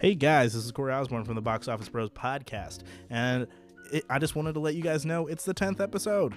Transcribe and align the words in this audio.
Hey 0.00 0.14
guys, 0.14 0.54
this 0.54 0.64
is 0.64 0.70
Corey 0.70 0.92
Osborne 0.92 1.24
from 1.24 1.34
the 1.34 1.40
Box 1.40 1.66
Office 1.66 1.88
Bros 1.88 2.08
podcast, 2.10 2.84
and 3.10 3.48
it, 3.92 4.04
I 4.08 4.20
just 4.20 4.36
wanted 4.36 4.52
to 4.52 4.60
let 4.60 4.76
you 4.76 4.82
guys 4.82 5.04
know 5.04 5.26
it's 5.26 5.44
the 5.44 5.52
10th 5.52 5.80
episode. 5.80 6.34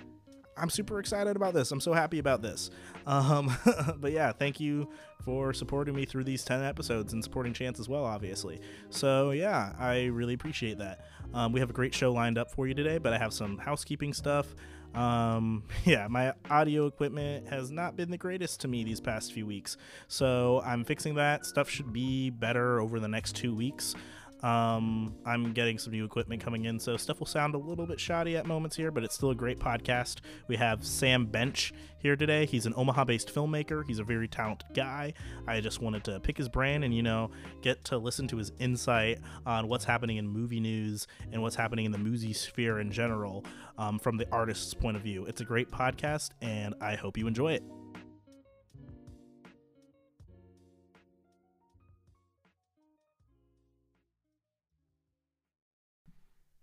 I'm 0.58 0.72
super 0.72 1.00
excited 1.00 1.36
about 1.36 1.54
this. 1.54 1.72
I'm 1.72 1.80
so 1.80 1.94
happy 1.94 2.18
about 2.18 2.42
this. 2.42 2.72
Um, 3.06 3.56
but 3.98 4.14
yeah, 4.14 4.32
thank 4.32 4.60
you 4.60 4.90
for 5.24 5.54
supporting 5.54 5.94
me 5.94 6.06
through 6.06 6.24
these 6.24 6.44
10 6.44 6.64
episodes 6.64 7.14
and 7.14 7.24
supporting 7.24 7.54
Chance 7.54 7.80
as 7.80 7.88
well, 7.88 8.04
obviously. 8.04 8.60
So 8.90 9.30
yeah, 9.30 9.74
I 9.78 10.06
really 10.06 10.34
appreciate 10.34 10.80
that. 10.80 11.06
Um, 11.36 11.52
we 11.52 11.60
have 11.60 11.70
a 11.70 11.74
great 11.74 11.94
show 11.94 12.12
lined 12.12 12.40
up 12.40 12.50
for 12.50 12.68
you 12.68 12.74
today, 12.74 12.98
but 12.98 13.14
I 13.14 13.20
have 13.20 13.32
some 13.32 13.60
housekeeping 13.60 14.12
stuff. 14.12 14.56
Um, 14.94 15.64
yeah, 15.86 16.08
my 16.08 16.34
audio 16.50 16.86
equipment 16.86 17.48
has 17.50 17.72
not 17.72 17.96
been 17.96 18.12
the 18.12 18.18
greatest 18.18 18.62
to 18.62 18.68
me 18.68 18.84
these 18.84 19.00
past 19.00 19.34
few 19.34 19.46
weeks, 19.46 19.78
so 20.08 20.62
I'm 20.66 20.84
fixing 20.84 21.16
that. 21.16 21.46
Stuff 21.46 21.70
should 21.70 21.94
be 21.94 22.30
better 22.30 22.80
over 22.80 23.00
the 23.00 23.08
next 23.08 23.36
two 23.36 23.56
weeks. 23.56 23.96
Um, 24.44 25.16
I'm 25.26 25.54
getting 25.54 25.78
some 25.78 25.94
new 25.94 26.04
equipment 26.04 26.42
coming 26.42 26.66
in, 26.66 26.80
so 26.80 26.98
stuff 26.98 27.20
will 27.20 27.28
sound 27.28 27.54
a 27.54 27.58
little 27.58 27.86
bit 27.86 28.00
shoddy 28.00 28.36
at 28.38 28.46
moments 28.46 28.76
here, 28.76 28.92
but 28.92 29.04
it's 29.04 29.16
still 29.16 29.30
a 29.30 29.36
great 29.36 29.60
podcast. 29.60 30.20
We 30.48 30.56
have 30.56 30.86
Sam 30.86 31.26
Bench 31.26 31.74
here 32.00 32.16
today. 32.16 32.46
He's 32.46 32.66
an 32.66 32.74
Omaha 32.76 33.06
based 33.06 33.34
filmmaker, 33.34 33.86
he's 33.86 34.00
a 34.00 34.04
very 34.04 34.28
talented 34.28 34.70
guy. 34.74 35.14
I 35.48 35.62
just 35.62 35.82
wanted 35.82 36.04
to 36.06 36.20
pick 36.20 36.38
his 36.38 36.50
brain 36.50 36.84
and, 36.84 36.94
you 36.94 37.04
know, 37.04 37.32
get 37.62 37.84
to 37.86 37.98
listen 37.98 38.28
to 38.30 38.38
his 38.38 38.52
insight 38.60 39.20
on 39.46 39.68
what's 39.68 39.86
happening 39.86 40.18
in 40.18 40.28
movie 40.28 40.60
news 40.60 41.08
and 41.32 41.42
what's 41.42 41.56
happening 41.56 41.86
in 41.86 41.92
the 41.92 41.98
movie 41.98 42.34
sphere 42.34 42.80
in 42.80 42.92
general 42.92 43.46
um, 43.78 44.00
from 44.00 44.18
the 44.18 44.28
artist's 44.32 44.74
point 44.74 44.98
of 44.98 45.04
view. 45.04 45.26
It's 45.26 45.42
a 45.42 45.46
great 45.46 45.70
podcast, 45.70 46.32
and 46.42 46.74
I 46.82 46.96
hope 46.96 47.18
you 47.18 47.28
enjoy 47.28 47.54
it. 47.54 47.81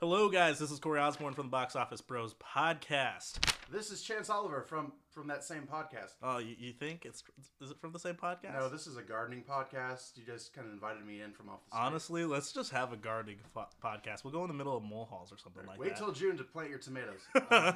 Hello, 0.01 0.29
guys. 0.29 0.61
This 0.61 0.71
is 0.71 0.79
Corey 0.79 1.01
Osborne 1.01 1.35
from 1.35 1.47
the 1.47 1.51
Box 1.51 1.75
Office 1.75 2.01
Bros 2.01 2.33
podcast. 2.35 3.41
This 3.69 3.91
is 3.91 4.01
Chance 4.01 4.31
Oliver 4.31 4.63
from 4.63 4.93
from 5.11 5.27
that 5.27 5.43
same 5.43 5.63
podcast. 5.63 6.13
Oh, 6.23 6.39
you, 6.39 6.55
you 6.57 6.73
think 6.73 7.05
it's 7.05 7.25
is 7.61 7.73
it 7.73 7.81
from 7.81 7.91
the 7.93 7.99
same 7.99 8.15
podcast? 8.15 8.55
No, 8.55 8.69
this 8.69 8.87
is 8.87 8.97
a 8.97 9.03
gardening 9.03 9.43
podcast. 9.43 10.17
You 10.17 10.23
just 10.25 10.55
kind 10.55 10.69
of 10.69 10.73
invited 10.73 11.05
me 11.05 11.21
in 11.21 11.33
from 11.33 11.49
off 11.49 11.65
the 11.65 11.71
street. 11.71 11.81
Honestly, 11.81 12.25
let's 12.25 12.53
just 12.53 12.71
have 12.71 12.93
a 12.93 12.97
gardening 12.97 13.39
fo- 13.53 13.67
podcast. 13.83 14.23
We'll 14.23 14.33
go 14.33 14.43
in 14.43 14.49
the 14.49 14.55
middle 14.55 14.77
of 14.77 14.85
molehalls 14.85 15.33
or 15.33 15.37
something 15.37 15.67
like 15.67 15.81
Wait 15.81 15.89
that. 15.89 15.99
till 15.99 16.12
June 16.12 16.37
to 16.37 16.45
plant 16.45 16.71
your 16.71 16.79
tomatoes. 16.79 17.21
Um, 17.51 17.75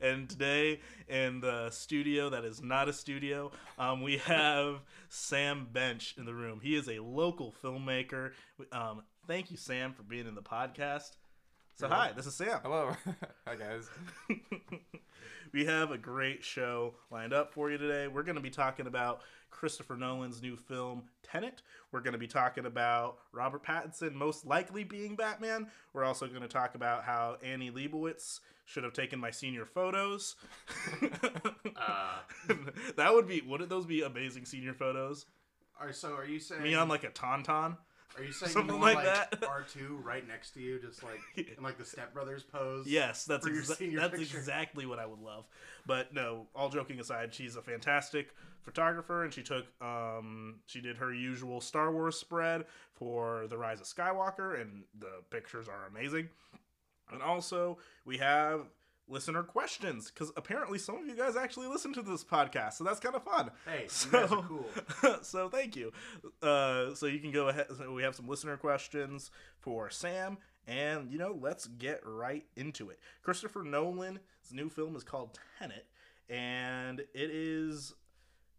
and 0.00 0.28
today 0.28 0.80
in 1.06 1.40
the 1.40 1.70
studio 1.70 2.30
that 2.30 2.44
is 2.44 2.60
not 2.62 2.88
a 2.88 2.92
studio, 2.92 3.52
um, 3.78 4.02
we 4.02 4.16
have 4.18 4.80
Sam 5.08 5.68
Bench 5.70 6.14
in 6.18 6.24
the 6.24 6.34
room. 6.34 6.60
He 6.60 6.74
is 6.74 6.88
a 6.88 6.98
local 6.98 7.54
filmmaker. 7.62 8.32
Um, 8.72 9.02
thank 9.26 9.50
you, 9.50 9.56
Sam, 9.56 9.92
for 9.92 10.02
being 10.02 10.26
in 10.26 10.34
the 10.34 10.42
podcast. 10.42 11.12
So 11.80 11.88
hi, 11.88 12.12
this 12.14 12.26
is 12.26 12.34
Sam. 12.34 12.60
Hello. 12.62 12.94
Hi 13.46 13.54
guys. 13.54 13.88
we 15.54 15.64
have 15.64 15.90
a 15.90 15.96
great 15.96 16.44
show 16.44 16.92
lined 17.10 17.32
up 17.32 17.54
for 17.54 17.70
you 17.70 17.78
today. 17.78 18.06
We're 18.06 18.22
going 18.22 18.36
to 18.36 18.42
be 18.42 18.50
talking 18.50 18.86
about 18.86 19.22
Christopher 19.48 19.96
Nolan's 19.96 20.42
new 20.42 20.58
film 20.58 21.04
Tenet. 21.22 21.62
We're 21.90 22.02
going 22.02 22.12
to 22.12 22.18
be 22.18 22.26
talking 22.26 22.66
about 22.66 23.16
Robert 23.32 23.64
Pattinson 23.64 24.12
most 24.12 24.44
likely 24.44 24.84
being 24.84 25.16
Batman. 25.16 25.68
We're 25.94 26.04
also 26.04 26.26
going 26.26 26.42
to 26.42 26.48
talk 26.48 26.74
about 26.74 27.04
how 27.04 27.38
Annie 27.42 27.70
Leibovitz 27.70 28.40
should 28.66 28.84
have 28.84 28.92
taken 28.92 29.18
my 29.18 29.30
senior 29.30 29.64
photos. 29.64 30.36
uh, 31.76 32.18
that 32.96 33.14
would 33.14 33.26
be 33.26 33.40
wouldn't 33.40 33.70
those 33.70 33.86
be 33.86 34.02
amazing 34.02 34.44
senior 34.44 34.74
photos? 34.74 35.24
all 35.80 35.86
right, 35.86 35.94
so 35.94 36.12
are 36.12 36.26
you 36.26 36.40
saying 36.40 36.62
Me 36.62 36.74
on 36.74 36.88
like 36.88 37.04
a 37.04 37.10
tauntaun. 37.10 37.78
Are 38.16 38.24
you 38.24 38.32
saying 38.32 38.52
something 38.52 38.74
you 38.74 38.80
want 38.80 38.96
like 38.96 39.06
like, 39.06 39.40
that. 39.40 39.48
R 39.48 39.64
two 39.72 40.00
right 40.02 40.26
next 40.26 40.50
to 40.52 40.60
you, 40.60 40.78
just 40.80 41.02
like 41.02 41.20
in 41.56 41.62
like 41.62 41.78
the 41.78 41.84
Step 41.84 42.12
Brothers 42.12 42.42
pose? 42.42 42.86
Yes, 42.86 43.24
that's 43.24 43.46
exa- 43.46 43.96
that's 43.96 44.18
picture. 44.18 44.38
exactly 44.38 44.86
what 44.86 44.98
I 44.98 45.06
would 45.06 45.20
love. 45.20 45.46
But 45.86 46.12
no, 46.12 46.46
all 46.54 46.68
joking 46.68 47.00
aside, 47.00 47.32
she's 47.32 47.56
a 47.56 47.62
fantastic 47.62 48.34
photographer, 48.62 49.24
and 49.24 49.32
she 49.32 49.42
took 49.42 49.66
um 49.80 50.56
she 50.66 50.80
did 50.80 50.96
her 50.96 51.14
usual 51.14 51.60
Star 51.60 51.92
Wars 51.92 52.16
spread 52.16 52.64
for 52.92 53.46
the 53.48 53.56
Rise 53.56 53.80
of 53.80 53.86
Skywalker, 53.86 54.60
and 54.60 54.84
the 54.98 55.22
pictures 55.30 55.68
are 55.68 55.86
amazing. 55.88 56.28
And 57.12 57.22
also, 57.22 57.78
we 58.04 58.18
have 58.18 58.66
listener 59.10 59.42
questions 59.42 60.10
because 60.10 60.32
apparently 60.36 60.78
some 60.78 60.96
of 60.96 61.06
you 61.06 61.16
guys 61.16 61.36
actually 61.36 61.66
listen 61.66 61.92
to 61.94 62.02
this 62.02 62.24
podcast, 62.24 62.74
so 62.74 62.84
that's 62.84 63.00
kind 63.00 63.14
of 63.14 63.22
fun. 63.24 63.50
Hey, 63.66 63.84
So, 63.88 64.44
cool. 64.48 64.66
so 65.22 65.48
thank 65.48 65.76
you. 65.76 65.92
Uh, 66.42 66.94
so 66.94 67.06
you 67.06 67.18
can 67.18 67.32
go 67.32 67.48
ahead. 67.48 67.66
So 67.76 67.92
we 67.92 68.02
have 68.02 68.14
some 68.14 68.28
listener 68.28 68.56
questions 68.56 69.30
for 69.58 69.90
Sam, 69.90 70.38
and 70.66 71.10
you 71.10 71.18
know, 71.18 71.36
let's 71.40 71.66
get 71.66 72.00
right 72.04 72.44
into 72.56 72.90
it. 72.90 72.98
Christopher 73.22 73.62
Nolan's 73.62 74.20
new 74.52 74.68
film 74.68 74.96
is 74.96 75.04
called 75.04 75.38
Tenet, 75.58 75.86
and 76.28 77.00
it 77.00 77.30
is. 77.30 77.94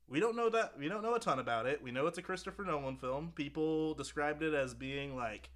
We 0.10 0.20
don't 0.20 0.36
know 0.36 0.50
that 0.50 0.74
we 0.78 0.90
don't 0.90 1.04
know 1.04 1.16
a 1.16 1.20
ton 1.20 1.40
about 1.40 1.66
it. 1.68 1.82
We 1.82 1.92
know 1.92 2.06
it's 2.08 2.18
a 2.18 2.22
Christopher 2.22 2.64
Nolan 2.64 2.98
film. 2.98 3.32
People 3.34 3.94
described 3.94 4.44
it 4.44 4.54
as 4.54 4.74
being 4.74 5.16
like 5.16 5.50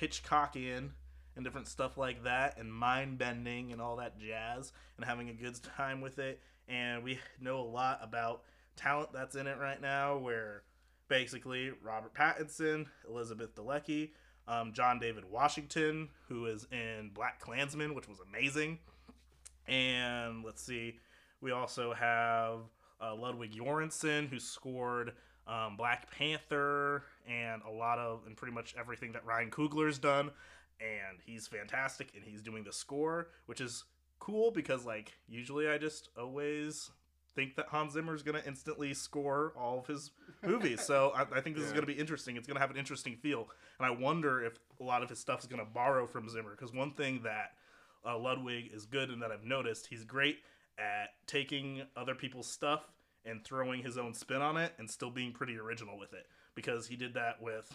Hitchcockian 0.00 0.90
and 1.36 1.44
different 1.44 1.68
stuff 1.68 1.96
like 1.96 2.24
that, 2.24 2.58
and 2.58 2.72
mind 2.72 3.18
bending 3.18 3.72
and 3.72 3.80
all 3.80 3.96
that 3.96 4.18
jazz, 4.18 4.72
and 4.96 5.04
having 5.06 5.28
a 5.28 5.34
good 5.34 5.58
time 5.76 6.00
with 6.00 6.18
it. 6.18 6.40
And 6.68 7.02
we 7.02 7.18
know 7.40 7.60
a 7.60 7.62
lot 7.62 8.00
about 8.02 8.42
talent 8.76 9.12
that's 9.12 9.34
in 9.36 9.46
it 9.46 9.58
right 9.58 9.80
now, 9.80 10.18
where 10.18 10.62
basically 11.08 11.70
Robert 11.82 12.14
Pattinson, 12.14 12.86
Elizabeth 13.08 13.54
Debicki, 13.54 14.10
um, 14.48 14.72
John 14.72 14.98
David 14.98 15.24
Washington, 15.30 16.08
who 16.28 16.46
is 16.46 16.66
in 16.72 17.10
BlacKkKlansman, 17.14 17.94
which 17.94 18.08
was 18.08 18.18
amazing, 18.20 18.78
and 19.66 20.44
let's 20.44 20.62
see, 20.62 20.98
we 21.40 21.50
also 21.50 21.92
have 21.92 22.60
uh, 23.00 23.14
Ludwig 23.14 23.52
Göransson, 23.52 24.28
who 24.28 24.38
scored 24.38 25.12
um, 25.46 25.76
Black 25.76 26.10
Panther 26.10 27.04
and 27.28 27.62
a 27.62 27.70
lot 27.70 27.98
of 27.98 28.22
and 28.26 28.36
pretty 28.36 28.54
much 28.54 28.74
everything 28.78 29.12
that 29.12 29.24
Ryan 29.24 29.50
Coogler's 29.50 29.98
done, 29.98 30.30
and 30.82 31.18
he's 31.24 31.46
fantastic, 31.46 32.08
and 32.14 32.24
he's 32.24 32.42
doing 32.42 32.64
the 32.64 32.72
score, 32.72 33.28
which 33.46 33.60
is 33.60 33.84
cool 34.18 34.50
because 34.50 34.84
like 34.84 35.12
usually 35.28 35.68
I 35.68 35.78
just 35.78 36.08
always 36.18 36.90
think 37.34 37.56
that 37.56 37.66
Hans 37.68 37.94
Zimmer 37.94 38.14
is 38.14 38.22
going 38.22 38.40
to 38.40 38.46
instantly 38.46 38.92
score 38.94 39.52
all 39.56 39.78
of 39.78 39.86
his 39.86 40.10
movies. 40.46 40.80
so 40.82 41.12
I, 41.14 41.38
I 41.38 41.40
think 41.40 41.56
this 41.56 41.64
is 41.64 41.72
going 41.72 41.82
to 41.82 41.86
be 41.86 41.98
interesting. 41.98 42.36
It's 42.36 42.46
going 42.46 42.56
to 42.56 42.60
have 42.60 42.70
an 42.70 42.76
interesting 42.76 43.16
feel, 43.16 43.48
and 43.78 43.86
I 43.86 43.90
wonder 43.90 44.44
if 44.44 44.58
a 44.80 44.84
lot 44.84 45.02
of 45.02 45.08
his 45.08 45.18
stuff 45.18 45.40
is 45.40 45.46
going 45.46 45.64
to 45.64 45.70
borrow 45.72 46.06
from 46.06 46.28
Zimmer. 46.28 46.50
Because 46.50 46.72
one 46.72 46.92
thing 46.92 47.20
that 47.24 47.52
uh, 48.04 48.18
Ludwig 48.18 48.70
is 48.72 48.86
good 48.86 49.10
and 49.10 49.22
that 49.22 49.30
I've 49.30 49.44
noticed, 49.44 49.86
he's 49.86 50.04
great 50.04 50.38
at 50.78 51.10
taking 51.26 51.82
other 51.96 52.14
people's 52.14 52.48
stuff 52.48 52.90
and 53.24 53.44
throwing 53.44 53.82
his 53.82 53.98
own 53.98 54.14
spin 54.14 54.42
on 54.42 54.56
it 54.56 54.72
and 54.78 54.90
still 54.90 55.10
being 55.10 55.32
pretty 55.32 55.56
original 55.56 55.98
with 55.98 56.12
it. 56.12 56.26
Because 56.54 56.86
he 56.86 56.96
did 56.96 57.14
that 57.14 57.40
with, 57.40 57.72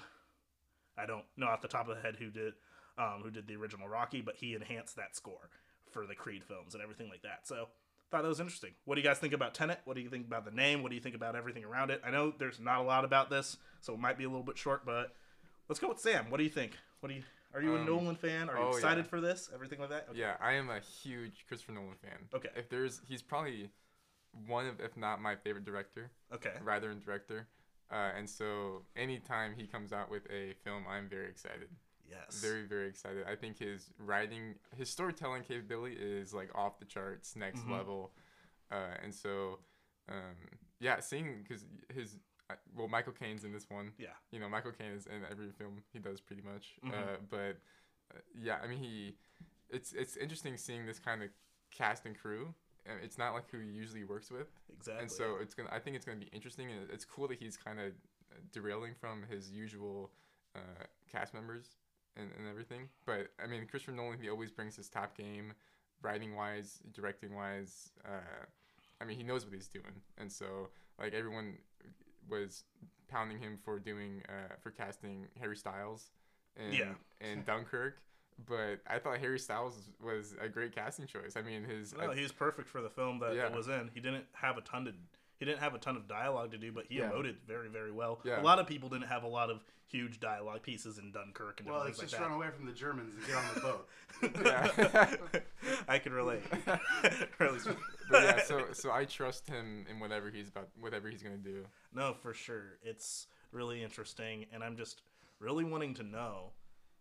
I 0.97 1.05
don't 1.05 1.25
know 1.35 1.47
off 1.47 1.61
the 1.61 1.67
top 1.67 1.87
of 1.87 1.95
the 1.95 2.01
head 2.01 2.17
who 2.19 2.29
did, 2.29 2.53
um, 2.97 3.21
who 3.23 3.31
did 3.31 3.47
the 3.47 3.55
original 3.55 3.87
Rocky, 3.87 4.21
but 4.21 4.35
he 4.35 4.55
enhanced 4.55 4.95
that 4.95 5.15
score 5.15 5.49
for 5.91 6.05
the 6.05 6.15
Creed 6.15 6.43
films 6.43 6.73
and 6.73 6.83
everything 6.83 7.09
like 7.09 7.21
that. 7.23 7.47
So 7.47 7.67
thought 8.09 8.23
that 8.23 8.27
was 8.27 8.39
interesting. 8.39 8.71
What 8.85 8.95
do 8.95 9.01
you 9.01 9.07
guys 9.07 9.19
think 9.19 9.33
about 9.33 9.53
Tenet? 9.53 9.81
What 9.85 9.95
do 9.95 10.01
you 10.01 10.09
think 10.09 10.25
about 10.25 10.45
the 10.45 10.51
name? 10.51 10.81
What 10.81 10.89
do 10.89 10.95
you 10.95 11.01
think 11.01 11.15
about 11.15 11.35
everything 11.35 11.63
around 11.63 11.91
it? 11.91 12.01
I 12.05 12.11
know 12.11 12.33
there's 12.37 12.59
not 12.59 12.79
a 12.79 12.83
lot 12.83 13.05
about 13.05 13.29
this, 13.29 13.57
so 13.81 13.93
it 13.93 13.99
might 13.99 14.17
be 14.17 14.23
a 14.23 14.29
little 14.29 14.43
bit 14.43 14.57
short, 14.57 14.85
but 14.85 15.15
let's 15.67 15.79
go 15.79 15.89
with 15.89 15.99
Sam. 15.99 16.29
What 16.29 16.37
do 16.37 16.43
you 16.43 16.49
think? 16.49 16.73
What 16.99 17.09
do 17.09 17.15
you 17.15 17.23
are 17.53 17.61
you 17.61 17.75
a 17.75 17.79
Um, 17.79 17.85
Nolan 17.85 18.15
fan? 18.15 18.49
Are 18.49 18.57
you 18.57 18.65
oh, 18.65 18.69
excited 18.69 19.05
yeah. 19.05 19.09
for 19.09 19.21
this? 19.21 19.49
Everything 19.53 19.79
like 19.79 19.89
that? 19.89 20.07
Okay. 20.09 20.19
Yeah, 20.19 20.35
I 20.39 20.53
am 20.53 20.69
a 20.69 20.79
huge 20.79 21.45
Christopher 21.47 21.71
Nolan 21.71 21.95
fan. 22.01 22.27
Okay. 22.33 22.49
If 22.55 22.69
there's, 22.69 23.01
he's 23.07 23.21
probably 23.21 23.69
one 24.45 24.67
of, 24.67 24.79
if 24.79 24.97
not 24.97 25.21
my 25.21 25.35
favorite 25.35 25.65
director, 25.65 26.11
Okay. 26.33 26.53
Rather 26.63 26.91
and 26.91 27.03
director. 27.03 27.47
Uh, 27.89 28.11
and 28.17 28.29
so 28.29 28.83
anytime 28.95 29.53
he 29.55 29.65
comes 29.65 29.93
out 29.93 30.11
with 30.11 30.23
a 30.29 30.53
film, 30.63 30.83
I'm 30.89 31.07
very 31.07 31.29
excited. 31.29 31.69
Yes. 32.09 32.39
Very, 32.41 32.63
very 32.63 32.87
excited. 32.87 33.25
I 33.27 33.35
think 33.35 33.59
his 33.59 33.89
writing, 33.99 34.55
his 34.75 34.89
storytelling 34.89 35.43
capability 35.43 35.95
is 35.95 36.33
like 36.33 36.49
off 36.55 36.79
the 36.79 36.85
charts, 36.85 37.35
next 37.35 37.61
Mhm. 37.61 37.71
level. 37.71 38.13
Uh, 38.71 38.95
and 39.03 39.13
so, 39.13 39.59
um, 40.09 40.35
yeah, 40.79 40.99
seeing 40.99 41.43
because 41.43 41.65
his, 41.93 42.17
uh, 42.49 42.55
well, 42.75 42.87
Michael 42.87 43.13
Caine's 43.13 43.43
in 43.43 43.51
this 43.51 43.69
one. 43.69 43.93
Yeah. 43.97 44.13
you 44.31 44.39
know, 44.39 44.47
Michael 44.49 44.71
Caine 44.71 44.91
is 44.91 45.05
in 45.07 45.23
every 45.29 45.51
film 45.51 45.83
he 45.91 45.99
does 45.99 46.21
pretty 46.21 46.41
much. 46.41 46.79
Mhm. 46.83 46.93
Uh, 46.93 47.17
but 47.29 47.57
uh, 48.15 48.19
yeah, 48.35 48.59
I 48.63 48.67
mean, 48.67 48.79
he, 48.79 49.17
it's 49.69 49.91
it's 49.93 50.15
interesting 50.15 50.55
seeing 50.57 50.85
this 50.85 50.99
kind 50.99 51.21
of 51.23 51.29
cast 51.71 52.05
and 52.05 52.17
crew. 52.17 52.53
Uh, 52.87 52.93
It's 53.03 53.17
not 53.17 53.33
like 53.33 53.49
who 53.49 53.59
he 53.59 53.67
usually 53.67 54.05
works 54.05 54.31
with, 54.31 54.47
Exactly. 54.69 55.01
and 55.01 55.11
so 55.11 55.37
it's 55.37 55.53
gonna. 55.53 55.69
I 55.73 55.79
think 55.79 55.97
it's 55.97 56.05
gonna 56.05 56.19
be 56.19 56.27
interesting, 56.27 56.71
and 56.71 56.89
it's 56.89 57.03
cool 57.03 57.27
that 57.27 57.37
he's 57.39 57.57
kind 57.57 57.79
of 57.81 57.93
derailing 58.53 58.93
from 58.95 59.23
his 59.23 59.51
usual 59.51 60.13
uh, 60.55 60.85
cast 61.11 61.33
members 61.33 61.75
and, 62.17 62.29
and 62.37 62.47
everything. 62.49 62.89
But 63.05 63.27
I 63.43 63.47
mean, 63.47 63.65
Christopher 63.67 63.95
Nolan, 63.95 64.19
he 64.21 64.29
always 64.29 64.51
brings 64.51 64.75
his 64.75 64.89
top 64.89 65.15
game, 65.17 65.53
writing 66.01 66.35
wise, 66.35 66.79
directing 66.93 67.35
wise. 67.35 67.91
Uh, 68.05 68.45
I 68.99 69.05
mean, 69.05 69.17
he 69.17 69.23
knows 69.23 69.45
what 69.45 69.53
he's 69.53 69.67
doing, 69.67 70.01
and 70.17 70.31
so 70.31 70.69
like 70.99 71.13
everyone 71.13 71.57
was 72.29 72.63
pounding 73.07 73.39
him 73.39 73.57
for 73.63 73.79
doing 73.79 74.21
uh, 74.27 74.55
for 74.59 74.71
casting 74.71 75.27
Harry 75.39 75.55
Styles 75.55 76.11
in 76.57 76.73
Yeah. 76.73 76.93
in 77.21 77.43
Dunkirk. 77.45 77.99
But 78.45 78.81
I 78.85 78.99
thought 78.99 79.17
Harry 79.17 79.39
Styles 79.39 79.89
was 80.03 80.35
a 80.39 80.47
great 80.47 80.75
casting 80.75 81.07
choice. 81.07 81.35
I 81.35 81.41
mean, 81.41 81.63
his 81.63 81.95
No, 81.95 82.11
he 82.11 82.21
was 82.21 82.31
perfect 82.31 82.67
for 82.69 82.81
the 82.81 82.89
film 82.89 83.17
that 83.19 83.33
Yeah. 83.35 83.47
it 83.47 83.53
was 83.53 83.67
in. 83.67 83.89
He 83.93 83.99
didn't 83.99 84.25
have 84.33 84.57
a 84.57 84.61
ton 84.61 84.85
to 84.85 84.93
he 85.39 85.45
didn't 85.45 85.59
have 85.59 85.73
a 85.75 85.77
ton 85.79 85.95
of 85.95 86.07
dialogue 86.07 86.51
to 86.51 86.57
do, 86.57 86.71
but 86.71 86.85
he 86.89 86.95
Yeah. 86.97 87.09
emoted 87.11 87.35
very, 87.47 87.69
very 87.69 87.91
well. 87.91 88.19
Yeah. 88.23 88.41
A 88.41 88.43
lot 88.43 88.59
of 88.59 88.67
people 88.67 88.89
didn't 88.89 89.07
have 89.07 89.23
a 89.23 89.27
lot 89.27 89.49
of 89.49 89.63
huge 89.85 90.19
dialogue 90.19 90.63
pieces 90.63 90.97
in 90.97 91.11
Dunkirk 91.11 91.59
and 91.61 91.69
Well, 91.69 91.77
different 91.85 91.89
it's 91.91 91.99
things 91.99 92.11
just 92.11 92.21
like 92.21 92.29
run 92.29 92.37
away 92.39 92.49
from 92.55 92.65
the 92.65 92.73
Germans 92.73 93.13
and 93.13 93.25
get 93.25 93.35
on 93.35 93.43
the 93.53 93.61
boat. 94.31 94.43
that. 94.43 95.43
I 95.87 95.99
can 95.99 96.11
relate. 96.13 96.41
really. 97.39 97.59
but 98.09 98.23
yeah, 98.23 98.43
so 98.43 98.65
so 98.73 98.91
I 98.91 99.05
trust 99.05 99.47
him 99.47 99.85
in 99.89 99.99
whatever 99.99 100.29
he's 100.29 100.49
about, 100.49 100.69
whatever 100.79 101.09
he's 101.09 101.23
gonna 101.23 101.37
do. 101.37 101.65
No, 101.93 102.13
for 102.13 102.33
sure. 102.33 102.77
It's 102.83 103.27
really 103.51 103.81
interesting, 103.83 104.45
and 104.51 104.63
I'm 104.63 104.75
just 104.75 105.01
really 105.39 105.63
wanting 105.63 105.93
to 105.95 106.03
know, 106.03 106.51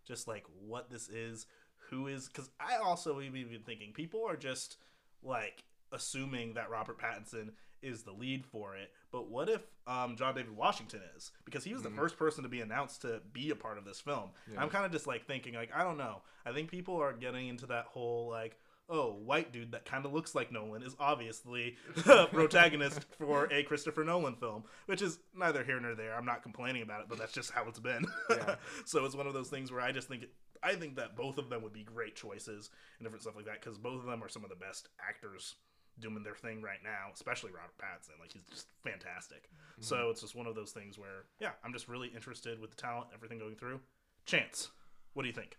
just 0.05 0.27
like 0.27 0.45
what 0.65 0.89
this 0.89 1.09
is, 1.09 1.45
who 1.89 2.07
is, 2.07 2.27
because 2.27 2.49
I 2.59 2.77
also 2.77 3.19
even 3.21 3.49
been 3.49 3.63
thinking 3.63 3.91
people 3.93 4.23
are 4.25 4.37
just 4.37 4.77
like 5.23 5.63
assuming 5.91 6.53
that 6.53 6.69
Robert 6.69 6.97
Pattinson 6.99 7.49
is 7.81 8.03
the 8.03 8.11
lead 8.11 8.45
for 8.45 8.75
it, 8.75 8.91
but 9.11 9.29
what 9.29 9.49
if 9.49 9.61
um, 9.85 10.15
John 10.15 10.35
David 10.35 10.55
Washington 10.55 11.01
is? 11.15 11.31
Because 11.45 11.63
he 11.63 11.73
was 11.73 11.83
the 11.83 11.89
first 11.89 12.17
person 12.17 12.43
to 12.43 12.49
be 12.49 12.61
announced 12.61 13.01
to 13.01 13.21
be 13.33 13.49
a 13.51 13.55
part 13.55 13.77
of 13.77 13.85
this 13.85 13.99
film. 13.99 14.31
Yeah. 14.51 14.61
I'm 14.61 14.69
kind 14.69 14.85
of 14.85 14.91
just 14.91 15.07
like 15.07 15.25
thinking, 15.25 15.53
like 15.53 15.71
I 15.73 15.83
don't 15.83 15.97
know. 15.97 16.21
I 16.45 16.51
think 16.51 16.69
people 16.69 16.95
are 16.97 17.13
getting 17.13 17.47
into 17.47 17.67
that 17.67 17.85
whole 17.85 18.29
like. 18.29 18.57
Oh, 18.89 19.19
white 19.21 19.51
dude 19.51 19.73
that 19.73 19.83
kind 19.83 20.05
of 20.05 20.13
looks 20.13 20.33
like 20.33 20.49
Nolan 20.49 20.81
is 20.81 20.95
obviously 20.97 21.75
the 22.05 22.27
protagonist 22.27 23.05
for 23.17 23.51
a 23.51 23.63
Christopher 23.63 24.05
Nolan 24.05 24.35
film, 24.35 24.63
which 24.85 25.01
is 25.01 25.19
neither 25.35 25.61
here 25.61 25.77
nor 25.77 25.93
there. 25.93 26.15
I'm 26.15 26.23
not 26.23 26.41
complaining 26.41 26.83
about 26.83 27.01
it, 27.01 27.07
but 27.09 27.17
that's 27.17 27.33
just 27.33 27.51
how 27.51 27.67
it's 27.67 27.81
been. 27.81 28.05
Yeah. 28.29 28.55
so 28.85 29.03
it's 29.03 29.13
one 29.13 29.27
of 29.27 29.33
those 29.33 29.49
things 29.49 29.73
where 29.73 29.81
I 29.81 29.91
just 29.91 30.07
think 30.07 30.23
I 30.63 30.75
think 30.75 30.95
that 30.95 31.17
both 31.17 31.37
of 31.37 31.49
them 31.49 31.63
would 31.63 31.73
be 31.73 31.83
great 31.83 32.15
choices 32.15 32.69
and 32.97 33.05
different 33.05 33.23
stuff 33.23 33.35
like 33.35 33.45
that 33.45 33.61
because 33.61 33.77
both 33.77 33.99
of 33.99 34.05
them 34.05 34.23
are 34.23 34.29
some 34.29 34.45
of 34.45 34.49
the 34.49 34.55
best 34.55 34.87
actors 35.05 35.55
doing 35.99 36.23
their 36.23 36.35
thing 36.35 36.61
right 36.61 36.79
now, 36.83 37.11
especially 37.13 37.51
Robert 37.51 37.77
Pattinson. 37.77 38.19
Like 38.19 38.31
he's 38.33 38.43
just 38.49 38.67
fantastic. 38.83 39.49
So 39.79 40.09
it's 40.09 40.21
just 40.21 40.35
one 40.35 40.47
of 40.47 40.55
those 40.55 40.71
things 40.71 40.97
where 40.97 41.25
yeah, 41.39 41.51
I'm 41.63 41.73
just 41.73 41.87
really 41.87 42.07
interested 42.09 42.59
with 42.59 42.71
the 42.71 42.77
talent, 42.77 43.07
everything 43.13 43.39
going 43.39 43.55
through. 43.55 43.79
Chance, 44.25 44.69
what 45.13 45.23
do 45.23 45.29
you 45.29 45.35
think? 45.35 45.57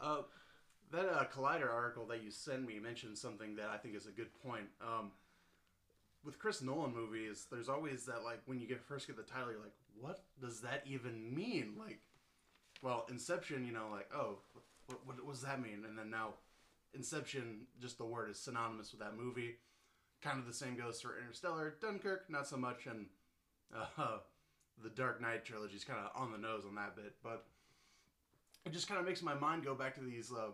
Uh, 0.00 0.22
that 0.92 1.08
uh, 1.08 1.24
Collider 1.24 1.72
article 1.72 2.06
that 2.06 2.22
you 2.22 2.30
sent 2.30 2.66
me 2.66 2.78
mentioned 2.80 3.16
something 3.16 3.56
that 3.56 3.68
I 3.68 3.76
think 3.76 3.94
is 3.94 4.06
a 4.06 4.10
good 4.10 4.28
point. 4.42 4.66
Um, 4.80 5.12
with 6.24 6.38
Chris 6.38 6.62
Nolan 6.62 6.94
movies, 6.94 7.46
there's 7.50 7.68
always 7.68 8.04
that 8.06 8.24
like 8.24 8.40
when 8.46 8.58
you 8.58 8.66
get 8.66 8.82
first 8.82 9.06
get 9.06 9.16
the 9.16 9.22
title, 9.22 9.52
you're 9.52 9.60
like, 9.60 9.72
what 9.98 10.24
does 10.40 10.60
that 10.60 10.82
even 10.86 11.34
mean? 11.34 11.74
Like, 11.78 12.00
well, 12.82 13.06
Inception, 13.10 13.64
you 13.66 13.72
know, 13.72 13.88
like, 13.90 14.08
oh, 14.14 14.38
what, 14.86 15.06
what, 15.06 15.24
what 15.24 15.32
does 15.32 15.42
that 15.42 15.62
mean? 15.62 15.84
And 15.86 15.98
then 15.98 16.10
now, 16.10 16.34
Inception, 16.94 17.66
just 17.80 17.98
the 17.98 18.04
word 18.04 18.30
is 18.30 18.38
synonymous 18.38 18.90
with 18.90 19.00
that 19.00 19.16
movie. 19.16 19.56
Kind 20.22 20.38
of 20.38 20.46
the 20.46 20.52
same 20.52 20.76
goes 20.76 21.00
for 21.00 21.18
Interstellar, 21.18 21.74
Dunkirk, 21.80 22.28
not 22.28 22.46
so 22.46 22.56
much, 22.56 22.86
and 22.86 23.06
uh, 23.74 24.18
the 24.82 24.90
Dark 24.90 25.20
Knight 25.20 25.44
trilogy 25.44 25.76
is 25.76 25.84
kind 25.84 25.98
of 25.98 26.20
on 26.20 26.32
the 26.32 26.38
nose 26.38 26.64
on 26.68 26.74
that 26.74 26.96
bit, 26.96 27.14
but 27.22 27.46
it 28.66 28.72
just 28.72 28.88
kind 28.88 29.00
of 29.00 29.06
makes 29.06 29.22
my 29.22 29.34
mind 29.34 29.64
go 29.64 29.74
back 29.74 29.94
to 29.94 30.00
these 30.00 30.30
uh, 30.32 30.50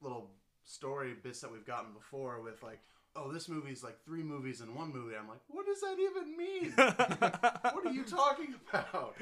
little 0.00 0.30
story 0.64 1.14
bits 1.22 1.40
that 1.40 1.52
we've 1.52 1.66
gotten 1.66 1.92
before 1.92 2.40
with 2.40 2.62
like, 2.62 2.80
oh, 3.16 3.30
this 3.32 3.48
movie's 3.48 3.84
like 3.84 4.02
three 4.04 4.22
movies 4.22 4.60
in 4.60 4.74
one 4.74 4.92
movie. 4.92 5.14
I'm 5.18 5.28
like, 5.28 5.40
what 5.48 5.66
does 5.66 5.80
that 5.80 5.96
even 6.00 6.36
mean? 6.36 6.72
what 7.72 7.86
are 7.86 7.92
you 7.92 8.04
talking 8.04 8.54
about? 8.68 9.14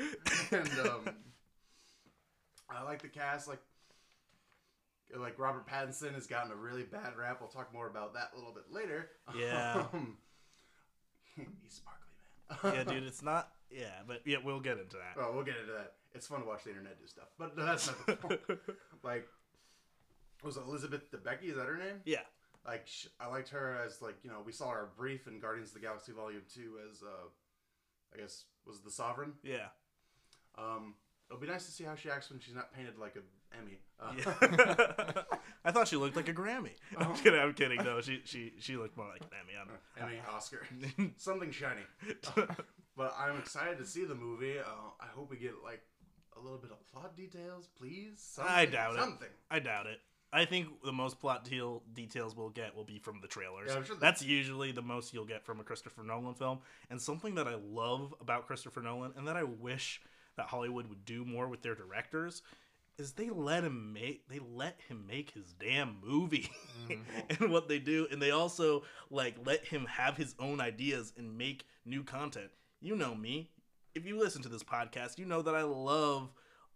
And 0.51 0.71
um, 0.87 1.15
I 2.71 2.83
like 2.85 3.03
the 3.03 3.09
cast. 3.09 3.49
Like, 3.49 3.61
like 5.19 5.39
Robert 5.39 5.67
Pattinson 5.69 6.15
has 6.15 6.27
gotten 6.27 6.51
a 6.53 6.57
really 6.57 6.83
bad 6.85 7.17
rap. 7.17 7.39
We'll 7.41 7.51
talk 7.51 7.73
more 7.73 7.87
about 7.89 8.15
that 8.15 8.31
a 8.35 8.37
little 8.37 8.53
bit 8.53 8.65
later. 8.71 9.11
Yeah. 9.37 9.85
Um, 9.95 10.17
he's 11.63 11.75
sparkly 11.81 12.73
man. 12.75 12.87
yeah, 12.87 12.93
dude, 12.93 13.05
it's 13.07 13.23
not. 13.23 13.51
Yeah, 13.71 13.87
but 14.07 14.21
yeah, 14.27 14.37
we'll 14.45 14.61
get 14.61 14.79
into 14.79 14.97
that. 14.97 15.15
Oh, 15.19 15.33
we'll 15.35 15.45
get 15.45 15.57
into 15.57 15.73
that. 15.73 15.95
It's 16.15 16.27
fun 16.27 16.41
to 16.41 16.47
watch 16.47 16.65
the 16.65 16.71
internet 16.71 17.01
do 17.01 17.07
stuff, 17.07 17.29
but 17.39 17.57
that's 17.57 17.87
not 17.87 18.07
the 18.07 18.17
point. 18.17 18.41
like, 19.03 19.27
was 20.45 20.59
Elizabeth 20.59 21.11
Debicki? 21.11 21.45
Is 21.51 21.57
that 21.57 21.67
her 21.67 21.79
name? 21.79 22.01
yeah, 22.05 22.19
Like, 22.67 22.87
sh- 22.87 23.07
I 23.19 23.29
liked 23.29 23.49
her 23.49 23.81
as 23.87 24.03
like 24.03 24.17
you 24.23 24.29
know 24.31 24.43
we 24.45 24.53
saw 24.53 24.71
her 24.73 24.91
brief 24.97 25.27
in 25.27 25.41
Guardians 25.41 25.71
of 25.71 25.75
the 25.75 25.81
Galaxy 25.81 26.13
Volume 26.13 26.43
Two 26.53 26.75
as 26.91 27.03
uh, 27.03 27.29
I 28.15 28.19
guess 28.21 28.45
was 28.67 28.81
the 28.81 28.91
Sovereign. 28.91 29.33
yeah, 29.43 29.69
Um, 30.59 30.95
it'll 31.33 31.41
be 31.41 31.47
nice 31.47 31.65
to 31.65 31.73
see 31.73 31.85
how 31.85 31.95
she 31.95 32.11
acts 32.11 32.31
when 32.31 32.39
she's 32.41 32.55
not 32.55 32.73
painted 32.75 32.99
like 32.99 33.17
an 33.17 33.23
Emmy. 33.59 33.79
Uh, 33.99 34.13
yeah. 34.19 35.23
I 35.65 35.71
thought 35.71 35.89
she 35.89 35.97
looked 35.97 36.15
like 36.17 36.29
a 36.29 36.35
Grammy. 36.35 36.73
I'm 36.97 37.15
kidding. 37.15 37.41
I'm 37.41 37.55
kidding. 37.55 37.83
No, 37.83 38.01
she 38.03 38.21
she 38.25 38.53
she 38.59 38.77
looked 38.77 38.97
more 38.97 39.07
like 39.09 39.23
an 39.23 39.29
Emmy. 39.41 39.55
I 39.59 39.65
don't 39.65 40.11
Emmy, 40.11 40.21
Oscar, 40.31 40.67
something 41.17 41.51
shiny. 41.51 41.83
But 42.95 43.15
I'm 43.19 43.39
excited 43.39 43.79
to 43.79 43.87
see 43.87 44.05
the 44.05 44.15
movie. 44.15 44.59
Uh, 44.59 44.91
I 45.01 45.07
hope 45.07 45.31
we 45.31 45.39
get 45.39 45.55
like 45.65 45.81
a 46.37 46.41
little 46.41 46.59
bit 46.59 46.73
of 46.73 46.87
plot 46.93 47.17
details, 47.17 47.67
please. 47.79 48.19
Something, 48.19 48.53
I 48.55 48.67
doubt 48.67 48.97
it. 48.97 48.99
something. 49.01 49.29
I 49.51 49.61
doubt 49.61 49.87
it. 49.87 49.99
I 50.31 50.45
think 50.45 50.69
the 50.85 50.93
most 50.93 51.19
plot 51.19 51.43
deal 51.43 51.83
details 51.95 52.37
we'll 52.37 52.51
get 52.51 52.77
will 52.77 52.85
be 52.85 52.99
from 52.99 53.21
the 53.23 53.29
trailers. 53.29 53.69
Yeah, 53.71 53.77
I'm 53.77 53.85
sure 53.85 53.97
that- 53.97 54.01
That's 54.03 54.23
usually 54.23 54.73
the 54.73 54.83
most 54.83 55.15
you'll 55.15 55.25
get 55.25 55.43
from 55.43 55.59
a 55.59 55.63
Christopher 55.63 56.03
Nolan 56.03 56.35
film. 56.35 56.59
And 56.91 57.01
something 57.01 57.35
that 57.37 57.49
I 57.49 57.55
love 57.55 58.15
about 58.21 58.47
Christopher 58.47 58.83
Nolan 58.83 59.13
and 59.17 59.27
that 59.27 59.37
I 59.37 59.45
wish 59.45 60.03
that 60.37 60.47
Hollywood 60.47 60.89
would 60.89 61.05
do 61.05 61.25
more 61.25 61.49
with 61.49 61.63
their 61.63 61.75
directors 61.75 62.43
is 62.99 63.13
they 63.13 63.31
let 63.31 63.65
him 63.65 63.93
make 63.93 64.29
they 64.29 64.39
let 64.39 64.79
him 64.89 65.07
make 65.07 65.31
his 65.31 65.53
damn 65.59 65.97
movie 66.05 66.51
mm-hmm. 66.89 67.01
and 67.43 67.51
what 67.51 67.69
they 67.69 67.79
do 67.79 68.07
and 68.11 68.21
they 68.21 68.31
also 68.31 68.83
like 69.11 69.35
let 69.45 69.65
him 69.65 69.87
have 69.87 70.17
his 70.17 70.35
own 70.39 70.61
ideas 70.61 71.13
and 71.17 71.37
make 71.37 71.65
new 71.85 72.03
content. 72.03 72.51
You 72.81 72.97
know 72.97 73.15
me. 73.15 73.51
If 73.95 74.07
you 74.07 74.19
listen 74.19 74.43
to 74.43 74.49
this 74.49 74.63
podcast, 74.63 75.19
you 75.19 75.25
know 75.27 75.43
that 75.43 75.55
I 75.55 75.63
love 75.63 76.31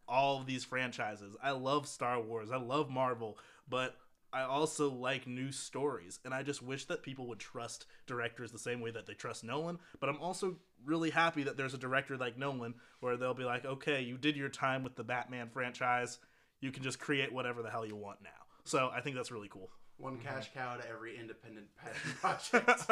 all 0.09 0.39
of 0.39 0.47
these 0.47 0.65
franchises. 0.65 1.35
I 1.43 1.53
love 1.53 1.87
Star 1.89 2.21
Wars. 2.21 2.51
I 2.51 2.59
love 2.59 2.91
Marvel, 2.91 3.39
but 3.69 3.97
I 4.37 4.43
also 4.43 4.91
like 4.91 5.27
new 5.27 5.51
stories. 5.51 6.21
And 6.27 6.35
I 6.35 6.43
just 6.43 6.61
wish 6.61 6.85
that 6.87 7.03
people 7.03 7.27
would 7.29 7.39
trust 7.39 7.87
directors 8.07 8.53
the 8.53 8.59
same 8.59 8.83
way 8.83 8.91
that 8.91 9.07
they 9.07 9.15
trust 9.15 9.45
Nolan. 9.45 9.79
But 9.99 10.11
I'm 10.11 10.21
also 10.21 10.57
really 10.85 11.09
happy 11.09 11.45
that 11.45 11.57
there's 11.57 11.73
a 11.73 11.79
director 11.79 12.19
like 12.19 12.37
Nolan 12.37 12.75
where 13.01 13.17
they'll 13.17 13.33
be 13.33 13.45
like, 13.45 13.65
okay, 13.65 14.03
you 14.03 14.19
did 14.19 14.37
your 14.37 14.51
time 14.51 14.85
with 14.85 14.95
the 14.95 15.05
Batman 15.05 15.49
franchise. 15.49 16.19
You 16.61 16.71
can 16.71 16.83
just 16.83 16.99
create 16.99 17.33
whatever 17.33 17.63
the 17.63 17.71
hell 17.71 17.87
you 17.87 17.97
want 17.97 18.19
now. 18.23 18.29
So 18.65 18.91
I 18.95 19.01
think 19.01 19.17
that's 19.17 19.31
really 19.31 19.49
cool. 19.49 19.71
One 19.97 20.19
cash 20.19 20.51
mhm. 20.51 20.55
cow 20.55 20.77
to 20.77 20.87
every 20.87 21.19
independent 21.19 21.69
passion 21.77 22.11
project. 22.21 22.91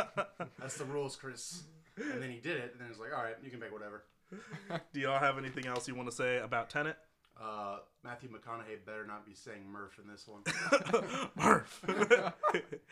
That's 0.58 0.78
the 0.78 0.86
rules, 0.86 1.14
Chris. 1.14 1.64
And 1.98 2.22
then 2.22 2.30
he 2.30 2.38
did 2.38 2.56
it, 2.56 2.70
and 2.72 2.80
then 2.80 2.88
he's 2.88 2.98
like, 2.98 3.10
all 3.14 3.22
right, 3.22 3.36
you 3.44 3.50
can 3.50 3.60
make 3.60 3.70
whatever. 3.70 4.04
Do 4.94 5.00
y'all 5.00 5.18
have 5.18 5.36
anything 5.36 5.66
else 5.66 5.86
you 5.86 5.94
want 5.94 6.08
to 6.08 6.16
say 6.16 6.38
about 6.38 6.70
Tenet? 6.70 6.96
Uh, 7.40 7.78
Matthew 8.04 8.28
McConaughey 8.30 8.84
better 8.86 9.04
not 9.06 9.26
be 9.26 9.34
saying 9.34 9.66
Murph 9.70 9.98
in 9.98 10.08
this 10.08 10.26
one. 10.28 10.42
Murph. 11.36 11.82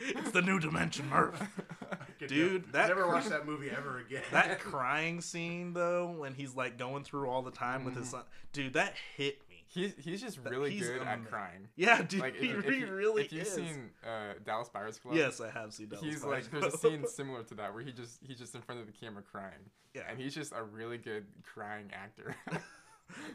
it's 0.01 0.31
the 0.33 0.43
new 0.43 0.59
dimension, 0.59 1.09
Murph. 1.09 1.41
Dude, 2.27 2.67
never- 2.67 2.73
that 2.73 2.89
never 2.89 3.03
cr- 3.05 3.09
watch 3.09 3.27
that 3.27 3.47
movie 3.47 3.71
ever 3.71 3.99
again. 4.01 4.23
that 4.33 4.59
crying 4.61 5.21
scene 5.21 5.73
though 5.73 6.11
when 6.19 6.35
he's 6.35 6.55
like 6.55 6.77
going 6.79 7.05
through 7.05 7.29
all 7.29 7.43
the 7.43 7.51
time 7.51 7.85
with 7.85 7.97
his 7.97 8.11
son 8.11 8.23
dude 8.53 8.75
that 8.75 8.95
hit 9.17 9.41
me 9.51 9.65
He's 9.67 9.93
he's 9.99 10.21
just 10.21 10.39
really 10.45 10.71
he's 10.71 10.83
good 10.87 11.03
amazing. 11.03 11.09
at 11.25 11.29
crying. 11.31 11.69
yeah 11.75 12.01
dude 12.03 12.21
Like 12.21 12.37
he, 12.37 12.47
if, 12.51 12.59
if 12.65 12.73
he 12.73 12.79
you- 12.81 12.87
really 12.93 13.25
if 13.25 13.33
you've 13.33 13.43
is 13.47 13.53
seen 13.55 13.91
uh, 14.07 14.35
Dallas 14.47 14.69
Buyers 14.69 14.99
Club, 14.99 15.15
yes 15.17 15.41
i 15.41 15.51
have 15.51 15.73
seen 15.73 15.89
Dallas 15.89 16.05
he's 16.05 16.21
Buyers 16.23 16.45
like 16.45 16.51
there's 16.53 16.75
a 16.75 16.77
Club. 16.79 16.93
scene 16.93 17.07
similar 17.09 17.43
to 17.43 17.55
that 17.57 17.75
where 17.75 17.83
he 17.83 17.91
just 17.91 18.19
he's 18.23 18.39
just 18.39 18.55
in 18.55 18.61
front 18.63 18.81
of 18.81 18.87
the 18.87 18.93
camera 18.93 19.23
crying. 19.23 19.71
Yeah. 19.95 20.03
and 20.09 20.17
he's 20.21 20.35
just 20.35 20.53
a 20.53 20.63
really 20.63 20.99
good 20.99 21.25
crying 21.43 21.91
actor. 21.93 22.37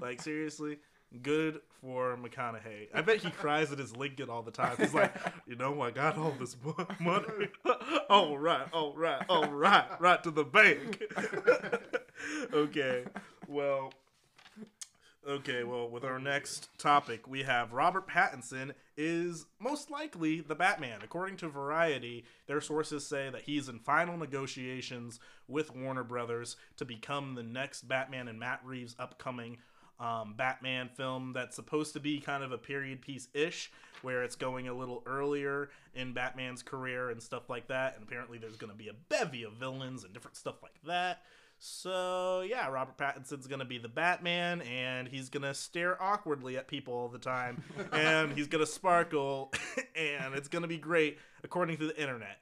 like 0.02 0.22
seriously 0.22 0.78
good 1.22 1.62
for 1.82 2.18
mcconaughey. 2.18 2.88
I 2.94 3.02
bet 3.02 3.18
he 3.18 3.30
cries 3.32 3.72
at 3.72 3.80
his 3.80 3.96
lincoln 3.96 4.30
all 4.30 4.42
the 4.42 4.52
time. 4.52 4.76
He's 4.78 4.94
like 4.94 5.16
you 5.48 5.56
know 5.56 5.82
i 5.82 5.92
got 5.92 6.18
all 6.18 6.34
this 6.40 6.56
money. 7.00 7.50
All 8.10 8.38
right 8.38 8.68
all 8.72 8.94
right 8.96 9.24
all 9.30 9.50
right 9.50 9.86
right 10.00 10.24
to 10.24 10.32
the 10.32 10.44
bank. 10.44 11.04
Okay 12.52 13.06
well 13.48 13.94
Okay, 15.28 15.66
well, 15.66 15.90
with 15.90 16.06
our 16.06 16.20
next 16.20 16.70
topic, 16.80 17.28
we 17.28 17.44
have 17.44 17.74
Robert 17.74 18.08
Pattinson 18.08 18.72
is 18.96 19.46
most 19.60 19.92
likely 19.92 20.40
the 20.40 20.56
Batman. 20.56 21.00
According 21.04 21.36
to 21.38 21.50
Variety, 21.50 22.24
their 22.48 22.62
sources 22.62 23.06
say 23.06 23.30
that 23.30 23.42
he's 23.42 23.68
in 23.68 23.80
final 23.80 24.16
negotiations 24.16 25.20
with 25.46 25.76
Warner 25.76 26.06
Brothers 26.06 26.56
to 26.78 26.86
become 26.86 27.36
the 27.36 27.44
next 27.44 27.90
Batman 27.90 28.30
in 28.30 28.40
Matt 28.40 28.62
Reeves' 28.64 28.96
upcoming 28.98 29.58
um, 30.00 30.36
Batman 30.38 30.90
film 30.90 31.34
that's 31.34 31.56
supposed 31.56 31.94
to 31.94 32.00
be 32.00 32.20
kind 32.20 32.44
of 32.44 32.52
a 32.52 32.58
period 32.58 33.02
piece 33.02 33.28
ish, 33.34 33.72
where 34.02 34.24
it's 34.24 34.36
going 34.36 34.68
a 34.68 34.74
little 34.74 35.04
earlier 35.06 35.70
in 35.96 36.14
Batman's 36.14 36.62
career 36.62 37.10
and 37.10 37.22
stuff 37.22 37.50
like 37.50 37.68
that. 37.68 37.96
And 37.96 38.04
apparently, 38.04 38.38
there's 38.38 38.58
going 38.58 38.72
to 38.72 38.78
be 38.78 38.90
a 38.90 38.94
bevy 39.10 39.44
of 39.44 39.54
villains 39.54 40.04
and 40.04 40.14
different 40.14 40.38
stuff 40.38 40.62
like 40.62 40.80
that. 40.86 41.22
So 41.60 42.42
yeah, 42.42 42.68
Robert 42.68 42.98
Pattinson's 42.98 43.48
gonna 43.48 43.66
be 43.66 43.78
the 43.80 43.88
Batman, 43.88 44.62
and 44.62 45.08
he's 45.08 45.30
gonna 45.30 45.54
stare 45.54 46.02
awkwardly 46.02 46.58
at 46.58 46.68
people 46.68 46.94
all 46.94 47.10
the 47.10 47.18
time, 47.18 47.64
and 47.92 48.32
he's 48.34 48.48
gonna 48.48 48.68
sparkle, 48.68 49.52
and 49.96 50.36
it's 50.36 50.48
gonna 50.48 50.68
be 50.68 50.78
great 50.78 51.18
according 51.44 51.78
to 51.78 51.88
the 51.88 52.00
internet. 52.00 52.38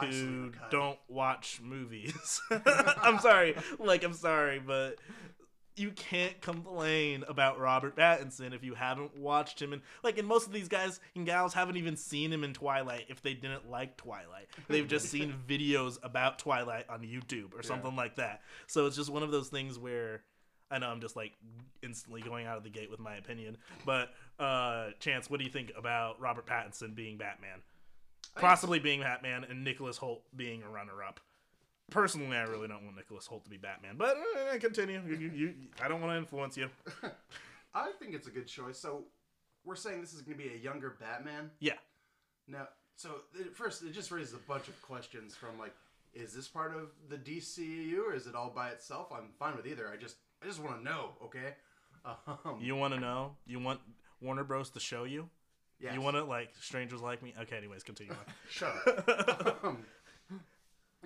Who 0.00 0.52
don't 0.70 0.98
watch 1.08 1.60
movies? 1.62 2.40
I'm 3.02 3.18
sorry, 3.18 3.54
like 3.78 4.02
I'm 4.02 4.14
sorry, 4.14 4.58
but 4.58 4.96
you 5.76 5.90
can't 5.92 6.40
complain 6.40 7.24
about 7.28 7.58
Robert 7.58 7.96
Pattinson 7.96 8.54
if 8.54 8.62
you 8.62 8.74
haven't 8.74 9.16
watched 9.16 9.60
him 9.60 9.72
and 9.72 9.82
like 10.02 10.18
and 10.18 10.26
most 10.26 10.46
of 10.46 10.52
these 10.52 10.68
guys 10.68 11.00
and 11.14 11.24
gals 11.24 11.54
haven't 11.54 11.76
even 11.76 11.96
seen 11.96 12.32
him 12.32 12.44
in 12.44 12.52
Twilight 12.52 13.06
if 13.08 13.22
they 13.22 13.34
didn't 13.34 13.70
like 13.70 13.96
Twilight. 13.96 14.48
They've 14.68 14.86
just 14.86 15.06
seen 15.10 15.34
videos 15.48 15.98
about 16.02 16.38
Twilight 16.38 16.86
on 16.88 17.00
YouTube 17.00 17.58
or 17.58 17.62
something 17.62 17.96
like 17.96 18.16
that. 18.16 18.42
So 18.66 18.86
it's 18.86 18.96
just 18.96 19.10
one 19.10 19.22
of 19.22 19.30
those 19.30 19.48
things 19.48 19.78
where 19.78 20.22
I 20.70 20.78
know 20.78 20.88
I'm 20.88 21.00
just 21.00 21.16
like 21.16 21.32
instantly 21.82 22.20
going 22.20 22.46
out 22.46 22.56
of 22.56 22.64
the 22.64 22.70
gate 22.70 22.90
with 22.90 23.00
my 23.00 23.16
opinion, 23.16 23.56
but 23.86 24.10
uh 24.38 24.90
Chance, 24.98 25.30
what 25.30 25.38
do 25.38 25.44
you 25.44 25.50
think 25.50 25.72
about 25.76 26.20
Robert 26.20 26.46
Pattinson 26.46 26.94
being 26.94 27.16
Batman? 27.16 27.60
Possibly 28.36 28.78
being 28.78 29.00
Batman 29.00 29.44
and 29.48 29.64
Nicholas 29.64 29.98
Hoult 29.98 30.20
being 30.36 30.62
a 30.62 30.68
runner 30.68 31.02
up. 31.02 31.20
Personally, 31.90 32.36
I 32.36 32.42
really 32.42 32.68
don't 32.68 32.84
want 32.84 32.96
Nicholas 32.96 33.26
Hoult 33.28 33.44
to 33.44 33.50
be 33.50 33.56
Batman, 33.56 33.96
but 33.96 34.16
uh, 34.16 34.58
continue. 34.58 35.00
You, 35.06 35.16
you, 35.16 35.30
you, 35.34 35.54
I 35.82 35.88
don't 35.88 36.00
want 36.00 36.12
to 36.12 36.18
influence 36.18 36.56
you. 36.56 36.68
I 37.74 37.90
think 37.98 38.14
it's 38.14 38.26
a 38.26 38.30
good 38.30 38.46
choice. 38.46 38.78
So 38.78 39.04
we're 39.64 39.76
saying 39.76 40.00
this 40.00 40.14
is 40.14 40.22
going 40.22 40.36
to 40.38 40.42
be 40.42 40.50
a 40.54 40.56
younger 40.56 40.96
Batman. 41.00 41.50
Yeah. 41.60 41.74
Now, 42.48 42.68
so 42.96 43.10
it, 43.38 43.56
first, 43.56 43.82
it 43.82 43.92
just 43.92 44.10
raises 44.10 44.34
a 44.34 44.38
bunch 44.38 44.68
of 44.68 44.80
questions 44.82 45.34
from 45.34 45.58
like, 45.58 45.74
is 46.14 46.32
this 46.32 46.48
part 46.48 46.74
of 46.74 46.90
the 47.08 47.16
DCU 47.16 47.98
or 48.08 48.14
is 48.14 48.26
it 48.26 48.34
all 48.34 48.50
by 48.50 48.70
itself? 48.70 49.08
I'm 49.12 49.28
fine 49.38 49.56
with 49.56 49.66
either. 49.66 49.88
I 49.92 49.96
just, 49.96 50.16
I 50.42 50.46
just 50.46 50.60
want 50.60 50.78
to 50.78 50.84
know. 50.84 51.10
Okay. 51.24 51.54
Um, 52.04 52.58
You 52.60 52.76
want 52.76 52.94
to 52.94 53.00
know? 53.00 53.36
You 53.46 53.60
want 53.60 53.80
Warner 54.20 54.42
Bros. 54.44 54.70
to 54.70 54.80
show 54.80 55.04
you? 55.04 55.28
yes. 55.80 55.94
You 55.94 56.00
want 56.00 56.16
to 56.16 56.24
like 56.24 56.50
strangers 56.60 57.00
like 57.00 57.22
me? 57.22 57.34
Okay, 57.42 57.56
anyways, 57.56 57.82
continue. 57.82 58.12
on. 58.12 58.18
Shut 58.50 58.74
up. 58.86 59.60
um, 59.64 59.78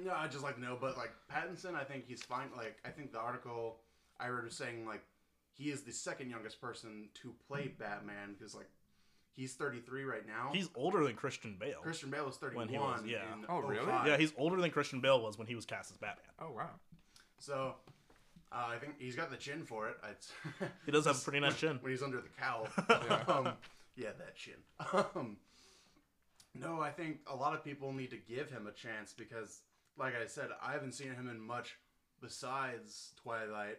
no, 0.02 0.12
I 0.12 0.26
just 0.28 0.42
like 0.42 0.56
to 0.56 0.60
know, 0.60 0.76
but 0.80 0.96
like 0.96 1.12
Pattinson, 1.32 1.74
I 1.74 1.84
think 1.84 2.04
he's 2.06 2.22
fine. 2.22 2.48
Like 2.56 2.76
I 2.84 2.88
think 2.90 3.12
the 3.12 3.18
article 3.18 3.76
I 4.18 4.28
read 4.28 4.44
was 4.44 4.54
saying 4.56 4.86
like 4.86 5.02
he 5.52 5.70
is 5.70 5.82
the 5.82 5.92
second 5.92 6.30
youngest 6.30 6.60
person 6.60 7.08
to 7.22 7.32
play 7.48 7.68
Batman 7.78 8.34
because 8.38 8.54
like 8.54 8.68
he's 9.32 9.54
33 9.54 10.04
right 10.04 10.26
now. 10.26 10.50
He's 10.52 10.68
older 10.74 11.04
than 11.04 11.14
Christian 11.14 11.56
Bale. 11.58 11.78
Christian 11.82 12.10
Bale 12.10 12.26
was 12.26 12.36
31 12.36 12.66
When 12.66 12.68
he 12.74 12.78
was, 12.78 13.00
yeah. 13.06 13.18
Oh, 13.48 13.60
really? 13.60 13.86
05. 13.86 14.06
Yeah, 14.06 14.16
he's 14.16 14.32
older 14.36 14.60
than 14.60 14.70
Christian 14.70 15.00
Bale 15.00 15.22
was 15.22 15.38
when 15.38 15.46
he 15.46 15.54
was 15.54 15.64
cast 15.64 15.90
as 15.90 15.96
Batman. 15.96 16.26
Oh 16.40 16.50
wow. 16.52 16.70
So 17.38 17.74
uh, 18.52 18.66
I 18.68 18.78
think 18.78 18.94
he's 18.98 19.16
got 19.16 19.30
the 19.30 19.36
chin 19.36 19.64
for 19.64 19.88
it. 19.88 19.96
It's 20.10 20.32
He 20.86 20.92
does 20.92 21.06
have 21.06 21.16
a 21.16 21.20
pretty 21.20 21.40
nice 21.40 21.56
chin. 21.60 21.78
when 21.80 21.92
he's 21.92 22.02
under 22.02 22.20
the 22.20 22.28
cowl. 22.40 22.68
Yeah. 22.88 23.22
um, 23.28 23.48
yeah, 23.96 24.10
that 24.18 24.34
chin. 24.36 24.54
Um, 25.14 25.36
no, 26.56 26.80
I 26.80 26.90
think 26.90 27.18
a 27.26 27.34
lot 27.34 27.52
of 27.54 27.64
people 27.64 27.92
need 27.92 28.10
to 28.10 28.16
give 28.16 28.48
him 28.50 28.68
a 28.68 28.72
chance 28.72 29.12
because, 29.12 29.60
like 29.98 30.14
I 30.14 30.26
said, 30.26 30.48
I 30.62 30.72
haven't 30.72 30.92
seen 30.92 31.12
him 31.12 31.28
in 31.28 31.40
much 31.40 31.76
besides 32.20 33.12
Twilight. 33.22 33.78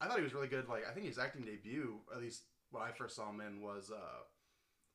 I 0.00 0.06
thought 0.06 0.16
he 0.18 0.22
was 0.24 0.34
really 0.34 0.48
good. 0.48 0.68
Like 0.68 0.84
I 0.88 0.92
think 0.92 1.06
his 1.06 1.18
acting 1.18 1.44
debut, 1.44 1.98
at 2.14 2.20
least 2.20 2.42
what 2.70 2.82
I 2.82 2.92
first 2.92 3.16
saw 3.16 3.30
him 3.30 3.40
in, 3.40 3.60
was 3.62 3.90
uh, 3.94 4.22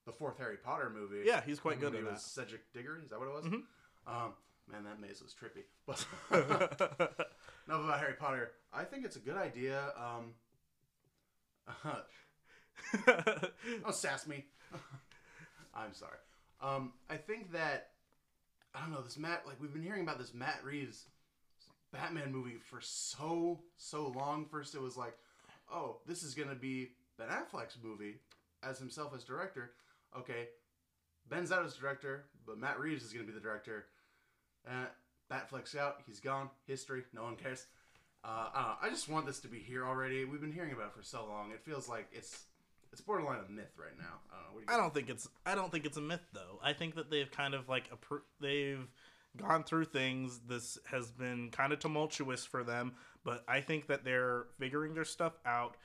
the 0.05 0.11
fourth 0.11 0.37
Harry 0.37 0.57
Potter 0.57 0.89
movie. 0.93 1.23
Yeah, 1.25 1.41
he's 1.45 1.59
quite 1.59 1.79
good 1.79 1.93
he 1.93 2.01
was 2.03 2.13
that. 2.15 2.19
Cedric 2.21 2.71
Diggory. 2.73 3.01
Is 3.03 3.09
that 3.11 3.19
what 3.19 3.27
it 3.27 3.33
was? 3.33 3.45
Mhm. 3.45 3.61
Um, 4.07 4.33
man, 4.71 4.83
that 4.83 4.99
maze 4.99 5.21
was 5.21 5.33
trippy. 5.33 5.63
But 5.85 6.05
enough 7.67 7.83
about 7.83 7.99
Harry 7.99 8.13
Potter. 8.13 8.51
I 8.73 8.83
think 8.83 9.05
it's 9.05 9.15
a 9.15 9.19
good 9.19 9.37
idea. 9.37 9.93
Um, 9.97 10.33
don't 13.05 13.93
sass 13.95 14.25
me. 14.27 14.45
I'm 15.73 15.93
sorry. 15.93 16.17
Um, 16.61 16.93
I 17.09 17.15
think 17.17 17.51
that 17.53 17.91
I 18.73 18.81
don't 18.81 18.91
know 18.91 19.01
this 19.01 19.17
Matt. 19.17 19.43
Like 19.45 19.59
we've 19.59 19.73
been 19.73 19.83
hearing 19.83 20.03
about 20.03 20.19
this 20.19 20.33
Matt 20.33 20.63
Reeves 20.63 21.05
Batman 21.91 22.31
movie 22.31 22.57
for 22.57 22.79
so 22.81 23.59
so 23.77 24.13
long. 24.15 24.45
First, 24.45 24.75
it 24.75 24.81
was 24.81 24.97
like, 24.97 25.13
oh, 25.73 25.97
this 26.07 26.23
is 26.23 26.33
gonna 26.33 26.55
be 26.55 26.89
Ben 27.17 27.27
Affleck's 27.29 27.77
movie 27.81 28.15
as 28.63 28.79
himself 28.79 29.13
as 29.15 29.23
director. 29.23 29.71
Okay, 30.17 30.47
Ben's 31.29 31.51
out 31.51 31.65
as 31.65 31.75
director, 31.75 32.25
but 32.45 32.57
Matt 32.57 32.79
Reeves 32.79 33.03
is 33.03 33.13
gonna 33.13 33.25
be 33.25 33.33
the 33.33 33.39
director. 33.39 33.85
Uh, 34.67 34.85
Batfleck's 35.31 35.75
out. 35.75 36.01
He's 36.05 36.19
gone. 36.19 36.49
History. 36.65 37.03
No 37.13 37.23
one 37.23 37.35
cares. 37.35 37.65
Uh, 38.23 38.49
I 38.53 38.61
know. 38.61 38.73
I 38.81 38.89
just 38.89 39.07
want 39.07 39.25
this 39.25 39.39
to 39.41 39.47
be 39.47 39.59
here 39.59 39.85
already. 39.85 40.25
We've 40.25 40.41
been 40.41 40.51
hearing 40.51 40.73
about 40.73 40.87
it 40.87 40.93
for 40.93 41.03
so 41.03 41.25
long. 41.25 41.51
It 41.51 41.63
feels 41.63 41.87
like 41.87 42.07
it's 42.11 42.45
it's 42.91 43.01
borderline 43.01 43.39
a 43.47 43.51
myth 43.51 43.73
right 43.77 43.97
now. 43.97 44.19
I 44.31 44.35
don't 44.35 44.43
know. 44.43 44.53
What 44.53 44.67
do 44.67 44.73
you 44.73 44.77
I 44.77 44.81
don't 44.81 44.93
think 44.93 45.09
it's 45.09 45.27
I 45.45 45.55
don't 45.55 45.71
think 45.71 45.85
it's 45.85 45.97
a 45.97 46.01
myth 46.01 46.25
though. 46.33 46.59
I 46.63 46.73
think 46.73 46.95
that 46.95 47.09
they've 47.09 47.29
kind 47.29 47.53
of 47.53 47.69
like 47.69 47.89
appro- 47.91 48.21
they've 48.39 48.87
gone 49.37 49.63
through 49.63 49.85
things. 49.85 50.39
This 50.47 50.77
has 50.89 51.11
been 51.11 51.49
kind 51.51 51.71
of 51.73 51.79
tumultuous 51.79 52.45
for 52.45 52.63
them, 52.63 52.93
but 53.23 53.43
I 53.47 53.61
think 53.61 53.87
that 53.87 54.03
they're 54.03 54.45
figuring 54.59 54.93
their 54.93 55.05
stuff 55.05 55.33
out. 55.45 55.77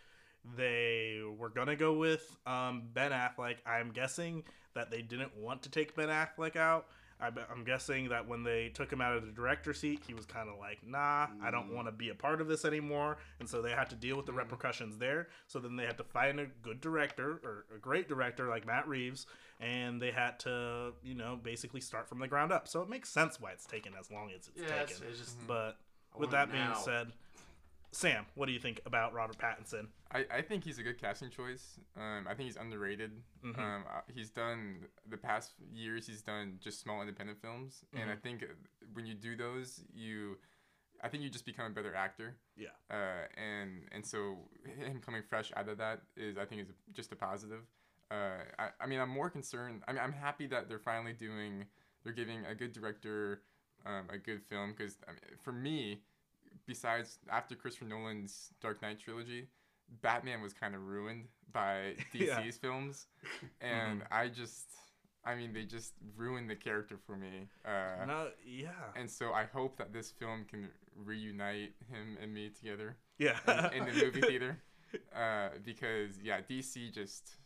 They 0.57 1.21
were 1.39 1.49
gonna 1.49 1.77
go 1.77 1.95
with 1.95 2.37
um, 2.47 2.85
Ben 2.93 3.13
Affleck. 3.13 3.57
I'm 3.67 3.91
guessing 3.93 4.45
that 4.75 4.91
they 4.91 5.03
didn't 5.03 5.37
want 5.37 5.63
to 5.63 5.71
take 5.71 5.95
Ben 5.95 6.09
Affleck 6.09 6.57
out. 6.57 6.87
I, 7.21 7.31
I'm 7.51 7.65
guessing 7.65 8.09
that 8.09 8.27
when 8.27 8.43
they 8.43 8.71
took 8.71 8.93
him 8.93 9.01
out 9.01 9.17
of 9.17 9.25
the 9.25 9.33
director 9.33 9.73
seat, 9.73 10.01
he 10.07 10.15
was 10.15 10.27
kind 10.27 10.49
of 10.49 10.59
like, 10.59 10.87
"Nah, 10.87 11.29
I 11.43 11.51
don't 11.51 11.71
mm. 11.71 11.75
want 11.75 11.89
to 11.89 11.93
be 11.93 12.11
a 12.11 12.15
part 12.15 12.41
of 12.41 12.49
this 12.49 12.65
anymore," 12.65 13.19
and 13.41 13.49
so 13.49 13.63
they 13.63 13.71
had 13.71 13.89
to 13.91 13.97
deal 13.97 14.17
with 14.17 14.27
the 14.27 14.33
mm. 14.33 14.39
repercussions 14.39 14.99
there. 14.99 15.29
So 15.47 15.59
then 15.59 15.77
they 15.77 15.85
had 15.85 15.97
to 15.99 16.05
find 16.05 16.41
a 16.41 16.47
good 16.63 16.81
director 16.81 17.41
or 17.45 17.67
a 17.75 17.79
great 17.79 18.09
director 18.09 18.49
like 18.49 18.67
Matt 18.67 18.89
Reeves, 18.89 19.27
and 19.61 20.01
they 20.01 20.11
had 20.11 20.39
to, 20.41 20.93
you 21.03 21.15
know, 21.15 21.39
basically 21.43 21.81
start 21.81 22.09
from 22.09 22.19
the 22.19 22.29
ground 22.29 22.53
up. 22.53 22.69
So 22.69 22.83
it 22.83 22.89
makes 22.89 23.09
sense 23.09 23.41
why 23.41 23.53
it's 23.53 23.67
taken 23.67 23.93
as 23.99 24.11
long 24.11 24.31
as 24.31 24.49
it's 24.49 24.51
Yeah, 24.57 24.83
it's, 24.83 24.99
taken. 24.99 25.09
it's 25.11 25.21
just 25.21 25.47
But 25.47 25.77
with 26.17 26.31
that 26.31 26.51
being 26.53 26.75
said, 26.83 27.13
Sam, 27.95 28.27
what 28.35 28.47
do 28.47 28.53
you 28.53 28.59
think 28.59 28.81
about 28.87 29.13
Robert 29.13 29.39
Pattinson? 29.39 29.87
I, 30.11 30.27
I 30.39 30.43
think 30.43 30.65
he's 30.65 30.79
a 30.79 30.83
good 30.83 31.01
casting 31.01 31.31
choice. 31.31 31.79
Um, 31.97 32.27
I 32.29 32.35
think 32.35 32.47
he's 32.49 32.57
underrated. 32.57 33.13
Mhm. 33.45 33.57
Um, 33.59 33.85
uh, 33.89 34.01
he's 34.13 34.31
done 34.31 34.87
the 35.09 35.17
past 35.17 35.53
years. 35.73 36.05
He's 36.05 36.21
done 36.21 36.59
just 36.61 36.81
small 36.81 37.01
independent 37.01 37.41
films, 37.41 37.85
and 37.93 38.11
I 38.11 38.17
think 38.17 38.43
uh, 38.43 38.47
when 38.95 39.07
you 39.07 39.15
do 39.15 39.37
those, 39.37 39.85
you, 39.95 40.39
I 41.03 41.09
think 41.09 41.23
you 41.23 41.31
just 41.31 41.47
become 41.47 41.67
a 41.67 41.71
better 41.71 41.95
actor. 41.95 42.37
Yeah. 42.57 42.69
Uh, 42.91 43.27
and 43.37 43.83
and 43.93 44.05
so 44.05 44.39
him 44.65 45.01
coming 45.01 45.23
fresh 45.23 45.53
out 45.57 45.69
of 45.69 45.79
that 45.79 46.03
is 46.17 46.37
I 46.37 46.47
think 46.47 46.63
is 46.63 46.73
just 46.93 47.13
a 47.13 47.17
positive. 47.17 47.63
Uh, 48.11 48.43
I, 48.59 48.69
I 48.81 48.87
mean 48.87 48.99
I'm 48.99 49.09
more 49.11 49.31
concerned. 49.31 49.83
I 49.87 49.93
mean 49.93 50.03
I'm 50.03 50.13
happy 50.13 50.49
that 50.49 50.69
they're 50.69 50.81
finally 50.81 51.13
doing. 51.13 51.67
They're 52.03 52.13
giving 52.13 52.45
a 52.45 52.57
good 52.57 52.73
director 52.73 53.43
um, 53.87 54.09
a 54.11 54.19
good 54.19 54.43
film 54.49 54.75
because 54.77 54.97
I 55.07 55.13
mean, 55.13 55.21
for 55.43 55.53
me, 55.53 56.01
besides 56.67 57.19
after 57.31 57.55
Christopher 57.55 57.87
Nolan's 57.87 58.51
Dark 58.61 58.83
Knight 58.83 58.99
trilogy, 59.01 59.49
Batman 60.03 60.41
was 60.43 60.53
kind 60.53 60.75
of 60.75 60.83
ruined 60.87 61.27
by 61.53 61.95
DC's 62.13 62.21
Yeah. 62.29 62.51
films, 62.61 63.07
and 63.61 64.03
I 64.11 64.29
just, 64.29 64.67
I 65.25 65.35
mean, 65.35 65.53
they 65.53 65.65
just 65.65 65.93
ruined 66.17 66.49
the 66.51 66.57
character 66.57 66.97
for 67.07 67.17
me. 67.17 67.49
Uh, 67.65 68.05
no, 68.07 68.29
yeah, 68.45 68.71
And 68.97 69.11
so 69.11 69.33
I 69.33 69.45
hope 69.45 69.77
that 69.79 69.93
this 69.93 70.11
film 70.11 70.45
can 70.49 70.69
reunite 70.97 71.73
him 71.91 72.17
and 72.21 72.33
me 72.33 72.51
together 72.51 72.97
yeah. 73.19 73.39
in, 73.73 73.87
in 73.87 73.95
the 73.95 74.05
movie 74.05 74.21
theater, 74.31 74.59
uh, 75.15 75.49
because 75.65 76.19
yeah, 76.23 76.41
DC 76.41 76.93
just 76.93 77.37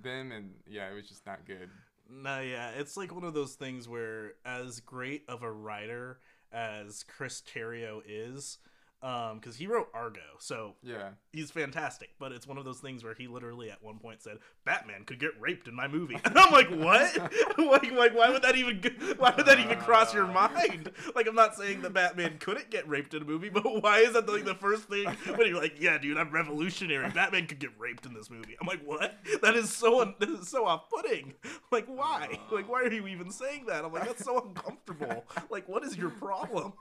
them 0.00 0.32
and 0.32 0.52
yeah, 0.66 0.90
it 0.90 0.94
was 0.94 1.08
just 1.08 1.26
not 1.26 1.44
good. 1.46 1.68
No, 2.10 2.40
yeah, 2.40 2.70
it's 2.70 2.96
like 2.96 3.14
one 3.14 3.24
of 3.24 3.34
those 3.34 3.54
things 3.54 3.86
where, 3.86 4.32
as 4.44 4.80
great 4.80 5.24
of 5.28 5.42
a 5.42 5.52
writer 5.52 6.20
as 6.52 7.04
Chris 7.04 7.42
Terrio 7.42 8.00
is, 8.06 8.58
Um, 9.00 9.38
because 9.38 9.54
he 9.54 9.68
wrote 9.68 9.88
Argo, 9.94 10.20
so 10.40 10.74
Yeah, 10.82 11.10
he's 11.32 11.52
fantastic. 11.52 12.10
But 12.18 12.32
it's 12.32 12.48
one 12.48 12.58
of 12.58 12.64
those 12.64 12.80
things 12.80 13.04
where 13.04 13.14
he 13.14 13.28
literally 13.28 13.70
at 13.70 13.80
one 13.80 13.98
point 14.00 14.22
said, 14.22 14.38
"Batman 14.64 15.04
could 15.04 15.20
get 15.20 15.40
raped 15.40 15.68
in 15.68 15.74
my 15.74 15.86
movie," 15.86 16.18
and 16.24 16.36
I'm 16.36 16.50
like, 16.50 16.68
"What? 16.68 17.16
like, 17.58 17.92
like, 17.92 18.16
why 18.16 18.28
would 18.30 18.42
that 18.42 18.56
even, 18.56 18.82
why 19.18 19.32
would 19.36 19.46
that 19.46 19.60
even 19.60 19.78
cross 19.78 20.12
your 20.12 20.24
ah. 20.24 20.50
mind? 20.52 20.90
Like, 21.14 21.28
I'm 21.28 21.36
not 21.36 21.54
saying 21.54 21.82
that 21.82 21.92
Batman 21.92 22.38
couldn't 22.40 22.70
get 22.70 22.88
raped 22.88 23.14
in 23.14 23.22
a 23.22 23.24
movie, 23.24 23.50
but 23.50 23.62
why 23.82 24.00
is 24.00 24.14
that 24.14 24.28
like 24.28 24.44
the 24.44 24.56
first 24.56 24.88
thing 24.88 25.06
when 25.36 25.46
you're 25.46 25.62
like, 25.62 25.80
"Yeah, 25.80 25.96
dude, 25.98 26.18
I'm 26.18 26.32
revolutionary. 26.32 27.08
Batman 27.10 27.46
could 27.46 27.60
get 27.60 27.70
raped 27.78 28.04
in 28.04 28.14
this 28.14 28.30
movie." 28.30 28.56
I'm 28.60 28.66
like, 28.66 28.82
"What? 28.84 29.14
That 29.42 29.54
is 29.54 29.72
so, 29.72 30.00
un- 30.00 30.16
that 30.18 30.28
is 30.28 30.48
so 30.48 30.66
off-putting. 30.66 31.34
Like, 31.70 31.86
why? 31.86 32.40
Like, 32.50 32.68
why 32.68 32.82
are 32.82 32.92
you 32.92 33.06
even 33.06 33.30
saying 33.30 33.66
that?" 33.66 33.84
I'm 33.84 33.92
like, 33.92 34.06
"That's 34.06 34.24
so 34.24 34.40
uncomfortable. 34.40 35.24
Like, 35.50 35.68
what 35.68 35.84
is 35.84 35.96
your 35.96 36.10
problem?" 36.10 36.72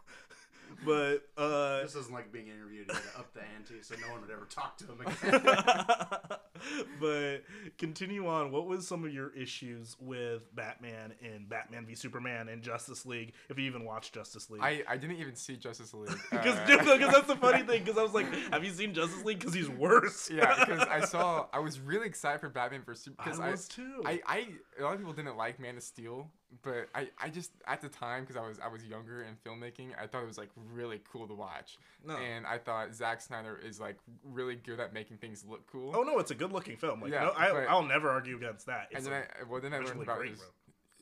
But 0.85 1.27
uh 1.37 1.81
This 1.81 1.95
isn't 1.95 2.13
like 2.13 2.31
being 2.31 2.47
interviewed. 2.47 2.87
Gotta 2.87 3.01
up 3.17 3.33
the 3.33 3.41
ante 3.55 3.81
so 3.81 3.95
no 4.01 4.11
one 4.11 4.21
would 4.21 4.31
ever 4.31 4.45
talk 4.49 4.77
to 4.77 4.85
him 4.85 5.01
again. 5.01 5.41
but 6.99 7.37
continue 7.77 8.27
on. 8.27 8.51
What 8.51 8.67
was 8.67 8.87
some 8.87 9.03
of 9.05 9.13
your 9.13 9.33
issues 9.35 9.95
with 9.99 10.53
Batman 10.55 11.13
and 11.23 11.47
Batman 11.49 11.85
v 11.85 11.95
Superman 11.95 12.49
and 12.49 12.61
Justice 12.61 13.05
League? 13.05 13.33
If 13.49 13.57
you 13.57 13.65
even 13.65 13.85
watched 13.85 14.13
Justice 14.13 14.49
League, 14.49 14.61
I, 14.61 14.83
I 14.87 14.97
didn't 14.97 15.17
even 15.17 15.35
see 15.35 15.55
Justice 15.55 15.93
League. 15.93 16.09
because 16.31 16.57
Uh, 16.57 16.97
that's 17.11 17.27
the 17.27 17.35
funny 17.35 17.63
thing. 17.63 17.83
Because 17.83 17.97
I 17.97 18.03
was 18.03 18.13
like, 18.13 18.31
have 18.51 18.63
you 18.63 18.71
seen 18.71 18.93
Justice 18.93 19.23
League? 19.23 19.39
Because 19.39 19.53
he's 19.53 19.69
worse. 19.69 20.29
yeah, 20.31 20.65
because 20.65 20.87
I 20.89 21.01
saw 21.01 21.47
I 21.53 21.59
was 21.59 21.79
really 21.79 22.07
excited 22.07 22.39
for 22.41 22.49
Batman 22.49 22.81
vs 22.85 23.03
Superman. 23.05 23.25
because 23.25 23.39
I 23.39 23.47
I, 23.47 23.51
was 23.51 23.67
too. 23.67 24.03
I, 24.05 24.19
I 24.25 24.47
a 24.79 24.83
lot 24.83 24.93
of 24.93 24.99
people 24.99 25.13
didn't 25.13 25.37
like 25.37 25.59
Man 25.59 25.77
of 25.77 25.83
Steel, 25.83 26.29
but 26.63 26.87
I, 26.95 27.09
I 27.21 27.29
just 27.29 27.51
at 27.65 27.81
the 27.81 27.89
time 27.89 28.23
because 28.23 28.35
I 28.37 28.47
was 28.47 28.59
I 28.59 28.67
was 28.67 28.83
younger 28.85 29.23
in 29.23 29.35
filmmaking, 29.45 29.89
I 30.01 30.07
thought 30.07 30.23
it 30.23 30.27
was 30.27 30.37
like 30.37 30.49
really 30.73 31.01
cool 31.11 31.27
to 31.27 31.33
watch, 31.33 31.77
no. 32.05 32.15
and 32.15 32.45
I 32.45 32.57
thought 32.57 32.93
Zack 32.95 33.21
Snyder 33.21 33.59
is 33.63 33.79
like 33.79 33.97
really 34.23 34.55
good 34.55 34.79
at 34.79 34.93
making 34.93 35.17
things 35.17 35.43
look 35.47 35.65
cool. 35.71 35.93
Oh 35.95 36.03
no, 36.03 36.19
it's 36.19 36.31
a 36.31 36.35
good 36.35 36.51
looking 36.53 36.77
film. 36.77 37.01
Like, 37.01 37.11
Yeah, 37.11 37.25
no, 37.25 37.33
I, 37.35 37.51
but- 37.51 37.67
I'll 37.69 37.83
never 37.83 38.09
argue 38.09 38.37
against 38.37 38.65
that. 38.67 38.87
and 38.95 39.05
then 39.05 39.11
like- 39.13 39.35
I 39.41 39.43
well 39.43 39.61
then 39.61 39.73
I 39.73 39.79
learned 39.79 40.01
about 40.01 40.19
great, 40.19 40.31
his, 40.31 40.41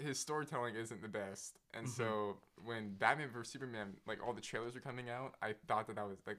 his 0.08 0.20
storytelling 0.20 0.76
isn't 0.76 1.02
the 1.02 1.08
best, 1.08 1.58
and 1.74 1.86
Mhm. 1.86 1.90
so 1.96 2.38
when 2.64 2.96
Batman 2.96 3.30
vs 3.30 3.52
Superman 3.54 3.96
like 4.08 4.26
all 4.26 4.34
the 4.34 4.42
trailers 4.42 4.74
were 4.74 4.82
coming 4.82 5.10
out, 5.10 5.36
I 5.42 5.54
thought 5.68 5.88
that 5.88 5.98
I 6.00 6.04
was 6.04 6.18
like 6.26 6.38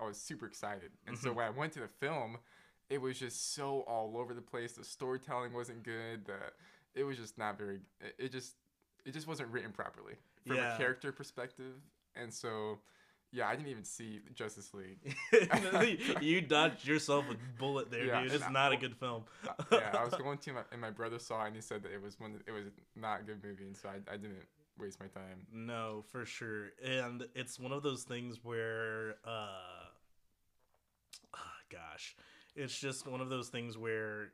I 0.00 0.04
was 0.06 0.16
super 0.20 0.46
excited, 0.46 0.92
and 1.06 1.18
so 1.18 1.30
Mhm. 1.30 1.34
when 1.34 1.44
I 1.46 1.50
went 1.50 1.72
to 1.72 1.80
the 1.80 1.88
film, 1.88 2.38
it 2.90 2.98
was 2.98 3.18
just 3.18 3.54
so 3.54 3.80
all 3.88 4.16
over 4.16 4.32
the 4.34 4.42
place. 4.42 4.74
The 4.74 4.84
storytelling 4.84 5.52
wasn't 5.54 5.82
good. 5.82 6.26
The 6.26 6.38
it 6.94 7.04
was 7.04 7.18
just 7.18 7.38
not 7.38 7.58
very. 7.58 7.80
It, 8.18 8.32
just 8.32 8.54
it 9.04 9.12
just 9.12 9.26
wasn't 9.26 9.50
written 9.50 9.72
properly 9.72 10.14
from 10.46 10.56
Yeah. 10.56 10.74
a 10.74 10.78
character 10.78 11.12
perspective, 11.12 11.74
and 12.14 12.32
so 12.32 12.78
yeah, 13.32 13.48
I 13.48 13.56
didn't 13.56 13.68
even 13.68 13.84
see 13.84 14.20
Justice 14.32 14.72
League. 14.72 15.16
you 16.20 16.40
dodged 16.40 16.86
yourself 16.86 17.24
a 17.28 17.34
bullet 17.58 17.90
there, 17.90 18.04
Yeah, 18.06 18.22
dude. 18.22 18.32
It's 18.32 18.48
not 18.48 18.72
a 18.72 18.76
good 18.76 18.94
film. 18.94 19.24
yeah, 19.72 19.90
I 19.98 20.04
was 20.04 20.14
going 20.14 20.38
to, 20.38 20.52
my, 20.52 20.60
and 20.70 20.80
my 20.80 20.90
brother 20.90 21.18
saw 21.18 21.42
it, 21.42 21.48
and 21.48 21.56
he 21.56 21.60
said 21.60 21.82
that 21.82 21.92
it 21.92 22.00
was 22.00 22.20
one. 22.20 22.40
It 22.46 22.52
was 22.52 22.66
not 22.94 23.20
a 23.20 23.22
good 23.24 23.42
movie, 23.42 23.64
and 23.64 23.76
so 23.76 23.88
I, 23.88 24.12
I 24.12 24.16
didn't 24.16 24.46
waste 24.78 25.00
my 25.00 25.06
time. 25.06 25.46
No, 25.52 26.04
for 26.12 26.24
sure. 26.24 26.70
And 26.84 27.26
it's 27.34 27.58
one 27.58 27.72
of 27.72 27.82
those 27.82 28.04
things 28.04 28.38
where 28.42 29.16
uh 29.26 29.48
ah, 31.34 31.38
gosh, 31.70 32.16
it's 32.54 32.78
just 32.78 33.06
one 33.06 33.20
of 33.20 33.28
those 33.28 33.48
things 33.48 33.76
where 33.76 34.30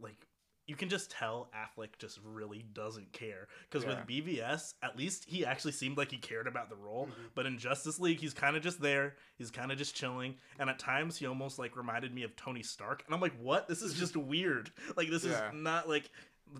like 0.00 0.26
you 0.72 0.76
can 0.78 0.88
just 0.88 1.10
tell 1.10 1.50
Affleck 1.54 1.98
just 1.98 2.18
really 2.24 2.64
doesn't 2.72 3.12
care 3.12 3.46
because 3.68 3.84
Yeah. 3.84 3.90
with 3.98 4.06
BVS, 4.06 4.72
at 4.82 4.96
least 4.96 5.26
he 5.28 5.44
actually 5.44 5.72
seemed 5.72 5.98
like 5.98 6.10
he 6.10 6.16
cared 6.16 6.46
about 6.46 6.70
the 6.70 6.76
role. 6.76 7.08
Mhm. 7.08 7.28
But 7.34 7.44
in 7.44 7.58
Justice 7.58 8.00
League, 8.00 8.20
he's 8.20 8.32
kind 8.32 8.56
of 8.56 8.62
just 8.62 8.80
there. 8.80 9.16
He's 9.36 9.50
kind 9.50 9.70
of 9.70 9.76
just 9.76 9.94
chilling, 9.94 10.38
and 10.58 10.70
at 10.70 10.78
times 10.78 11.18
he 11.18 11.26
almost 11.26 11.58
like 11.58 11.76
reminded 11.76 12.14
me 12.14 12.22
of 12.22 12.34
Tony 12.36 12.62
Stark. 12.62 13.02
And 13.04 13.14
I'm 13.14 13.20
like, 13.20 13.36
what? 13.38 13.68
This 13.68 13.82
is 13.82 13.92
just 13.92 14.16
weird. 14.16 14.72
Like 14.96 15.10
this 15.10 15.24
Yeah. 15.24 15.48
is 15.48 15.54
not 15.54 15.90
like 15.90 16.10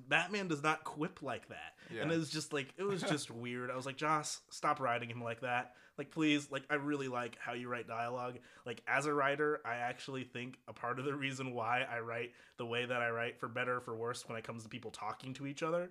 Batman 0.09 0.49
does 0.49 0.63
not 0.63 0.85
quip 0.85 1.23
like 1.23 1.49
that. 1.49 1.79
And 1.91 2.13
it 2.13 2.19
was 2.19 2.29
just 2.31 2.53
like 2.53 2.75
it 2.77 2.83
was 2.83 3.01
just 3.03 3.31
weird. 3.31 3.71
I 3.71 3.77
was 3.77 3.87
like, 3.87 3.97
Joss, 3.97 4.43
stop 4.51 4.79
writing 4.79 5.09
him 5.09 5.23
like 5.23 5.41
that. 5.41 5.75
Like, 5.99 6.11
please, 6.11 6.51
like 6.51 6.65
I 6.71 6.75
really 6.75 7.09
like 7.09 7.37
how 7.39 7.53
you 7.53 7.69
write 7.69 7.87
dialogue. 7.87 8.39
Like 8.65 8.83
as 8.87 9.07
a 9.07 9.13
writer, 9.13 9.61
I 9.65 9.77
actually 9.77 10.25
think 10.25 10.59
a 10.69 10.73
part 10.73 10.99
of 10.99 11.05
the 11.05 11.15
reason 11.15 11.53
why 11.55 11.83
I 11.91 12.01
write 12.01 12.33
the 12.57 12.67
way 12.67 12.87
that 12.87 13.03
I 13.03 13.11
write, 13.11 13.39
for 13.39 13.49
better 13.49 13.77
or 13.77 13.81
for 13.81 13.95
worse, 13.95 14.29
when 14.29 14.39
it 14.39 14.45
comes 14.45 14.63
to 14.63 14.69
people 14.69 14.91
talking 14.91 15.35
to 15.35 15.47
each 15.47 15.63
other, 15.63 15.91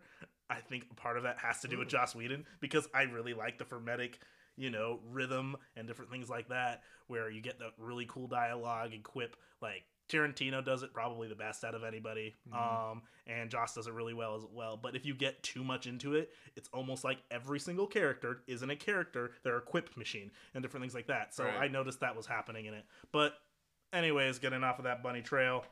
I 0.50 0.56
think 0.56 0.88
a 0.92 0.96
part 0.96 1.18
of 1.18 1.24
that 1.24 1.40
has 1.40 1.62
to 1.62 1.68
do 1.68 1.78
with 1.78 1.88
Mm. 1.88 1.92
Joss 1.92 2.16
Whedon 2.16 2.46
because 2.60 2.88
I 2.94 3.04
really 3.04 3.34
like 3.34 3.58
the 3.58 3.66
fermetic 3.66 4.16
you 4.58 4.70
know, 4.70 5.00
rhythm 5.10 5.56
and 5.76 5.88
different 5.88 6.12
things 6.12 6.30
like 6.30 6.50
that, 6.50 6.84
where 7.08 7.30
you 7.30 7.42
get 7.42 7.58
the 7.58 7.72
really 7.78 8.06
cool 8.06 8.28
dialogue 8.28 8.94
and 8.94 9.02
quip. 9.02 9.36
Like 9.62 9.86
Tarantino 10.12 10.64
does 10.64 10.84
it 10.84 10.94
probably 10.94 11.28
the 11.28 11.36
best 11.36 11.64
out 11.64 11.74
of 11.74 11.84
anybody, 11.84 12.36
Mhm. 12.50 12.56
um, 12.92 13.04
and 13.26 13.50
Joss 13.50 13.74
does 13.74 13.88
it 13.88 13.94
really 13.94 14.14
well 14.14 14.36
as 14.36 14.44
well. 14.46 14.78
But 14.78 14.96
if 14.96 15.06
you 15.06 15.14
get 15.16 15.42
too 15.44 15.64
much 15.64 15.88
into 15.88 16.16
it, 16.16 16.34
it's 16.56 16.70
almost 16.74 17.04
like 17.04 17.24
every 17.32 17.60
single 17.60 17.88
character 17.88 18.44
isn't 18.48 18.70
a 18.70 18.76
character; 18.76 19.32
they're 19.44 19.58
a 19.58 19.62
quip 19.62 19.96
machine 19.98 20.32
and 20.54 20.62
different 20.62 20.84
things 20.84 20.94
like 20.94 21.08
that. 21.08 21.34
So 21.34 21.46
Right. 21.46 21.62
I 21.64 21.68
noticed 21.68 22.02
that 22.02 22.16
was 22.16 22.26
happening 22.28 22.66
in 22.66 22.74
it. 22.74 22.86
But 23.12 23.42
anyways, 23.94 24.40
getting 24.40 24.64
off 24.64 24.78
of 24.80 24.84
that 24.84 25.02
bunny 25.02 25.22
trail. 25.22 25.66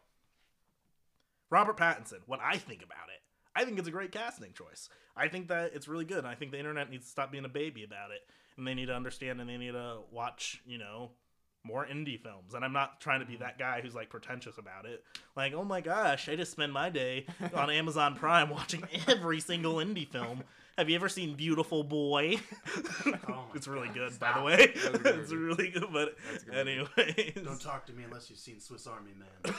Robert 1.49 1.77
Pattinson, 1.77 2.19
what 2.27 2.39
I 2.41 2.57
think 2.57 2.83
about 2.83 3.09
it. 3.09 3.21
I 3.55 3.65
think 3.65 3.79
it's 3.79 3.87
a 3.87 3.91
great 3.91 4.11
casting 4.11 4.53
choice. 4.53 4.89
I 5.15 5.27
think 5.27 5.47
that 5.47 5.73
it's 5.73 5.87
really 5.87 6.05
good. 6.05 6.19
and 6.19 6.27
I 6.27 6.35
think 6.35 6.51
the 6.51 6.59
internet 6.59 6.89
needs 6.89 7.05
to 7.05 7.11
stop 7.11 7.31
being 7.31 7.45
a 7.45 7.49
baby 7.49 7.83
about 7.83 8.11
it. 8.11 8.21
And 8.55 8.67
they 8.67 8.73
need 8.75 8.85
to 8.87 8.95
understand 8.95 9.41
and 9.41 9.49
they 9.49 9.57
need 9.57 9.71
to 9.71 10.01
watch, 10.11 10.61
you 10.65 10.77
know, 10.77 11.11
more 11.63 11.85
indie 11.85 12.19
films. 12.19 12.53
And 12.53 12.63
I'm 12.63 12.73
not 12.73 12.99
trying 13.01 13.19
to 13.19 13.25
be 13.25 13.37
that 13.37 13.59
guy 13.59 13.81
who's 13.81 13.95
like 13.95 14.09
pretentious 14.09 14.57
about 14.57 14.85
it. 14.85 15.03
Like, 15.35 15.53
oh 15.53 15.63
my 15.63 15.81
gosh, 15.81 16.29
I 16.29 16.35
just 16.35 16.51
spend 16.51 16.73
my 16.73 16.89
day 16.89 17.25
on 17.53 17.69
Amazon 17.71 18.15
Prime 18.15 18.49
watching 18.49 18.83
every 19.07 19.39
single 19.39 19.75
indie 19.75 20.07
film. 20.07 20.43
Have 20.77 20.89
you 20.89 20.95
ever 20.95 21.09
seen 21.09 21.35
Beautiful 21.35 21.83
Boy? 21.83 22.37
my 23.05 23.19
it's 23.53 23.67
really 23.67 23.87
God, 23.87 23.95
good, 23.95 24.13
stop. 24.13 24.35
by 24.35 24.39
the 24.39 24.45
way. 24.45 24.73
That's 24.73 24.85
a 24.85 24.97
good 24.99 25.19
it's 25.19 25.31
really 25.33 25.69
good, 25.69 25.87
but 25.91 26.15
That's 26.31 26.43
a 26.43 26.45
good 26.45 26.65
movie. 26.65 26.89
anyways. 27.07 27.45
Don't 27.45 27.61
talk 27.61 27.85
to 27.87 27.93
me 27.93 28.03
unless 28.03 28.29
you've 28.29 28.39
seen 28.39 28.59
Swiss 28.61 28.87
Army 28.87 29.11
Man. 29.17 29.51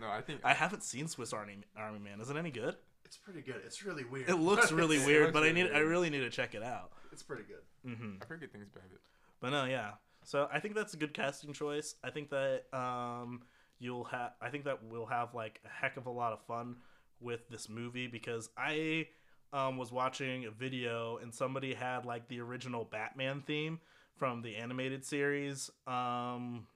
No, 0.00 0.08
I 0.08 0.20
think 0.20 0.40
I 0.44 0.54
haven't 0.54 0.82
seen 0.82 1.08
Swiss 1.08 1.32
Army 1.32 1.58
Army 1.76 1.98
Man. 1.98 2.20
Is 2.20 2.30
it 2.30 2.36
any 2.36 2.50
good? 2.50 2.76
It's 3.04 3.16
pretty 3.16 3.40
good. 3.40 3.60
It's 3.66 3.84
really 3.84 4.04
weird. 4.04 4.28
It 4.30 4.36
looks 4.36 4.70
really 4.70 4.98
weird, 4.98 5.22
looks 5.22 5.32
but 5.32 5.42
I 5.42 5.46
really 5.46 5.62
need 5.64 5.72
I 5.72 5.78
really 5.80 6.10
need 6.10 6.20
to 6.20 6.30
check 6.30 6.54
it 6.54 6.62
out. 6.62 6.92
It's 7.12 7.22
pretty 7.22 7.42
good. 7.42 7.90
mm-hmm. 7.90 8.22
I've 8.22 8.28
heard 8.28 8.40
good 8.40 8.52
things 8.52 8.68
about 8.72 8.84
it. 8.92 9.00
But 9.40 9.50
no, 9.50 9.64
yeah. 9.64 9.92
So 10.30 10.46
I 10.52 10.60
think 10.60 10.76
that's 10.76 10.94
a 10.94 10.96
good 10.96 11.12
casting 11.12 11.52
choice. 11.52 11.96
I 12.04 12.10
think 12.10 12.30
that 12.30 12.66
um 12.72 13.42
you'll 13.80 14.04
have 14.04 14.34
I 14.40 14.48
think 14.48 14.64
that 14.66 14.78
we'll 14.84 15.06
have 15.06 15.34
like 15.34 15.60
a 15.64 15.68
heck 15.68 15.96
of 15.96 16.06
a 16.06 16.10
lot 16.10 16.32
of 16.32 16.40
fun 16.46 16.76
with 17.20 17.48
this 17.48 17.68
movie 17.68 18.06
because 18.06 18.48
I 18.56 19.08
um 19.52 19.76
was 19.76 19.90
watching 19.90 20.44
a 20.44 20.52
video 20.52 21.16
and 21.16 21.34
somebody 21.34 21.74
had 21.74 22.04
like 22.06 22.28
the 22.28 22.38
original 22.38 22.84
Batman 22.84 23.42
theme 23.44 23.80
from 24.14 24.40
the 24.40 24.54
animated 24.54 25.04
series 25.04 25.68
um 25.88 26.68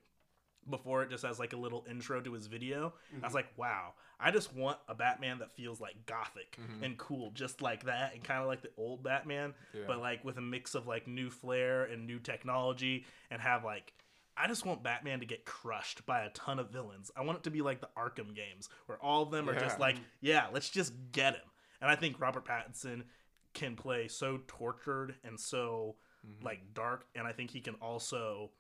before 0.69 1.03
it 1.03 1.11
just 1.11 1.25
has 1.25 1.39
like 1.39 1.53
a 1.53 1.57
little 1.57 1.85
intro 1.89 2.21
to 2.21 2.33
his 2.33 2.47
video. 2.47 2.95
I 3.23 3.27
was 3.27 3.35
like, 3.35 3.49
wow, 3.57 3.95
I 4.19 4.31
just 4.31 4.55
want 4.55 4.79
a 4.89 4.95
Batman 4.95 5.39
that 5.41 5.53
feels 5.57 5.81
like 5.81 6.07
gothic 6.07 6.59
Mhm. 6.61 6.83
and 6.85 6.99
cool, 6.99 7.31
just 7.33 7.61
like 7.63 7.85
that, 7.85 8.15
and 8.15 8.23
kind 8.25 8.41
of 8.41 8.47
like 8.47 8.63
the 8.63 8.71
old 8.77 9.03
Batman 9.03 9.55
Yeah. 9.73 9.85
but 9.87 9.99
like 9.99 10.25
with 10.25 10.39
a 10.39 10.41
mix 10.43 10.75
of 10.75 10.87
like 10.87 11.07
new 11.07 11.31
flair 11.31 11.85
and 11.85 12.07
new 12.07 12.19
technology 12.19 13.05
and 13.31 13.41
have 13.41 13.65
like 13.65 13.93
I 14.37 14.49
just 14.49 14.67
want 14.67 14.83
Batman 14.83 15.21
to 15.21 15.27
get 15.27 15.45
crushed 15.45 16.05
by 16.07 16.23
a 16.23 16.31
ton 16.31 16.59
of 16.59 16.71
villains. 16.71 17.09
I 17.15 17.23
want 17.23 17.39
it 17.39 17.45
to 17.45 17.51
be 17.53 17.63
like 17.63 17.81
the 17.81 17.89
Arkham 17.97 18.35
games 18.35 18.69
where 18.87 18.99
all 18.99 19.23
of 19.23 19.31
them 19.31 19.49
are 19.49 19.55
just 19.59 19.79
Yeah. 19.79 19.85
like, 19.85 19.97
yeah, 20.21 20.49
let's 20.53 20.71
just 20.71 20.93
get 21.13 21.35
him. 21.37 21.49
And 21.81 21.89
I 21.89 21.95
think 21.95 22.21
Robert 22.21 22.45
Pattinson 22.45 23.05
can 23.53 23.77
play 23.77 24.09
so 24.09 24.41
tortured 24.49 25.15
and 25.23 25.39
so 25.39 25.95
Mhm. 26.27 26.43
like 26.43 26.75
dark 26.75 27.07
and 27.15 27.29
I 27.29 27.33
think 27.33 27.51
he 27.51 27.61
can 27.61 27.75
also 27.77 28.51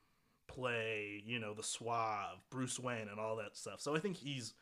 play, 0.46 1.22
you 1.24 1.38
know, 1.38 1.54
the 1.54 1.62
suave 1.62 2.38
Bruce 2.50 2.78
Wayne 2.78 3.08
and 3.08 3.18
all 3.18 3.36
that 3.36 3.56
stuff. 3.56 3.80
So 3.80 3.94
I 3.94 3.98
think 3.98 4.16
he's 4.16 4.54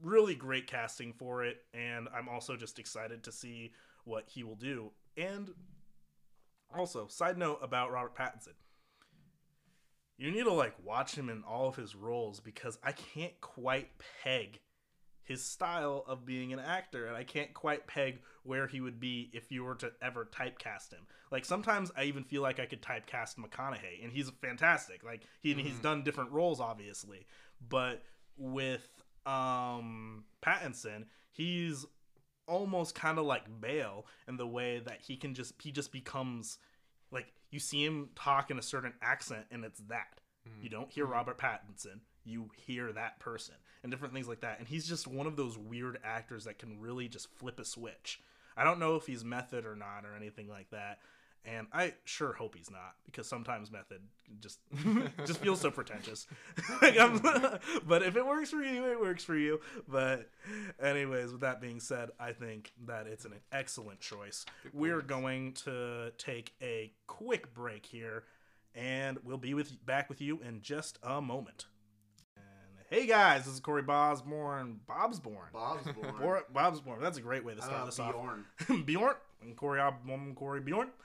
really 0.00 0.34
great 0.34 0.66
casting 0.66 1.12
for 1.12 1.44
it 1.44 1.58
and 1.72 2.08
I'm 2.14 2.28
also 2.28 2.56
just 2.56 2.78
excited 2.78 3.24
to 3.24 3.32
see 3.32 3.72
what 4.04 4.24
he 4.28 4.44
will 4.44 4.56
do. 4.56 4.92
And 5.16 5.50
also, 6.76 7.06
side 7.08 7.38
note 7.38 7.60
about 7.62 7.92
Robert 7.92 8.14
Pattinson. 8.14 8.54
You 10.18 10.30
need 10.30 10.44
to 10.44 10.52
like 10.52 10.74
watch 10.82 11.14
him 11.14 11.28
in 11.28 11.42
all 11.44 11.68
of 11.68 11.76
his 11.76 11.94
roles 11.94 12.40
because 12.40 12.78
I 12.82 12.92
can't 12.92 13.38
quite 13.40 13.90
peg 14.22 14.60
his 15.26 15.44
style 15.44 16.04
of 16.06 16.24
being 16.24 16.52
an 16.52 16.58
actor 16.60 17.06
and 17.06 17.16
I 17.16 17.24
can't 17.24 17.52
quite 17.52 17.86
peg 17.86 18.20
where 18.44 18.66
he 18.68 18.80
would 18.80 19.00
be 19.00 19.28
if 19.34 19.50
you 19.50 19.64
were 19.64 19.74
to 19.76 19.92
ever 20.00 20.24
typecast 20.24 20.92
him. 20.92 21.04
Like 21.32 21.44
sometimes 21.44 21.90
I 21.96 22.04
even 22.04 22.22
feel 22.24 22.42
like 22.42 22.60
I 22.60 22.66
could 22.66 22.80
typecast 22.80 23.36
McConaughey 23.36 24.02
and 24.04 24.12
he's 24.12 24.30
fantastic. 24.40 25.02
Like 25.04 25.24
he 25.42 25.52
he's 25.54 25.78
Mhm. 25.78 25.82
done 25.82 26.04
different 26.04 26.30
roles 26.30 26.60
obviously, 26.60 27.26
but 27.68 28.04
with 28.36 28.88
um 29.26 30.24
Pattinson, 30.42 31.06
he's 31.32 31.84
almost 32.46 32.94
kind 32.94 33.18
of 33.18 33.24
like 33.26 33.60
Bale 33.60 34.06
in 34.28 34.36
the 34.36 34.46
way 34.46 34.78
that 34.78 35.00
he 35.00 35.16
can 35.16 35.34
just 35.34 35.60
he 35.60 35.72
just 35.72 35.90
becomes 35.90 36.58
like 37.10 37.32
you 37.50 37.58
see 37.58 37.84
him 37.84 38.10
talk 38.14 38.50
in 38.52 38.58
a 38.58 38.62
certain 38.62 38.92
accent 39.02 39.46
and 39.50 39.64
it's 39.64 39.80
that. 39.88 40.20
Mhm. 40.48 40.62
You 40.62 40.68
don't 40.68 40.92
hear 40.92 41.06
Mhm. 41.06 41.10
Robert 41.10 41.38
Pattinson, 41.38 42.00
you 42.24 42.50
hear 42.56 42.92
that 42.92 43.18
person 43.18 43.56
and 43.86 43.92
different 43.92 44.12
things 44.12 44.26
like 44.26 44.40
that. 44.40 44.58
And 44.58 44.66
he's 44.66 44.84
just 44.84 45.06
one 45.06 45.28
of 45.28 45.36
those 45.36 45.56
weird 45.56 46.00
actors 46.02 46.44
that 46.46 46.58
can 46.58 46.80
really 46.80 47.06
just 47.06 47.32
flip 47.36 47.60
a 47.60 47.64
switch. 47.64 48.20
I 48.56 48.64
don't 48.64 48.80
know 48.80 48.96
if 48.96 49.06
he's 49.06 49.24
method 49.24 49.64
or 49.64 49.76
not 49.76 50.04
or 50.04 50.16
anything 50.16 50.48
like 50.48 50.70
that. 50.70 50.98
And 51.44 51.68
I 51.72 51.94
sure 52.04 52.32
hope 52.32 52.56
he's 52.56 52.68
not 52.68 52.96
because 53.04 53.28
sometimes 53.28 53.70
method 53.70 54.00
just 54.40 54.58
just 55.24 55.38
feels 55.38 55.60
so 55.60 55.70
pretentious. 55.70 56.26
Like, 56.82 56.96
but 57.86 58.02
if 58.02 58.16
it 58.16 58.26
works 58.26 58.50
for 58.50 58.64
you, 58.64 58.90
it 58.90 59.00
works 59.00 59.22
for 59.22 59.36
you. 59.36 59.60
But 59.86 60.28
anyways, 60.82 61.30
with 61.30 61.42
that 61.42 61.60
being 61.60 61.78
said, 61.78 62.08
I 62.18 62.32
think 62.32 62.72
that 62.86 63.06
it's 63.06 63.24
an 63.24 63.34
excellent 63.52 64.00
choice. 64.00 64.44
We're 64.72 65.02
going 65.02 65.52
to 65.64 66.10
take 66.18 66.52
a 66.60 66.90
quick 67.06 67.54
break 67.54 67.86
here, 67.86 68.24
and 68.74 69.18
we'll 69.22 69.38
be 69.38 69.54
with 69.54 69.86
back 69.86 70.08
with 70.08 70.20
you 70.20 70.40
in 70.40 70.62
just 70.62 70.98
a 71.04 71.22
moment. 71.22 71.66
Hey 72.88 73.06
guys, 73.06 73.44
this 73.46 73.54
is 73.54 73.60
Corey 73.60 73.82
Bosborn. 73.82 74.76
Bobsborn. 74.88 75.52
Bob's 75.52 75.90
born. 75.90 76.14
Bor- 76.20 76.46
Bobsborn. 76.54 77.00
That's 77.00 77.18
a 77.18 77.20
great 77.20 77.44
way 77.44 77.54
to 77.54 77.60
start 77.60 77.82
uh, 77.82 77.84
this 77.86 77.98
off. 77.98 78.12
Bjorn. 78.12 78.84
Bjorn 78.84 79.14
and 79.42 79.56
Corey 79.56 79.80
Ob- 79.80 80.06
Corey 80.36 80.60
Bjorn. 80.60 80.88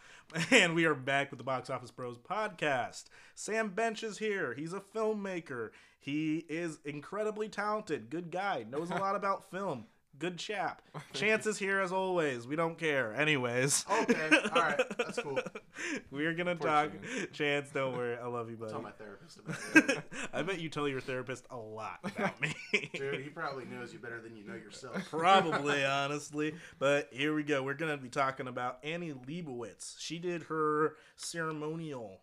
And 0.51 0.75
we 0.75 0.85
are 0.85 0.95
back 0.95 1.29
with 1.29 1.39
the 1.39 1.43
Box 1.43 1.69
Office 1.69 1.91
Bros 1.91 2.17
podcast. 2.17 3.05
Sam 3.35 3.71
Bench 3.71 4.01
is 4.01 4.19
here. 4.19 4.53
He's 4.53 4.71
a 4.71 4.79
filmmaker. 4.79 5.71
He 5.99 6.45
is 6.47 6.79
incredibly 6.85 7.49
talented. 7.49 8.09
Good 8.09 8.31
guy. 8.31 8.65
Knows 8.69 8.91
a 8.91 8.95
lot 8.95 9.17
about 9.17 9.51
film. 9.51 9.87
Good 10.19 10.37
chap. 10.37 10.83
Chance 11.13 11.47
is 11.47 11.57
here 11.57 11.79
as 11.79 11.91
always. 11.91 12.45
We 12.45 12.55
don't 12.55 12.77
care. 12.77 13.13
Anyways. 13.15 13.85
Okay, 14.03 14.29
all 14.53 14.61
right, 14.61 14.79
that's 14.97 15.17
cool. 15.19 15.39
We're 16.11 16.33
gonna 16.35 16.55
Poor 16.55 16.67
talk. 16.67 16.91
Chance. 16.91 17.27
Chance, 17.37 17.69
don't 17.71 17.97
worry. 17.97 18.17
I 18.17 18.27
love 18.27 18.49
you, 18.49 18.55
buddy. 18.55 18.71
Tell 18.71 18.83
my 18.83 18.91
therapist 18.91 19.39
about 19.39 19.57
it. 19.89 20.03
I 20.31 20.43
bet 20.43 20.59
you 20.59 20.69
tell 20.69 20.87
your 20.87 21.01
therapist 21.01 21.45
a 21.49 21.57
lot 21.57 21.99
about 22.03 22.39
me. 22.39 22.53
Dude, 22.93 23.21
he 23.21 23.29
probably 23.29 23.65
knows 23.65 23.93
you 23.93 23.99
better 23.99 24.21
than 24.21 24.35
you 24.35 24.43
know 24.45 24.53
yourself. 24.53 25.09
Probably, 25.09 25.83
honestly. 25.83 26.53
But 26.77 27.09
here 27.11 27.33
we 27.33 27.41
go. 27.43 27.63
We're 27.63 27.73
going 27.73 27.95
to 27.97 28.01
be 28.01 28.09
talking 28.09 28.47
about 28.47 28.77
Annie 28.83 29.13
Leibovitz. 29.13 29.95
She 29.99 30.19
did 30.19 30.43
her 30.43 30.97
ceremonial 31.15 32.21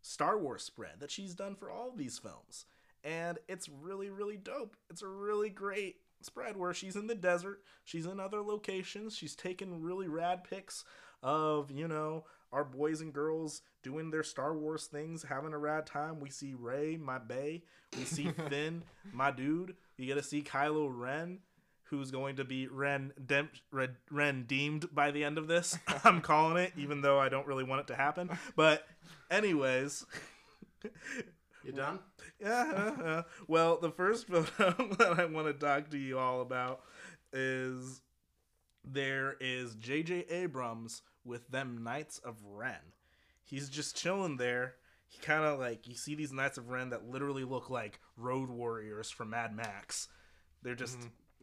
Star 0.00 0.38
Wars 0.38 0.62
spread 0.62 1.00
that 1.00 1.10
she's 1.10 1.34
done 1.34 1.56
for 1.56 1.70
all 1.70 1.88
of 1.88 1.96
these 1.98 2.18
films. 2.18 2.66
And 3.02 3.38
it's 3.48 3.68
really, 3.68 4.10
really 4.10 4.36
dope. 4.36 4.76
It's 4.90 5.02
a 5.02 5.08
really 5.08 5.50
great 5.50 5.96
spread 6.24 6.56
where 6.56 6.74
she's 6.74 6.96
in 6.96 7.06
the 7.06 7.14
desert, 7.14 7.60
she's 7.84 8.06
in 8.06 8.20
other 8.20 8.40
locations, 8.40 9.16
she's 9.16 9.34
taking 9.34 9.82
really 9.82 10.08
rad 10.08 10.44
pics 10.44 10.84
of, 11.22 11.70
you 11.70 11.88
know, 11.88 12.24
our 12.52 12.64
boys 12.64 13.00
and 13.00 13.12
girls 13.12 13.62
doing 13.82 14.10
their 14.10 14.22
Star 14.22 14.56
Wars 14.56 14.86
things, 14.86 15.24
having 15.24 15.52
a 15.52 15.58
rad 15.58 15.86
time. 15.86 16.20
We 16.20 16.30
see 16.30 16.54
Rey, 16.54 16.96
my 16.96 17.18
bae. 17.18 17.62
We 17.96 18.04
see 18.04 18.28
Finn, 18.48 18.84
my 19.12 19.30
dude. 19.30 19.74
You 19.96 20.06
get 20.06 20.14
to 20.14 20.22
see 20.22 20.42
Kylo 20.42 20.88
Ren, 20.90 21.40
who's 21.84 22.10
going 22.10 22.36
to 22.36 22.44
be 22.44 22.68
Ren, 22.68 23.12
dem- 23.26 23.50
Ren, 23.72 23.96
Ren 24.10 24.44
deemed 24.46 24.94
by 24.94 25.10
the 25.10 25.24
end 25.24 25.36
of 25.36 25.48
this. 25.48 25.76
I'm 26.04 26.20
calling 26.20 26.62
it, 26.62 26.72
even 26.76 27.00
though 27.00 27.18
I 27.18 27.28
don't 27.28 27.46
really 27.46 27.64
want 27.64 27.80
it 27.82 27.86
to 27.88 27.96
happen. 27.96 28.30
But, 28.54 28.86
anyways. 29.30 30.06
You 31.64 31.72
done? 31.72 31.98
Yeah. 32.40 33.22
Well, 33.46 33.78
the 33.80 33.90
first 33.90 34.26
photo 34.28 34.94
that 34.98 35.18
I 35.18 35.24
want 35.26 35.46
to 35.46 35.52
talk 35.52 35.90
to 35.90 35.98
you 35.98 36.18
all 36.18 36.40
about 36.40 36.80
is 37.32 38.02
there 38.84 39.36
is 39.40 39.74
J.J. 39.76 40.26
Abrams 40.28 41.02
with 41.24 41.48
them 41.48 41.82
Knights 41.82 42.18
of 42.18 42.36
Ren. 42.44 42.92
He's 43.42 43.68
just 43.68 43.96
chilling 43.96 44.36
there. 44.36 44.74
He 45.08 45.18
kind 45.20 45.44
of 45.44 45.58
like 45.58 45.86
you 45.86 45.94
see 45.94 46.14
these 46.14 46.32
Knights 46.32 46.58
of 46.58 46.70
Ren 46.70 46.90
that 46.90 47.08
literally 47.08 47.44
look 47.44 47.70
like 47.70 48.00
road 48.16 48.50
warriors 48.50 49.10
from 49.10 49.30
Mad 49.30 49.54
Max. 49.54 50.08
They're 50.62 50.74
just 50.74 50.98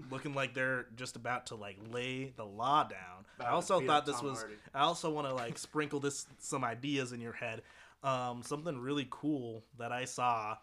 looking 0.10 0.34
like 0.34 0.54
they're 0.54 0.88
just 0.96 1.16
about 1.16 1.48
to 1.48 1.56
like 1.56 1.78
lay 1.92 2.34
the 2.36 2.46
law 2.46 2.84
down. 2.84 3.26
About 3.38 3.48
I 3.48 3.52
also 3.52 3.80
thought 3.86 4.06
this 4.06 4.22
was. 4.22 4.40
Hardy. 4.40 4.56
I 4.74 4.82
also 4.82 5.10
want 5.10 5.28
to 5.28 5.34
like 5.34 5.58
sprinkle 5.58 6.00
this 6.00 6.26
some 6.40 6.64
ideas 6.64 7.14
in 7.14 7.22
your 7.22 7.34
head. 7.34 7.62
Um, 8.04 8.42
something 8.44 8.80
really 8.80 9.08
cool 9.10 9.64
that 9.78 9.92
I 9.92 10.06
saw 10.06 10.58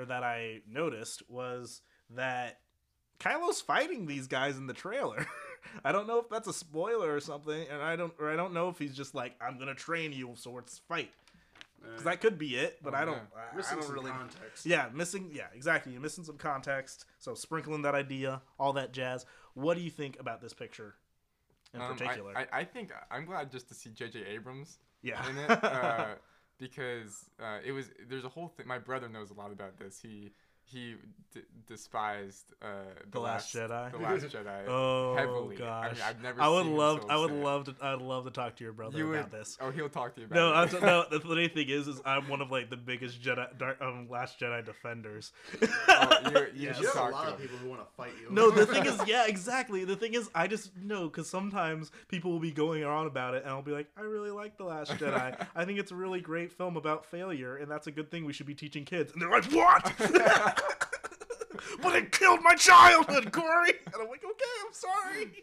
or 0.00 0.04
that 0.06 0.24
I 0.24 0.60
noticed 0.68 1.22
was 1.28 1.82
that 2.10 2.58
Kylo's 3.18 3.60
fighting 3.60 4.06
these 4.06 4.26
guys 4.26 4.56
in 4.56 4.66
the 4.66 4.72
trailer. 4.74 5.26
I 5.84 5.92
don't 5.92 6.06
know 6.06 6.18
if 6.20 6.30
that's 6.30 6.48
a 6.48 6.52
spoiler 6.54 7.14
or 7.14 7.20
something, 7.20 7.66
and 7.70 7.82
I 7.82 7.94
don't 7.96 8.14
or 8.18 8.30
I 8.30 8.36
don't 8.36 8.54
know 8.54 8.68
if 8.70 8.78
he's 8.78 8.96
just 8.96 9.14
like 9.14 9.34
I'm 9.40 9.58
gonna 9.58 9.74
train 9.74 10.12
you, 10.12 10.32
so 10.36 10.52
let's 10.52 10.78
fight. 10.88 11.10
Because 11.82 12.04
that 12.04 12.20
could 12.20 12.38
be 12.38 12.56
it, 12.56 12.78
but 12.82 12.92
Oh, 12.92 12.96
I 12.98 13.04
don't. 13.06 13.14
yeah. 13.14 13.40
I- 13.50 13.52
I 13.52 13.56
Missing 13.56 13.76
don't 13.78 13.86
some 13.86 13.94
really. 13.94 14.10
context. 14.10 14.66
Yeah, 14.66 14.88
missing. 14.92 15.30
Yeah, 15.32 15.46
exactly. 15.54 15.92
You're 15.92 16.00
missing 16.02 16.24
some 16.24 16.36
context. 16.36 17.06
So 17.18 17.34
sprinkling 17.34 17.82
that 17.82 17.94
idea, 17.94 18.42
all 18.58 18.74
that 18.74 18.92
jazz. 18.92 19.24
What 19.54 19.76
do 19.78 19.82
you 19.82 19.90
think 19.90 20.18
about 20.20 20.40
this 20.42 20.52
picture 20.52 20.94
in 21.74 21.80
Um, 21.80 21.92
I- 21.92 21.94
particular? 21.96 22.36
I, 22.36 22.46
I 22.60 22.64
think 22.64 22.92
I'm 23.10 23.24
glad 23.24 23.50
just 23.50 23.68
to 23.68 23.74
see 23.74 23.90
J.J. 23.90 24.24
Abrams 24.26 24.78
yeah. 25.02 25.26
in 25.28 25.38
it 25.38 25.50
uh, 25.64 26.06
because 26.60 27.30
uh, 27.42 27.58
it 27.64 27.72
was 27.72 27.90
there's 28.08 28.24
a 28.24 28.28
whole 28.28 28.48
thing. 28.48 28.66
My 28.68 28.78
brother 28.78 29.08
knows 29.08 29.30
a 29.30 29.34
lot 29.34 29.50
about 29.50 29.78
this. 29.78 30.00
He 30.00 30.30
he 30.70 30.94
d- 31.34 31.40
despised 31.66 32.52
uh, 32.62 32.66
The 33.10 33.20
Last 33.20 33.54
Jedi? 33.54 33.92
The 33.92 33.98
Last 33.98 34.26
Jedi. 34.34 34.66
oh 34.68 35.14
heavily. 35.16 35.56
gosh. 35.56 35.86
I 35.86 35.92
mean, 35.92 36.02
I've 36.06 36.22
never. 36.22 36.42
I 36.42 36.48
would 36.48 36.64
seen 36.64 36.76
love. 36.76 37.00
so 37.02 37.08
I 37.08 37.16
would 37.16 37.30
love 37.32 37.64
to. 37.64 37.74
I'd 37.80 38.00
love 38.00 38.24
to 38.24 38.30
talk 38.30 38.56
to 38.56 38.64
your 38.64 38.72
brother 38.72 38.98
You 38.98 39.12
about 39.12 39.30
would- 39.32 39.40
this. 39.40 39.56
Oh, 39.60 39.70
he'll 39.70 39.88
talk 39.88 40.14
to 40.14 40.20
you 40.20 40.26
about 40.26 40.36
No, 40.36 40.52
I'm 40.52 40.68
it. 40.68 40.70
t- 40.72 40.80
no. 40.80 41.04
The 41.10 41.20
funny 41.20 41.48
thing 41.48 41.68
is, 41.68 41.88
is 41.88 42.00
I'm 42.04 42.28
one 42.28 42.40
of 42.40 42.50
like 42.50 42.70
the 42.70 42.76
biggest 42.76 43.20
Jedi, 43.22 43.56
Dark, 43.58 43.80
um, 43.80 44.08
Last 44.10 44.38
Jedi 44.40 44.64
defenders. 44.64 45.32
Oh, 45.88 46.16
you're- 46.30 46.48
you 46.54 46.66
Yeah, 46.66 46.68
just 46.70 46.80
you 46.82 46.86
have 46.88 46.96
a 47.08 47.10
lot 47.10 47.28
of 47.28 47.38
people 47.40 47.56
who 47.58 47.68
want 47.68 47.80
to 47.88 47.94
fight 47.96 48.12
you. 48.20 48.28
no, 48.30 48.50
the 48.50 48.66
thing 48.66 48.86
is, 48.86 49.00
yeah, 49.06 49.26
exactly. 49.26 49.84
The 49.84 49.96
thing 49.96 50.14
is, 50.14 50.30
I 50.34 50.46
just 50.46 50.76
know 50.76 51.04
because 51.08 51.28
sometimes 51.28 51.90
people 52.08 52.30
will 52.32 52.40
be 52.40 52.50
going 52.52 52.84
on 52.84 53.06
about 53.06 53.34
it, 53.34 53.42
and 53.42 53.50
I'll 53.52 53.62
be 53.62 53.72
like, 53.72 53.88
I 53.96 54.02
really 54.02 54.30
like 54.30 54.56
the 54.56 54.64
Last 54.64 54.92
Jedi. 54.92 55.46
I 55.54 55.64
think 55.64 55.78
it's 55.78 55.90
a 55.92 55.96
really 55.96 56.20
great 56.20 56.52
film 56.52 56.76
about 56.76 57.04
failure, 57.06 57.56
and 57.56 57.70
that's 57.70 57.86
a 57.86 57.90
good 57.90 58.10
thing 58.10 58.24
we 58.24 58.32
should 58.32 58.46
be 58.46 58.54
teaching 58.54 58.84
kids. 58.84 59.12
And 59.12 59.20
they're 59.22 59.30
like, 59.30 59.44
what? 59.52 60.59
but 61.82 61.94
it 61.96 62.12
killed 62.12 62.40
my 62.42 62.54
childhood, 62.54 63.32
Corey. 63.32 63.72
And 63.86 63.94
I'm 64.02 64.08
like, 64.08 64.24
okay, 64.24 64.44
I'm 64.66 64.72
sorry. 64.72 65.42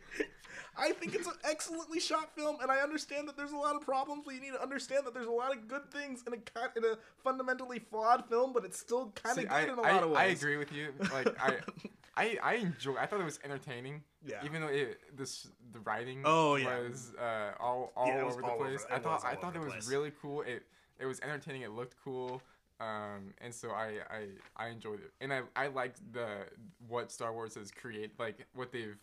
I 0.80 0.92
think 0.92 1.16
it's 1.16 1.28
an 1.28 1.34
excellently 1.44 2.00
shot 2.00 2.36
film, 2.36 2.58
and 2.62 2.70
I 2.70 2.78
understand 2.78 3.28
that 3.28 3.36
there's 3.36 3.52
a 3.52 3.58
lot 3.58 3.76
of 3.76 3.82
problems, 3.82 4.24
but 4.26 4.36
you 4.36 4.42
need 4.42 4.54
to 4.54 4.62
understand 4.62 5.08
that 5.08 5.14
there's 5.14 5.26
a 5.26 5.32
lot 5.32 5.56
of 5.56 5.68
good 5.68 5.90
things 5.92 6.24
in 6.28 6.34
a 6.34 6.38
in 6.78 6.86
a 6.86 6.98
fundamentally 7.24 7.80
flawed 7.80 8.26
film, 8.30 8.54
but 8.54 8.64
it's 8.64 8.78
still 8.80 9.12
kind 9.24 9.40
of 9.40 9.46
good 9.46 9.52
I, 9.52 9.64
in 9.64 9.70
a 9.70 9.82
I, 9.82 9.92
lot 9.94 10.04
of 10.04 10.10
ways. 10.12 10.18
I 10.20 10.26
agree 10.26 10.58
with 10.58 10.72
you. 10.72 10.94
Like 11.12 11.36
I, 11.42 11.56
I, 12.18 12.38
I 12.44 12.54
enjoy. 12.56 12.96
I 13.00 13.08
thought 13.08 13.22
it 13.22 13.26
was 13.26 13.40
entertaining. 13.44 14.04
Yeah. 14.24 14.36
Even 14.46 14.62
though 14.62 14.68
it, 14.68 15.00
this 15.18 15.48
the 15.72 15.80
writing. 15.80 16.22
Oh, 16.26 16.56
yeah. 16.58 16.80
Was 16.82 17.14
uh, 17.20 17.52
all 17.60 17.92
all 17.96 18.08
Yeah, 18.08 18.22
over 18.22 18.42
the 18.42 18.48
over- 18.48 18.66
place. 18.66 18.82
it 18.82 18.88
I 18.94 19.00
thought 19.00 19.26
I 19.26 19.34
thought 19.36 19.56
it 19.56 19.60
was 19.62 19.74
place. 19.74 19.88
really 19.90 20.12
cool. 20.22 20.42
It 20.42 20.64
it 21.00 21.06
was 21.08 21.20
entertaining. 21.22 21.64
It 21.64 21.72
looked 21.72 21.96
cool. 22.04 22.42
Um, 22.80 23.34
and 23.42 23.54
so 23.54 23.72
I, 23.72 24.00
I 24.10 24.28
I 24.56 24.68
enjoyed 24.70 25.00
it, 25.00 25.12
and 25.20 25.34
I 25.34 25.42
I 25.56 25.68
liked 25.68 26.00
the 26.14 26.46
what 26.88 27.12
Star 27.12 27.34
Wars 27.34 27.56
has 27.56 27.72
created, 27.72 28.12
like 28.20 28.46
what 28.54 28.72
they've 28.72 28.98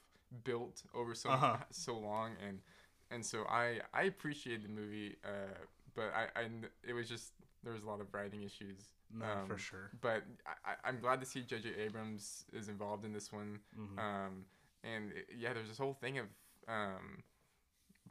built 0.44 0.82
over 0.94 1.14
so 1.14 1.30
Uh-huh. 1.30 1.56
so 1.70 1.98
long, 1.98 2.32
and 2.46 2.60
and 3.10 3.24
so 3.24 3.44
I 3.48 3.80
I 3.92 4.02
appreciated 4.04 4.64
the 4.64 4.68
movie, 4.68 5.16
uh, 5.24 5.54
but 5.94 6.12
I, 6.14 6.40
I 6.40 6.48
it 6.86 6.92
was 6.92 7.08
just 7.08 7.32
there 7.64 7.72
was 7.72 7.82
a 7.82 7.86
lot 7.86 8.00
of 8.00 8.12
writing 8.14 8.42
issues. 8.44 8.90
No, 9.12 9.26
um, 9.26 9.46
for 9.48 9.58
sure. 9.58 9.90
But 10.00 10.22
I, 10.64 10.74
I'm 10.88 10.98
glad 11.00 11.20
to 11.20 11.26
see 11.26 11.42
J.J. 11.42 11.70
Abrams 11.78 12.44
is 12.52 12.68
involved 12.68 13.04
in 13.04 13.12
this 13.12 13.32
one. 13.32 13.60
Mhm. 13.78 13.98
Um, 13.98 14.44
and 14.82 15.12
it- 15.12 15.28
yeah, 15.36 15.52
there's 15.52 15.68
this 15.68 15.78
whole 15.78 15.94
thing 15.94 16.18
of 16.18 16.26
um, 16.68 17.22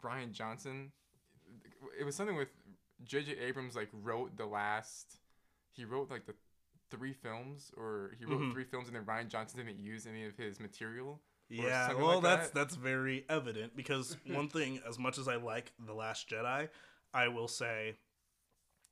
Rian 0.02 0.32
Johnson. 0.32 0.92
It 2.00 2.04
was 2.04 2.16
something 2.16 2.36
with 2.38 2.50
J.J. 3.06 3.38
Abrams 3.40 3.76
like 3.76 3.90
wrote 4.02 4.38
the 4.38 4.46
last. 4.46 5.18
He 5.74 5.86
wrote 5.86 6.10
like 6.10 6.26
the 6.26 6.36
three 6.90 7.14
films, 7.14 7.72
or 7.76 8.12
he 8.18 8.26
wrote 8.26 8.42
Mhm. 8.42 8.52
three 8.54 8.64
films, 8.64 8.88
and 8.88 8.96
then 8.96 9.06
Rian 9.06 9.28
Johnson 9.28 9.66
didn't 9.66 9.80
use 9.80 10.06
any 10.08 10.26
of 10.26 10.38
his 10.38 10.60
material. 10.60 11.22
Yeah, 11.50 11.94
well, 11.94 12.16
like 12.16 12.24
that's 12.24 12.48
that. 12.50 12.54
that's 12.56 12.76
very 12.76 13.26
evident 13.30 13.76
because 13.76 14.16
one 14.26 14.50
thing, 14.50 14.80
as 14.88 14.98
much 14.98 15.18
as 15.18 15.28
I 15.28 15.36
like 15.36 15.74
the 15.80 15.94
Last 15.94 16.30
Jedi, 16.30 16.70
I 17.14 17.28
will 17.28 17.48
say 17.48 17.98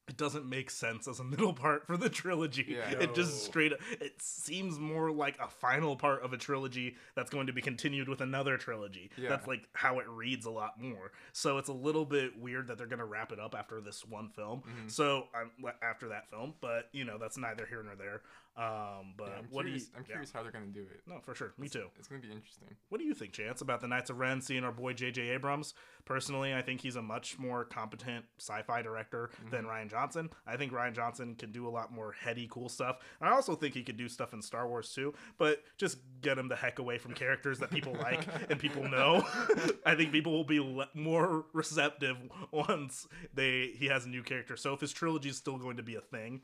it 0.07 0.17
doesn't 0.17 0.45
make 0.49 0.69
sense 0.69 1.07
as 1.07 1.19
a 1.19 1.23
middle 1.23 1.53
part 1.53 1.85
for 1.87 1.95
the 1.95 2.09
trilogy. 2.09 2.65
Yeah. 2.67 2.89
It 2.99 3.15
just 3.15 3.31
No. 3.31 3.49
straight 3.49 3.73
it 3.99 4.21
seems 4.21 4.77
more 4.79 5.11
like 5.11 5.37
a 5.39 5.47
final 5.47 5.95
part 5.95 6.23
of 6.23 6.33
a 6.33 6.37
trilogy 6.37 6.95
that's 7.15 7.29
going 7.29 7.47
to 7.47 7.53
be 7.53 7.61
continued 7.61 8.09
with 8.09 8.19
another 8.19 8.57
trilogy. 8.57 9.09
Yeah. 9.15 9.29
That's 9.29 9.47
like 9.47 9.67
how 9.73 9.99
it 9.99 10.07
reads 10.09 10.45
a 10.45 10.51
lot 10.51 10.81
more. 10.81 11.11
So 11.33 11.57
it's 11.59 11.69
a 11.69 11.73
little 11.73 12.05
bit 12.05 12.37
weird 12.37 12.67
that 12.67 12.77
they're 12.77 12.87
going 12.87 12.99
to 12.99 13.05
wrap 13.05 13.31
it 13.31 13.39
up 13.39 13.55
after 13.55 13.79
this 13.79 14.03
one 14.05 14.29
film. 14.29 14.63
Mhm. 14.63 14.91
So 14.91 15.27
um, 15.33 15.51
after 15.81 16.09
that 16.09 16.29
film, 16.29 16.55
but 16.61 16.89
you 16.91 17.05
know, 17.05 17.17
that's 17.17 17.37
neither 17.37 17.65
here 17.65 17.83
nor 17.83 17.95
there. 17.95 18.21
Um, 18.57 19.13
but 19.17 19.27
Yeah, 19.29 19.33
I'm 19.39 19.45
what 19.49 19.63
curious. 19.65 19.85
do 19.85 19.91
you 19.93 19.97
I'm 20.15 20.21
yeah. 20.23 20.25
how 20.33 20.43
they're 20.43 20.51
gonna 20.51 20.65
do 20.67 20.81
it. 20.81 21.01
No, 21.07 21.19
for 21.21 21.33
sure. 21.33 21.53
Me 21.57 21.69
too. 21.69 21.87
It's 21.97 22.07
gonna 22.07 22.21
be 22.21 22.29
interesting. 22.31 22.67
What 22.89 22.97
do 22.99 23.05
you 23.05 23.13
think, 23.13 23.31
Chance, 23.31 23.61
about 23.61 23.79
the 23.81 23.87
Knights 23.87 24.09
of 24.09 24.19
Ren 24.19 24.41
seeing 24.41 24.63
our 24.63 24.71
boy 24.73 24.93
J.J. 24.93 25.29
Abrams? 25.29 25.73
Personally, 26.03 26.53
I 26.53 26.61
think 26.61 26.81
he's 26.81 26.95
a 26.97 27.01
much 27.01 27.39
more 27.39 27.63
competent 27.63 28.25
sci-fi 28.39 28.81
director 28.81 29.29
than 29.49 29.63
Rian 29.65 29.89
Johnson. 29.89 30.29
I 30.45 30.57
think 30.57 30.73
Rian 30.73 30.93
Johnson 30.93 31.35
can 31.35 31.51
do 31.51 31.67
a 31.67 31.69
lot 31.71 31.93
more 31.93 32.11
heady, 32.11 32.47
cool 32.51 32.67
stuff. 32.67 32.97
And 33.21 33.29
I 33.29 33.33
also 33.33 33.55
think 33.55 33.73
he 33.73 33.83
could 33.83 33.97
do 33.97 34.09
stuff 34.09 34.33
in 34.33 34.41
Star 34.41 34.67
Wars 34.67 34.91
too, 34.93 35.13
but 35.37 35.63
just 35.77 35.99
get 36.21 36.37
him 36.37 36.49
the 36.49 36.55
heck 36.55 36.79
away 36.79 36.97
from 36.97 37.13
characters 37.13 37.59
that 37.59 37.71
people 37.71 37.93
like 38.01 38.27
and 38.49 38.59
people 38.59 38.87
know. 38.89 39.25
I 39.85 39.95
think 39.95 40.11
people 40.11 40.33
will 40.33 40.43
be 40.43 40.59
le- 40.59 40.89
more 40.93 41.45
receptive 41.53 42.17
once 42.51 43.07
they 43.33 43.71
he 43.75 43.85
has 43.87 44.05
a 44.05 44.09
new 44.09 44.23
character. 44.23 44.57
So 44.57 44.73
if 44.73 44.81
his 44.81 44.91
trilogy 44.91 45.29
is 45.29 45.37
still 45.37 45.57
going 45.57 45.77
to 45.77 45.83
be 45.83 45.95
a 45.95 46.01
thing, 46.01 46.41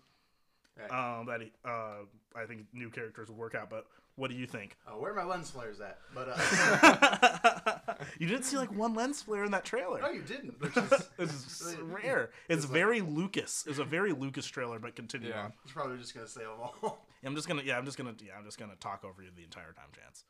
Right. 0.80 0.92
um, 1.20 1.26
that 1.28 1.42
he, 1.42 1.52
uh, 1.66 2.06
I 2.36 2.46
think 2.46 2.66
new 2.74 2.90
characters 2.90 3.30
would 3.30 3.38
work 3.38 3.56
out. 3.56 3.70
But 3.70 3.86
what 4.16 4.30
do 4.30 4.36
you 4.38 4.46
think? 4.46 4.76
Uh, 4.88 4.92
where 4.92 5.12
are 5.12 5.16
my 5.16 5.24
lens 5.24 5.50
flares 5.50 5.80
at? 5.80 5.98
But 6.14 6.28
uh, 6.36 7.94
you 8.20 8.28
didn't 8.28 8.44
see 8.44 8.58
like 8.58 8.72
one 8.72 8.94
lens 8.94 9.22
flare 9.22 9.44
in 9.44 9.52
that 9.52 9.66
trailer. 9.66 10.02
no, 10.02 10.10
you 10.10 10.22
didn't. 10.22 10.60
Which 10.62 10.76
is 10.78 10.90
This 11.18 11.62
is 11.62 11.76
really- 11.82 11.92
rare. 12.04 12.30
It's 12.50 12.66
like- 12.66 12.74
very 12.74 13.02
Lucas. 13.02 13.66
It's 13.68 13.80
a 13.80 13.84
very 13.86 14.14
Lucas 14.14 14.46
trailer, 14.46 14.78
but 14.80 14.96
continue 14.96 15.30
Yeah. 15.30 15.46
on. 15.46 15.54
He's 15.64 15.72
probably 15.74 15.98
just 15.98 16.14
gonna 16.14 16.28
say 16.28 16.42
them 16.42 16.52
all. 16.62 17.06
I'm 17.26 17.36
just 17.36 17.48
gonna, 17.48 17.64
yeah, 17.64 17.78
I'm 17.78 17.86
just 17.86 17.98
gonna, 17.98 18.14
yeah, 18.24 18.34
I'm 18.38 18.46
just 18.46 18.58
gonna 18.60 18.76
talk 18.80 19.04
over 19.04 19.22
you 19.24 19.30
the 19.36 19.44
entire 19.44 19.74
time, 19.74 19.90
Chance. 19.96 20.24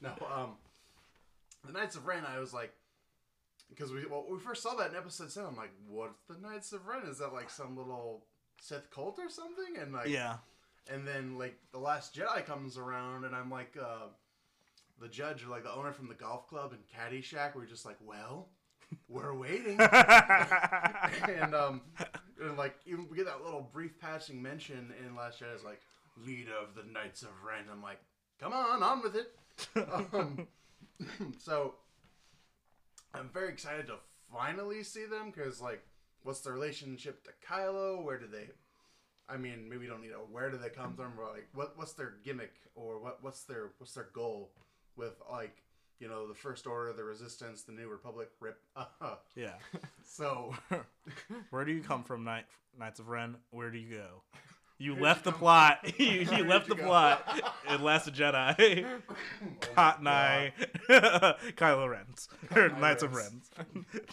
no, 0.00 0.10
um, 0.32 0.50
the 1.66 1.72
Knights 1.72 1.96
of 1.96 2.06
Ren. 2.06 2.24
I 2.26 2.38
was 2.40 2.52
like, 2.54 2.72
because 3.68 3.92
we 3.92 4.06
well, 4.06 4.24
we 4.28 4.38
first 4.38 4.62
saw 4.62 4.74
that 4.76 4.90
in 4.90 4.96
episode 4.96 5.30
seven. 5.30 5.50
I'm 5.50 5.56
like, 5.56 5.72
what's 5.86 6.22
the 6.28 6.36
Knights 6.40 6.72
of 6.72 6.86
Ren? 6.86 7.02
Is 7.08 7.18
that 7.18 7.32
like 7.32 7.50
some 7.50 7.76
little 7.76 8.24
Sith 8.60 8.90
cult 8.90 9.18
or 9.18 9.28
something? 9.28 9.76
And 9.80 9.92
like, 9.92 10.08
Yeah, 10.08 10.36
And 10.92 11.06
then 11.06 11.38
like 11.38 11.58
the 11.72 11.78
Last 11.78 12.14
Jedi 12.14 12.44
comes 12.44 12.78
around, 12.78 13.24
and 13.24 13.34
I'm 13.34 13.50
like, 13.50 13.76
uh, 13.80 14.08
the 15.00 15.08
judge 15.08 15.44
or 15.44 15.48
like 15.48 15.64
the 15.64 15.72
owner 15.72 15.92
from 15.92 16.08
the 16.08 16.14
golf 16.14 16.48
club 16.48 16.72
in 16.72 16.78
Caddyshack. 16.98 17.54
We're 17.54 17.66
just 17.66 17.84
like, 17.84 17.98
well, 18.04 18.48
we're 19.08 19.34
waiting. 19.34 19.80
and 19.80 21.54
um, 21.54 21.82
and 22.40 22.56
like 22.56 22.76
even 22.86 23.06
we 23.10 23.16
get 23.16 23.26
that 23.26 23.44
little 23.44 23.68
brief 23.72 23.98
passing 23.98 24.42
mention 24.42 24.92
in 25.04 25.14
Last 25.14 25.40
Jedi 25.40 25.54
is 25.54 25.64
like 25.64 25.80
leader 26.26 26.52
of 26.60 26.74
the 26.74 26.90
Knights 26.90 27.22
of 27.22 27.30
Ren. 27.46 27.64
I'm 27.70 27.82
like, 27.82 28.00
come 28.40 28.52
on, 28.52 28.82
on 28.82 29.02
with 29.02 29.16
it. 29.16 29.34
um, 30.12 30.46
so 31.38 31.74
I'm 33.18 33.30
very 33.32 33.48
excited 33.50 33.86
to 33.88 33.94
finally 34.32 34.82
see 34.82 35.06
them 35.06 35.32
because 35.34 35.60
like, 35.60 35.82
what's 36.22 36.40
the 36.40 36.52
relationship 36.52 37.24
to 37.24 37.30
Kylo? 37.46 38.02
Where 38.04 38.18
do 38.18 38.26
they? 38.26 38.48
I 39.28 39.36
mean, 39.36 39.68
maybe 39.68 39.80
we 39.82 39.86
don't 39.86 40.00
need 40.00 40.12
a 40.12 40.16
where 40.16 40.50
do 40.50 40.56
they 40.56 40.70
come 40.70 40.94
from, 40.94 41.12
but 41.16 41.32
like, 41.32 41.48
what 41.54 41.76
what's 41.76 41.92
their 41.92 42.14
gimmick 42.24 42.54
or 42.74 42.98
what 42.98 43.22
what's 43.22 43.42
their 43.44 43.70
what's 43.78 43.94
their 43.94 44.08
goal 44.12 44.50
with 44.96 45.14
like. 45.30 45.62
You 46.00 46.06
know, 46.06 46.28
the 46.28 46.34
First 46.34 46.68
Order, 46.68 46.92
the 46.92 47.02
Resistance, 47.02 47.62
the 47.62 47.72
New 47.72 47.88
Republic, 47.88 48.28
rip. 48.38 48.60
Uh-huh. 48.76 49.16
yeah. 49.34 49.54
so, 50.06 50.54
Where 51.50 51.64
do 51.64 51.72
you 51.72 51.82
come 51.82 52.04
from, 52.04 52.22
Knight, 52.22 52.44
Knights 52.78 53.00
of 53.00 53.08
Ren? 53.08 53.34
Where 53.50 53.72
do 53.72 53.78
you 53.78 53.96
go? 53.96 54.22
You 54.80 54.94
left 54.94 55.24
the 55.24 55.32
plot. 55.32 55.80
you, 55.98 56.06
you 56.36 56.44
left 56.44 56.68
the 56.68 56.76
plot 56.76 57.42
in 57.68 57.82
Last 57.82 58.12
Jedi. 58.12 58.86
Cotton 59.74 60.06
Eye, 60.06 60.52
Kylo 60.88 61.90
Ren's, 61.90 62.28
or 62.54 62.68
Knights 62.68 63.02
of 63.02 63.14
Rens. 63.14 63.50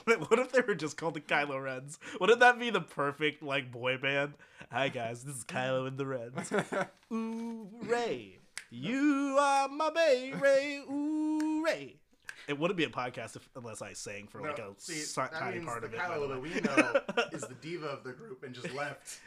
What 0.05 0.39
if 0.39 0.51
they 0.51 0.61
were 0.61 0.75
just 0.75 0.97
called 0.97 1.13
the 1.13 1.21
Kylo 1.21 1.63
Rens? 1.63 1.99
Wouldn't 2.19 2.39
that 2.39 2.59
be 2.59 2.71
the 2.71 2.81
perfect 2.81 3.43
like 3.43 3.71
boy 3.71 3.97
band? 3.97 4.33
Hi 4.71 4.89
guys, 4.89 5.23
this 5.23 5.35
is 5.35 5.43
Kylo 5.43 5.87
and 5.87 5.97
the 5.97 6.05
Rens. 6.07 6.51
Ooh 7.13 7.69
Rey, 7.83 8.39
you 8.71 9.37
are 9.39 9.67
my 9.67 9.91
baby. 9.91 10.83
Ooh 10.91 11.63
Rey. 11.63 11.97
It 12.47 12.59
wouldn't 12.59 12.77
be 12.77 12.83
a 12.83 12.89
podcast 12.89 13.35
if, 13.35 13.49
unless 13.55 13.81
I 13.81 13.93
sang 13.93 14.27
for 14.27 14.41
like 14.41 14.59
a 14.59 14.69
see, 14.77 15.03
tiny 15.33 15.61
part 15.61 15.83
of 15.83 15.93
it. 15.93 15.99
Kylo 15.99 16.29
that 16.29 16.41
we 16.41 16.49
know 16.61 17.27
is 17.31 17.41
the 17.41 17.55
diva 17.55 17.87
of 17.87 18.03
the 18.03 18.13
group 18.13 18.43
and 18.43 18.53
just 18.53 18.73
left. 18.73 19.19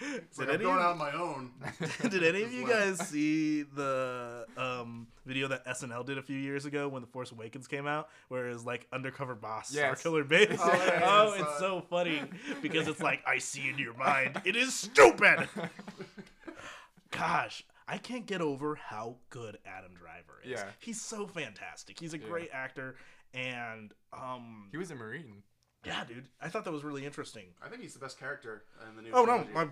It's 0.00 0.38
like, 0.38 0.48
Did 0.48 0.54
I'm 0.56 0.60
any 0.60 0.64
going 0.64 0.78
out 0.78 0.90
on 0.92 0.98
my 0.98 1.12
own. 1.12 1.50
Did 2.10 2.22
any 2.22 2.42
of 2.42 2.52
you 2.54 2.66
guys 2.68 2.98
see 3.08 3.62
the 3.62 4.46
um, 4.56 5.06
video 5.24 5.48
that 5.48 5.64
SNL 5.66 6.04
did 6.04 6.18
a 6.18 6.22
few 6.22 6.38
years 6.38 6.66
ago 6.66 6.88
when 6.88 7.02
The 7.02 7.08
Force 7.08 7.32
Awakens 7.32 7.66
came 7.66 7.86
out, 7.86 8.08
where 8.28 8.48
it 8.48 8.52
was 8.52 8.64
like 8.64 8.86
undercover 8.92 9.34
boss 9.34 9.70
Star 9.70 9.90
Yes. 9.90 10.02
Killer 10.02 10.24
Base? 10.24 10.58
Oh, 10.60 10.66
yeah, 10.68 10.84
yeah, 10.86 11.00
oh, 11.04 11.34
it's 11.34 11.44
saw 11.54 11.58
so 11.58 11.80
funny 11.88 12.22
because 12.62 12.88
it's 12.88 13.00
like 13.00 13.22
I 13.26 13.38
see 13.38 13.68
in 13.68 13.78
your 13.78 13.94
mind. 13.94 14.40
It 14.44 14.56
is 14.56 14.74
stupid. 14.74 15.48
Gosh, 17.10 17.64
I 17.88 17.98
can't 17.98 18.26
get 18.26 18.40
over 18.40 18.74
how 18.74 19.16
good 19.30 19.58
Adam 19.64 19.92
Driver 19.94 20.40
is. 20.44 20.50
Yeah. 20.50 20.64
he's 20.78 21.00
so 21.00 21.26
fantastic. 21.26 21.98
He's 21.98 22.12
a 22.14 22.18
great 22.18 22.50
actor, 22.52 22.96
and 23.32 23.92
um, 24.12 24.68
he 24.70 24.76
was 24.76 24.90
a 24.90 24.94
Marine. 24.94 25.42
Yeah, 25.86 26.02
dude, 26.04 26.24
I 26.42 26.48
thought 26.48 26.64
that 26.64 26.72
was 26.72 26.82
really 26.84 27.06
interesting. 27.06 27.44
I 27.64 27.68
think 27.68 27.80
he's 27.82 27.94
the 27.94 28.00
best 28.00 28.18
character 28.18 28.64
in 28.90 28.96
the 28.96 29.02
new 29.02 29.10
Oh 29.12 29.24
no, 29.24 29.44
trilogy. 29.44 29.50
my, 29.54 29.68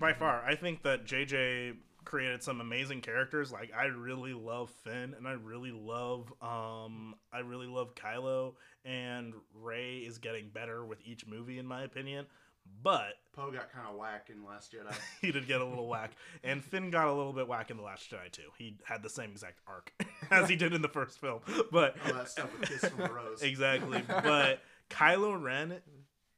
by 0.00 0.12
far. 0.12 0.42
I 0.44 0.54
think 0.56 0.82
that 0.82 1.04
JJ 1.06 1.76
created 2.04 2.42
some 2.42 2.60
amazing 2.60 3.00
characters. 3.00 3.52
Like 3.52 3.72
I 3.76 3.84
really 3.84 4.32
love 4.34 4.68
Finn, 4.84 5.14
and 5.16 5.26
I 5.28 5.32
really 5.32 5.70
love 5.72 6.32
um, 6.42 7.14
I 7.32 7.38
really 7.40 7.66
love 7.68 7.94
Kylo, 7.94 8.54
and 8.84 9.32
Rey 9.54 9.98
is 9.98 10.18
getting 10.18 10.48
better 10.48 10.84
with 10.84 10.98
each 11.04 11.26
movie, 11.26 11.58
in 11.58 11.66
my 11.66 11.82
opinion. 11.84 12.26
But 12.82 13.12
Poe 13.34 13.50
got 13.50 13.70
kind 13.72 13.86
of 13.90 13.96
whack 13.96 14.30
in 14.32 14.42
Last 14.44 14.72
Jedi. 14.72 14.94
he 15.20 15.30
did 15.30 15.46
get 15.46 15.60
a 15.60 15.64
little 15.64 15.86
whack, 15.86 16.12
and 16.42 16.64
Finn 16.64 16.90
got 16.90 17.08
a 17.08 17.12
little 17.12 17.32
bit 17.34 17.46
whack 17.46 17.70
in 17.70 17.76
the 17.76 17.82
Last 17.82 18.10
Jedi 18.10 18.30
too. 18.32 18.50
He 18.58 18.76
had 18.84 19.02
the 19.02 19.10
same 19.10 19.30
exact 19.32 19.60
arc 19.68 19.92
as 20.30 20.48
he 20.48 20.56
did 20.56 20.72
in 20.72 20.80
the 20.82 20.88
first 20.88 21.20
film, 21.20 21.40
but 21.70 21.94
All 22.06 22.14
that 22.14 22.28
stuff 22.30 22.50
with 22.58 22.68
Kiss 22.68 22.90
from 22.90 23.02
a 23.02 23.12
Rose. 23.12 23.42
exactly. 23.42 24.02
But 24.08 24.60
Kylo 24.90 25.40
Ren 25.40 25.80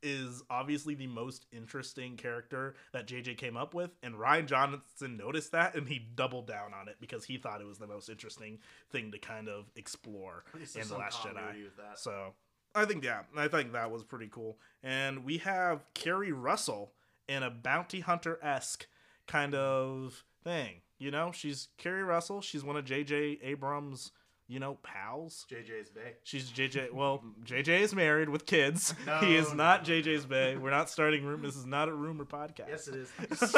is 0.03 0.43
obviously 0.51 0.95
the 0.95 1.07
most 1.07 1.47
interesting 1.53 2.17
character 2.17 2.75
that 2.93 3.07
JJ 3.09 3.37
came 3.39 3.57
up 3.57 3.75
with, 3.75 3.91
and 4.03 4.15
Rian 4.15 4.47
Johnson 4.47 5.17
noticed 5.17 5.53
that 5.53 5.75
and 5.75 5.89
he 5.89 5.99
doubled 5.99 6.47
down 6.47 6.73
on 6.79 6.89
it 6.89 6.97
because 7.01 7.25
he 7.25 7.39
thought 7.39 7.61
it 7.61 7.67
was 7.67 7.79
the 7.79 7.87
most 7.87 8.09
interesting 8.09 8.59
thing 8.91 9.11
to 9.13 9.19
kind 9.19 9.49
of 9.49 9.67
explore 9.75 10.45
in 10.55 10.89
the 10.89 10.97
Last 10.97 11.23
Jedi. 11.23 11.55
So 11.97 12.35
I 12.75 12.85
think 12.85 13.05
yeah, 13.05 13.23
I 13.37 13.49
think 13.49 13.73
that 13.73 13.91
was 13.91 14.05
pretty 14.05 14.29
cool. 14.29 14.59
And 14.83 15.25
we 15.25 15.39
have 15.39 15.85
Keri 15.95 16.31
Russell 16.31 16.93
in 17.29 17.43
a 17.43 17.51
bounty 17.51 18.01
hunter 18.01 18.39
esque 18.43 18.87
kind 19.27 19.55
of 19.55 20.25
thing. 20.45 20.83
You 20.99 21.11
know, 21.11 21.33
she's 21.33 21.69
Keri 21.79 22.05
Russell. 22.05 22.41
She's 22.41 22.63
one 22.63 22.77
of 22.77 22.85
JJ 22.85 23.39
Abrams, 23.43 24.13
you 24.49 24.61
know, 24.61 24.79
pals. 24.83 25.45
JJ's 25.51 25.91
Bay. 25.91 26.15
She's 26.23 26.51
JJ. 26.51 26.93
Well, 26.93 27.23
JJ 27.45 27.81
is 27.81 27.95
married 27.95 28.29
with 28.29 28.47
kids. 28.47 28.95
No, 29.07 29.19
he 29.19 29.37
is 29.37 29.51
No, 29.51 29.57
not 29.57 29.87
no. 29.89 29.95
JJ's 29.95 30.25
Bay. 30.27 30.57
We're 30.57 30.71
not 30.71 30.89
starting 30.91 31.25
room. 31.25 31.43
This 31.43 31.57
is 31.57 31.67
not 31.67 31.89
a 31.89 31.93
rumor 31.95 32.25
podcast. 32.25 32.69
Yes, 32.69 32.89
it 32.89 32.95
is. 32.97 33.57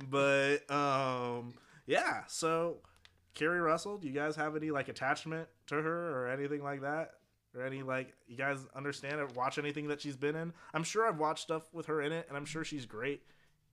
but 0.10 0.70
um, 0.70 1.54
yeah. 1.86 2.22
So, 2.26 2.78
Keri 3.34 3.60
Russell, 3.60 3.98
do 3.98 4.06
you 4.08 4.14
guys 4.14 4.36
have 4.36 4.56
any 4.56 4.70
like 4.70 4.88
attachment 4.88 5.48
to 5.68 5.76
her 5.76 6.10
or 6.22 6.28
anything 6.28 6.62
like 6.62 6.82
that? 6.82 7.12
Or 7.54 7.62
any 7.64 7.82
like 7.82 8.12
you 8.26 8.36
guys 8.36 8.58
understand 8.74 9.20
or 9.20 9.26
watch 9.34 9.56
anything 9.58 9.88
that 9.88 10.00
she's 10.00 10.16
been 10.16 10.36
in? 10.36 10.52
I'm 10.74 10.84
sure 10.84 11.06
I've 11.06 11.18
watched 11.18 11.42
stuff 11.44 11.62
with 11.72 11.86
her 11.86 12.02
in 12.02 12.12
it, 12.12 12.26
and 12.28 12.36
I'm 12.36 12.44
sure 12.44 12.64
she's 12.64 12.84
great. 12.86 13.22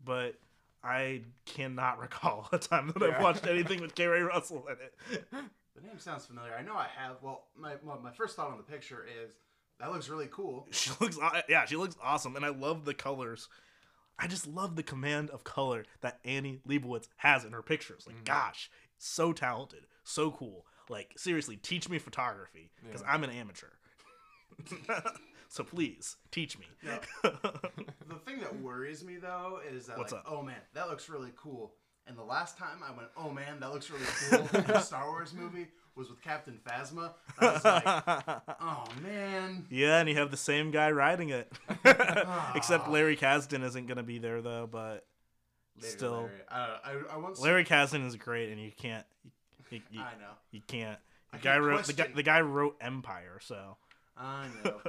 But 0.06 0.36
I 0.84 1.24
cannot 1.46 2.00
recall 2.00 2.48
a 2.52 2.58
time 2.60 2.94
that 2.98 3.04
I've 3.04 3.22
watched 3.22 3.46
anything 3.48 3.82
with 3.82 3.94
Keri 3.96 4.22
Russell 4.24 4.66
in 4.68 4.76
it. 5.10 5.26
The 5.76 5.82
name 5.82 5.98
sounds 6.00 6.26
familiar. 6.26 6.54
I 6.54 6.62
know 6.62 6.76
I 6.76 6.88
have. 6.98 7.18
Well, 7.22 7.46
my 7.58 7.76
well, 7.84 8.00
my 8.04 8.12
first 8.12 8.36
thought 8.36 8.52
on 8.52 8.58
the 8.58 8.64
picture 8.64 9.06
is 9.24 9.32
that 9.80 9.92
looks 9.92 10.10
really 10.10 10.30
cool. 10.32 10.68
She 10.72 10.92
looks, 11.00 11.18
yeah, 11.50 11.66
she 11.66 11.76
looks 11.76 11.96
awesome, 12.02 12.36
and 12.36 12.46
I 12.46 12.50
love 12.50 12.86
the 12.86 12.94
colors. 12.94 13.48
I 14.20 14.28
just 14.28 14.46
love 14.46 14.76
the 14.76 14.84
command 14.84 15.32
of 15.32 15.44
color 15.44 15.86
that 16.02 16.20
Annie 16.24 16.60
Leibovitz 16.68 17.08
has 17.18 17.44
in 17.46 17.52
her 17.52 17.64
pictures. 17.64 18.04
Like, 18.06 18.18
mm-hmm. 18.18 18.26
gosh, 18.26 18.70
so 19.00 19.34
talented, 19.34 19.88
so 20.04 20.30
cool. 20.32 20.66
Like, 20.90 21.14
seriously, 21.18 21.56
teach 21.58 21.90
me 21.90 21.98
photography 21.98 22.70
because 22.86 23.02
Yeah. 23.02 23.12
I'm 23.12 23.24
an 23.24 23.32
amateur. 23.32 23.68
so 25.50 25.64
please 25.64 26.18
teach 26.32 26.58
me. 26.60 26.66
No. 26.84 27.00
The 28.08 28.20
thing 28.26 28.42
that 28.42 28.62
worries 28.62 29.04
me 29.04 29.16
though 29.18 29.60
is 29.68 29.88
that 29.88 29.98
What's 29.98 30.12
like, 30.12 30.22
up? 30.22 30.28
oh 30.30 30.44
man, 30.44 30.60
that 30.76 30.88
looks 30.88 31.10
really 31.10 31.32
cool. 31.36 31.74
And 32.08 32.18
the 32.18 32.24
last 32.24 32.58
time 32.58 32.80
I 32.86 32.92
went, 32.96 33.10
oh 33.18 33.30
man, 33.32 33.60
that 33.62 33.72
looks 33.72 33.90
really 33.90 34.06
cool 34.30 34.60
in 34.60 34.72
a 34.72 34.82
Star 34.82 35.08
Wars 35.08 35.34
movie 35.34 35.68
was 35.96 36.10
with 36.10 36.22
Captain 36.22 36.60
Phasma. 36.68 37.12
I 37.40 37.46
was 37.46 37.64
like, 37.64 37.84
oh 38.62 38.84
man. 39.02 39.66
yeah, 39.70 40.00
and 40.00 40.10
you 40.10 40.16
have 40.18 40.32
the 40.32 40.38
same 40.38 40.72
guy 40.72 40.92
riding 40.92 41.30
it. 41.30 41.52
Except 41.86 42.88
Ah. 42.88 42.90
Larry 42.90 43.16
Kasdan 43.16 43.64
isn't 43.64 43.88
gonna 43.88 44.04
be 44.04 44.18
there 44.18 44.42
though. 44.42 44.68
But 44.70 45.06
Still- 45.80 46.24
Larry. 46.24 46.30
I, 46.50 46.78
I, 46.84 47.14
I 47.14 47.18
once. 47.18 47.40
Larry 47.40 47.64
Kasdan 47.64 48.06
is 48.06 48.16
great, 48.16 48.52
and 48.52 48.60
you 48.60 48.72
can't, 48.76 49.06
you, 49.70 49.82
you, 49.92 50.02
I 50.02 50.14
know. 50.20 50.34
you 50.52 50.62
can't. 50.68 51.00
The 51.32 51.38
guy 51.40 51.58
wrote 51.58 51.86
the 51.86 51.94
guy, 51.94 52.08
the 52.14 52.24
guy 52.24 52.42
wrote 52.42 52.76
Empire, 52.82 53.40
so. 53.42 53.78
I 54.18 54.48
know. 54.64 54.82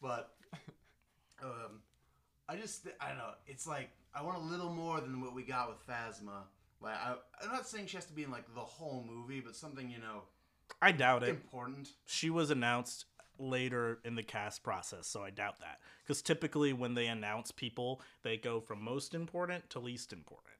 but 0.00 0.30
um, 1.42 1.80
I 2.48 2.56
just 2.56 2.86
I 3.00 3.08
don't 3.08 3.18
know. 3.18 3.30
It's 3.46 3.66
like 3.66 3.90
I 4.14 4.22
want 4.22 4.38
a 4.38 4.40
little 4.40 4.70
more 4.70 5.00
than 5.00 5.20
what 5.20 5.34
we 5.34 5.42
got 5.42 5.68
with 5.68 5.86
Phasma. 5.86 6.42
Like 6.80 6.96
I, 6.96 7.14
I'm 7.42 7.52
not 7.52 7.66
saying 7.66 7.86
she 7.86 7.96
has 7.96 8.06
to 8.06 8.12
be 8.12 8.24
in 8.24 8.30
like 8.30 8.52
the 8.54 8.60
whole 8.60 9.04
movie, 9.08 9.40
but 9.40 9.56
something 9.56 9.90
you 9.90 9.98
know 9.98 10.22
I 10.80 10.92
doubt 10.92 11.22
it. 11.22 11.30
important. 11.30 11.88
She 12.06 12.30
was 12.30 12.50
announced 12.50 13.06
later 13.38 13.98
in 14.04 14.14
the 14.14 14.22
cast 14.22 14.62
process, 14.62 15.06
so 15.06 15.22
I 15.22 15.30
doubt 15.30 15.60
that. 15.60 15.78
Because 16.02 16.22
typically, 16.22 16.72
when 16.72 16.94
they 16.94 17.06
announce 17.06 17.50
people, 17.50 18.00
they 18.22 18.36
go 18.36 18.60
from 18.60 18.82
most 18.82 19.14
important 19.14 19.70
to 19.70 19.78
least 19.78 20.12
important. 20.12 20.54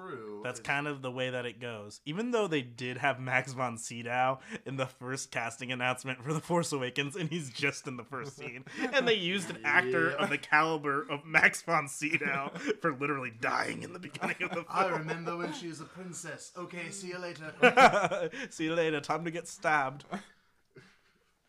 True. 0.00 0.40
That's 0.42 0.60
kind 0.60 0.86
of 0.86 1.02
the 1.02 1.10
way 1.10 1.30
that 1.30 1.44
it 1.46 1.60
goes. 1.60 2.00
Even 2.06 2.30
though 2.30 2.46
they 2.46 2.62
did 2.62 2.98
have 2.98 3.20
Max 3.20 3.52
von 3.52 3.76
Sydow 3.76 4.40
in 4.64 4.76
the 4.76 4.86
first 4.86 5.30
casting 5.30 5.70
announcement 5.72 6.22
for 6.24 6.32
The 6.32 6.40
Force 6.40 6.72
Awakens, 6.72 7.16
and 7.16 7.28
he's 7.28 7.50
just 7.50 7.86
in 7.86 7.96
the 7.96 8.04
first 8.04 8.36
scene, 8.36 8.64
and 8.92 9.06
they 9.06 9.14
used 9.14 9.50
an 9.50 9.58
actor 9.64 10.10
Yeah. 10.10 10.24
of 10.24 10.30
the 10.30 10.38
caliber 10.38 11.02
of 11.10 11.24
Max 11.24 11.62
von 11.62 11.88
Sydow 11.88 12.52
for 12.80 12.94
literally 12.94 13.32
dying 13.40 13.82
in 13.82 13.92
the 13.92 13.98
beginning 13.98 14.36
of 14.42 14.48
the 14.50 14.54
film. 14.56 14.66
I 14.70 14.86
remember 14.88 15.36
when 15.36 15.52
she 15.52 15.68
was 15.68 15.80
a 15.80 15.84
princess. 15.84 16.52
Okay, 16.56 16.90
see 16.90 17.08
you 17.08 17.18
later. 17.18 17.52
See 18.50 18.64
you 18.64 18.74
later. 18.74 19.00
Time 19.00 19.24
to 19.24 19.30
get 19.30 19.46
stabbed. 19.48 20.04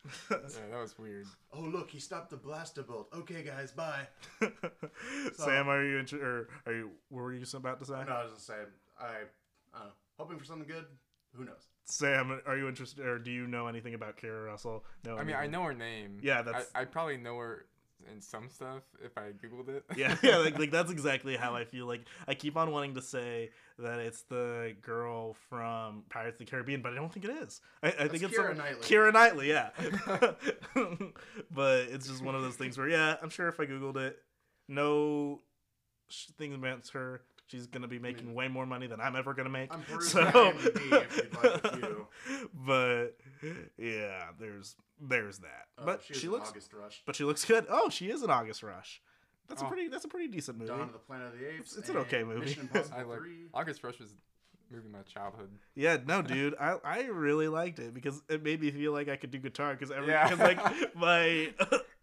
Yeah, 0.32 0.38
that 0.72 0.80
was 0.80 0.98
weird. 0.98 1.26
oh 1.54 1.62
look, 1.62 1.92
he 1.92 2.00
stopped 2.00 2.30
the 2.32 2.38
blaster 2.38 2.84
bolt. 2.84 3.10
Okay, 3.16 3.44
guys, 3.44 3.72
bye. 3.72 4.08
Sam, 5.34 5.70
are 5.70 5.84
you 5.86 5.98
inter- 5.98 6.22
or 6.66 6.72
are 6.72 6.76
you? 6.76 6.92
What 7.10 7.22
were 7.22 7.34
you 7.34 7.40
just 7.40 7.54
about 7.54 7.80
to 7.80 7.86
say? 7.86 8.04
No, 8.08 8.14
I 8.14 8.24
was 8.24 8.34
just 8.34 8.48
saying. 8.48 8.66
I, 9.00 9.06
I 9.06 9.10
don't 9.80 9.88
know. 9.88 9.92
Hoping 10.18 10.38
for 10.40 10.46
something 10.46 10.68
good. 10.68 10.86
Who 11.36 11.46
knows? 11.46 11.68
Sam, 11.86 12.42
are 12.46 12.58
you 12.58 12.68
interested, 12.68 13.06
or 13.06 13.18
do 13.20 13.32
you 13.32 13.48
know 13.48 13.68
anything 13.68 13.94
about 13.94 14.18
Kara 14.18 14.44
Russell? 14.44 14.84
No, 15.06 15.18
I 15.18 15.24
mean, 15.24 15.36
I 15.36 15.48
know 15.48 15.64
her 15.64 15.74
name. 15.74 16.20
Yeah, 16.22 16.42
that's- 16.42 16.70
I, 16.76 16.82
I 16.82 16.86
probably 16.86 17.18
know 17.18 17.38
her 17.38 17.66
in 18.14 18.22
some 18.22 18.50
stuff 18.50 18.84
if 19.04 19.18
I 19.18 19.32
googled 19.32 19.70
it. 19.70 19.84
yeah, 19.98 20.16
yeah, 20.24 20.38
like, 20.38 20.58
like 20.58 20.72
that's 20.72 20.92
exactly 20.92 21.36
how 21.36 21.56
I 21.56 21.66
feel. 21.66 21.86
Like 21.86 22.06
I 22.28 22.34
keep 22.34 22.56
on 22.58 22.72
wanting 22.72 22.96
to 22.96 23.02
say 23.02 23.50
that 23.80 24.00
it's 24.00 24.22
the 24.24 24.76
girl 24.82 25.36
from 25.50 26.04
Pirates 26.10 26.36
of 26.40 26.46
the 26.46 26.52
Caribbean, 26.52 26.82
but 26.82 26.94
I 26.94 26.96
don't 26.96 27.12
think 27.12 27.26
it 27.26 27.32
is. 27.32 27.62
I, 27.84 27.88
I 27.88 28.08
think 28.08 28.24
it's 28.24 28.34
Keira 28.38 28.48
some- 28.50 28.58
Knightley. 28.58 28.82
Keira 28.82 29.14
Knightley, 29.14 29.50
yeah. 29.50 29.70
but 31.52 31.80
it's 31.90 32.08
just 32.08 32.24
one 32.24 32.36
of 32.36 32.42
those 32.42 32.56
things 32.56 32.78
where, 32.78 32.90
yeah, 32.90 33.16
I'm 33.22 33.30
sure 33.30 33.48
if 33.48 33.60
I 33.60 33.66
googled 33.66 33.98
it, 33.98 34.18
no 34.68 35.42
sh- 36.10 36.28
thing 36.38 36.54
about 36.54 36.88
her. 36.90 37.22
She's 37.52 37.68
gonna 37.68 37.88
be 37.90 38.00
making 38.00 38.34
way 38.34 38.48
more 38.48 38.66
money 38.66 38.88
than 38.88 39.02
I'm 39.02 39.16
ever 39.18 39.34
gonna 39.34 39.50
make. 39.50 39.74
I'm 39.74 39.82
perusing 39.82 40.32
so, 40.32 40.54
if 40.56 40.82
you'd 40.82 41.44
like 41.44 41.96
but 42.54 43.18
yeah, 43.78 44.28
there's 44.40 44.76
there's 45.00 45.40
that. 45.40 45.66
Uh, 45.78 45.86
but 45.86 46.02
she, 46.06 46.14
she 46.14 46.28
looks, 46.30 46.50
August 46.50 46.74
Rush. 46.74 47.02
but 47.06 47.16
she 47.16 47.24
looks 47.24 47.44
good. 47.46 47.66
Oh, 47.70 47.90
she 47.90 48.10
is 48.10 48.22
an 48.22 48.30
August 48.30 48.64
Rush. 48.64 49.02
That's 49.50 49.62
a 49.62 49.66
Oh. 49.66 49.68
pretty 49.68 49.90
that's 49.90 50.06
a 50.06 50.08
pretty 50.08 50.28
decent 50.30 50.58
movie. 50.60 50.70
Dawn 50.70 50.82
of 50.82 50.94
the 50.94 51.00
Planet 51.00 51.34
of 51.34 51.40
the 51.40 51.50
Apes. 51.50 51.76
It's 51.76 51.90
an 51.90 51.98
okay 51.98 52.24
movie. 52.24 52.58
I 52.96 53.02
like 53.04 53.20
August 53.54 53.84
Rush 53.84 54.00
was 54.00 54.12
a 54.12 54.74
movie 54.74 54.88
my 54.90 55.00
childhood. 55.02 55.50
Yeah, 55.76 55.98
no, 56.06 56.22
dude, 56.22 56.56
I 56.60 56.78
I 56.86 57.02
really 57.08 57.50
liked 57.50 57.80
it 57.80 57.94
because 57.94 58.22
it 58.30 58.44
made 58.44 58.62
me 58.62 58.72
feel 58.72 58.94
like 58.94 59.10
I 59.10 59.18
could 59.18 59.32
do 59.32 59.40
guitar 59.40 59.74
because 59.74 59.92
every 59.92 60.10
Yeah. 60.14 60.30
cause 60.30 60.40
like 60.40 60.96
my 60.96 61.54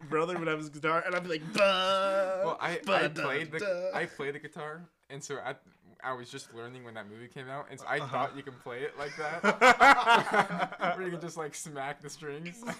brother 0.09 0.37
would 0.37 0.47
have 0.47 0.59
his 0.59 0.69
guitar 0.69 1.01
and 1.05 1.15
I'd 1.15 1.23
be 1.23 1.29
like, 1.29 1.53
duh. 1.53 2.41
Well, 2.45 2.57
I, 2.61 2.73
I 2.73 2.79
ba-da-da. 2.85 3.23
played 3.23 3.51
the 3.51 3.91
I 3.95 4.05
played 4.05 4.35
the 4.35 4.39
guitar, 4.39 4.87
and 5.09 5.23
so 5.23 5.37
I 5.45 5.55
I 6.01 6.13
was 6.13 6.29
just 6.29 6.53
learning 6.55 6.83
when 6.85 6.93
that 6.93 7.09
movie 7.09 7.27
came 7.27 7.49
out, 7.49 7.65
and 7.69 7.79
so 7.79 7.85
I 7.87 7.97
Uh-huh. 7.99 8.07
thought 8.27 8.37
you 8.37 8.43
can 8.43 8.53
play 8.63 8.83
it 8.83 8.97
like 8.97 9.11
that, 9.17 10.69
where 10.97 11.05
you 11.05 11.11
can 11.11 11.21
just 11.21 11.35
like 11.37 11.53
smack 11.55 12.01
the 12.01 12.09
strings. 12.09 12.63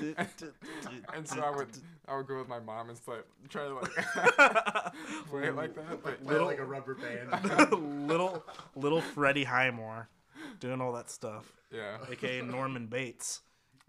and 1.14 1.28
so 1.28 1.40
I 1.40 1.50
would 1.50 1.68
I 2.08 2.16
would 2.16 2.26
go 2.26 2.38
with 2.38 2.48
my 2.48 2.60
mom 2.60 2.88
and 2.90 2.98
like 3.06 3.24
try 3.48 3.64
to 3.68 3.74
like 3.74 3.90
play 5.28 5.44
it 5.48 5.54
like 5.56 5.74
that. 5.74 6.02
But 6.02 6.22
Like, 6.22 6.24
Little- 6.24 6.46
like 6.46 6.58
a 6.58 6.64
rubber 6.64 6.94
band. 6.94 8.08
little 8.08 8.44
little 8.74 9.00
Freddie 9.00 9.44
Highmore 9.44 10.08
doing 10.60 10.80
all 10.80 10.92
that 10.92 11.10
stuff, 11.10 11.52
yeah, 11.70 11.98
aka 12.10 12.40
Norman 12.42 12.86
Bates. 12.86 13.40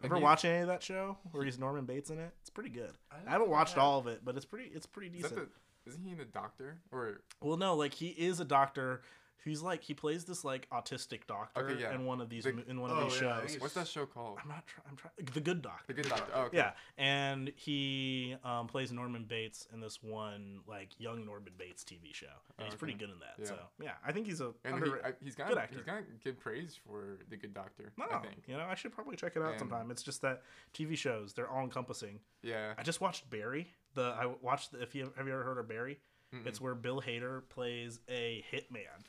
And 0.01 0.05
Ever 0.11 0.17
he- 0.17 0.23
watch 0.23 0.43
any 0.43 0.61
of 0.61 0.67
that 0.67 0.83
show 0.83 1.17
where 1.31 1.45
he's 1.45 1.57
Norman 1.57 1.85
Bates 1.85 2.09
in 2.09 2.19
it? 2.19 2.31
It's 2.41 2.49
pretty 2.49 2.69
good. 2.71 2.91
I 3.11 3.27
I, 3.27 3.31
haven't 3.31 3.49
watched 3.49 3.75
have. 3.75 3.83
all 3.83 3.99
of 3.99 4.07
it, 4.07 4.21
but 4.25 4.35
it's 4.35 4.45
pretty 4.45 4.69
it's 4.73 4.85
pretty 4.85 5.09
decent. 5.09 5.49
The 5.85 5.91
isn't 5.91 6.03
he 6.05 6.11
in 6.11 6.17
the 6.17 6.25
doctor 6.25 6.77
or 6.91 7.21
Well, 7.41 7.57
no, 7.57 7.75
like 7.75 7.93
he 7.93 8.07
is 8.09 8.39
a 8.39 8.45
doctor. 8.45 9.01
He's 9.43 9.61
like 9.61 9.83
he 9.83 9.93
plays 9.93 10.25
this 10.25 10.43
like 10.43 10.67
autistic 10.71 11.27
doctor 11.27 11.69
Okay, 11.69 11.79
yeah. 11.79 11.93
in 11.93 12.05
one 12.05 12.19
of 12.19 12.29
these 12.29 12.45
The- 12.45 12.67
in 12.67 12.81
one 12.81 12.89
Oh, 12.89 12.95
of 12.95 13.03
these 13.11 13.21
yeah, 13.21 13.41
shows. 13.45 13.59
what's 13.61 13.75
that 13.75 13.87
show 13.87 14.07
called? 14.07 14.39
I'm 14.41 14.49
not. 14.49 14.65
Try- 14.65 14.83
I'm 14.89 14.95
trying. 14.95 15.13
The 15.35 15.39
Good 15.39 15.61
Doctor. 15.61 15.83
The 15.85 15.93
Good 15.93 16.09
Doctor. 16.09 16.31
Oh, 16.33 16.41
okay. 16.45 16.57
Yeah, 16.57 16.71
and 16.97 17.49
he 17.55 18.35
um, 18.43 18.65
plays 18.65 18.91
Norman 18.91 19.25
Bates 19.25 19.67
in 19.71 19.79
this 19.81 20.01
one 20.01 20.61
like 20.65 20.99
young 20.99 21.27
Norman 21.27 21.53
Bates 21.59 21.83
TV 21.83 22.11
show. 22.11 22.25
And 22.57 22.65
he's 22.65 22.73
Oh, 22.73 22.77
pretty 22.77 22.95
good 22.95 23.11
in 23.11 23.19
that. 23.19 23.35
Yeah. 23.37 23.45
So 23.45 23.55
yeah, 23.79 23.91
I 24.03 24.11
think 24.11 24.25
he's 24.25 24.41
a 24.41 24.51
And 24.63 24.83
he, 24.83 24.91
I, 25.03 25.13
he's 25.23 25.35
got 25.35 25.49
good 25.49 25.59
actor. 25.59 25.75
he's 25.75 25.85
got 25.85 26.01
good 26.23 26.39
praise 26.39 26.79
for 26.83 27.19
the 27.29 27.37
Good 27.37 27.53
Doctor. 27.53 27.91
no, 27.97 28.05
I 28.11 28.17
think. 28.17 28.41
you 28.47 28.57
know, 28.57 28.65
I 28.65 28.73
should 28.73 28.93
probably 28.93 29.15
check 29.15 29.33
it 29.35 29.43
out 29.43 29.51
And- 29.51 29.59
sometime. 29.59 29.91
It's 29.91 30.01
just 30.01 30.23
that 30.23 30.41
TV 30.73 30.97
shows 30.97 31.33
they're 31.33 31.49
all 31.51 31.63
encompassing. 31.63 32.19
Yeah. 32.41 32.73
I 32.79 32.81
just 32.81 32.99
watched 32.99 33.29
Barry. 33.29 33.75
The 33.95 34.15
I 34.19 34.27
watched. 34.41 34.71
The, 34.73 34.81
if 34.81 34.93
you 34.93 35.11
have 35.17 35.25
you 35.27 35.33
ever 35.33 35.43
heard 35.43 35.57
of 35.57 35.67
Barry? 35.67 35.97
It's 36.45 36.59
where 36.59 36.75
Bill 36.75 37.01
Hader 37.01 37.43
plays 37.47 37.99
a 38.09 38.43
hitman, 38.51 39.05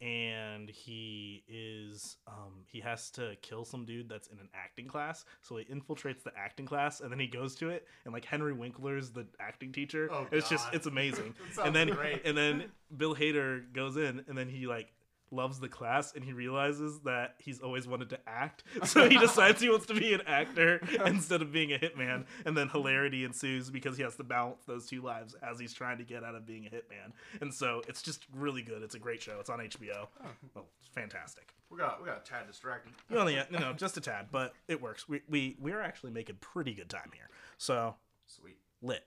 and 0.00 0.70
he 0.70 1.44
is 1.46 2.16
um, 2.26 2.64
he 2.66 2.80
has 2.80 3.10
to 3.10 3.36
kill 3.42 3.64
some 3.66 3.84
dude 3.84 4.08
that's 4.08 4.28
in 4.28 4.38
an 4.38 4.48
acting 4.54 4.88
class. 4.88 5.24
So 5.42 5.58
he 5.58 5.64
infiltrates 5.66 6.22
the 6.22 6.32
acting 6.36 6.64
class, 6.64 7.00
and 7.00 7.12
then 7.12 7.18
he 7.18 7.26
goes 7.26 7.54
to 7.56 7.68
it, 7.68 7.86
and 8.04 8.14
like 8.14 8.24
Henry 8.24 8.54
Winkler's 8.54 9.10
the 9.10 9.26
acting 9.38 9.70
teacher. 9.70 10.08
Oh, 10.10 10.26
it's 10.32 10.48
just 10.48 10.66
it's 10.72 10.86
amazing. 10.86 11.34
And 11.64 11.76
then 11.76 11.88
great. 11.90 12.22
and 12.24 12.36
then 12.36 12.64
Bill 12.96 13.14
Hader 13.14 13.70
goes 13.72 13.96
in, 13.98 14.24
and 14.26 14.38
then 14.38 14.48
he 14.48 14.66
like 14.66 14.92
loves 15.32 15.58
the 15.58 15.68
class 15.68 16.14
and 16.14 16.24
he 16.24 16.32
realizes 16.32 17.00
that 17.00 17.34
he's 17.38 17.60
always 17.60 17.86
wanted 17.88 18.10
to 18.10 18.18
act. 18.26 18.64
So 18.84 19.08
he 19.08 19.16
decides 19.16 19.60
he 19.60 19.70
wants 19.70 19.86
to 19.86 19.94
be 19.94 20.12
an 20.12 20.22
actor 20.26 20.80
instead 21.06 21.40
of 21.40 21.52
being 21.52 21.72
a 21.72 21.78
hitman. 21.78 22.26
And 22.44 22.56
then 22.56 22.68
hilarity 22.68 23.24
ensues 23.24 23.70
because 23.70 23.96
he 23.96 24.02
has 24.02 24.16
to 24.16 24.24
balance 24.24 24.64
those 24.66 24.86
two 24.86 25.00
lives 25.00 25.34
as 25.42 25.58
he's 25.58 25.72
trying 25.72 25.98
to 25.98 26.04
get 26.04 26.24
out 26.24 26.34
of 26.34 26.46
being 26.46 26.66
a 26.66 26.68
hitman. 26.68 27.12
And 27.40 27.52
so 27.54 27.82
it's 27.88 28.02
just 28.02 28.26
really 28.34 28.62
good. 28.62 28.82
It's 28.82 28.94
a 28.94 28.98
great 28.98 29.22
show. 29.22 29.38
It's 29.40 29.48
on 29.50 29.58
hbo 29.60 30.08
well, 30.54 30.66
it's 30.78 30.88
fantastic. 30.94 31.54
We 31.70 31.78
got 31.78 32.00
we 32.00 32.06
got 32.08 32.18
a 32.18 32.30
tad 32.30 32.46
distracted. 32.46 32.92
you 33.10 33.18
only 33.18 33.34
you 33.34 33.58
know 33.58 33.72
just 33.72 33.96
a 33.96 34.00
tad 34.00 34.26
but 34.30 34.52
it 34.68 34.80
works. 34.80 35.08
We 35.08 35.22
we 35.28 35.56
we're 35.58 35.80
actually 35.80 36.12
making 36.12 36.36
pretty 36.40 36.74
good 36.74 36.90
time 36.90 37.10
here. 37.14 37.28
So 37.58 37.94
Sweet. 38.26 38.58
lit. 38.82 39.04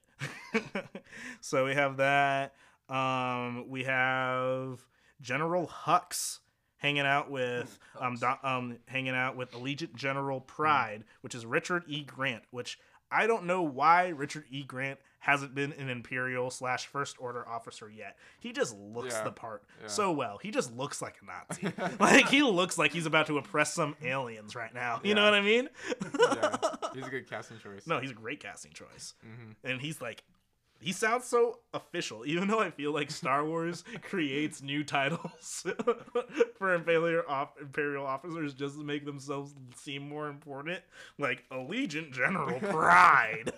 so 1.41 1.65
we 1.65 1.73
have 1.73 1.97
that. 1.97 2.53
Um, 2.89 3.65
we 3.67 3.83
have 3.83 4.79
General 5.21 5.67
Hux 5.67 6.39
hanging 6.77 7.05
out 7.05 7.31
with 7.31 7.79
um, 7.99 8.15
do, 8.15 8.27
um 8.43 8.77
hanging 8.87 9.15
out 9.15 9.35
with 9.35 9.51
Allegiant 9.53 9.95
General 9.95 10.41
Pryde, 10.41 11.03
which 11.21 11.33
is 11.35 11.45
Richard 11.45 11.83
E. 11.87 12.03
Grant. 12.03 12.43
Which 12.51 12.77
I 13.11 13.27
don't 13.27 13.45
know 13.45 13.61
why 13.61 14.09
Richard 14.09 14.45
E. 14.49 14.63
Grant 14.63 14.99
hasn't 15.19 15.55
been 15.55 15.73
an 15.73 15.89
Imperial 15.89 16.51
slash 16.51 16.85
First 16.85 17.15
Order 17.19 17.47
officer 17.47 17.89
yet. 17.89 18.15
He 18.39 18.51
just 18.51 18.75
looks 18.77 19.15
Yeah. 19.15 19.23
the 19.23 19.31
part 19.31 19.63
Yeah. 19.81 19.87
so 19.87 20.11
well. 20.11 20.37
He 20.37 20.51
just 20.51 20.71
looks 20.75 21.01
like 21.01 21.15
a 21.21 21.25
Nazi. 21.25 21.95
like 21.99 22.27
he 22.29 22.43
looks 22.43 22.77
like 22.77 22.91
he's 22.93 23.07
about 23.07 23.25
to 23.27 23.37
oppress 23.39 23.73
some 23.73 23.95
aliens 24.03 24.55
right 24.55 24.71
now. 24.73 24.99
You 25.03 25.15
know 25.15 25.23
what 25.23 25.33
I 25.33 25.41
mean? 25.41 25.69
yeah. 26.19 26.57
He's 26.93 27.07
a 27.07 27.09
good 27.09 27.27
casting 27.29 27.57
choice. 27.57 27.87
No, 27.87 27.99
he's 27.99 28.11
a 28.11 28.15
great 28.15 28.39
casting 28.39 28.71
choice. 28.73 29.15
hmm 29.23 29.51
And 29.63 29.81
he's 29.81 29.99
like, 30.01 30.23
he 30.79 30.91
sounds 30.91 31.25
so 31.25 31.59
official, 31.73 32.25
even 32.25 32.47
though 32.47 32.59
I 32.59 32.69
feel 32.69 32.91
like 32.93 33.09
Star 33.11 33.45
Wars 33.45 33.83
creates 34.03 34.61
new 34.61 34.83
titles 34.83 35.65
for 36.57 36.73
Imperial, 36.73 37.23
off- 37.27 37.59
Imperial 37.59 38.05
officers 38.05 38.53
just 38.53 38.77
to 38.77 38.83
make 38.83 39.05
themselves 39.05 39.53
seem 39.75 40.07
more 40.07 40.27
important. 40.27 40.81
Like 41.17 41.43
Allegiant 41.51 42.11
General 42.11 42.59
Pryde, 42.71 43.51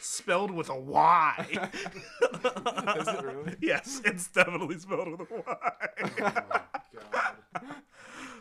spelled 0.00 0.50
with 0.50 0.68
a 0.68 0.78
Y. 0.78 1.46
Is 1.52 3.08
it 3.08 3.22
really? 3.22 3.56
Yes, 3.60 4.00
it's 4.04 4.28
definitely 4.28 4.78
spelled 4.78 5.18
with 5.18 5.30
a 5.30 5.34
Y. 5.34 5.42
Oh 5.48 6.02
my 6.02 6.30
god. 7.02 7.76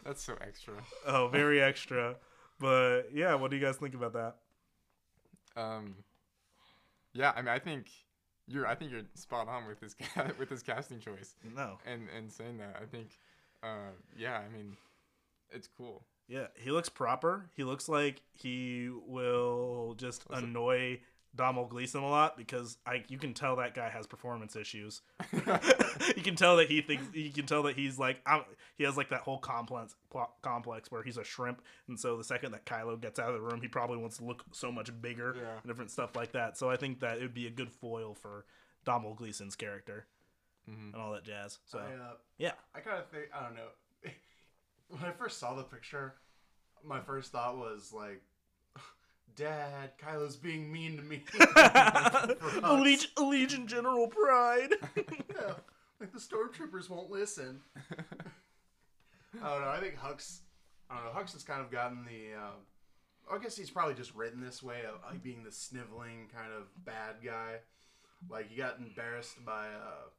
That's 0.05 0.23
so 0.23 0.35
extra. 0.39 0.75
oh, 1.07 1.27
very 1.29 1.61
extra. 1.61 2.15
But 2.59 3.03
yeah, 3.13 3.33
what 3.35 3.49
do 3.51 3.57
you 3.57 3.65
guys 3.65 3.77
think 3.77 3.95
about 3.95 4.13
that? 4.13 4.35
Um, 5.57 5.95
yeah, 7.15 7.31
I 7.35 7.41
mean, 7.41 7.47
I 7.49 7.57
think 7.59 7.87
you're, 8.47 8.67
I 8.67 8.75
think 8.75 8.91
you're 8.91 9.01
spot 9.15 9.47
on 9.47 9.65
with 9.67 9.79
this, 9.79 9.95
with 10.39 10.49
this 10.49 10.61
casting 10.61 10.99
choice, 10.99 11.33
No. 11.55 11.79
and 11.85 12.07
and 12.15 12.31
saying 12.31 12.57
that, 12.59 12.75
I 12.79 12.85
think, 12.85 13.07
uh, 13.63 13.89
yeah, 14.15 14.39
I 14.39 14.55
mean, 14.55 14.77
it's 15.49 15.67
cool. 15.77 16.03
Yeah, 16.27 16.47
he 16.55 16.71
looks 16.71 16.89
proper. 16.89 17.49
He 17.55 17.63
looks 17.63 17.87
like 17.89 18.21
he 18.33 18.89
will 19.07 19.95
just 19.97 20.29
Listen. 20.29 20.45
annoy 20.45 20.99
Domhnall 21.35 21.65
Gleeson 21.67 22.01
a 22.01 22.07
lot 22.09 22.37
because 22.37 22.77
I 22.85 23.03
you 23.09 23.17
can 23.17 23.33
tell 23.33 23.57
that 23.57 23.73
guy 23.73 23.89
has 23.89 24.07
performance 24.07 24.55
issues. 24.55 25.01
you 25.33 26.21
can 26.23 26.35
tell 26.35 26.57
that 26.57 26.67
he 26.69 26.81
thinks 26.81 27.03
you 27.13 27.31
can 27.31 27.45
tell 27.45 27.63
that 27.63 27.75
he's 27.75 27.99
like 27.99 28.21
I'm, 28.25 28.43
he 28.77 28.83
has 28.85 28.95
like 28.97 29.09
that 29.09 29.21
whole 29.21 29.37
complex 29.39 29.95
complex 30.41 30.89
where 30.91 31.03
he's 31.03 31.17
a 31.17 31.23
shrimp, 31.23 31.61
and 31.87 31.99
so 31.99 32.17
the 32.17 32.23
second 32.23 32.51
that 32.53 32.65
Kylo 32.65 32.99
gets 32.99 33.19
out 33.19 33.29
of 33.29 33.35
the 33.35 33.41
room, 33.41 33.61
he 33.61 33.67
probably 33.67 33.97
wants 33.97 34.17
to 34.17 34.23
look 34.25 34.43
so 34.53 34.71
much 34.71 34.89
bigger 35.01 35.35
Yeah. 35.37 35.51
and 35.61 35.65
different 35.67 35.91
stuff 35.91 36.15
like 36.15 36.31
that. 36.33 36.57
So 36.57 36.69
I 36.69 36.77
think 36.77 36.99
that 37.01 37.17
it 37.17 37.21
would 37.21 37.33
be 37.33 37.47
a 37.47 37.51
good 37.51 37.71
foil 37.71 38.13
for 38.15 38.45
Domhnall 38.85 39.15
Gleeson's 39.15 39.55
character 39.55 40.05
Mhm. 40.69 40.93
and 40.93 40.95
all 40.95 41.11
that 41.13 41.23
jazz. 41.23 41.59
So 41.65 41.79
I, 41.79 41.93
uh, 41.93 42.13
yeah, 42.37 42.53
I 42.73 42.79
kind 42.79 42.97
of 42.99 43.09
think 43.09 43.25
I 43.33 43.43
don't 43.43 43.55
know. 43.55 43.69
when 44.89 45.03
I 45.03 45.11
first 45.11 45.39
saw 45.39 45.53
the 45.55 45.63
picture, 45.63 46.15
my 46.83 47.01
first 47.01 47.31
thought 47.31 47.57
was 47.57 47.91
like, 47.93 48.21
"Dad, 49.35 49.97
Kylo's 49.97 50.35
being 50.35 50.71
mean 50.71 50.97
to 50.97 51.03
me." 51.03 51.23
Allegiant, 52.63 53.13
Allegiant 53.15 53.67
General 53.67 54.07
Pryde. 54.07 54.73
Yeah. 55.35 55.53
Like 55.99 56.13
the 56.13 56.19
stormtroopers 56.19 56.89
won't 56.89 57.09
listen. 57.11 57.61
I 59.41 59.49
don't 59.49 59.61
know. 59.61 59.69
I 59.69 59.79
think 59.79 59.97
Hux. 59.97 60.39
I 60.89 60.95
don't 60.95 61.05
know. 61.05 61.19
Hux 61.19 61.33
has 61.33 61.43
kind 61.43 61.61
of 61.61 61.71
gotten 61.71 62.05
the. 62.05 62.37
Uh, 62.37 63.33
I 63.35 63.37
guess 63.39 63.55
he's 63.55 63.69
probably 63.69 63.95
just 63.95 64.15
written 64.15 64.39
this 64.39 64.61
way 64.61 64.81
of 64.87 64.99
like, 65.09 65.23
being 65.23 65.43
the 65.43 65.51
sniveling 65.51 66.29
kind 66.33 66.51
of 66.53 66.67
bad 66.85 67.15
guy. 67.23 67.55
Like 68.29 68.49
he 68.49 68.55
got 68.55 68.77
embarrassed 68.79 69.43
by 69.45 69.67
uh, 69.67 70.09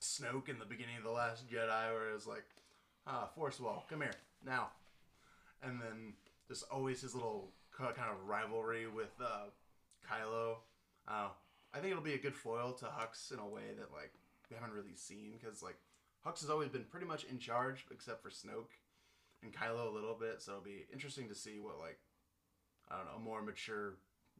Snoke 0.00 0.48
in 0.48 0.58
the 0.58 0.64
beginning 0.64 0.96
of 0.98 1.04
the 1.04 1.10
Last 1.10 1.48
Jedi, 1.48 1.92
where 1.92 2.10
it 2.10 2.14
was 2.14 2.26
like, 2.26 2.44
"Ah, 3.06 3.28
Force 3.34 3.60
Wall, 3.60 3.86
come 3.88 4.00
here 4.00 4.14
now," 4.44 4.68
and 5.62 5.80
then 5.80 6.14
just 6.48 6.64
always 6.70 7.00
his 7.00 7.14
little 7.14 7.48
kind 7.86 8.10
of 8.10 8.26
rivalry 8.26 8.86
with 8.86 9.12
uh, 9.22 9.48
Kylo. 10.08 10.56
Uh, 11.08 11.28
I 11.72 11.78
think 11.78 11.92
it'll 11.92 12.02
be 12.02 12.14
a 12.14 12.18
good 12.18 12.34
foil 12.34 12.72
to 12.74 12.86
Hux 12.86 13.32
in 13.32 13.38
a 13.38 13.46
way 13.46 13.74
that 13.78 13.92
like 13.92 14.12
we 14.50 14.56
haven't 14.56 14.74
really 14.74 14.96
seen 14.96 15.32
because 15.38 15.62
like 15.62 15.78
Hux 16.26 16.40
has 16.40 16.50
always 16.50 16.68
been 16.68 16.84
pretty 16.84 17.06
much 17.06 17.24
in 17.24 17.38
charge 17.38 17.86
except 17.90 18.22
for 18.22 18.30
Snoke 18.30 18.74
and 19.42 19.52
Kylo 19.52 19.90
a 19.90 19.94
little 19.94 20.16
bit. 20.18 20.42
So 20.42 20.52
it'll 20.52 20.64
be 20.64 20.86
interesting 20.92 21.28
to 21.28 21.34
see 21.34 21.58
what 21.60 21.78
like 21.78 21.98
I 22.90 22.96
don't 22.96 23.06
know 23.06 23.16
a 23.16 23.20
more 23.20 23.42
mature 23.42 23.94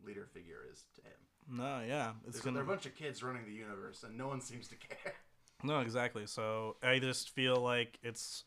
leader 0.04 0.26
figure 0.32 0.66
is 0.72 0.84
to 0.96 1.02
him. 1.02 1.58
No, 1.58 1.82
yeah, 1.86 2.12
it's 2.26 2.34
There's, 2.34 2.44
gonna. 2.44 2.54
There 2.54 2.62
are 2.62 2.66
a 2.66 2.68
bunch 2.68 2.86
of 2.86 2.94
kids 2.94 3.22
running 3.22 3.44
the 3.46 3.52
universe 3.52 4.02
and 4.02 4.16
no 4.16 4.28
one 4.28 4.40
seems 4.40 4.68
to 4.68 4.76
care. 4.76 5.14
No, 5.62 5.80
exactly. 5.80 6.26
So 6.26 6.76
I 6.82 6.98
just 6.98 7.30
feel 7.30 7.56
like 7.56 7.98
it's 8.02 8.44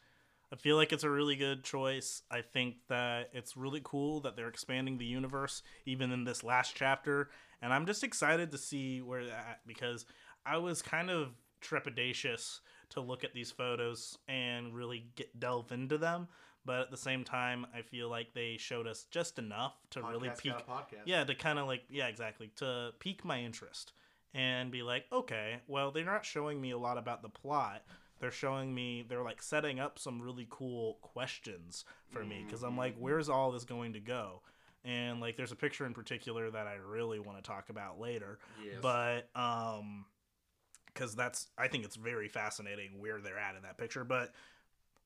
I 0.53 0.55
feel 0.55 0.75
like 0.75 0.93
it's 0.93 1.03
a 1.03 1.09
really 1.09 1.35
good 1.35 1.63
choice. 1.63 2.21
I 2.29 2.41
think 2.41 2.75
that 2.87 3.31
it's 3.33 3.57
really 3.57 3.81
cool 3.83 4.19
that 4.21 4.35
they're 4.35 4.49
expanding 4.49 4.99
the 4.99 5.05
universe 5.05 5.63
even 5.87 6.11
in 6.11 6.25
this 6.25 6.43
last 6.43 6.75
chapter, 6.75 7.31
and 7.59 7.73
I'm 7.73 7.87
just 7.87 8.03
excited 8.03 8.51
to 8.51 8.57
see 8.59 9.01
where 9.01 9.25
that 9.25 9.61
because 9.65 10.05
I 10.45 10.57
was 10.57 10.83
kind 10.83 11.09
of 11.09 11.29
trepidatious 11.61 12.59
to 12.89 13.01
look 13.01 13.23
at 13.23 13.33
these 13.33 13.49
photos 13.49 14.15
and 14.27 14.75
really 14.75 15.07
get 15.15 15.39
delve 15.39 15.71
into 15.71 15.97
them, 15.97 16.27
but 16.65 16.81
at 16.81 16.91
the 16.91 16.97
same 16.97 17.23
time, 17.23 17.65
I 17.75 17.81
feel 17.81 18.09
like 18.09 18.35
they 18.35 18.57
showed 18.59 18.85
us 18.85 19.07
just 19.09 19.39
enough 19.39 19.73
to 19.91 20.03
really 20.03 20.29
Podcast 20.29 20.37
pique 20.37 20.51
got 20.51 20.67
podcast. 20.67 21.01
yeah, 21.05 21.23
to 21.23 21.33
kind 21.33 21.57
of 21.57 21.65
like 21.65 21.81
yeah, 21.89 22.07
exactly 22.07 22.51
to 22.57 22.91
pique 22.99 23.25
my 23.25 23.41
interest 23.41 23.93
and 24.35 24.71
be 24.71 24.83
like, 24.83 25.05
okay, 25.11 25.57
well, 25.67 25.89
they're 25.91 26.05
not 26.05 26.25
showing 26.25 26.61
me 26.61 26.71
a 26.71 26.77
lot 26.77 26.99
about 26.99 27.23
the 27.23 27.29
plot. 27.29 27.83
They're 28.23 28.31
showing 28.31 28.73
me 28.73 29.03
they're 29.05 29.21
like 29.21 29.41
setting 29.43 29.81
up 29.81 29.99
some 29.99 30.21
really 30.21 30.47
cool 30.49 30.97
questions 31.01 31.83
for 32.09 32.23
me 32.23 32.41
because 32.47 32.63
I'm 32.63 32.77
like, 32.77 32.95
where's 32.97 33.27
all 33.27 33.51
this 33.51 33.65
going 33.65 33.91
to 33.93 33.99
go? 33.99 34.41
And 34.85 35.19
like, 35.19 35.35
there's 35.35 35.51
a 35.51 35.57
picture 35.57 35.85
in 35.85 35.93
particular 35.93 36.49
that 36.49 36.65
I 36.65 36.75
really 36.75 37.19
want 37.19 37.37
to 37.37 37.43
talk 37.43 37.67
about 37.69 37.99
later, 37.99 38.39
Yes. 38.63 38.75
but 38.81 39.27
um, 39.35 40.05
because 40.87 41.15
that's 41.15 41.47
I 41.57 41.67
think 41.67 41.83
it's 41.83 41.97
very 41.97 42.29
fascinating 42.29 42.99
where 43.01 43.19
they're 43.19 43.37
at 43.37 43.57
in 43.57 43.63
that 43.63 43.77
picture. 43.77 44.05
But 44.05 44.31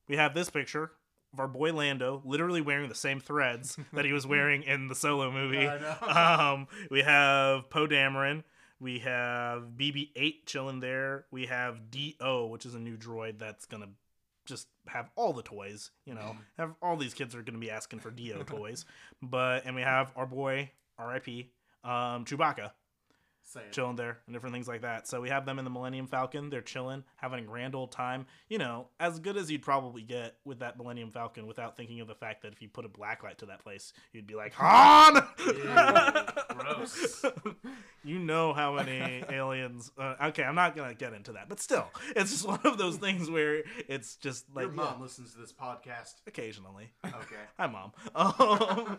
we 0.06 0.14
have 0.16 0.32
this 0.32 0.48
picture 0.48 0.92
of 1.32 1.40
our 1.40 1.48
boy 1.48 1.72
Lando, 1.72 2.22
literally 2.24 2.60
wearing 2.60 2.88
the 2.88 2.94
same 2.94 3.18
threads 3.18 3.76
that 3.94 4.04
he 4.04 4.12
was 4.12 4.26
wearing 4.28 4.62
in 4.62 4.86
the 4.86 4.94
Solo 4.94 5.32
movie. 5.32 5.68
Um, 6.08 6.68
we 6.88 7.02
have 7.02 7.68
Poe 7.68 7.88
Dameron. 7.88 8.44
We 8.80 9.00
have 9.00 9.70
BB-8 9.76 10.46
chilling 10.46 10.80
there. 10.80 11.26
We 11.30 11.46
have 11.46 11.90
D-O, 11.90 12.46
which 12.46 12.64
is 12.64 12.74
a 12.74 12.78
new 12.78 12.96
droid 12.96 13.38
that's 13.38 13.66
gonna 13.66 13.88
just 14.46 14.68
have 14.86 15.10
all 15.16 15.32
the 15.32 15.42
toys. 15.42 15.90
You 16.04 16.14
know, 16.14 16.36
have 16.56 16.74
all 16.80 16.96
these 16.96 17.14
kids 17.14 17.34
are 17.34 17.42
gonna 17.42 17.58
be 17.58 17.70
asking 17.70 18.00
for 18.00 18.10
D-O 18.10 18.42
toys. 18.44 18.84
But 19.20 19.64
and 19.66 19.74
we 19.74 19.82
have 19.82 20.12
our 20.16 20.26
boy 20.26 20.70
R.I.P. 20.98 21.50
Um, 21.84 22.24
Chewbacca 22.24 22.72
It. 23.56 23.72
chilling 23.72 23.96
there 23.96 24.18
and 24.26 24.34
different 24.34 24.54
things 24.54 24.68
like 24.68 24.82
that. 24.82 25.08
So 25.08 25.20
we 25.20 25.28
have 25.28 25.46
them 25.46 25.58
in 25.58 25.64
the 25.64 25.70
Millennium 25.70 26.06
Falcon. 26.06 26.50
They're 26.50 26.60
chilling, 26.60 27.04
having 27.16 27.40
a 27.40 27.46
grand 27.46 27.74
old 27.74 27.92
time. 27.92 28.26
You 28.48 28.58
know, 28.58 28.88
as 29.00 29.18
good 29.18 29.36
as 29.36 29.50
you'd 29.50 29.62
probably 29.62 30.02
get 30.02 30.36
with 30.44 30.60
that 30.60 30.76
Millennium 30.76 31.10
Falcon 31.10 31.46
without 31.46 31.76
thinking 31.76 32.00
of 32.00 32.08
the 32.08 32.14
fact 32.14 32.42
that 32.42 32.52
if 32.52 32.62
you 32.62 32.68
put 32.68 32.84
a 32.84 32.88
blacklight 32.88 33.38
to 33.38 33.46
that 33.46 33.62
place, 33.62 33.92
you'd 34.12 34.26
be 34.26 34.34
like, 34.34 34.52
Han! 34.56 35.22
Gross. 36.48 37.24
you 38.04 38.18
know 38.18 38.52
how 38.52 38.74
many 38.74 39.24
aliens. 39.30 39.90
Uh, 39.98 40.14
okay, 40.24 40.42
I'm 40.42 40.54
not 40.54 40.76
going 40.76 40.88
to 40.88 40.94
get 40.94 41.12
into 41.12 41.32
that, 41.32 41.48
but 41.48 41.60
still, 41.60 41.86
it's 42.16 42.30
just 42.30 42.46
one 42.46 42.60
of 42.64 42.78
those 42.78 42.96
things 42.96 43.30
where 43.30 43.62
it's 43.88 44.16
just 44.16 44.44
like. 44.54 44.66
Your 44.66 44.72
mom 44.72 44.94
yeah, 44.96 45.02
listens 45.02 45.32
to 45.32 45.38
this 45.38 45.52
podcast. 45.52 46.14
occasionally. 46.26 46.90
Okay. 47.04 47.36
Hi, 47.58 47.66
mom. 47.66 47.92
Um, 48.14 48.98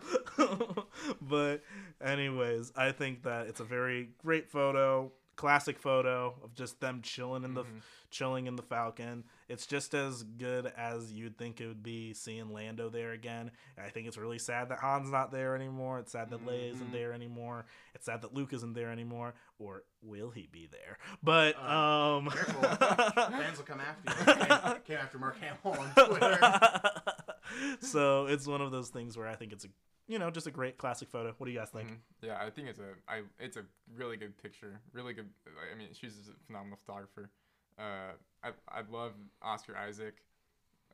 but, 1.20 1.62
anyways, 2.04 2.72
I 2.76 2.92
think 2.92 3.24
that 3.24 3.46
it's 3.46 3.60
a 3.60 3.64
very 3.64 4.10
great 4.18 4.39
photo, 4.48 5.12
classic 5.36 5.78
photo 5.78 6.34
of 6.44 6.54
just 6.54 6.80
them 6.80 7.00
chilling 7.02 7.44
in 7.44 7.54
the 7.54 7.64
chilling 8.10 8.46
in 8.46 8.56
the 8.56 8.62
Falcon. 8.62 9.24
It's 9.48 9.66
just 9.66 9.94
as 9.94 10.22
good 10.24 10.70
as 10.76 11.12
you'd 11.12 11.38
think 11.38 11.60
it 11.60 11.66
would 11.68 11.82
be 11.82 12.12
seeing 12.12 12.52
Lando 12.52 12.88
there 12.90 13.12
again. 13.12 13.50
And 13.76 13.86
I 13.86 13.90
think 13.90 14.06
it's 14.08 14.18
really 14.18 14.38
sad 14.38 14.68
that 14.70 14.80
Han's 14.80 15.10
not 15.10 15.30
there 15.30 15.54
anymore. 15.54 15.98
It's 16.00 16.12
sad 16.12 16.30
that 16.30 16.44
Leia 16.44 16.72
isn't 16.72 16.92
there 16.92 17.12
anymore. 17.12 17.66
It's 17.94 18.06
sad 18.06 18.22
that 18.22 18.34
Luke 18.34 18.52
isn't 18.52 18.74
there 18.74 18.90
anymore. 18.90 19.34
Or 19.60 19.84
will 20.02 20.30
he 20.30 20.48
be 20.50 20.68
there? 20.70 20.98
But 21.22 21.54
Uh, 21.56 22.16
um, 22.18 22.30
Careful. 22.30 22.62
Fans 23.14 23.58
will 23.58 23.64
come 23.64 23.80
after 23.80 24.10
you. 24.30 24.34
Came, 24.74 24.80
came 24.82 24.96
after 24.98 25.18
Mark 25.18 25.36
Hamill 25.40 25.80
on 25.80 26.06
Twitter. 26.08 26.38
so 27.80 28.26
it's 28.26 28.46
one 28.46 28.60
of 28.60 28.70
those 28.70 28.88
things 28.88 29.16
where 29.16 29.26
I 29.28 29.34
think 29.34 29.52
it's 29.52 29.64
a 29.64 29.68
you 30.08 30.18
know 30.18 30.30
just 30.30 30.46
a 30.46 30.50
great 30.50 30.76
classic 30.78 31.08
photo. 31.08 31.34
What 31.38 31.46
do 31.46 31.52
you 31.52 31.58
guys 31.58 31.70
think? 31.70 31.88
Mhm. 31.88 31.96
Yeah, 32.22 32.38
I 32.40 32.50
think 32.50 32.68
it's 32.68 32.78
a 32.80 32.94
I 33.08 33.22
it's 33.38 33.56
a 33.56 33.64
really 33.96 34.16
good 34.16 34.36
picture. 34.42 34.80
Really 34.92 35.12
good. 35.14 35.28
I 35.72 35.76
mean, 35.76 35.88
she's 35.92 36.14
a 36.28 36.46
phenomenal 36.46 36.78
photographer. 36.84 37.30
Uh, 37.78 38.12
I 38.42 38.50
I 38.68 38.82
love 38.90 39.12
Oscar 39.42 39.76
Isaac. 39.76 40.16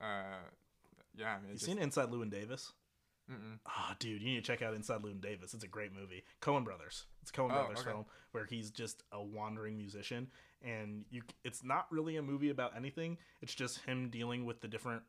Uh, 0.00 0.04
yeah, 1.16 1.34
I 1.36 1.38
mean, 1.38 1.48
You 1.48 1.54
it's 1.54 1.64
seen 1.64 1.78
Inside 1.78 2.10
Llewyn 2.10 2.30
Davis? 2.30 2.72
Mm-mm. 3.30 3.58
Ah, 3.66 3.96
dude, 3.98 4.22
you 4.22 4.28
need 4.28 4.36
to 4.36 4.42
check 4.42 4.62
out 4.62 4.74
Inside 4.74 5.02
Llewyn 5.02 5.20
Davis. 5.20 5.52
It's 5.54 5.64
a 5.64 5.68
great 5.68 5.92
movie. 5.92 6.22
Coen 6.40 6.64
Brothers. 6.64 7.06
It's 7.22 7.30
a 7.30 7.34
Coen 7.34 7.46
Oh, 7.50 7.54
Brothers 7.54 7.80
okay. 7.80 7.90
film 7.90 8.04
where 8.32 8.44
he's 8.44 8.70
just 8.70 9.02
a 9.10 9.20
wandering 9.20 9.76
musician, 9.78 10.28
and 10.62 11.04
you. 11.10 11.22
It's 11.42 11.64
not 11.64 11.86
really 11.90 12.16
a 12.16 12.22
movie 12.22 12.50
about 12.50 12.76
anything. 12.76 13.18
It's 13.40 13.54
just 13.54 13.78
him 13.86 14.10
dealing 14.10 14.44
with 14.44 14.60
the 14.60 14.68
different 14.68 15.02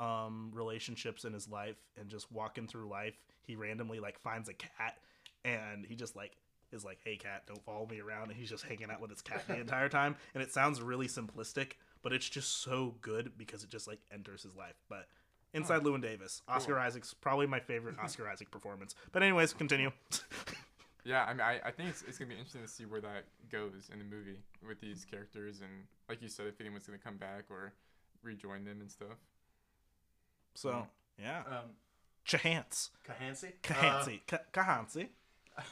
um, 0.00 0.50
relationships 0.52 1.24
in 1.24 1.32
his 1.32 1.48
life 1.48 1.76
and 1.98 2.08
just 2.08 2.32
walking 2.32 2.66
through 2.66 2.88
life. 2.88 3.14
He 3.42 3.54
randomly 3.54 4.00
like 4.00 4.18
finds 4.20 4.48
a 4.48 4.54
cat, 4.54 4.98
and 5.44 5.84
he 5.86 5.94
just 5.94 6.16
like 6.16 6.36
is 6.72 6.84
like, 6.84 6.98
"Hey, 7.04 7.16
cat, 7.16 7.42
don't 7.46 7.62
follow 7.64 7.86
me 7.86 8.00
around," 8.00 8.30
and 8.30 8.38
he's 8.38 8.50
just 8.50 8.64
hanging 8.64 8.90
out 8.90 9.00
with 9.00 9.10
his 9.10 9.22
cat 9.22 9.44
the 9.46 9.60
entire 9.60 9.88
time. 9.88 10.16
And 10.34 10.42
it 10.42 10.52
sounds 10.52 10.80
really 10.80 11.06
simplistic, 11.06 11.72
but 12.02 12.12
it's 12.12 12.28
just 12.28 12.62
so 12.62 12.94
good 13.00 13.32
because 13.36 13.62
it 13.62 13.70
just 13.70 13.86
like 13.86 14.00
enters 14.12 14.42
his 14.42 14.56
life. 14.56 14.74
But 14.88 15.06
Inside 15.52 15.82
Llewyn 15.82 16.00
Davis, 16.00 16.42
Oscar 16.48 16.78
Isaac's 16.78 17.12
probably 17.12 17.46
my 17.46 17.60
favorite 17.60 17.96
Oscar 18.02 18.28
Isaac 18.28 18.50
performance. 18.50 18.94
But 19.12 19.22
anyways, 19.22 19.52
continue. 19.52 19.90
Yeah, 21.02 21.24
I 21.24 21.32
mean, 21.32 21.40
I, 21.40 21.60
I 21.64 21.70
think 21.70 21.88
it's, 21.88 22.02
it's 22.02 22.18
gonna 22.18 22.28
be 22.28 22.34
interesting 22.34 22.60
to 22.60 22.68
see 22.68 22.84
where 22.84 23.00
that 23.00 23.24
goes 23.50 23.88
in 23.90 23.98
the 23.98 24.04
movie 24.04 24.36
with 24.66 24.80
these 24.82 25.06
characters 25.10 25.60
and, 25.60 25.70
like 26.10 26.20
you 26.20 26.28
said, 26.28 26.46
if 26.46 26.60
anyone's 26.60 26.86
gonna 26.86 26.98
come 26.98 27.16
back 27.16 27.44
or 27.48 27.72
rejoin 28.22 28.64
them 28.64 28.82
and 28.82 28.90
stuff. 28.90 29.16
So 30.54 30.86
yeah, 31.20 31.42
Um, 31.46 31.70
Chahance, 32.26 32.90
Kahansi? 33.08 33.52
Kahansi, 33.62 34.20
Ka- 34.26 34.38
Kahansi. 34.52 35.08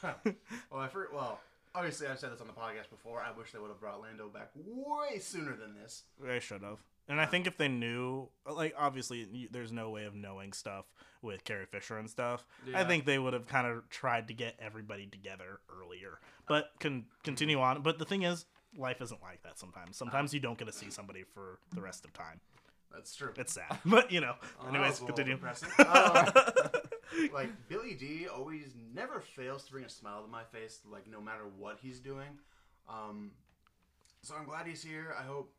Uh, 0.03 0.13
well, 0.71 0.81
I 0.81 0.87
for, 0.87 1.07
well, 1.13 1.39
obviously 1.73 2.07
I've 2.07 2.19
said 2.19 2.31
this 2.31 2.41
on 2.41 2.47
the 2.47 2.53
podcast 2.53 2.89
before. 2.89 3.21
I 3.21 3.37
wish 3.37 3.51
they 3.51 3.59
would 3.59 3.69
have 3.69 3.79
brought 3.79 4.01
Lando 4.01 4.27
back 4.29 4.51
way 4.55 5.19
sooner 5.19 5.55
than 5.55 5.75
this. 5.81 6.03
They 6.21 6.39
should 6.39 6.61
have. 6.63 6.79
And 7.07 7.19
I 7.19 7.25
think 7.25 7.47
if 7.47 7.57
they 7.57 7.67
knew, 7.67 8.27
like, 8.47 8.75
obviously, 8.77 9.47
there's 9.51 9.71
no 9.71 9.89
way 9.89 10.05
of 10.05 10.13
knowing 10.13 10.53
stuff 10.53 10.85
with 11.23 11.43
Carrie 11.43 11.65
Fisher 11.65 11.97
and 11.97 12.07
stuff. 12.07 12.45
I 12.75 12.83
think 12.83 13.05
they 13.05 13.17
would 13.17 13.33
have 13.33 13.47
kind 13.47 13.65
of 13.65 13.89
tried 13.89 14.27
to 14.27 14.33
get 14.35 14.55
everybody 14.59 15.07
together 15.07 15.59
earlier. 15.75 16.19
But 16.47 16.69
can 16.79 17.05
continue 17.23 17.59
on. 17.59 17.81
But 17.81 17.97
the 17.97 18.05
thing 18.05 18.21
is, 18.23 18.45
life 18.77 19.01
isn't 19.01 19.21
like 19.23 19.41
that 19.41 19.57
sometimes. 19.57 19.97
Sometimes 19.97 20.35
you 20.35 20.39
don't 20.39 20.57
get 20.57 20.65
to 20.67 20.71
see 20.73 20.91
somebody 20.91 21.23
for 21.33 21.57
the 21.73 21.81
rest 21.81 22.05
of 22.05 22.13
time. 22.13 22.41
That's 22.93 23.15
true. 23.15 23.31
It's 23.37 23.53
sad. 23.53 23.77
But, 23.85 24.11
you 24.11 24.21
know, 24.21 24.35
Oh, 24.61 24.67
anyways, 24.69 24.99
was 25.01 25.07
continue. 25.07 25.33
depressing. 25.35 25.69
Um, 25.79 27.31
like 27.33 27.49
Billy 27.67 27.95
Dee 27.95 28.27
always 28.27 28.73
never 28.93 29.19
fails 29.19 29.63
to 29.65 29.71
bring 29.71 29.83
a 29.83 29.89
smile 29.89 30.21
to 30.21 30.27
my 30.27 30.43
face, 30.43 30.79
like 30.91 31.07
no 31.09 31.19
matter 31.19 31.43
what 31.57 31.79
he's 31.81 31.99
doing. 31.99 32.37
Um, 32.87 33.31
so 34.21 34.35
I'm 34.39 34.45
glad 34.45 34.67
he's 34.67 34.83
here. 34.83 35.15
I 35.19 35.23
hope 35.23 35.51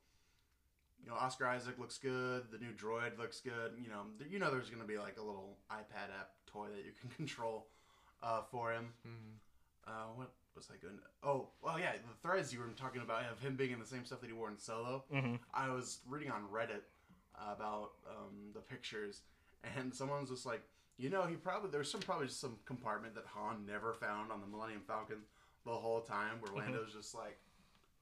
you 1.05 1.11
know 1.11 1.17
Oscar 1.17 1.47
Isaac 1.49 1.79
looks 1.79 1.99
good. 1.99 2.45
The 2.53 2.59
new 2.59 2.73
droid 2.73 3.19
looks 3.19 3.41
good. 3.41 3.73
You 3.83 3.89
know, 3.89 4.03
you 4.29 4.39
know 4.39 4.51
there's 4.51 4.71
gonna 4.71 4.85
be 4.85 4.97
like 4.99 5.17
a 5.19 5.23
little 5.23 5.59
iPad 5.71 6.11
app 6.19 6.31
toy 6.47 6.67
that 6.75 6.85
you 6.85 6.93
can 7.01 7.11
control 7.11 7.67
uh, 8.23 8.43
for 8.51 8.73
him. 8.73 8.89
Mm-hmm. 9.07 9.91
Uh, 9.93 10.07
what 10.15 10.31
was 10.55 10.69
I 10.73 10.77
going? 10.85 10.99
to... 10.99 11.03
Oh, 11.29 11.49
well, 11.63 11.79
yeah, 11.81 11.93
the 11.93 12.29
threads 12.29 12.53
you 12.53 12.61
were 12.61 12.67
talking 12.77 13.03
about 13.03 13.25
of 13.31 13.41
him 13.41 13.57
being 13.57 13.73
in 13.73 13.81
the 13.81 13.87
same 13.87 14.05
stuff 14.05 14.21
that 14.21 14.27
he 14.29 14.33
wore 14.33 14.51
in 14.51 14.57
Solo. 14.59 15.05
hmm 15.13 15.35
I 15.53 15.69
was 15.71 15.99
reading 16.09 16.31
on 16.31 16.43
Reddit 16.53 16.83
about 17.35 17.93
um, 18.09 18.53
the 18.55 18.61
pictures, 18.61 19.23
and 19.77 19.95
someone's 19.95 20.31
just 20.31 20.47
like, 20.47 20.63
you 20.99 21.11
know, 21.11 21.27
he 21.27 21.37
probably 21.37 21.71
there's 21.71 21.91
some 21.91 22.01
probably 22.01 22.27
just 22.27 22.41
some 22.41 22.57
compartment 22.67 23.15
that 23.15 23.25
Han 23.35 23.65
never 23.67 23.95
found 23.95 24.31
on 24.33 24.41
the 24.41 24.47
Millennium 24.47 24.83
Falcon 24.87 25.19
the 25.65 25.73
whole 25.73 26.01
time, 26.01 26.41
where 26.41 26.53
Lando's 26.63 26.93
just 26.95 27.15
like 27.15 27.39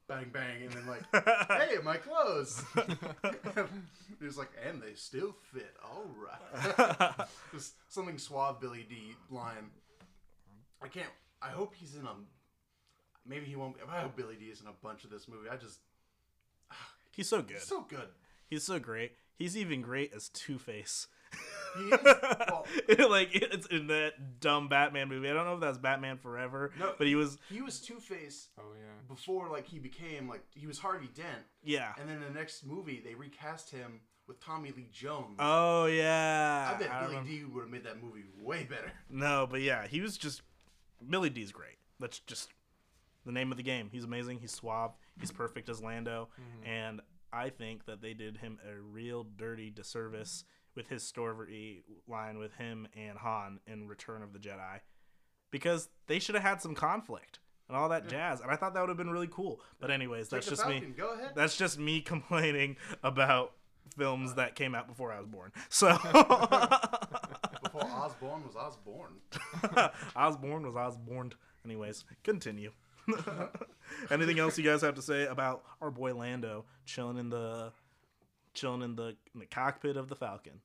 bang 0.07 0.29
bang, 0.33 0.63
and 0.63 0.71
then 0.71 0.87
like, 0.87 1.03
hey, 1.47 1.75
my 1.83 1.97
clothes. 1.97 2.61
he 4.19 4.25
was 4.25 4.37
like, 4.37 4.49
and 4.67 4.81
they 4.81 4.95
still 4.95 5.35
fit. 5.53 5.75
All 5.83 6.05
right. 6.17 7.27
Just 7.53 7.75
something 7.87 8.17
suave 8.17 8.59
Billy 8.59 8.85
Dee 8.89 9.15
line. 9.29 9.69
I 10.81 10.87
can't. 10.87 11.07
I 11.41 11.49
hope 11.49 11.73
he's 11.75 11.95
in 11.95 12.05
a. 12.05 12.13
Maybe 13.25 13.45
he 13.45 13.55
won't. 13.55 13.75
Be, 13.75 13.81
I 13.89 14.01
hope 14.01 14.17
Billy 14.17 14.35
Dee 14.35 14.47
is 14.47 14.61
in 14.61 14.67
a 14.67 14.73
bunch 14.83 15.03
of 15.03 15.09
this 15.09 15.27
movie. 15.27 15.49
I 15.49 15.55
just 15.55 15.79
He's 17.15 17.29
so 17.29 17.41
good. 17.41 17.57
he's 17.57 17.63
so 17.63 17.85
good. 17.87 18.07
He's 18.49 18.63
so 18.63 18.79
great. 18.79 19.13
He's 19.35 19.55
even 19.55 19.81
great 19.81 20.11
as 20.13 20.29
Two 20.29 20.57
Face. 20.57 21.07
Well, 21.77 22.65
like 23.09 23.29
it's 23.33 23.67
in 23.67 23.87
that 23.87 24.39
dumb 24.39 24.67
Batman 24.69 25.07
movie. 25.07 25.29
I 25.29 25.33
don't 25.33 25.45
know 25.45 25.53
if 25.53 25.59
that's 25.61 25.77
Batman 25.77 26.17
Forever, 26.17 26.71
No. 26.79 26.93
but 26.97 27.05
he 27.05 27.13
was 27.15 27.37
he 27.51 27.61
was 27.61 27.79
Two 27.79 27.99
Face 27.99 28.47
Oh 28.57 28.63
yeah. 28.73 28.87
before 29.07 29.49
like 29.49 29.67
he 29.67 29.77
became 29.77 30.27
like 30.27 30.41
he 30.55 30.65
was 30.65 30.79
Harvey 30.79 31.09
Dent, 31.15 31.43
yeah. 31.63 31.93
and 31.99 32.09
then 32.09 32.17
in 32.23 32.33
the 32.33 32.39
next 32.39 32.65
movie 32.65 33.01
they 33.05 33.13
recast 33.13 33.69
him 33.69 34.01
with 34.27 34.39
Tommy 34.43 34.73
Lee 34.75 34.89
Jones. 34.91 35.35
Oh 35.37 35.85
yeah. 35.85 36.71
I 36.75 36.79
bet 36.79 36.89
I 36.91 37.01
Billy 37.01 37.15
remember- 37.17 37.29
D 37.29 37.43
would 37.45 37.61
have 37.61 37.69
made 37.71 37.83
that 37.83 38.01
movie 38.01 38.23
way 38.41 38.63
better. 38.63 38.91
No, 39.09 39.47
but 39.49 39.61
yeah, 39.61 39.85
he 39.85 40.01
was 40.01 40.17
just 40.17 40.41
Billy 41.07 41.29
Dee's 41.29 41.51
great. 41.51 41.77
That's 41.99 42.17
just 42.19 42.49
the 43.27 43.31
name 43.31 43.51
of 43.51 43.57
the 43.57 43.63
game. 43.63 43.89
He's 43.91 44.05
amazing. 44.05 44.39
He's 44.39 44.51
suave. 44.51 44.93
He's 45.19 45.31
perfect 45.31 45.69
as 45.69 45.83
Lando, 45.83 46.29
mm-hmm. 46.33 46.67
and 46.67 47.01
I 47.31 47.49
think 47.49 47.85
that 47.85 48.01
they 48.01 48.13
did 48.13 48.37
him 48.37 48.59
a 48.67 48.79
real 48.79 49.23
dirty 49.23 49.69
disservice 49.69 50.43
with 50.75 50.87
his 50.87 51.03
story 51.03 51.83
line 52.07 52.37
with 52.37 52.53
him 52.55 52.87
and 52.95 53.17
Han 53.17 53.59
in 53.67 53.87
Return 53.87 54.21
of 54.23 54.33
the 54.33 54.39
Jedi, 54.39 54.79
because 55.51 55.89
they 56.07 56.19
should 56.19 56.35
have 56.35 56.43
had 56.43 56.61
some 56.61 56.75
conflict 56.75 57.39
and 57.67 57.77
all 57.77 57.89
that 57.89 58.07
jazz, 58.07 58.41
and 58.41 58.49
I 58.49 58.55
thought 58.55 58.73
that 58.73 58.79
would 58.81 58.89
have 58.89 58.97
been 58.97 59.11
really 59.11 59.29
cool. 59.31 59.61
But 59.79 59.91
anyways, 59.91 60.29
that's 60.29 60.47
Take 60.47 60.57
just 60.57 60.67
me. 60.67 60.81
Go 60.97 61.13
ahead. 61.13 61.31
That's 61.35 61.55
just 61.55 61.77
me 61.77 62.01
complaining 62.13 62.77
about 63.03 63.53
films 63.95 64.35
that 64.35 64.55
came 64.55 64.73
out 64.73 64.87
before 64.87 65.11
I 65.11 65.19
was 65.19 65.27
born. 65.27 65.51
So 65.69 65.89
Before 67.63 67.83
Osborne 67.83 68.43
was 68.45 68.55
Osborne. 68.55 69.17
Osborne 70.15 70.65
was 70.65 70.75
Osborne. 70.75 71.33
Anyways, 71.63 72.03
continue. 72.23 72.71
Anything 74.11 74.39
else 74.39 74.57
you 74.57 74.63
guys 74.63 74.81
have 74.81 74.95
to 74.95 75.01
say 75.01 75.25
about 75.25 75.63
our 75.81 75.91
boy 75.91 76.13
Lando 76.13 76.65
chilling 76.85 77.17
in 77.17 77.29
the 77.29 77.71
chilling 78.53 78.81
in 78.81 78.95
the 78.95 79.15
in 79.33 79.39
the 79.39 79.45
cockpit 79.45 79.97
of 79.97 80.07
the 80.09 80.15
Falcon? 80.15 80.61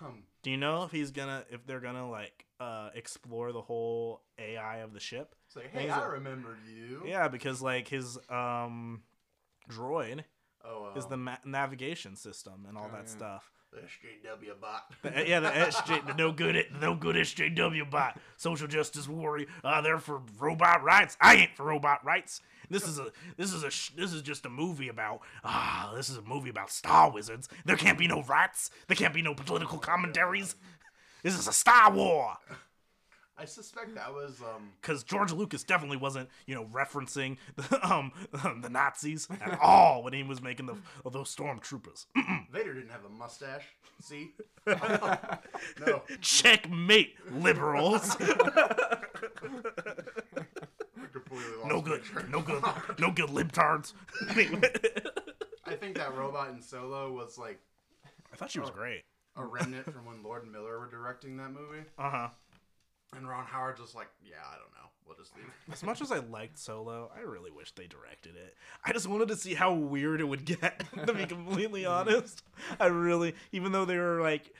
Um, 0.00 0.24
Do 0.42 0.50
you 0.50 0.56
know 0.56 0.84
if 0.84 0.90
he's 0.90 1.10
gonna 1.10 1.44
if 1.50 1.66
they're 1.66 1.80
gonna 1.80 2.08
like 2.10 2.44
uh 2.60 2.90
explore 2.94 3.52
the 3.52 3.62
whole 3.62 4.20
AI 4.38 4.78
of 4.78 4.92
the 4.92 5.00
ship? 5.00 5.34
say, 5.48 5.62
hey, 5.72 5.80
Things 5.80 5.92
I 5.92 6.00
that- 6.00 6.10
remembered 6.10 6.58
you. 6.68 7.02
Yeah, 7.06 7.28
because 7.28 7.62
like 7.62 7.88
his 7.88 8.18
um 8.28 9.02
droid 9.70 10.24
Oh, 10.62 10.92
is 10.94 11.06
the 11.06 11.16
ma- 11.16 11.38
navigation 11.44 12.16
system 12.16 12.66
and 12.68 12.76
all 12.76 12.88
Oh, 12.90 12.92
that 12.96 13.04
yeah. 13.06 13.10
stuff. 13.10 13.50
SJW 13.78 14.60
bot. 14.60 14.92
The- 15.02 15.24
yeah, 15.28 15.40
the 15.40 15.48
SJ, 15.50 16.06
the 16.06 16.14
no 16.14 16.32
good, 16.32 16.66
no 16.80 16.94
good 16.94 17.16
SJW 17.16 17.88
bot, 17.90 18.18
social 18.36 18.66
justice 18.66 19.08
warrior. 19.08 19.46
Uh, 19.62 19.80
they're 19.80 19.98
for 19.98 20.20
robot 20.38 20.82
rights. 20.82 21.16
I 21.20 21.36
ain't 21.36 21.56
for 21.56 21.64
robot 21.64 22.04
rights. 22.04 22.40
This 22.68 22.86
is 22.86 22.98
a, 22.98 23.10
this 23.36 23.52
is 23.52 23.62
a, 23.64 24.00
this 24.00 24.12
is 24.12 24.22
just 24.22 24.46
a 24.46 24.50
movie 24.50 24.88
about. 24.88 25.20
Ah, 25.44 25.92
this 25.96 26.08
is 26.08 26.16
a 26.16 26.22
movie 26.22 26.50
about 26.50 26.70
Star 26.70 27.10
Wizards. 27.10 27.48
There 27.64 27.76
can't 27.76 27.98
be 27.98 28.06
no 28.06 28.22
rights. 28.22 28.70
There 28.86 28.96
can't 28.96 29.14
be 29.14 29.22
no 29.22 29.34
political 29.34 29.78
commentaries. 29.78 30.54
This 31.22 31.38
is 31.38 31.46
a 31.48 31.52
Star 31.52 31.90
War. 31.92 32.36
I 33.40 33.46
suspect 33.46 33.94
that 33.94 34.12
was 34.12 34.40
um. 34.42 34.72
Because 34.82 35.02
George 35.02 35.32
Lucas 35.32 35.64
definitely 35.64 35.96
wasn't, 35.96 36.28
you 36.46 36.54
know, 36.54 36.66
referencing 36.66 37.38
the, 37.56 37.90
um, 37.90 38.12
the 38.60 38.68
Nazis 38.68 39.26
at 39.40 39.58
all 39.60 40.02
when 40.02 40.12
he 40.12 40.22
was 40.22 40.42
making 40.42 40.66
the 40.66 40.76
of 41.06 41.14
those 41.14 41.34
stormtroopers. 41.34 42.04
Vader 42.52 42.74
didn't 42.74 42.90
have 42.90 43.04
a 43.06 43.08
mustache. 43.08 43.64
See? 44.02 44.32
no. 44.66 46.02
Checkmate, 46.20 47.16
liberals. 47.32 48.14
I 48.20 48.98
completely 51.10 51.56
lost 51.56 51.68
No 51.68 51.80
good, 51.80 52.02
no 52.28 52.42
good, 52.42 52.62
no 52.98 53.10
good 53.10 53.30
libtards. 53.30 53.94
I 55.64 55.74
think 55.76 55.96
that 55.96 56.14
robot 56.14 56.50
in 56.50 56.60
Solo 56.60 57.10
was 57.12 57.38
like 57.38 57.58
I 58.32 58.36
thought 58.36 58.50
she 58.50 58.60
was 58.60 58.70
great. 58.70 59.04
a 59.36 59.44
remnant 59.44 59.90
from 59.90 60.04
when 60.04 60.22
Lord 60.22 60.50
Miller 60.50 60.78
were 60.78 60.90
directing 60.90 61.38
that 61.38 61.52
movie. 61.52 61.84
Uh 61.98 62.10
huh. 62.10 62.28
And 63.16 63.28
Ron 63.28 63.44
Howard 63.44 63.76
just 63.76 63.94
like, 63.94 64.08
yeah, 64.24 64.36
I 64.48 64.54
don't 64.54 64.72
know. 64.72 64.88
We'll 65.06 65.16
just 65.16 65.34
leave. 65.34 65.46
As 65.72 65.82
much 65.82 66.00
as 66.00 66.12
I 66.12 66.18
liked 66.18 66.58
Solo, 66.58 67.10
I 67.16 67.20
really 67.22 67.50
wish 67.50 67.72
they 67.72 67.88
directed 67.88 68.36
it. 68.36 68.56
I 68.84 68.92
just 68.92 69.08
wanted 69.08 69.28
to 69.28 69.36
see 69.36 69.54
how 69.54 69.72
weird 69.72 70.20
it 70.20 70.24
would 70.24 70.44
get. 70.44 70.84
To 71.06 71.12
be 71.12 71.26
completely 71.26 71.84
honest, 71.84 72.42
I 72.78 72.86
really, 72.86 73.34
even 73.50 73.72
though 73.72 73.84
they 73.84 73.96
were 73.98 74.20
like 74.20 74.54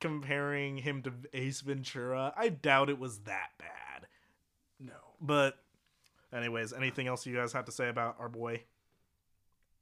comparing 0.00 0.78
him 0.78 1.02
to 1.02 1.12
Ace 1.32 1.60
Ventura, 1.60 2.32
I 2.36 2.48
doubt 2.48 2.90
it 2.90 2.98
was 2.98 3.18
that 3.20 3.50
bad. 3.58 4.08
No. 4.80 4.94
But, 5.20 5.58
anyways, 6.32 6.72
anything 6.72 7.06
else 7.06 7.24
you 7.24 7.36
guys 7.36 7.52
have 7.52 7.66
to 7.66 7.72
say 7.72 7.88
about 7.88 8.16
our 8.18 8.28
boy 8.28 8.62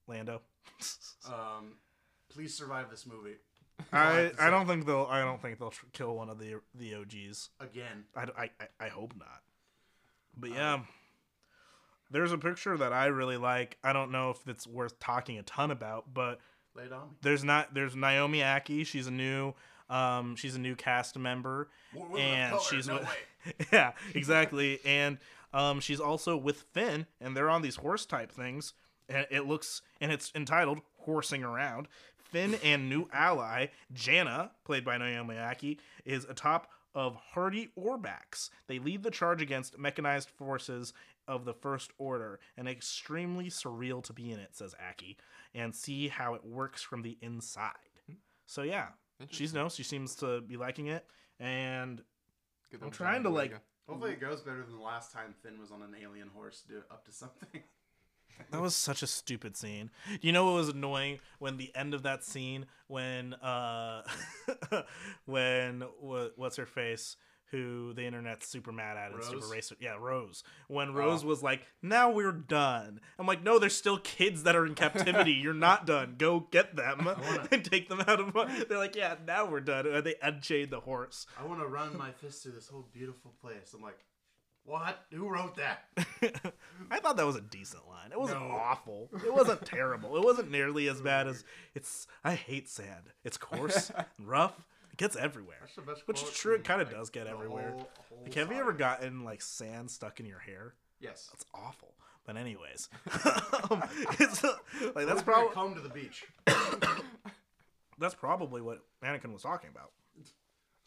Lando? 0.06 0.42
Um, 1.26 1.74
please 2.30 2.54
survive 2.54 2.90
this 2.90 3.06
movie. 3.06 3.36
I 3.92 4.32
I 4.38 4.50
don't 4.50 4.66
think 4.66 4.86
they'll 4.86 5.06
I 5.10 5.20
don't 5.22 5.40
think 5.42 5.58
they'll 5.58 5.70
tr- 5.70 5.86
kill 5.92 6.14
one 6.16 6.28
of 6.30 6.38
the 6.38 6.56
the 6.74 6.94
OGs. 6.94 7.50
Again. 7.60 8.04
I, 8.16 8.22
I, 8.36 8.50
I- 8.60 8.86
I 8.86 8.88
hope 8.88 9.14
not. 9.18 9.40
But 10.36 10.50
yeah, 10.50 10.80
there's 12.10 12.32
a 12.32 12.38
picture 12.38 12.76
that 12.76 12.92
I 12.92 13.06
really 13.06 13.36
like. 13.36 13.76
I 13.84 13.92
don't 13.92 14.10
know 14.10 14.30
if 14.30 14.46
it's 14.48 14.66
worth 14.66 14.98
talking 14.98 15.38
a 15.38 15.42
ton 15.42 15.70
about, 15.70 16.12
but 16.12 16.40
Lay 16.76 16.84
it 16.84 16.92
on 16.92 17.08
me. 17.10 17.14
there's 17.22 17.44
not 17.44 17.74
there's 17.74 17.94
Naomi 17.96 18.38
Ackie. 18.40 18.86
She's 18.86 19.06
a 19.06 19.10
new 19.12 19.54
um 19.88 20.36
she's 20.36 20.54
a 20.54 20.58
new 20.60 20.76
cast 20.76 21.18
member, 21.18 21.68
and 22.16 22.60
she's 22.62 22.86
no 22.88 22.98
with- 22.98 23.66
yeah 23.72 23.92
exactly, 24.14 24.78
and 24.84 25.18
um 25.52 25.80
she's 25.80 26.00
also 26.00 26.36
with 26.36 26.62
Finn, 26.72 27.06
and 27.20 27.36
they're 27.36 27.50
on 27.50 27.62
these 27.62 27.76
horse 27.76 28.06
type 28.06 28.30
things, 28.30 28.72
and 29.08 29.26
it 29.30 29.46
looks 29.46 29.82
and 30.00 30.12
it's 30.12 30.30
entitled 30.34 30.80
"Horsing 30.98 31.42
Around." 31.42 31.88
Finn 32.30 32.54
and 32.62 32.88
new 32.88 33.08
ally 33.12 33.66
Jannah, 33.92 34.52
played 34.64 34.84
by 34.84 34.98
Naomi 34.98 35.34
Ackie, 35.34 35.78
is 36.04 36.24
atop 36.24 36.68
of 36.94 37.16
hardy 37.16 37.70
Orbaks. 37.78 38.50
They 38.66 38.78
lead 38.78 39.02
the 39.02 39.10
charge 39.10 39.42
against 39.42 39.78
mechanized 39.78 40.30
forces 40.30 40.92
of 41.28 41.44
the 41.44 41.54
First 41.54 41.92
Order, 41.98 42.40
and 42.56 42.68
extremely 42.68 43.46
surreal 43.46 44.02
to 44.04 44.12
be 44.12 44.32
in 44.32 44.40
it, 44.40 44.56
says 44.56 44.74
Ackie, 44.82 45.16
and 45.54 45.74
see 45.74 46.08
how 46.08 46.34
it 46.34 46.44
works 46.44 46.82
from 46.82 47.02
the 47.02 47.16
inside. 47.20 47.74
So 48.46 48.62
yeah, 48.62 48.88
she's 49.30 49.54
no, 49.54 49.68
she 49.68 49.84
seems 49.84 50.16
to 50.16 50.40
be 50.40 50.56
liking 50.56 50.88
it, 50.88 51.06
and 51.38 52.02
Good 52.70 52.80
I'm 52.82 52.90
trying 52.90 53.22
to, 53.24 53.28
like, 53.28 53.54
Hopefully 53.90 54.12
it 54.12 54.20
goes 54.20 54.40
better 54.40 54.62
than 54.62 54.76
the 54.76 54.82
last 54.82 55.12
time 55.12 55.34
Finn 55.42 55.58
was 55.58 55.72
on 55.72 55.82
an 55.82 55.96
alien 56.00 56.28
horse 56.28 56.62
do 56.68 56.82
up 56.92 57.04
to 57.06 57.12
something. 57.12 57.62
That 58.50 58.60
was 58.60 58.74
such 58.74 59.02
a 59.02 59.06
stupid 59.06 59.56
scene. 59.56 59.90
You 60.20 60.32
know 60.32 60.44
what 60.46 60.54
was 60.54 60.68
annoying 60.68 61.18
when 61.38 61.56
the 61.56 61.70
end 61.74 61.94
of 61.94 62.02
that 62.04 62.24
scene 62.24 62.66
when 62.88 63.34
uh 63.34 64.02
when 65.26 65.84
wha- 66.00 66.30
what's 66.36 66.56
her 66.56 66.66
face 66.66 67.16
who 67.50 67.92
the 67.94 68.04
internet's 68.06 68.46
super 68.46 68.70
mad 68.70 68.96
at 68.96 69.10
and 69.12 69.24
super 69.24 69.38
racist. 69.46 69.72
Yeah, 69.80 69.96
Rose. 69.98 70.44
When 70.68 70.94
Rose 70.94 71.24
was 71.24 71.42
like, 71.42 71.62
"Now 71.82 72.08
we're 72.08 72.30
done." 72.30 73.00
I'm 73.18 73.26
like, 73.26 73.42
"No, 73.42 73.58
there's 73.58 73.74
still 73.74 73.98
kids 73.98 74.44
that 74.44 74.54
are 74.54 74.64
in 74.64 74.76
captivity. 74.76 75.32
You're 75.32 75.52
not 75.52 75.84
done. 75.86 76.14
Go 76.16 76.46
get 76.52 76.76
them 76.76 77.06
wanna- 77.06 77.48
and 77.52 77.64
take 77.64 77.88
them 77.88 78.00
out 78.02 78.20
of." 78.20 78.68
They're 78.68 78.78
like, 78.78 78.94
"Yeah, 78.94 79.16
now 79.26 79.46
we're 79.46 79.58
done." 79.60 79.84
And 79.88 80.04
they 80.06 80.14
unchained 80.22 80.70
the 80.70 80.78
horse. 80.78 81.26
I 81.40 81.44
want 81.44 81.58
to 81.60 81.66
run 81.66 81.96
my 81.98 82.12
fist 82.12 82.44
through 82.44 82.52
this 82.52 82.68
whole 82.68 82.86
beautiful 82.92 83.32
place. 83.40 83.74
I'm 83.74 83.82
like, 83.82 83.98
what? 84.70 85.04
Who 85.12 85.28
wrote 85.28 85.56
that? 85.56 85.84
I 86.90 86.98
thought 87.00 87.16
that 87.16 87.26
was 87.26 87.36
a 87.36 87.40
decent 87.40 87.86
line. 87.88 88.12
It 88.12 88.18
wasn't 88.20 88.40
No. 88.40 88.50
awful. 88.54 89.10
It 89.24 89.32
wasn't 89.34 89.64
terrible. 89.66 90.16
It 90.16 90.24
wasn't 90.24 90.50
nearly 90.50 90.88
as 90.88 91.00
bad 91.00 91.26
as 91.28 91.44
it's. 91.74 92.06
I 92.24 92.34
hate 92.34 92.68
sand. 92.68 93.10
It's 93.24 93.36
coarse 93.36 93.90
and 93.96 94.06
rough. 94.28 94.64
It 94.92 94.96
gets 94.96 95.16
everywhere. 95.16 95.58
That's 95.60 95.74
the 95.76 95.82
best 95.82 96.02
Which 96.08 96.22
is 96.22 96.30
true, 96.30 96.54
it 96.54 96.64
kinda 96.64 96.84
like, 96.84 96.92
does 96.94 97.10
get 97.10 97.26
everywhere. 97.26 97.70
whole- 97.72 97.90
whole 98.08 98.22
Like, 98.22 98.34
have 98.34 98.50
you 98.50 98.58
ever 98.58 98.72
gotten 98.72 99.24
like 99.24 99.42
sand 99.42 99.90
stuck 99.90 100.20
in 100.20 100.26
your 100.26 100.38
hair? 100.40 100.74
Yes. 101.00 101.28
That's 101.32 101.44
awful. 101.54 101.94
But 102.26 102.36
anyways, 102.36 102.88
um, 103.70 103.82
it's, 104.20 104.44
uh, 104.44 104.52
like 104.94 105.06
that's 105.06 105.22
probably 105.22 105.52
come 105.54 105.74
to 105.74 105.80
the 105.80 105.88
beach. 105.88 106.26
that's 107.98 108.14
probably 108.14 108.60
what 108.62 108.80
Anakin 109.04 109.32
was 109.32 109.42
talking 109.42 109.70
about. 109.70 109.90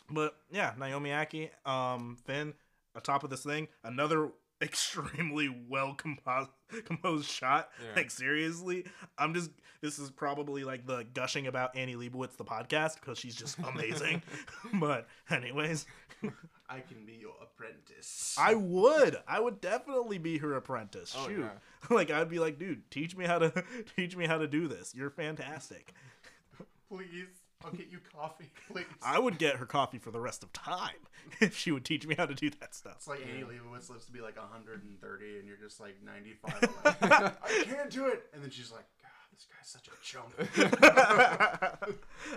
But 0.09 0.36
yeah, 0.51 0.73
Naomi 0.77 1.09
Ackie, 1.11 1.49
um, 1.65 2.17
Finn, 2.25 2.53
atop 2.95 3.23
of 3.23 3.29
this 3.29 3.43
thing, 3.43 3.67
another 3.83 4.29
extremely 4.61 5.53
well 5.69 5.93
composed 5.93 6.49
composed 6.85 7.29
shot. 7.29 7.69
Yeah. 7.81 7.95
Like 7.95 8.11
seriously, 8.11 8.85
I'm 9.17 9.33
just 9.33 9.51
this 9.81 9.99
is 9.99 10.09
probably 10.09 10.63
like 10.63 10.85
the 10.85 11.05
gushing 11.13 11.47
about 11.47 11.75
Annie 11.75 11.95
Leibovitz 11.95 12.37
the 12.37 12.45
podcast 12.45 12.99
because 12.99 13.17
she's 13.17 13.35
just 13.35 13.57
amazing. 13.59 14.21
but 14.75 15.07
anyways, 15.29 15.85
I 16.69 16.79
can 16.79 17.05
be 17.05 17.13
your 17.13 17.33
apprentice. 17.41 18.35
I 18.39 18.55
would 18.55 19.17
I 19.27 19.39
would 19.39 19.59
definitely 19.59 20.17
be 20.17 20.37
her 20.37 20.53
apprentice. 20.53 21.13
Oh, 21.17 21.27
Shoot. 21.27 21.39
yeah. 21.39 21.49
Like 21.93 22.11
I'd 22.11 22.29
be 22.29 22.39
like, 22.39 22.57
dude, 22.57 22.89
teach 22.89 23.17
me 23.17 23.25
how 23.25 23.39
to 23.39 23.63
teach 23.97 24.15
me 24.15 24.25
how 24.25 24.37
to 24.37 24.47
do 24.47 24.67
this. 24.67 24.93
You're 24.95 25.09
fantastic. 25.09 25.93
Please, 26.89 27.42
I'll 27.66 27.72
get 27.72 27.88
you 27.91 27.99
coffee, 28.16 28.51
please. 28.72 28.86
I 29.01 29.20
would 29.20 29.38
get 29.38 29.55
her 29.57 29.66
coffee 29.66 29.97
for 29.97 30.11
the 30.11 30.20
rest 30.20 30.43
of 30.43 30.51
time 30.53 30.91
if 31.41 31.55
she 31.57 31.72
would 31.72 31.86
teach 31.86 32.05
me 32.05 32.16
how 32.16 32.26
to 32.26 32.34
do 32.36 32.49
that 32.59 32.76
stuff. 32.76 32.95
It's 32.97 33.07
like 33.07 33.22
Annie 33.28 33.43
Leibovitz 33.43 33.89
lives 33.89 34.05
to 34.05 34.11
be 34.11 34.22
like 34.22 34.38
130, 34.38 35.38
and 35.39 35.47
you're 35.47 35.57
just 35.57 35.80
like 35.80 35.95
95. 36.03 36.61
Like, 36.84 37.03
I 37.43 37.64
can't 37.64 37.89
do 37.89 38.07
it, 38.07 38.24
and 38.34 38.43
then 38.43 38.49
she's 38.49 38.72
like, 38.72 38.86
God, 39.01 39.09
this 39.34 39.47
guy's 39.49 39.70
such 39.70 39.88
a 39.88 39.91
chump. 40.03 40.34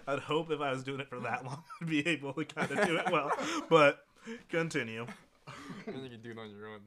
I'd 0.06 0.20
hope 0.20 0.50
if 0.50 0.60
I 0.60 0.70
was 0.72 0.82
doing 0.84 1.00
it 1.00 1.08
for 1.08 1.20
that 1.20 1.44
long, 1.44 1.62
I'd 1.80 1.88
be 1.88 2.06
able 2.06 2.32
to 2.34 2.44
kind 2.44 2.70
of 2.70 2.86
do 2.86 2.96
it 2.96 3.10
well. 3.10 3.32
But 3.68 4.04
continue. 4.48 5.06
and 5.86 6.02
you 6.02 6.10
can 6.10 6.20
do 6.22 6.30
it 6.30 6.38
on 6.38 6.50
your 6.50 6.68
own. 6.68 6.80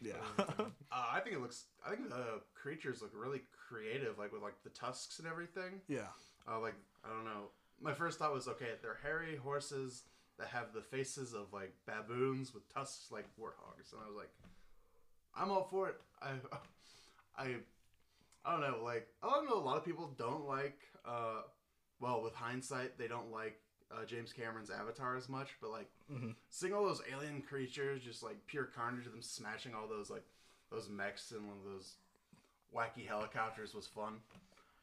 Yeah. 0.00 0.14
Uh, 0.38 0.64
I 0.92 1.20
think 1.20 1.36
it 1.36 1.40
looks. 1.40 1.66
I 1.86 1.90
think 1.90 2.08
the 2.08 2.40
creatures 2.54 3.02
look 3.02 3.12
really 3.14 3.42
creative, 3.68 4.18
like 4.18 4.32
with 4.32 4.42
like 4.42 4.54
the 4.64 4.70
tusks 4.70 5.18
and 5.18 5.28
everything. 5.28 5.80
yeah. 5.88 6.08
Uh, 6.50 6.58
like 6.60 6.74
I 7.04 7.08
don't 7.08 7.24
know. 7.24 7.50
My 7.80 7.94
first 7.94 8.18
thought 8.18 8.32
was 8.34 8.46
okay, 8.48 8.72
they're 8.82 8.98
hairy 9.02 9.36
horses 9.36 10.02
that 10.38 10.48
have 10.48 10.72
the 10.74 10.82
faces 10.82 11.32
of 11.34 11.52
like 11.52 11.72
baboons 11.86 12.52
with 12.54 12.72
tusks 12.72 13.10
like 13.10 13.26
warthogs, 13.40 13.92
and 13.92 14.00
I 14.04 14.06
was 14.08 14.16
like, 14.16 14.30
I'm 15.34 15.50
all 15.50 15.64
for 15.70 15.88
it. 15.88 15.96
I, 16.22 16.32
I, 17.36 17.56
I 18.44 18.52
don't 18.52 18.60
know. 18.60 18.82
Like 18.84 19.08
I 19.22 19.30
don't 19.30 19.48
know. 19.48 19.56
A 19.56 19.64
lot 19.64 19.76
of 19.76 19.84
people 19.84 20.14
don't 20.18 20.46
like. 20.46 20.78
Uh, 21.04 21.42
well, 22.00 22.22
with 22.22 22.34
hindsight, 22.34 22.98
they 22.98 23.08
don't 23.08 23.30
like 23.32 23.60
uh, 23.90 24.04
James 24.06 24.32
Cameron's 24.32 24.70
Avatar 24.70 25.16
as 25.16 25.28
much, 25.28 25.48
but 25.60 25.70
like 25.70 25.88
Mhm. 26.12 26.34
seeing 26.50 26.72
all 26.74 26.84
those 26.84 27.02
alien 27.12 27.40
creatures, 27.42 28.02
just 28.02 28.22
like 28.22 28.46
pure 28.46 28.64
carnage 28.64 29.06
of 29.06 29.12
them 29.12 29.22
smashing 29.22 29.74
all 29.74 29.86
those 29.88 30.10
like 30.10 30.24
those 30.70 30.88
mechs 30.88 31.30
and 31.32 31.46
one 31.48 31.56
of 31.58 31.64
those 31.64 31.94
wacky 32.74 33.06
helicopters 33.06 33.74
was 33.74 33.86
fun. 33.86 34.20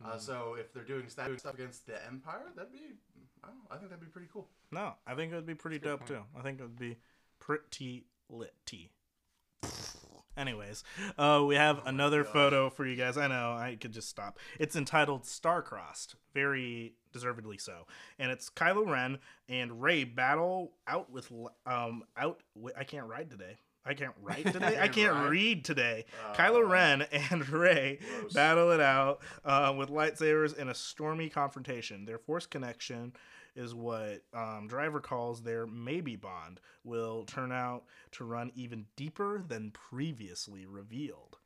Uh, 0.04 0.18
so 0.18 0.56
if 0.60 0.74
they're 0.74 0.84
doing 0.84 1.10
stuff, 1.10 1.28
doing 1.28 1.40
stuff 1.40 1.56
against 1.56 1.88
the 1.88 2.06
Empire, 2.06 2.44
that'd 2.56 2.72
be, 2.72 2.80
I, 3.44 3.48
don't 3.48 3.56
know, 3.58 3.62
I 3.72 3.78
think 3.78 3.90
that'd 3.90 4.04
be 4.04 4.12
pretty 4.12 4.28
cool. 4.32 4.48
No, 4.72 4.94
I 5.08 5.16
think 5.16 5.32
it 5.32 5.36
would 5.36 5.46
be 5.46 5.56
pretty 5.56 5.80
dope 5.80 6.06
good 6.06 6.16
too. 6.16 6.22
I 6.38 6.42
think 6.42 6.60
it 6.60 6.64
would 6.64 6.80
be 6.80 6.98
pretty 7.40 8.06
lit 8.30 8.54
tea. 8.66 8.92
Anyways, 10.38 10.84
uh, 11.18 11.44
we 11.48 11.56
have 11.56 11.82
another 11.88 12.24
gosh. 12.24 12.32
photo 12.32 12.70
for 12.70 12.86
you 12.86 12.96
guys. 12.96 13.18
I 13.18 13.26
know 13.28 13.54
I 13.54 13.76
could 13.80 13.92
just 13.92 14.08
stop. 14.08 14.38
It's 14.60 14.76
entitled 14.76 15.26
"Star-Crossed," 15.26 16.16
very 16.32 16.94
deservedly 17.12 17.58
so, 17.58 17.88
and 18.20 18.30
it's 18.32 18.48
Kylo 18.48 18.88
Ren 18.88 19.18
and 19.50 19.82
Rey 19.82 20.04
battle 20.04 20.74
out 20.88 21.12
with 21.12 21.32
um 21.66 22.04
out. 22.16 22.42
wi- 22.54 22.80
I 22.80 22.84
can't 22.84 23.08
ride 23.08 23.32
today. 23.32 23.58
I 23.88 23.94
can't 23.94 24.14
write 24.22 24.46
today. 24.52 24.78
I 24.80 24.88
Can't 24.88 24.94
can't 24.94 25.30
read 25.30 25.64
today. 25.66 26.06
Uh, 26.30 26.36
Kylo 26.36 26.68
Ren 26.68 27.04
and 27.32 27.48
Rey 27.50 28.00
gross. 28.20 28.34
battle 28.34 28.72
it 28.72 28.80
out 28.82 29.20
uh, 29.46 29.74
with 29.78 29.90
lightsabers 29.90 30.58
in 30.58 30.68
a 30.70 30.76
stormy 30.76 31.30
confrontation. 31.30 32.06
Their 32.06 32.18
force 32.18 32.46
connection 32.46 33.14
is 33.56 33.74
what 33.74 34.22
um, 34.34 34.68
Driver 34.68 35.00
calls 35.00 35.42
their 35.42 35.66
maybe 35.66 36.16
bond 36.16 36.60
will 36.84 37.24
turn 37.26 37.52
out 37.52 37.84
to 38.12 38.24
run 38.24 38.52
even 38.56 38.86
deeper 38.96 39.44
than 39.48 39.72
previously 39.72 40.66
revealed. 40.66 41.38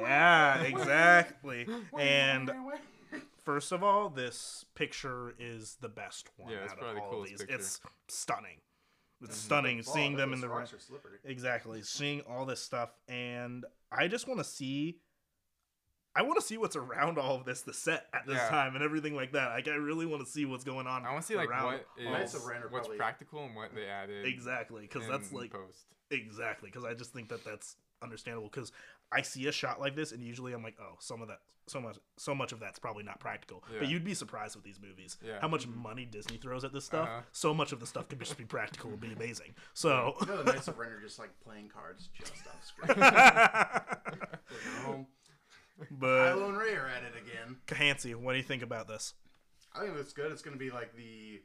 Yeah, 0.00 0.62
exactly. 0.62 1.66
And 1.98 2.50
first 3.44 3.72
of 3.72 3.82
all, 3.82 4.08
this 4.08 4.64
picture 4.74 5.34
is 5.38 5.76
the 5.80 5.88
best 5.88 6.28
one 6.36 6.52
Yeah, 6.52 6.58
it's 6.64 6.72
out 6.72 6.78
of 6.78 6.84
probably 6.84 7.00
the 7.00 7.00
all 7.02 7.06
of 7.08 7.14
coolest 7.14 7.30
these. 7.32 7.40
picture. 7.40 7.54
It's 7.56 7.80
stunning. 8.08 8.58
It's 9.22 9.36
Mhm. 9.36 9.40
stunning 9.44 9.82
seeing 9.82 10.16
them 10.16 10.32
in 10.32 10.40
the 10.40 10.48
rocks 10.48 10.72
right. 10.72 10.78
are 10.78 10.82
slippery. 10.82 11.18
Exactly, 11.24 11.82
seeing 11.82 12.20
all 12.22 12.44
this 12.44 12.62
stuff, 12.62 12.90
and 13.08 13.64
I 13.90 14.08
just 14.08 14.26
want 14.28 14.40
to 14.40 14.44
see. 14.44 15.00
I 16.14 16.22
want 16.22 16.40
to 16.40 16.46
see 16.46 16.56
what's 16.56 16.76
around 16.76 17.18
all 17.18 17.34
of 17.36 17.44
this, 17.44 17.60
the 17.62 17.74
set 17.74 18.08
at 18.14 18.26
this 18.26 18.36
Yeah. 18.36 18.48
time, 18.48 18.74
and 18.74 18.82
everything 18.82 19.14
like 19.14 19.32
that. 19.32 19.48
Like, 19.50 19.68
I 19.68 19.72
really 19.74 20.06
want 20.06 20.24
to 20.24 20.30
see 20.30 20.46
what's 20.46 20.64
going 20.64 20.86
on. 20.86 21.04
I 21.04 21.10
want 21.12 21.22
to 21.22 21.26
see 21.26 21.36
like 21.36 21.50
what 21.50 21.86
is 21.98 22.04
Knights 22.06 22.34
of 22.34 22.44
Ren 22.46 22.62
are 22.62 22.68
what's 22.68 22.86
probably- 22.86 22.96
practical 22.96 23.44
and 23.44 23.54
what 23.54 23.74
they 23.74 23.86
added. 23.86 24.24
exactly 24.26 24.82
because 24.82 25.06
that's 25.06 25.30
like 25.32 25.50
post. 25.52 25.86
exactly 26.10 26.70
because 26.70 26.84
I 26.84 26.94
just 26.94 27.12
think 27.12 27.28
that 27.28 27.44
that's 27.44 27.76
understandable 28.02 28.48
because 28.48 28.72
I 29.12 29.22
see 29.22 29.46
a 29.46 29.52
shot 29.52 29.80
like 29.80 29.94
this 29.94 30.12
and 30.12 30.22
usually 30.22 30.52
I'm 30.52 30.62
like, 30.62 30.76
oh, 30.80 30.96
some 30.98 31.22
of 31.22 31.28
that, 31.28 31.38
so 31.68 31.80
much, 31.80 31.98
so 32.16 32.34
much 32.34 32.52
of 32.52 32.60
that's 32.60 32.78
probably 32.78 33.04
not 33.04 33.20
practical. 33.20 33.62
But 33.78 33.88
you'd 33.88 34.04
be 34.04 34.14
surprised 34.14 34.56
with 34.56 34.64
these 34.64 34.80
movies 34.80 35.16
Yeah. 35.24 35.38
how 35.40 35.48
much 35.48 35.66
money 35.66 36.04
Disney 36.04 36.36
throws 36.36 36.64
at 36.64 36.72
this 36.72 36.84
stuff. 36.84 37.08
Uh-huh. 37.08 37.20
So 37.32 37.54
much 37.54 37.72
of 37.72 37.80
the 37.80 37.86
stuff 37.86 38.08
could 38.08 38.18
just 38.20 38.36
be 38.36 38.44
practical 38.44 38.90
and 38.90 39.00
be 39.00 39.12
amazing. 39.12 39.54
So. 39.74 40.14
You 40.20 40.26
know, 40.26 40.42
the 40.42 40.52
Knights 40.52 40.68
of 40.68 40.78
Ren 40.78 40.90
are 40.92 41.00
just 41.00 41.18
like 41.18 41.30
playing 41.44 41.68
cards 41.68 42.08
just 42.18 42.32
on 42.46 42.62
screen. 42.62 42.98
no, 44.84 45.06
but 45.90 46.34
Kylo 46.36 46.48
and 46.48 46.58
Rey 46.58 46.74
are 46.74 46.88
at 46.88 47.02
it 47.02 47.14
again. 47.20 47.56
Kahansi, 47.66 48.14
what 48.14 48.32
do 48.32 48.38
you 48.38 48.44
think 48.44 48.62
about 48.62 48.88
this? 48.88 49.14
I 49.74 49.84
think 49.84 49.96
it's 49.98 50.12
good. 50.12 50.32
It's 50.32 50.42
going 50.42 50.56
to 50.56 50.64
be 50.64 50.70
like 50.70 50.94
the. 50.96 51.40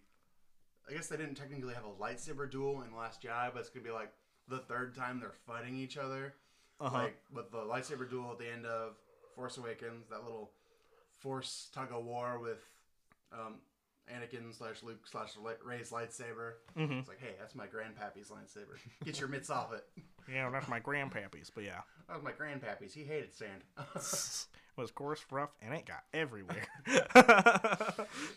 I 0.90 0.94
guess 0.94 1.08
they 1.08 1.18
didn't 1.18 1.36
technically 1.36 1.74
have 1.74 1.84
a 1.86 2.02
lightsaber 2.04 2.50
duel 2.50 2.82
in 2.82 2.96
Last 2.96 3.22
Jedi, 3.22 3.52
but 3.54 3.60
it's 3.60 3.70
going 3.70 3.84
to 3.84 3.90
be 3.90 3.94
like 3.94 4.12
the 4.48 4.60
third 4.60 4.96
time 4.96 5.20
they're 5.20 5.34
fighting 5.48 5.76
each 5.76 5.98
other. 5.98 6.34
Uh-huh. 6.82 6.98
Like 6.98 7.18
with 7.34 7.52
the 7.52 7.60
lightsaber 7.60 8.10
duel 8.10 8.32
at 8.32 8.40
the 8.40 8.52
end 8.52 8.66
of 8.66 8.94
Force 9.36 9.58
Awakens, 9.58 10.08
that 10.10 10.24
little 10.24 10.52
Force 11.20 11.70
tug 11.74 11.90
of 11.94 12.04
war 12.04 12.40
with 12.40 12.58
um, 13.32 13.56
Anakin 14.12 14.56
slash 14.58 14.82
Luke 14.84 15.06
slash 15.06 15.30
Rey's 15.64 15.92
lightsaber. 15.92 16.54
Mhm. 16.76 17.00
It's 17.00 17.08
like, 17.08 17.20
hey, 17.20 17.36
that's 17.40 17.54
my 17.56 17.66
grandpappy's 17.68 18.30
lightsaber. 18.30 18.78
Get 19.06 19.20
your 19.20 19.30
mitts 19.30 19.50
off 19.50 19.74
it. 19.74 19.86
Yeah, 20.32 20.52
that's 20.52 20.68
my 20.68 20.80
grandpappy's, 20.80 21.50
but 21.50 21.64
yeah. 21.64 21.82
That 22.08 22.16
was 22.18 22.24
my 22.24 22.32
grandpappy's. 22.32 22.94
He 22.94 23.04
hated 23.04 23.34
sand. 23.34 23.64
It 24.78 24.80
was 24.82 24.92
coarse, 24.92 25.26
rough, 25.32 25.50
and 25.62 25.74
it 25.74 25.86
got 25.86 26.04
everywhere. 26.14 26.66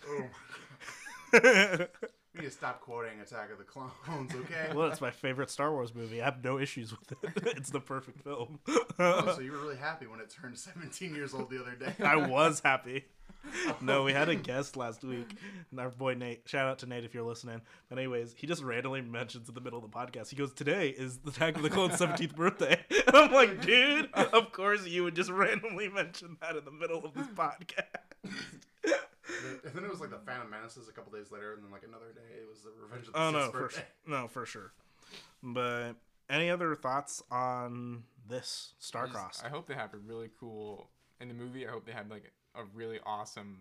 oh. 0.08 1.86
We 2.34 2.40
need 2.40 2.46
to 2.46 2.52
stop 2.52 2.80
quoting 2.80 3.20
Attack 3.20 3.52
of 3.52 3.58
the 3.58 3.64
Clones, 3.64 4.32
okay? 4.34 4.74
well, 4.74 4.88
it's 4.88 5.00
my 5.00 5.12
favorite 5.12 5.50
Star 5.50 5.70
Wars 5.70 5.94
movie. 5.94 6.20
I 6.20 6.24
have 6.24 6.42
no 6.42 6.58
issues 6.58 6.90
with 6.90 7.12
it. 7.12 7.56
It's 7.56 7.70
the 7.70 7.80
perfect 7.80 8.22
film. 8.22 8.58
Oh, 8.98 9.34
so 9.36 9.40
you 9.40 9.52
were 9.52 9.58
really 9.58 9.76
happy 9.76 10.06
when 10.06 10.18
it 10.20 10.30
turned 10.30 10.58
17 10.58 11.14
years 11.14 11.32
old 11.32 11.50
the 11.50 11.60
other 11.60 11.74
day. 11.76 11.94
I 12.04 12.16
was 12.16 12.60
happy. 12.64 13.04
No, 13.82 14.04
we 14.04 14.12
had 14.14 14.30
a 14.30 14.34
guest 14.34 14.74
last 14.74 15.04
week, 15.04 15.36
and 15.70 15.78
our 15.78 15.90
boy 15.90 16.14
Nate. 16.14 16.42
Shout 16.46 16.66
out 16.66 16.78
to 16.78 16.86
Nate 16.86 17.04
if 17.04 17.12
you're 17.12 17.24
listening. 17.24 17.60
But 17.90 17.98
anyways, 17.98 18.34
he 18.36 18.46
just 18.46 18.62
randomly 18.62 19.02
mentions 19.02 19.48
in 19.50 19.54
the 19.54 19.60
middle 19.60 19.84
of 19.84 19.90
the 19.90 19.94
podcast. 19.94 20.30
He 20.30 20.36
goes, 20.36 20.54
"Today 20.54 20.88
is 20.88 21.18
the 21.18 21.30
Attack 21.30 21.56
of 21.56 21.62
the 21.62 21.68
Clones' 21.68 21.98
17th 21.98 22.34
birthday." 22.34 22.82
And 23.06 23.14
I'm 23.14 23.32
like, 23.32 23.60
dude, 23.60 24.10
of 24.14 24.50
course 24.52 24.86
you 24.86 25.04
would 25.04 25.14
just 25.14 25.30
randomly 25.30 25.88
mention 25.90 26.38
that 26.40 26.56
in 26.56 26.64
the 26.64 26.70
middle 26.70 27.04
of 27.04 27.12
this 27.12 27.26
podcast. 27.28 27.84
And 29.74 29.82
then 29.82 29.84
it 29.86 29.90
was 29.90 30.00
like 30.00 30.10
the 30.10 30.18
Phantom 30.24 30.48
Menaces 30.48 30.88
a 30.88 30.92
couple 30.92 31.10
days 31.12 31.32
later, 31.32 31.52
and 31.54 31.64
then 31.64 31.72
like 31.72 31.82
another 31.82 32.12
day 32.14 32.36
it 32.40 32.48
was 32.48 32.62
the 32.62 32.70
Revenge 32.80 33.08
of 33.08 33.12
the 33.12 33.18
Oh 33.20 33.32
Sith's 33.32 33.46
no, 33.46 33.50
for 33.50 33.60
birthday. 33.60 33.80
su- 34.04 34.10
no, 34.10 34.28
for 34.28 34.46
sure. 34.46 34.72
But 35.42 35.94
any 36.30 36.48
other 36.48 36.74
thoughts 36.76 37.22
on 37.30 38.04
this 38.28 38.72
I 38.72 38.78
just- 38.78 38.92
Starcross? 39.14 39.44
I 39.44 39.48
hope 39.48 39.66
they 39.66 39.74
have 39.74 39.92
a 39.92 39.98
really 39.98 40.30
cool 40.38 40.90
in 41.20 41.26
the 41.28 41.34
movie. 41.34 41.66
I 41.66 41.70
hope 41.72 41.86
they 41.86 41.92
have 41.92 42.08
like 42.08 42.32
a 42.54 42.62
really 42.72 43.00
awesome 43.04 43.58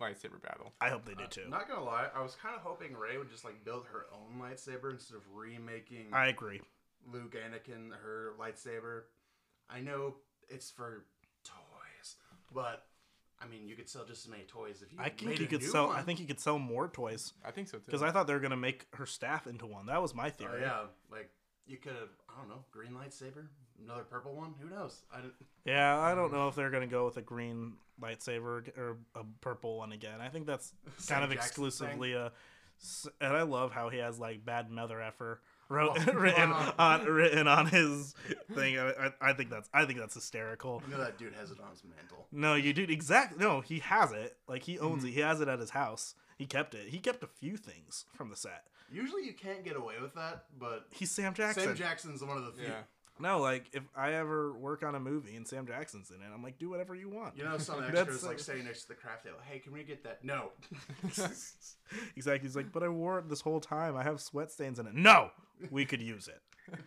lightsaber 0.00 0.40
battle. 0.40 0.72
I 0.80 0.88
hope 0.88 1.04
they 1.04 1.14
do 1.14 1.24
Uh, 1.24 1.28
too. 1.28 1.48
Not 1.48 1.68
gonna 1.68 1.84
lie, 1.84 2.08
I 2.14 2.22
was 2.22 2.34
kind 2.34 2.54
of 2.54 2.62
hoping 2.62 2.96
Rey 2.96 3.18
would 3.18 3.30
just 3.30 3.44
like 3.44 3.62
build 3.62 3.84
her 3.86 4.06
own 4.12 4.40
lightsaber 4.40 4.90
instead 4.90 5.16
of 5.16 5.22
remaking 5.34 6.14
I 6.14 6.28
agree. 6.28 6.62
Luke 7.12 7.34
Anakin 7.34 7.90
her 7.94 8.32
lightsaber. 8.38 9.02
I 9.68 9.80
know 9.80 10.16
it's 10.48 10.70
for 10.70 11.04
toys, 11.44 12.16
but 12.52 12.86
I 13.42 13.46
mean, 13.46 13.68
you 13.68 13.76
could 13.76 13.88
sell 13.88 14.04
just 14.04 14.24
as 14.24 14.30
many 14.30 14.44
toys 14.44 14.82
if 14.82 14.92
you. 14.92 14.98
I 15.00 15.10
think 15.10 15.22
made 15.30 15.38
you 15.40 15.44
a 15.44 15.48
could 15.48 15.62
sell. 15.62 15.88
One. 15.88 15.96
I 15.96 16.02
think 16.02 16.20
you 16.20 16.26
could 16.26 16.40
sell 16.40 16.58
more 16.58 16.88
toys 16.88 17.34
I 17.44 17.50
think 17.50 17.68
so 17.68 17.78
too. 17.78 17.84
because 17.86 18.02
I 18.02 18.10
thought 18.10 18.26
they 18.26 18.32
were 18.34 18.40
gonna 18.40 18.56
make 18.56 18.86
her 18.94 19.04
staff 19.06 19.46
into 19.46 19.66
one. 19.66 19.86
That 19.86 20.00
was 20.00 20.14
my 20.14 20.28
Oh 20.28 20.30
theory. 20.30 20.62
yeah, 20.62 20.84
like 21.10 21.30
you 21.66 21.76
could 21.76 21.92
have. 21.96 22.08
I 22.28 22.38
don't 22.40 22.48
know, 22.48 22.64
green 22.70 22.92
lightsaber, 22.92 23.46
another 23.82 24.04
purple 24.04 24.34
one. 24.34 24.54
Who 24.60 24.68
knows? 24.70 25.02
I 25.12 25.16
didn't. 25.18 25.34
Yeah, 25.64 25.98
I 25.98 26.14
don't 26.14 26.32
know 26.32 26.48
if 26.48 26.54
they're 26.54 26.70
gonna 26.70 26.86
go 26.86 27.04
with 27.04 27.16
a 27.18 27.22
green 27.22 27.74
lightsaber 28.00 28.66
ag- 28.68 28.78
or 28.78 28.96
a 29.14 29.24
purple 29.40 29.78
one 29.78 29.92
again. 29.92 30.20
I 30.20 30.28
think 30.28 30.46
that's 30.46 30.72
Sam 30.98 31.20
kind 31.20 31.24
of 31.24 31.30
Jackson 31.36 31.48
exclusively 31.48 32.12
a. 32.14 32.32
s- 32.80 33.06
And 33.20 33.34
I 33.36 33.42
love 33.42 33.72
how 33.72 33.88
he 33.90 33.98
has 33.98 34.18
like 34.18 34.44
bad 34.44 34.70
mother 34.70 35.00
effer 35.00 35.40
wrote, 35.68 35.98
Oh. 36.08 36.12
written 36.14 36.52
on 36.52 37.04
written 37.04 37.48
on 37.48 37.66
his 37.66 38.14
thing. 38.54 38.78
I, 38.78 38.90
I, 38.90 39.12
I 39.20 39.32
think 39.32 39.50
that's 39.50 39.68
I 39.74 39.84
think 39.84 39.98
that's 39.98 40.14
hysterical. 40.14 40.82
You 40.88 40.96
know 40.96 41.02
that 41.02 41.18
dude 41.18 41.34
has 41.34 41.50
it 41.50 41.58
on 41.60 41.70
his 41.70 41.82
mantle. 41.84 42.26
No, 42.32 42.54
you 42.54 42.72
do 42.72 42.84
exactly. 42.88 43.38
No, 43.44 43.60
he 43.60 43.78
has 43.80 44.12
it. 44.12 44.36
Like 44.48 44.62
he 44.64 44.78
owns 44.78 44.98
Mm-hmm. 45.02 45.08
it. 45.08 45.14
He 45.14 45.20
has 45.20 45.40
it 45.40 45.48
at 45.48 45.58
his 45.58 45.70
house. 45.70 46.14
He 46.38 46.46
kept 46.46 46.74
it. 46.74 46.88
He 46.88 46.98
kept 46.98 47.22
a 47.22 47.26
few 47.28 47.56
things 47.56 48.04
from 48.14 48.28
the 48.30 48.36
set. 48.36 48.64
Usually 48.92 49.24
you 49.24 49.32
can't 49.32 49.64
get 49.64 49.74
away 49.76 49.94
with 50.00 50.14
that, 50.14 50.44
but 50.58 50.86
He's 50.90 51.10
Sam 51.10 51.34
Jackson. 51.34 51.62
Sam 51.64 51.74
Jackson's 51.76 52.22
one 52.22 52.36
of 52.36 52.44
the 52.44 52.52
few. 52.52 52.64
yeah, 52.68 52.82
No, 53.18 53.40
like 53.40 53.64
if 53.72 53.82
I 53.96 54.12
ever 54.12 54.52
work 54.52 54.84
on 54.84 54.94
a 54.94 55.00
movie 55.00 55.34
and 55.34 55.48
Sam 55.48 55.66
Jackson's 55.66 56.10
in 56.10 56.16
it, 56.22 56.26
I'm 56.32 56.42
like, 56.42 56.58
do 56.58 56.68
whatever 56.70 56.94
you 56.94 57.08
want. 57.08 57.36
You 57.36 57.44
know, 57.44 57.58
some 57.58 57.80
That's, 57.80 57.96
extras 57.98 58.24
like 58.24 58.38
standing 58.38 58.64
next 58.66 58.82
to 58.82 58.88
the 58.88 58.94
craft 58.94 59.24
table. 59.24 59.38
Hey, 59.50 59.58
can 59.58 59.72
we 59.72 59.82
get 59.82 60.04
that? 60.04 60.22
No. 60.22 60.50
exactly. 62.16 62.38
He's 62.46 62.56
like, 62.56 62.72
but 62.72 62.82
I 62.82 62.88
wore 62.88 63.18
it 63.18 63.28
this 63.28 63.40
whole 63.40 63.60
time. 63.60 63.96
I 63.96 64.02
have 64.02 64.20
sweat 64.20 64.50
stains 64.52 64.78
in 64.78 64.86
it. 64.86 64.94
No, 64.94 65.30
we 65.70 65.84
could 65.84 66.02
use 66.02 66.28
it. 66.28 66.78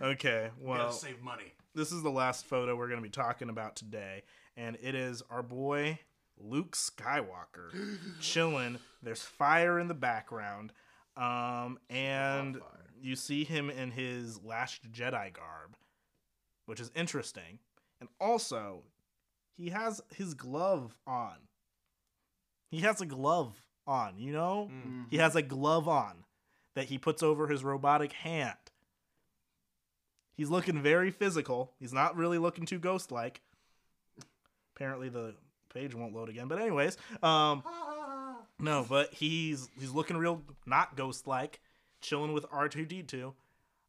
Okay, 0.00 0.50
well, 0.60 0.92
save 0.92 1.22
money. 1.22 1.52
this 1.74 1.92
is 1.92 2.02
the 2.02 2.10
last 2.10 2.46
photo 2.46 2.76
we're 2.76 2.88
going 2.88 3.00
to 3.00 3.06
be 3.06 3.10
talking 3.10 3.48
about 3.48 3.76
today, 3.76 4.22
and 4.56 4.76
it 4.82 4.94
is 4.94 5.22
our 5.30 5.42
boy 5.42 5.98
Luke 6.38 6.76
Skywalker 6.76 7.98
chilling. 8.20 8.78
There's 9.02 9.22
fire 9.22 9.78
in 9.78 9.88
the 9.88 9.94
background, 9.94 10.72
um, 11.16 11.78
and 11.90 12.60
you 13.00 13.16
see 13.16 13.44
him 13.44 13.70
in 13.70 13.90
his 13.90 14.42
Last 14.42 14.90
Jedi 14.90 15.32
garb, 15.32 15.76
which 16.66 16.80
is 16.80 16.90
interesting. 16.94 17.58
And 18.00 18.08
also, 18.20 18.84
he 19.56 19.70
has 19.70 20.00
his 20.14 20.34
glove 20.34 20.96
on. 21.06 21.34
He 22.70 22.80
has 22.80 23.00
a 23.00 23.06
glove 23.06 23.64
on, 23.86 24.18
you 24.18 24.32
know? 24.32 24.70
Mm. 24.70 25.06
He 25.10 25.16
has 25.16 25.34
a 25.34 25.42
glove 25.42 25.88
on 25.88 26.24
that 26.78 26.86
he 26.86 26.96
puts 26.96 27.24
over 27.24 27.48
his 27.48 27.64
robotic 27.64 28.12
hand. 28.12 28.54
He's 30.36 30.48
looking 30.48 30.80
very 30.80 31.10
physical. 31.10 31.72
He's 31.80 31.92
not 31.92 32.16
really 32.16 32.38
looking 32.38 32.66
too 32.66 32.78
ghost 32.78 33.10
like. 33.10 33.40
Apparently 34.76 35.08
the 35.08 35.34
page 35.74 35.92
won't 35.92 36.14
load 36.14 36.28
again. 36.28 36.46
But 36.46 36.60
anyways, 36.60 36.96
um 37.20 37.64
no, 38.60 38.86
but 38.88 39.12
he's 39.12 39.68
he's 39.76 39.90
looking 39.90 40.16
real 40.16 40.40
not 40.66 40.96
ghost 40.96 41.26
like, 41.26 41.58
chilling 42.00 42.32
with 42.32 42.48
R2D2. 42.48 43.34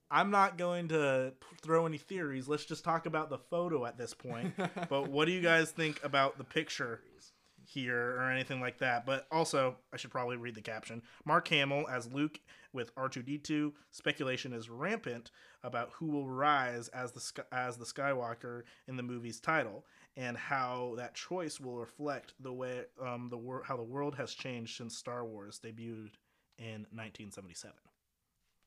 I'm 0.10 0.32
not 0.32 0.58
going 0.58 0.88
to 0.88 1.34
throw 1.62 1.86
any 1.86 2.00
theories. 2.00 2.48
Let's 2.48 2.66
just 2.66 2.84
talk 2.84 3.06
about 3.06 3.30
the 3.30 3.38
photo 3.38 3.86
at 3.86 4.00
this 4.00 4.16
point. 4.16 4.56
but 4.90 5.10
what 5.10 5.26
do 5.26 5.32
you 5.32 5.42
guys 5.42 5.70
think 5.70 6.04
about 6.04 6.40
the 6.40 6.44
picture 6.44 7.02
here 7.70 8.16
or 8.18 8.32
anything 8.32 8.60
like 8.60 8.80
that? 8.80 9.06
But 9.06 9.28
also, 9.32 9.78
I 9.94 9.98
should 9.98 10.12
probably 10.12 10.38
read 10.38 10.56
the 10.56 10.62
caption. 10.62 11.02
Mark 11.26 11.48
Hamill 11.50 11.88
as 11.88 12.12
Luke 12.12 12.40
with 12.74 12.94
R2D2. 12.96 13.72
Speculation 13.92 14.54
is 14.54 14.70
rampant 14.70 15.32
about 15.64 15.92
who 15.94 16.08
will 16.08 16.28
rise 16.28 16.88
as 16.90 17.12
the 17.12 17.46
as 17.52 17.78
the 17.78 17.86
Skywalker 17.86 18.64
in 18.88 18.96
the 18.96 19.04
movie's 19.04 19.40
title 19.40 19.86
and 20.18 20.38
how 20.38 20.94
that 20.98 21.16
choice 21.16 21.60
will 21.60 21.78
reflect 21.78 22.34
the 22.40 22.54
way 22.54 22.84
um 23.02 23.30
the 23.30 23.38
wor- 23.38 23.64
how 23.64 23.78
the 23.78 23.84
world 23.84 24.16
has 24.16 24.34
changed 24.34 24.78
since 24.78 24.98
Star 24.98 25.26
Wars 25.26 25.60
debuted 25.64 26.14
in 26.58 26.86
1977. 26.92 27.76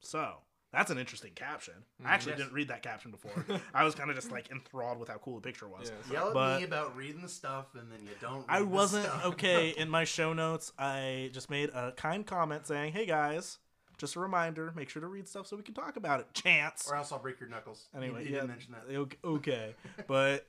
So, 0.00 0.38
that's 0.72 0.90
an 0.90 0.98
interesting 0.98 1.32
caption. 1.34 1.74
I 2.04 2.12
actually 2.14 2.32
Yes. 2.32 2.38
didn't 2.40 2.52
read 2.54 2.68
that 2.68 2.82
caption 2.82 3.10
before. 3.10 3.44
I 3.74 3.84
was 3.84 3.94
kind 3.94 4.08
of 4.10 4.16
just 4.16 4.30
like 4.32 4.50
enthralled 4.50 4.98
with 4.98 5.08
how 5.08 5.18
cool 5.18 5.34
the 5.36 5.40
picture 5.42 5.68
was. 5.68 5.92
Yeah, 6.08 6.12
Yell 6.12 6.28
at 6.28 6.34
But- 6.34 6.58
me 6.60 6.64
about 6.64 6.96
reading 6.96 7.22
the 7.22 7.28
stuff, 7.28 7.74
and 7.74 7.90
then 7.92 8.00
you 8.02 8.12
don't. 8.20 8.38
Read 8.38 8.46
I 8.48 8.62
wasn't 8.62 9.04
stuff. 9.04 9.24
okay 9.26 9.68
in 9.76 9.88
my 9.88 10.04
show 10.04 10.32
notes. 10.32 10.72
I 10.78 11.30
just 11.32 11.50
made 11.50 11.70
a 11.70 11.92
kind 11.92 12.26
comment 12.26 12.66
saying, 12.66 12.92
"Hey 12.94 13.06
guys, 13.06 13.58
just 13.98 14.16
a 14.16 14.20
reminder, 14.20 14.72
make 14.74 14.88
sure 14.88 15.00
to 15.02 15.06
read 15.08 15.28
stuff 15.28 15.46
so 15.46 15.56
we 15.56 15.62
can 15.62 15.74
talk 15.74 15.96
about 15.96 16.20
it." 16.20 16.32
Chance. 16.34 16.88
or 16.90 16.96
else 16.96 17.12
I'll 17.12 17.18
break 17.18 17.38
your 17.38 17.48
knuckles. 17.48 17.88
Anyway, 17.94 18.24
you, 18.24 18.30
yeah, 18.30 18.36
didn't 18.36 18.48
mention 18.48 18.72
that. 18.74 18.96
ok- 18.96 19.18
Okay, 19.24 19.74
but 20.06 20.46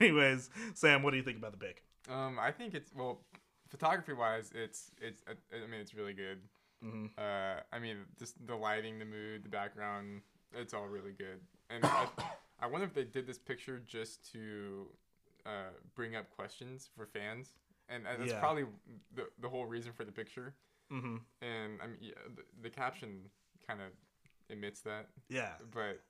anyways, 0.00 0.50
Sam, 0.74 1.02
what 1.02 1.12
do 1.12 1.16
you 1.16 1.22
think 1.22 1.38
about 1.38 1.52
the 1.52 1.58
pic? 1.58 1.82
Um, 2.10 2.38
I 2.38 2.50
think 2.52 2.74
it's 2.74 2.92
well, 2.94 3.22
photography 3.70 4.12
wise, 4.12 4.50
it's 4.54 4.90
it's 5.00 5.22
uh, 5.28 5.32
I 5.54 5.66
mean 5.70 5.80
it's 5.80 5.94
really 5.94 6.12
good. 6.12 6.40
Mhm. 6.84 7.10
Uh, 7.18 7.60
I 7.72 7.78
mean 7.78 7.98
just 8.18 8.34
the 8.46 8.54
lighting, 8.54 8.98
the 8.98 9.04
mood, 9.04 9.44
the 9.44 9.48
background, 9.48 10.22
it's 10.52 10.74
all 10.74 10.86
really 10.86 11.12
good. 11.12 11.40
And 11.70 11.84
I, 11.84 12.06
I 12.60 12.66
wonder 12.66 12.86
if 12.86 12.94
they 12.94 13.04
did 13.04 13.26
this 13.26 13.38
picture 13.38 13.80
just 13.86 14.30
to 14.32 14.86
uh, 15.46 15.70
bring 15.94 16.16
up 16.16 16.30
questions 16.30 16.88
for 16.96 17.06
fans, 17.06 17.54
and, 17.88 18.06
and 18.06 18.20
that's 18.20 18.32
Yeah. 18.32 18.40
probably 18.40 18.66
the 19.14 19.28
the 19.40 19.48
whole 19.48 19.66
reason 19.66 19.92
for 19.92 20.04
the 20.04 20.12
picture. 20.12 20.54
Mm-hmm. 20.92 21.16
And 21.42 21.80
I 21.82 21.86
mean 21.86 21.98
yeah, 22.00 22.12
the, 22.36 22.42
the 22.62 22.70
caption 22.70 23.30
kind 23.66 23.80
of 23.80 23.88
admits 24.50 24.80
that, 24.82 25.08
Yeah, 25.28 25.52
but 25.72 26.00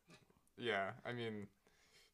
yeah, 0.59 0.91
I 1.07 1.12
mean 1.12 1.47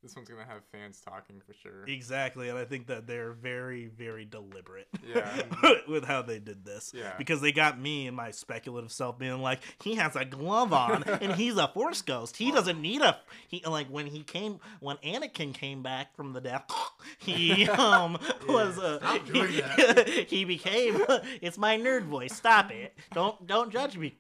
this 0.03 0.17
one's 0.17 0.29
gonna 0.29 0.45
have 0.47 0.63
fans 0.73 1.01
talking 1.01 1.41
for 1.47 1.53
sure. 1.53 1.85
exactly, 1.87 2.49
and 2.49 2.59
I 2.59 2.65
think 2.65 2.87
that 2.87 3.07
they're 3.07 3.33
very, 3.33 3.87
very 3.87 4.25
deliberate. 4.25 4.89
Yeah. 5.07 5.43
with 5.89 6.05
how 6.05 6.23
they 6.23 6.39
did 6.39 6.65
this. 6.65 6.93
Yeah. 6.95 7.13
Because 7.19 7.41
they 7.41 7.53
got 7.53 7.81
me 7.81 8.07
and 8.07 8.17
my 8.17 8.31
speculative 8.31 8.93
self 8.93 9.19
being 9.19 9.41
like, 9.43 9.61
he 9.83 9.97
has 9.97 10.17
a 10.17 10.25
glove 10.25 10.73
on 10.73 11.03
and 11.05 11.33
he's 11.35 11.57
a 11.57 11.69
force 11.69 12.03
ghost. 12.03 12.37
He 12.37 12.51
doesn't 12.51 12.81
need 12.81 13.03
a 13.03 13.19
he 13.49 13.63
like 13.67 13.89
when 13.89 14.07
he 14.07 14.23
came 14.23 14.61
when 14.81 14.97
Anakin 14.99 15.53
came 15.53 15.83
back 15.83 16.15
from 16.15 16.33
the 16.33 16.41
death, 16.41 16.65
he 17.19 17.69
um 17.69 18.19
was 18.49 18.79
uh 18.79 18.99
Stop 18.99 19.27
doing 19.27 19.49
he, 19.51 19.61
that. 19.61 20.27
he 20.29 20.45
became 20.45 21.01
it's 21.43 21.59
my 21.59 21.77
nerd 21.77 22.05
voice. 22.05 22.35
Stop 22.35 22.71
it. 22.71 22.95
Don't 23.13 23.47
don't 23.47 23.71
judge 23.73 23.97
me. 23.97 24.17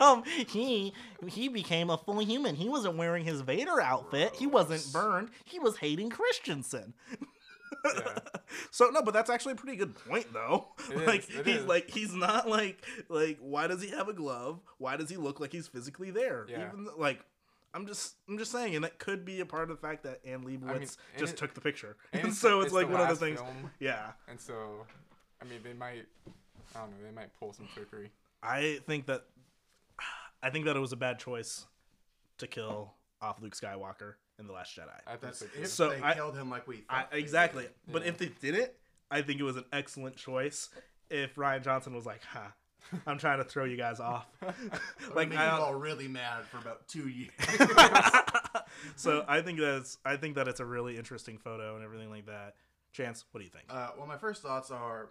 um 0.00 0.22
he 0.48 0.92
he 1.28 1.48
became 1.48 1.90
a 1.90 1.96
full 1.98 2.18
human. 2.20 2.54
He 2.56 2.68
wasn't 2.68 2.96
wearing 2.96 3.24
his 3.24 3.40
Vader 3.40 3.80
outfit. 3.80 4.34
He 4.36 4.46
wasn't 4.46 4.86
burned. 4.92 5.30
He 5.44 5.58
was 5.58 5.76
Hayden 5.78 6.10
Christensen. 6.10 6.94
Yeah. 7.84 8.00
So 8.70 8.88
no, 8.90 9.02
but 9.02 9.12
that's 9.12 9.28
actually 9.28 9.52
a 9.52 9.56
pretty 9.56 9.76
good 9.76 9.94
point 10.08 10.32
though. 10.32 10.68
It 10.90 11.06
like 11.06 11.28
is, 11.28 11.44
he's 11.44 11.56
is. 11.56 11.66
like 11.66 11.90
he's 11.90 12.14
not 12.14 12.48
like 12.48 12.84
like 13.08 13.38
why 13.40 13.66
does 13.66 13.82
he 13.82 13.90
have 13.90 14.08
a 14.08 14.12
glove? 14.12 14.60
Why 14.78 14.96
does 14.96 15.10
he 15.10 15.16
look 15.16 15.40
like 15.40 15.52
he's 15.52 15.66
physically 15.66 16.10
there? 16.10 16.46
Yeah. 16.48 16.68
Even 16.72 16.86
like 16.96 17.20
I'm 17.74 17.86
just 17.86 18.14
I'm 18.28 18.38
just 18.38 18.52
saying, 18.52 18.76
and 18.76 18.84
that 18.84 18.98
could 18.98 19.24
be 19.24 19.40
a 19.40 19.46
part 19.46 19.64
of 19.64 19.68
the 19.68 19.76
fact 19.76 20.04
that 20.04 20.20
Anne 20.24 20.44
Leibovitz 20.44 20.96
and 21.12 21.18
just 21.18 21.34
it- 21.34 21.36
took 21.38 21.54
the 21.54 21.60
picture, 21.60 21.96
and 22.12 22.22
and 22.26 22.34
so 22.34 22.58
it's, 22.60 22.66
it's 22.66 22.74
like 22.74 22.88
one 22.88 23.00
of 23.00 23.08
the 23.08 23.16
things. 23.16 23.40
film. 23.40 23.70
Yeah, 23.80 24.12
And 24.28 24.40
so, 24.40 24.86
I 25.42 25.44
mean, 25.44 25.58
they 25.64 25.72
might, 25.74 26.06
I 26.74 26.78
don't 26.80 26.90
know, 26.90 26.96
they 27.04 27.14
might 27.14 27.30
pull 27.38 27.52
some 27.52 27.68
trickery. 27.74 28.10
I 28.42 28.78
think 28.86 29.06
that 29.06 29.24
I 30.46 30.50
think 30.50 30.64
that 30.66 30.76
it 30.76 30.80
was 30.80 30.92
a 30.92 30.96
bad 30.96 31.18
choice 31.18 31.66
to 32.38 32.46
kill 32.46 32.94
off 33.20 33.42
Luke 33.42 33.56
Skywalker 33.56 34.14
in 34.38 34.46
the 34.46 34.52
Last 34.52 34.76
Jedi. 34.76 34.90
I 35.06 35.16
think 35.16 35.34
so 35.34 35.46
if 35.58 35.66
So 35.68 35.90
they 35.90 36.00
I- 36.02 36.14
killed 36.14 36.36
him 36.36 36.48
like 36.50 36.68
we 36.68 36.84
I, 36.88 37.00
thought. 37.00 37.10
they 37.10 37.18
exactly. 37.18 37.64
did. 37.64 37.72
But 37.92 38.06
if 38.06 38.16
they 38.18 38.30
didn't, 38.40 38.70
I 39.10 39.22
think 39.22 39.40
it 39.40 39.42
was 39.42 39.56
an 39.56 39.64
excellent 39.72 40.14
choice. 40.16 40.68
If 41.10 41.34
Rian 41.34 41.62
Johnson 41.64 41.94
was 41.94 42.06
like, 42.06 42.22
"Huh, 42.24 42.48
I'm 43.06 43.18
trying 43.18 43.38
to 43.38 43.44
throw 43.44 43.64
you 43.64 43.76
guys 43.76 43.98
off," 44.00 44.26
like 44.42 44.54
like 45.16 45.28
make 45.30 45.38
I 45.38 45.56
you 45.56 45.62
all 45.62 45.74
really 45.74 46.06
mad 46.08 46.44
for 46.44 46.58
about 46.58 46.86
two 46.86 47.08
years. 47.08 47.32
so 48.96 49.24
I 49.28 49.40
think 49.42 49.58
that's 49.60 49.98
I 50.04 50.16
think 50.16 50.34
that 50.36 50.48
it's 50.48 50.60
a 50.60 50.64
really 50.64 50.96
interesting 50.96 51.38
photo 51.38 51.74
and 51.76 51.84
everything 51.84 52.10
like 52.10 52.26
that. 52.26 52.54
Chance, 52.92 53.24
what 53.30 53.40
do 53.40 53.44
you 53.44 53.50
think? 53.50 53.64
Uh, 53.68 53.90
well, 53.98 54.06
my 54.06 54.16
first 54.16 54.42
thoughts 54.42 54.70
are, 54.70 55.10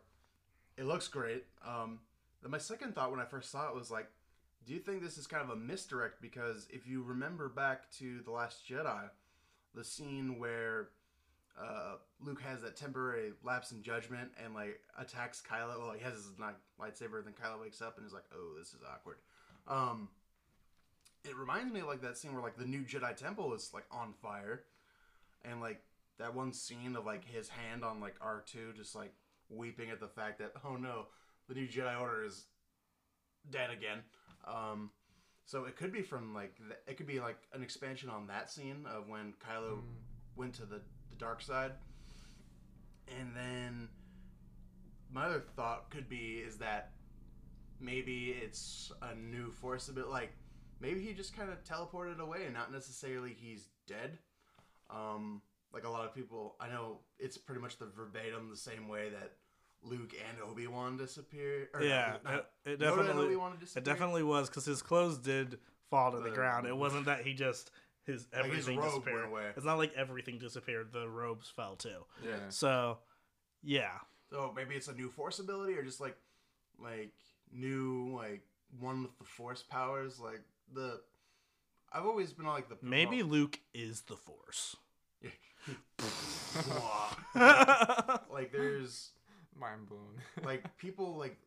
it 0.78 0.86
looks 0.86 1.08
great. 1.08 1.46
Um, 1.66 2.00
my 2.48 2.58
second 2.58 2.96
thought 2.96 3.12
when 3.12 3.20
I 3.20 3.26
first 3.26 3.52
saw 3.52 3.70
it 3.70 3.76
was 3.76 3.92
like, 3.92 4.08
do 4.66 4.74
you 4.74 4.80
think 4.80 5.02
this 5.02 5.18
is 5.18 5.28
kind 5.28 5.44
of 5.44 5.50
a 5.50 5.56
misdirect? 5.56 6.22
Because 6.22 6.68
if 6.70 6.88
you 6.88 7.04
remember 7.04 7.50
back 7.50 7.92
to 8.00 8.22
the 8.22 8.32
Last 8.32 8.68
Jedi, 8.68 9.10
the 9.74 9.84
scene 9.84 10.40
where 10.40 10.90
uh, 11.62 11.96
Luke 12.20 12.42
has 12.42 12.62
that 12.62 12.76
temporary 12.76 13.34
lapse 13.44 13.72
in 13.72 13.82
judgment 13.82 14.32
and 14.44 14.54
like 14.54 14.80
attacks 15.00 15.42
Kylo. 15.42 15.80
Well, 15.80 15.94
he 15.98 16.04
has 16.04 16.14
his 16.14 16.32
lightsaber, 16.80 17.24
then 17.24 17.34
Kylo 17.34 17.62
wakes 17.62 17.82
up 17.82 17.98
and 17.98 18.06
is 18.06 18.14
like, 18.14 18.26
"Oh, 18.34 18.58
this 18.58 18.70
is 18.70 18.82
awkward." 18.92 19.18
Um, 19.68 20.10
it 21.24 21.36
reminds 21.36 21.74
me 21.74 21.80
of 21.82 21.88
like 21.88 22.02
that 22.02 22.18
scene 22.18 22.34
where 22.34 22.42
like 22.42 22.58
the 22.58 22.66
new 22.66 22.82
Jedi 22.82 23.16
Temple 23.16 23.54
is 23.54 23.72
like 23.74 23.86
on 23.92 24.14
fire, 24.22 24.64
and 25.44 25.62
like 25.62 25.82
that 26.18 26.34
one 26.34 26.54
scene 26.54 26.96
of 26.96 27.06
like 27.06 27.24
his 27.26 27.50
hand 27.50 27.84
on 27.84 28.00
like 28.00 28.16
R 28.20 28.44
two, 28.46 28.74
just 28.76 28.96
like 28.96 29.14
weeping 29.50 29.92
at 29.92 30.00
the 30.00 30.08
fact 30.08 30.40
that 30.40 30.54
oh 30.66 30.76
no, 30.76 31.06
the 31.48 31.56
new 31.56 31.68
Jedi 31.68 32.00
Order 32.00 32.26
is 32.26 32.46
dead 33.50 33.70
again. 33.70 34.00
Um, 34.48 34.92
so 35.46 35.66
it 35.66 35.76
could 35.76 35.92
be 35.92 36.02
from 36.02 36.34
like 36.34 36.58
th- 36.58 36.80
it 36.88 36.98
could 36.98 37.08
be 37.08 37.20
like 37.20 37.38
an 37.54 37.62
expansion 37.62 38.10
on 38.10 38.28
that 38.28 38.50
scene 38.50 38.86
of 38.88 39.08
when 39.08 39.34
Kylo 39.34 39.80
went 40.36 40.54
to 40.56 40.66
the, 40.66 40.82
the 41.10 41.16
dark 41.18 41.42
side, 41.42 41.72
and 43.20 43.36
then 43.36 43.90
my 45.12 45.26
other 45.26 45.44
thought 45.56 45.90
could 45.90 46.10
be 46.10 46.44
is 46.46 46.58
that 46.58 46.92
maybe 47.80 48.36
it's 48.42 48.92
a 49.02 49.16
new 49.16 49.52
force 49.52 49.88
a 49.88 49.94
bit 49.94 50.08
like 50.08 50.32
maybe 50.80 51.02
he 51.02 51.14
just 51.14 51.36
kind 51.36 51.50
of 51.52 51.64
teleported 51.64 52.20
away 52.20 52.46
and 52.46 52.54
not 52.54 52.72
necessarily 52.72 53.36
he's 53.38 53.68
dead. 53.88 54.18
Um 54.90 55.42
like 55.76 55.84
a 55.84 55.90
lot 55.90 56.06
of 56.06 56.16
people 56.16 56.56
i 56.62 56.70
know 56.70 57.00
it's 57.20 57.38
pretty 57.38 57.62
much 57.62 57.78
the 57.78 57.86
verbatim 57.86 58.50
the 58.50 58.56
same 58.56 58.88
way 58.88 59.10
that 59.10 59.34
luke 59.86 60.14
and 60.30 60.38
obi-wan 60.50 60.98
disappear 60.98 61.70
or 61.74 61.82
yeah, 61.82 62.18
not- 62.24 62.34
it, 62.66 62.72
it 62.72 62.80
definitely 62.80 63.36
it 63.76 63.84
definitely 63.84 64.24
was 64.24 64.50
because 64.50 64.66
his 64.66 64.82
clothes 64.82 65.18
did 65.20 65.60
fall 65.90 66.12
to 66.12 66.18
the 66.18 66.30
The- 66.30 66.36
ground. 66.36 66.66
It 66.68 66.76
wasn't 66.76 67.06
that 67.06 67.22
he 67.22 67.34
just 67.34 67.72
his 68.06 68.28
Like, 68.34 68.46
his 68.46 68.68
everything 68.68 68.78
robe 68.78 68.86
went 68.86 68.96
disappeared. 69.06 69.26
away. 69.30 69.52
It's 69.56 69.66
not 69.66 69.78
like 69.78 69.94
everything 69.96 70.38
disappeared. 70.40 70.92
The 70.92 71.08
robes 71.08 71.50
fell 71.50 71.76
too. 71.76 72.06
Yeah. 72.24 72.50
So, 72.50 73.00
yeah, 73.64 73.92
So 74.30 74.52
maybe 74.56 74.76
it's 74.76 74.88
a 74.88 74.94
new 74.94 75.10
force 75.10 75.40
ability 75.40 75.74
or 75.74 75.84
just 75.84 76.00
like 76.02 76.18
like 76.80 77.14
new 77.52 78.14
like 78.16 78.42
one 78.80 79.02
with 79.04 79.18
the 79.18 79.24
force 79.26 79.64
powers 79.64 80.20
like 80.20 80.42
the 80.74 81.00
I've 81.94 82.06
always 82.06 82.34
been 82.34 82.46
like 82.48 82.68
the 82.70 82.78
Maybe 82.82 83.24
Luke 83.24 83.60
is 83.74 84.02
the 84.02 84.18
Force. 84.18 84.76
like 87.36 88.52
there's 88.52 89.12
Mind 89.60 89.88
blown. 89.88 90.22
like 90.44 90.78
people 90.78 91.16
like 91.16 91.38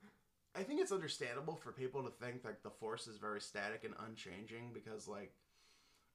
I 0.54 0.62
think 0.62 0.80
it's 0.80 0.92
understandable 0.92 1.56
for 1.56 1.72
people 1.72 2.02
to 2.02 2.10
think 2.10 2.44
like 2.44 2.62
the 2.62 2.70
force 2.70 3.06
is 3.06 3.18
very 3.18 3.40
static 3.40 3.84
and 3.84 3.94
unchanging 4.06 4.70
because 4.72 5.06
like 5.06 5.32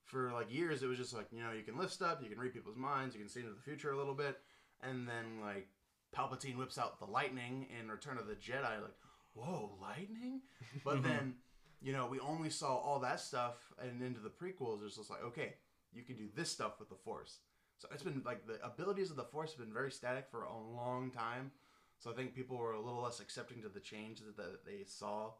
for 0.03 0.31
like 0.33 0.53
years 0.53 0.83
it 0.83 0.87
was 0.87 0.97
just 0.97 1.13
like 1.13 1.27
you 1.31 1.41
know 1.41 1.51
you 1.51 1.63
can 1.63 1.77
lift 1.77 1.93
stuff, 1.93 2.19
you 2.21 2.29
can 2.29 2.39
read 2.39 2.53
people's 2.53 2.77
minds, 2.77 3.15
you 3.15 3.21
can 3.21 3.29
see 3.29 3.41
into 3.41 3.53
the 3.53 3.61
future 3.61 3.91
a 3.91 3.97
little 3.97 4.15
bit, 4.15 4.39
and 4.81 5.07
then 5.07 5.39
like 5.41 5.67
Palpatine 6.15 6.57
whips 6.57 6.77
out 6.77 6.99
the 6.99 7.05
lightning 7.05 7.67
in 7.79 7.89
Return 7.89 8.17
of 8.17 8.27
the 8.27 8.35
Jedi, 8.35 8.81
like 8.81 8.97
whoa 9.33 9.77
lightning, 9.81 10.41
but 10.83 11.03
then 11.03 11.35
you 11.81 11.93
know 11.93 12.07
we 12.07 12.19
only 12.19 12.49
saw 12.49 12.75
all 12.75 12.99
that 12.99 13.19
stuff 13.19 13.55
and 13.81 14.01
into 14.01 14.19
the 14.19 14.29
prequels 14.29 14.85
it's 14.85 14.97
just 14.97 15.09
like 15.09 15.23
okay 15.23 15.53
you 15.93 16.03
can 16.03 16.15
do 16.15 16.27
this 16.35 16.51
stuff 16.51 16.79
with 16.79 16.89
the 16.89 16.95
force. 16.95 17.39
So 17.77 17.87
it's 17.91 18.03
been 18.03 18.21
like 18.25 18.45
the 18.47 18.63
abilities 18.65 19.09
of 19.09 19.15
the 19.15 19.23
force 19.23 19.51
have 19.51 19.59
been 19.59 19.73
very 19.73 19.91
static 19.91 20.27
for 20.29 20.43
a 20.43 20.57
long 20.57 21.11
time. 21.11 21.51
So 21.99 22.11
I 22.11 22.13
think 22.13 22.35
people 22.35 22.57
were 22.57 22.73
a 22.73 22.81
little 22.81 23.01
less 23.01 23.19
accepting 23.19 23.61
to 23.61 23.69
the 23.69 23.79
change 23.79 24.19
that, 24.19 24.35
that 24.37 24.65
they 24.65 24.83
saw 24.85 25.31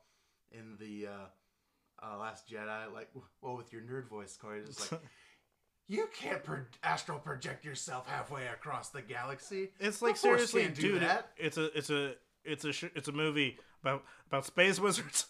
in 0.51 0.77
the 0.79 1.07
uh, 1.07 2.05
uh, 2.05 2.17
Last 2.17 2.49
Jedi. 2.49 2.93
Like, 2.93 3.09
well, 3.41 3.57
with 3.57 3.71
your 3.73 3.81
nerd 3.81 4.07
voice, 4.07 4.37
Corey, 4.37 4.61
just 4.65 4.91
like 4.91 5.01
you 5.87 6.07
can't 6.17 6.43
pro- 6.43 6.65
astral 6.83 7.19
project 7.19 7.65
yourself 7.65 8.07
halfway 8.07 8.47
across 8.47 8.89
the 8.89 9.01
galaxy. 9.01 9.71
It's 9.79 10.01
like 10.01 10.17
seriously, 10.17 10.63
can't 10.63 10.75
do 10.75 10.93
dude. 10.93 11.01
that. 11.01 11.31
it's 11.37 11.57
a 11.57 11.77
it's 11.77 11.89
a 11.89 12.15
it's 12.43 12.65
a 12.65 12.71
sh- 12.73 12.91
it's 12.95 13.07
a 13.07 13.11
movie 13.13 13.57
about 13.83 14.03
about 14.29 14.45
space 14.45 14.79
wizards. 14.79 15.27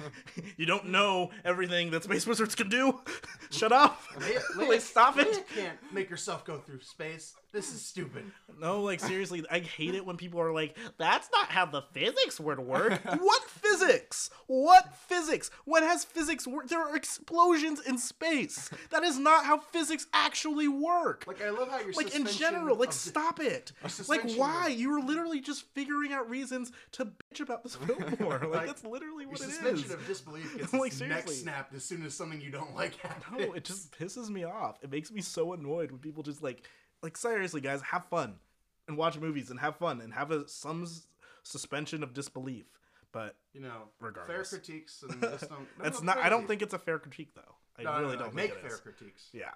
you 0.56 0.66
don't 0.66 0.86
know 0.86 1.30
everything 1.44 1.92
that 1.92 2.02
space 2.02 2.26
wizards 2.26 2.56
can 2.56 2.68
do. 2.68 3.00
Shut 3.50 3.70
up. 3.70 4.02
Leia, 4.16 4.68
like 4.68 4.80
stop 4.80 5.18
it! 5.18 5.28
You 5.28 5.62
can't 5.62 5.78
make 5.92 6.10
yourself 6.10 6.44
go 6.44 6.58
through 6.58 6.80
space. 6.80 7.34
This 7.52 7.72
is 7.72 7.84
stupid. 7.84 8.24
No, 8.60 8.80
like 8.80 9.00
seriously, 9.00 9.44
I 9.50 9.60
hate 9.60 9.94
it 9.94 10.04
when 10.04 10.16
people 10.16 10.40
are 10.40 10.52
like, 10.52 10.76
"That's 10.98 11.28
not 11.32 11.48
how 11.48 11.66
the 11.66 11.82
physics 11.92 12.40
would 12.40 12.58
work." 12.58 13.00
what 13.04 13.42
physics? 13.44 14.30
What 14.46 14.94
physics? 14.94 15.50
What 15.64 15.82
has 15.82 16.04
physics 16.04 16.46
work? 16.46 16.68
There 16.68 16.80
are 16.80 16.96
explosions 16.96 17.80
in 17.80 17.98
space. 17.98 18.70
That 18.90 19.04
is 19.04 19.18
not 19.18 19.44
how 19.44 19.58
physics 19.58 20.06
actually 20.12 20.68
work. 20.68 21.24
Like 21.26 21.42
I 21.42 21.50
love 21.50 21.70
how 21.70 21.80
you're 21.80 21.92
like 21.92 22.14
in 22.14 22.26
general 22.26 22.76
like 22.76 22.92
stop 22.92 23.40
it 23.40 23.72
like 24.08 24.22
why 24.32 24.68
you 24.68 24.90
were 24.90 25.00
literally 25.00 25.40
just 25.40 25.64
figuring 25.74 26.12
out 26.12 26.28
reasons 26.30 26.72
to 26.92 27.04
bitch 27.04 27.40
about 27.40 27.62
this 27.62 27.76
film 27.94 28.16
more 28.20 28.38
like, 28.42 28.50
Like, 28.52 28.66
that's 28.66 28.84
literally 28.84 29.26
what 29.26 29.40
it 29.40 29.44
suspension 29.44 29.84
is 29.86 29.90
of 29.92 30.06
disbelief 30.06 30.56
gets 30.58 30.72
Like, 30.72 31.00
neck 31.08 31.28
snapped 31.28 31.74
as 31.74 31.84
soon 31.84 32.04
as 32.04 32.14
something 32.14 32.40
you 32.40 32.50
don't 32.50 32.74
like 32.74 32.96
happens. 32.96 33.38
no 33.46 33.52
it 33.52 33.64
just 33.64 33.92
pisses 33.98 34.28
me 34.30 34.44
off 34.44 34.78
it 34.82 34.90
makes 34.90 35.10
me 35.10 35.20
so 35.20 35.52
annoyed 35.52 35.90
when 35.90 36.00
people 36.00 36.22
just 36.22 36.42
like 36.42 36.66
like 37.02 37.16
seriously 37.16 37.60
guys 37.60 37.80
have 37.82 38.04
fun 38.06 38.34
and 38.88 38.96
watch 38.96 39.18
movies 39.18 39.50
and 39.50 39.60
have 39.60 39.76
fun 39.76 40.00
and 40.00 40.12
have 40.14 40.30
a 40.30 40.46
some 40.48 40.82
s- 40.82 41.06
suspension 41.42 42.02
of 42.02 42.12
disbelief 42.14 42.66
but 43.12 43.34
you 43.52 43.60
know, 43.60 43.88
Regardless. 43.98 44.50
fair 44.50 44.58
critiques 44.58 45.02
and 45.02 45.20
just 45.22 45.48
don't. 45.48 45.66
that's 45.82 45.98
go 46.00 46.04
not 46.06 46.18
i 46.18 46.28
don't 46.28 46.46
think 46.46 46.62
it's 46.62 46.74
a 46.74 46.78
fair 46.78 46.98
critique 46.98 47.34
though 47.34 47.54
i 47.78 47.82
No, 47.82 47.92
no, 47.94 48.00
really 48.02 48.16
no, 48.16 48.22
don't 48.24 48.34
make 48.34 48.54
fair 48.54 48.74
is. 48.74 48.80
critiques. 48.80 49.28
yeah 49.32 49.50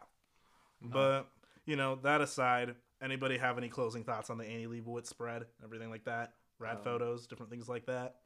but 0.82 1.28
you 1.66 1.76
know 1.76 1.97
that 2.03 2.20
aside 2.20 2.74
anybody 3.03 3.39
have 3.39 3.59
any 3.59 3.68
closing 3.68 4.05
thoughts 4.05 4.30
on 4.30 4.39
the 4.39 4.45
annie 4.45 4.66
leibovitz 4.66 5.07
spread 5.07 5.45
everything 5.62 5.91
like 5.91 6.05
that 6.05 6.35
rad 6.59 6.76
Um, 6.78 6.82
photos 6.85 7.26
different 7.26 7.51
things 7.51 7.68
like 7.68 7.87
that 7.87 8.16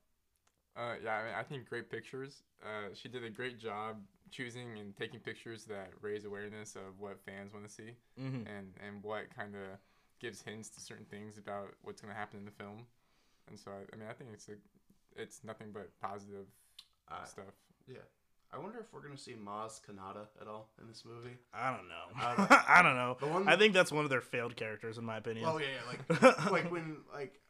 Uh, 0.79 0.95
yeah, 1.05 1.14
I, 1.16 1.24
mean, 1.24 1.35
I 1.39 1.43
think 1.43 1.68
great 1.68 1.91
pictures. 1.91 2.43
Uh, 2.62 2.95
she 2.95 3.09
did 3.09 3.24
a 3.24 3.31
great 3.31 3.59
job 3.59 3.97
choosing 4.31 4.79
and 4.79 4.97
taking 4.97 5.18
pictures 5.20 5.64
that 5.64 5.91
raise 6.01 6.24
awareness 6.24 6.76
of 6.76 6.99
what 6.99 7.18
fans 7.26 7.53
want 7.53 7.66
to 7.66 7.72
see 7.72 7.97
mm-hmm. 8.20 8.47
and, 8.47 8.72
and 8.87 9.03
what 9.03 9.24
kind 9.35 9.55
of 9.55 9.79
gives 10.20 10.43
hints 10.43 10.68
to 10.70 10.81
certain 10.81 11.07
things 11.07 11.37
about 11.39 11.68
what's 11.83 12.01
going 12.01 12.12
to 12.12 12.18
happen 12.18 12.39
in 12.39 12.45
the 12.45 12.51
film. 12.53 12.87
And 13.49 13.59
so, 13.59 13.70
I, 13.72 13.81
I 13.93 13.97
mean, 13.99 14.07
I 14.09 14.12
think 14.12 14.31
it's 14.33 14.49
a, 14.49 14.53
it's 15.20 15.41
nothing 15.45 15.68
but 15.72 15.89
positive 16.01 16.47
Uh, 17.11 17.24
stuff. 17.24 17.55
yeah. 17.89 17.99
I 18.53 18.59
wonder 18.59 18.79
if 18.79 18.93
we're 18.95 19.03
gonna 19.03 19.18
see 19.18 19.35
Maz 19.35 19.79
Kanata 19.87 20.26
at 20.41 20.49
all 20.49 20.70
in 20.81 20.89
this 20.89 21.05
movie. 21.05 21.37
I 21.53 21.70
don't 21.76 21.87
know. 21.87 22.05
I 22.16 22.35
don't- 22.37 22.51
I 22.70 22.83
don't 22.83 22.97
know. 22.97 23.16
The 23.20 23.26
one- 23.26 23.47
I 23.49 23.57
think 23.57 23.74
that's 23.74 23.93
one 23.93 24.05
of 24.05 24.11
their 24.11 24.22
failed 24.22 24.57
characters, 24.57 24.97
in 24.97 25.05
my 25.05 25.18
opinion. 25.18 25.45
Oh 25.47 25.59
yeah, 25.59 25.66
yeah 25.74 26.22
like 26.22 26.51
like 26.51 26.72
when 26.72 26.97
like 27.12 27.41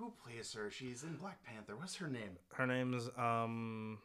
who 0.00 0.12
plays 0.24 0.52
her? 0.54 0.70
She's 0.70 1.02
in 1.02 1.16
Black 1.16 1.42
Panther. 1.44 1.76
What's 1.76 1.96
her 1.96 2.08
name? 2.08 2.38
Her 2.54 2.66
name's 2.66 3.08
um, 3.16 3.98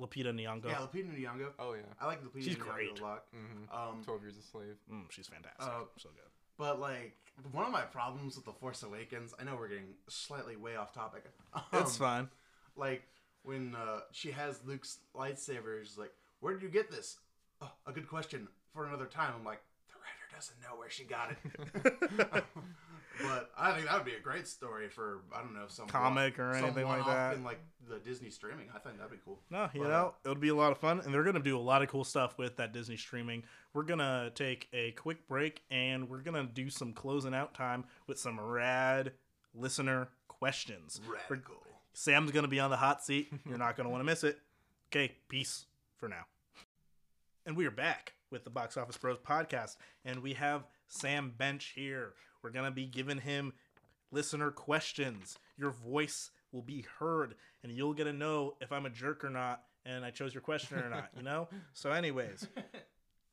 Lupita 0.00 0.32
Nyong'o. 0.32 0.64
Yeah, 0.66 0.78
Lupita 0.78 1.14
Nyong'o. 1.16 1.48
Oh, 1.58 1.74
yeah. 1.74 1.82
I 2.00 2.06
like 2.06 2.22
Lupita 2.24 2.42
She's 2.44 2.56
Nyong'o 2.56 2.72
great. 2.74 2.98
a 2.98 3.02
lot. 3.02 3.24
hmm 3.32 3.64
Um, 3.76 4.02
12 4.04 4.22
Years 4.22 4.34
a 4.38 4.42
Slave. 4.42 4.76
Mm, 4.92 5.10
she's 5.10 5.26
fantastic. 5.28 5.62
Uh, 5.62 5.84
so 5.98 6.08
good. 6.10 6.30
but 6.58 6.80
like 6.80 7.16
one 7.52 7.64
of 7.66 7.72
my 7.72 7.82
problems 7.82 8.36
with 8.36 8.44
the 8.44 8.52
Force 8.52 8.82
Awakens, 8.82 9.34
I 9.38 9.44
know 9.44 9.56
we're 9.56 9.68
getting 9.68 9.94
slightly 10.08 10.56
way 10.56 10.76
off 10.76 10.92
topic. 10.92 11.24
It's 11.72 12.00
Um, 12.00 12.06
fine. 12.06 12.28
Like 12.76 13.02
when 13.42 13.74
uh, 13.74 14.00
she 14.12 14.30
has 14.30 14.60
Luke's 14.64 14.98
lightsaber, 15.14 15.82
she's 15.84 15.98
like, 15.98 16.12
"Where 16.40 16.52
did 16.54 16.62
you 16.62 16.68
get 16.70 16.90
this?" 16.90 17.18
Oh, 17.60 17.70
a 17.86 17.92
good 17.92 18.08
question 18.08 18.48
for 18.72 18.86
another 18.86 19.06
time. 19.06 19.34
I'm 19.38 19.44
like, 19.44 19.60
the 19.88 19.94
writer 19.98 20.34
doesn't 20.34 20.60
know 20.62 20.78
where 20.78 20.88
she 20.90 21.04
got 21.04 21.32
it. 21.32 22.44
but 23.20 23.50
I 23.58 23.72
think 23.72 23.86
that 23.86 23.94
would 23.94 24.04
be 24.04 24.14
a 24.14 24.20
great 24.20 24.46
story 24.48 24.88
for 24.88 25.22
I 25.34 25.40
don't 25.40 25.54
know 25.54 25.64
some 25.68 25.86
Comic 25.88 26.38
or 26.38 26.54
some 26.54 26.64
anything 26.64 26.86
like 26.86 27.04
that. 27.06 27.34
in 27.34 27.44
like 27.44 27.60
the 27.88 27.98
Disney 27.98 28.30
streaming. 28.30 28.68
I 28.74 28.78
think 28.78 28.96
that'd 28.98 29.10
be 29.12 29.18
cool. 29.24 29.40
No, 29.50 29.68
you 29.74 29.80
But, 29.82 29.88
know, 29.88 30.14
it 30.24 30.28
would 30.28 30.40
be 30.40 30.48
a 30.50 30.54
lot 30.54 30.72
of 30.72 30.78
fun, 30.78 31.00
and 31.00 31.12
they're 31.12 31.24
gonna 31.24 31.40
do 31.40 31.58
a 31.58 31.60
lot 31.60 31.82
of 31.82 31.88
cool 31.88 32.04
stuff 32.04 32.38
with 32.38 32.56
that 32.56 32.72
Disney 32.72 32.96
streaming. 32.96 33.42
We're 33.74 33.82
gonna 33.82 34.30
take 34.34 34.68
a 34.72 34.92
quick 34.92 35.26
break, 35.28 35.62
and 35.70 36.08
we're 36.08 36.20
gonna 36.22 36.44
do 36.44 36.70
some 36.70 36.92
closing 36.92 37.34
out 37.34 37.54
time 37.54 37.84
with 38.06 38.18
some 38.18 38.40
rad 38.40 39.12
listener 39.54 40.08
questions. 40.28 41.00
We're- 41.06 41.18
Radical. 41.28 41.56
Sam's 41.94 42.30
gonna 42.30 42.48
be 42.48 42.60
on 42.60 42.70
the 42.70 42.76
hot 42.78 43.02
seat. 43.04 43.32
You're 43.46 43.58
not 43.58 43.76
gonna 43.76 43.90
want 43.90 44.00
to 44.00 44.04
miss 44.04 44.24
it. 44.24 44.38
Okay, 44.90 45.16
peace 45.28 45.66
for 45.96 46.08
now. 46.08 46.24
And 47.44 47.56
we 47.56 47.66
are 47.66 47.70
back 47.72 48.14
with 48.30 48.44
the 48.44 48.50
Box 48.50 48.76
Office 48.76 48.96
Bros 48.96 49.18
podcast, 49.18 49.76
and 50.04 50.22
we 50.22 50.34
have 50.34 50.64
Sam 50.88 51.30
Bench 51.36 51.72
here. 51.74 52.14
We're 52.42 52.50
gonna 52.50 52.70
be 52.70 52.86
giving 52.86 53.18
him 53.18 53.52
listener 54.10 54.50
questions. 54.50 55.38
Your 55.56 55.70
voice 55.70 56.30
will 56.52 56.62
be 56.62 56.84
heard, 56.98 57.34
and 57.62 57.72
you'll 57.72 57.94
get 57.94 58.04
to 58.04 58.12
know 58.12 58.56
if 58.60 58.72
I'm 58.72 58.86
a 58.86 58.90
jerk 58.90 59.24
or 59.24 59.30
not, 59.30 59.62
and 59.84 60.04
I 60.04 60.10
chose 60.10 60.34
your 60.34 60.42
question 60.42 60.78
or 60.78 60.88
not. 60.90 61.10
You 61.16 61.22
know. 61.22 61.48
So, 61.74 61.90
anyways, 61.90 62.46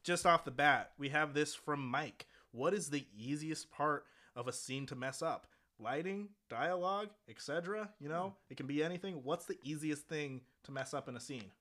just 0.03 0.26
off 0.26 0.45
the 0.45 0.51
bat, 0.51 0.91
we 0.97 1.10
have 1.10 1.34
this 1.34 1.53
from 1.53 1.86
Mike. 1.86 2.26
What 2.51 2.74
is 2.74 2.89
the 2.89 3.05
easiest 3.18 3.70
part 3.70 4.05
of 4.36 4.47
a 4.47 4.53
scene 4.53 4.86
to 4.88 4.95
mess 4.95 5.22
up? 5.22 5.47
Lighting, 5.80 6.30
dialogue, 6.49 7.10
etc. 7.30 7.89
You 7.99 8.10
know, 8.10 8.36
it 8.49 8.57
can 8.57 8.68
be 8.68 8.84
anything. 8.84 9.22
What's 9.24 9.45
the 9.45 9.57
easiest 9.64 10.07
thing 10.07 10.41
to 10.64 10.72
mess 10.72 10.93
up 10.93 11.07
in 11.07 11.16
a 11.16 11.20
scene? 11.20 11.51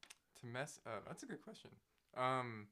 To 0.40 0.46
mess 0.46 0.80
up, 0.86 1.04
that's 1.06 1.22
a 1.22 1.26
good 1.26 1.42
question. 1.42 1.70
Um, 2.16 2.66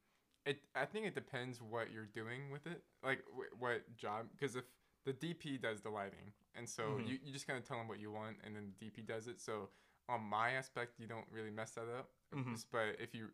it 0.46 0.62
I 0.74 0.84
think 0.86 1.06
it 1.06 1.14
depends 1.14 1.60
what 1.60 1.90
you're 1.92 2.06
doing 2.06 2.50
with 2.50 2.66
it, 2.66 2.82
like 3.04 3.22
wh- 3.36 3.60
what 3.60 3.96
job. 3.96 4.26
Because 4.32 4.56
if 4.56 4.64
the 5.04 5.12
DP 5.12 5.60
does 5.60 5.80
the 5.82 5.90
lighting, 5.90 6.32
and 6.54 6.68
so 6.68 6.82
Mhm. 6.98 7.06
you, 7.08 7.18
you 7.22 7.32
just 7.32 7.46
kind 7.46 7.58
of 7.58 7.64
tell 7.66 7.76
them 7.78 7.88
what 7.88 7.98
you 8.00 8.10
want, 8.10 8.38
and 8.44 8.54
then 8.56 8.72
the 8.78 8.86
DP 8.86 9.04
does 9.06 9.26
it. 9.26 9.40
So 9.40 9.68
on 10.08 10.22
my 10.22 10.52
aspect, 10.52 10.98
you 10.98 11.06
don't 11.06 11.26
really 11.30 11.50
mess 11.50 11.72
that 11.72 11.88
up. 11.98 12.10
Mhm. 12.32 12.64
But 12.70 13.00
if 13.00 13.14
you 13.14 13.28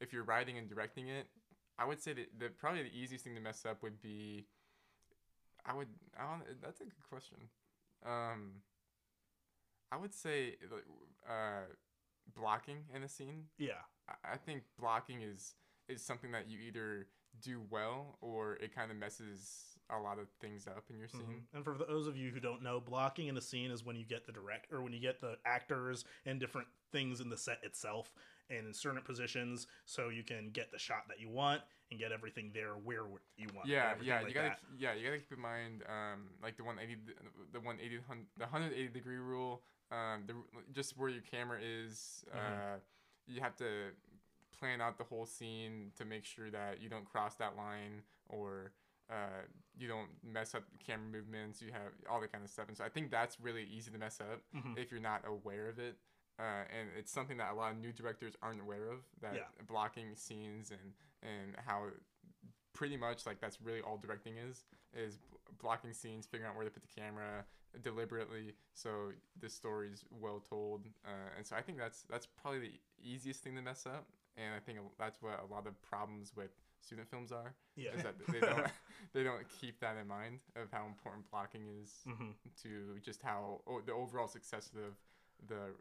if 0.00 0.12
you're 0.12 0.24
writing 0.24 0.58
and 0.58 0.68
directing 0.68 1.08
it, 1.08 1.26
I 1.78 1.84
would 1.84 2.00
say 2.00 2.12
that 2.12 2.38
the 2.38 2.50
probably 2.50 2.82
the 2.82 2.96
easiest 2.96 3.24
thing 3.24 3.34
to 3.34 3.40
mess 3.40 3.64
up 3.66 3.82
would 3.82 4.00
be. 4.00 4.46
I 5.64 5.74
would. 5.74 5.88
I 6.16 6.22
don't, 6.30 6.60
that's 6.62 6.80
a 6.80 6.84
good 6.84 7.02
question. 7.08 7.50
Um, 8.04 8.62
I 9.90 9.96
would 9.96 10.14
say 10.14 10.56
like, 10.70 10.84
uh, 11.28 11.64
blocking 12.34 12.84
in 12.94 13.02
a 13.02 13.08
scene 13.08 13.48
Yeah. 13.58 13.82
I- 14.08 14.32
I 14.34 14.36
think 14.36 14.62
blocking 14.78 15.22
is 15.22 15.54
is 15.88 16.02
something 16.02 16.30
that 16.32 16.48
you 16.48 16.58
either 16.60 17.06
do 17.40 17.60
well 17.70 18.18
or 18.20 18.54
it 18.54 18.74
kind 18.74 18.90
of 18.90 18.96
messes 18.96 19.76
a 19.90 19.98
lot 19.98 20.18
of 20.18 20.28
things 20.40 20.66
up 20.66 20.84
in 20.90 20.98
your 20.98 21.08
scene. 21.08 21.22
Mhm. 21.22 21.42
And 21.54 21.64
for 21.64 21.76
those 21.78 22.06
of 22.06 22.16
you 22.16 22.30
who 22.30 22.40
don't 22.40 22.62
know, 22.62 22.80
blocking 22.80 23.28
in 23.28 23.36
a 23.36 23.40
scene 23.40 23.70
is 23.70 23.84
when 23.84 23.96
you 23.96 24.04
get 24.04 24.26
the 24.26 24.32
direct 24.32 24.72
or 24.72 24.82
when 24.82 24.92
you 24.92 25.00
get 25.00 25.20
the 25.20 25.38
actors 25.44 26.04
and 26.26 26.38
different 26.38 26.68
things 26.92 27.20
in 27.20 27.28
the 27.30 27.36
set 27.36 27.62
itself 27.64 28.12
and 28.50 28.66
in 28.66 28.74
certain 28.74 29.02
positions, 29.02 29.66
so 29.86 30.08
you 30.08 30.22
can 30.24 30.50
get 30.50 30.70
the 30.72 30.78
shot 30.78 31.06
that 31.08 31.20
you 31.20 31.28
want 31.28 31.62
and 31.90 31.98
get 31.98 32.12
everything 32.12 32.50
there 32.52 32.72
where 32.74 33.04
you 33.36 33.46
want. 33.54 33.68
Yeah, 33.68 33.94
yeah, 34.02 34.20
like 34.20 34.28
you 34.28 34.34
gotta 34.34 34.48
that. 34.48 34.60
yeah, 34.78 34.94
you 34.94 35.04
gotta 35.04 35.18
keep 35.18 35.32
in 35.32 35.40
mind 35.40 35.84
um 35.88 36.28
like 36.42 36.56
the 36.56 36.64
180 36.64 37.00
the 37.52 37.60
180 37.60 38.00
the 38.36 38.44
180 38.44 38.88
degree 38.88 39.16
rule, 39.16 39.62
um 39.90 40.24
the 40.26 40.34
just 40.72 40.96
where 40.98 41.08
your 41.08 41.22
camera 41.22 41.58
is, 41.60 42.24
Mhm. 42.34 42.36
uh 42.36 42.78
you 43.26 43.40
have 43.40 43.56
to 43.56 43.92
plan 44.58 44.80
out 44.80 44.98
the 44.98 45.04
whole 45.04 45.26
scene 45.26 45.92
to 45.96 46.04
make 46.04 46.24
sure 46.24 46.50
that 46.50 46.80
you 46.82 46.88
don't 46.88 47.04
cross 47.04 47.34
that 47.36 47.56
line 47.56 48.02
or 48.28 48.72
uh, 49.10 49.42
you 49.76 49.88
don't 49.88 50.08
mess 50.22 50.54
up 50.54 50.64
the 50.70 50.78
camera 50.78 51.06
movements. 51.10 51.62
You 51.62 51.72
have 51.72 51.92
all 52.10 52.20
that 52.20 52.30
kind 52.32 52.44
of 52.44 52.50
stuff, 52.50 52.68
and 52.68 52.76
so 52.76 52.84
I 52.84 52.88
think 52.90 53.10
that's 53.10 53.40
really 53.40 53.64
easy 53.64 53.90
to 53.90 53.98
mess 53.98 54.20
up 54.20 54.42
Mhm. 54.54 54.76
if 54.78 54.90
you're 54.90 55.00
not 55.00 55.26
aware 55.26 55.68
of 55.68 55.78
it. 55.78 55.96
uh, 56.40 56.62
and 56.70 56.88
it's 56.96 57.10
something 57.10 57.36
that 57.38 57.50
a 57.50 57.54
lot 57.54 57.72
of 57.72 57.78
new 57.78 57.92
directors 57.92 58.36
aren't 58.42 58.60
aware 58.60 58.86
of. 58.92 59.00
That 59.20 59.34
Yeah. 59.34 59.48
blocking 59.66 60.14
scenes 60.14 60.70
and 60.70 60.94
and 61.22 61.56
how 61.56 61.90
pretty 62.74 62.96
much 62.96 63.26
like 63.26 63.40
that's 63.40 63.60
really 63.60 63.80
all 63.80 63.98
directing 63.98 64.36
is 64.36 64.64
is 64.94 65.18
blocking 65.60 65.92
scenes, 65.92 66.26
figuring 66.26 66.48
out 66.48 66.54
where 66.54 66.64
to 66.64 66.70
put 66.70 66.82
the 66.82 67.00
camera 67.00 67.44
deliberately 67.82 68.54
so 68.72 69.12
the 69.40 69.48
story's 69.48 70.04
well 70.10 70.38
told. 70.40 70.86
Uh, 71.04 71.30
and 71.36 71.44
so 71.44 71.56
I 71.56 71.62
think 71.62 71.76
that's 71.78 72.02
that's 72.04 72.26
probably 72.26 72.60
the 72.60 72.80
easiest 73.02 73.42
thing 73.42 73.56
to 73.56 73.62
mess 73.62 73.84
up, 73.84 74.06
and 74.42 74.54
I 74.54 74.60
think 74.60 74.78
that's 74.98 75.20
what 75.20 75.40
a 75.42 75.52
lot 75.52 75.66
of 75.66 75.80
problems 75.82 76.32
with 76.36 76.50
student 76.80 77.08
films 77.10 77.32
are 77.32 77.54
Yeah. 77.76 77.90
is 77.94 78.02
that 78.02 78.14
they 78.30 78.40
don't 78.40 78.66
they 79.12 79.22
don't 79.24 79.46
keep 79.60 79.80
that 79.80 79.96
in 80.00 80.06
mind 80.06 80.40
of 80.56 80.70
how 80.70 80.86
important 80.86 81.30
blocking 81.30 81.64
is 81.82 81.90
hmm 82.04 82.30
to 82.62 82.98
just 83.02 83.22
how 83.22 83.60
oh, 83.66 83.80
the 83.84 83.92
overall 83.92 84.28
success 84.28 84.70
of 84.74 84.94
the 85.48 85.74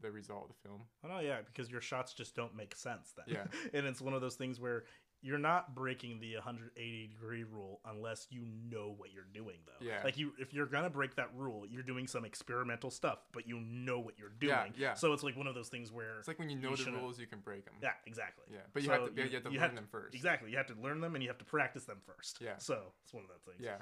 the 0.00 0.10
result 0.10 0.42
of 0.42 0.48
the 0.48 0.68
film. 0.68 0.82
Oh 1.04 1.08
no, 1.08 1.20
yeah, 1.20 1.38
because 1.46 1.70
your 1.70 1.80
shots 1.80 2.12
just 2.12 2.34
don't 2.36 2.54
make 2.54 2.74
sense 2.76 3.12
then. 3.16 3.24
Yeah. 3.36 3.44
and 3.78 3.86
it's 3.86 4.02
one 4.02 4.12
of 4.12 4.20
those 4.20 4.34
things 4.34 4.60
where 4.60 4.84
you're 5.24 5.38
not 5.38 5.74
breaking 5.74 6.20
the 6.20 6.34
180 6.34 7.06
degree 7.08 7.44
rule 7.44 7.80
unless 7.86 8.26
you 8.30 8.42
know 8.70 8.94
what 8.98 9.10
you're 9.12 9.26
doing 9.32 9.56
though. 9.64 9.84
Yeah. 9.84 10.00
Like 10.04 10.18
you 10.18 10.32
if 10.38 10.52
you're 10.52 10.66
gonna 10.66 10.90
break 10.90 11.16
that 11.16 11.30
rule, 11.34 11.64
you're 11.66 11.82
doing 11.82 12.06
some 12.06 12.26
experimental 12.26 12.90
stuff, 12.90 13.20
but 13.32 13.48
you 13.48 13.58
know 13.58 13.98
what 13.98 14.18
you're 14.18 14.34
doing. 14.38 14.74
Yeah, 14.76 14.88
yeah. 14.90 14.94
So 14.94 15.14
it's 15.14 15.22
like 15.22 15.34
one 15.34 15.46
of 15.46 15.54
those 15.54 15.68
things 15.70 15.90
where 15.90 16.18
It's 16.18 16.28
like 16.28 16.38
when 16.38 16.50
you 16.50 16.56
know 16.56 16.70
You 16.70 16.76
the 16.76 16.92
rules, 16.92 17.18
you 17.18 17.26
can 17.26 17.40
break 17.40 17.64
them. 17.64 17.74
Yeah, 17.82 17.92
exactly. 18.06 18.44
Yeah, 18.52 18.58
but 18.74 18.82
you 18.82 18.88
So 18.88 18.92
have 18.92 19.14
to 19.14 19.16
you, 19.16 19.22
have 19.22 19.30
to 19.30 19.50
you 19.50 19.58
learn 19.58 19.60
have 19.60 19.74
them 19.74 19.88
first. 19.90 20.14
Exactly. 20.14 20.50
You 20.50 20.58
have 20.58 20.66
to 20.66 20.74
learn 20.74 21.00
them 21.00 21.14
and 21.14 21.22
you 21.24 21.30
have 21.30 21.38
to 21.38 21.44
practice 21.46 21.84
them 21.84 21.98
first. 22.04 22.38
Yeah. 22.42 22.58
So 22.58 22.92
it's 23.02 23.14
one 23.14 23.24
of 23.24 23.30
those 23.30 23.42
things. 23.46 23.64
Yeah. 23.64 23.78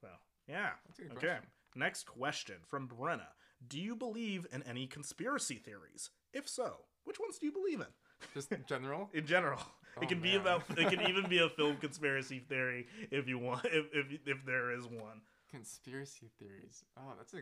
So 0.00 0.06
yeah. 0.48 0.70
That's 0.86 1.00
a 1.00 1.02
good 1.02 1.10
Okay. 1.16 1.26
question. 1.26 1.46
Next 1.74 2.06
question 2.06 2.56
from 2.68 2.86
Brenna. 2.88 3.26
Do 3.66 3.80
you 3.80 3.96
believe 3.96 4.46
in 4.52 4.62
any 4.62 4.86
conspiracy 4.86 5.56
theories? 5.56 6.10
If 6.32 6.48
so, 6.48 6.84
which 7.02 7.18
ones 7.18 7.38
do 7.38 7.46
you 7.46 7.52
believe 7.52 7.80
in? 7.80 7.86
Just 8.32 8.52
in 8.52 8.64
general. 8.68 9.10
in 9.14 9.26
general. 9.26 9.60
Oh, 9.96 10.02
it 10.02 10.08
can 10.08 10.20
be 10.20 10.36
about. 10.36 10.62
It 10.76 10.88
can 10.90 11.08
even 11.08 11.28
be 11.28 11.38
a 11.38 11.48
film 11.56 11.76
conspiracy 11.76 12.40
theory 12.48 12.86
if 13.10 13.28
you 13.28 13.38
want. 13.38 13.64
If 13.66 13.86
if, 13.92 14.06
if 14.26 14.44
there 14.46 14.72
is 14.72 14.86
one. 14.86 15.20
Conspiracy 15.50 16.30
theories. 16.38 16.84
Oh, 16.96 17.12
that's 17.16 17.32
a. 17.34 17.38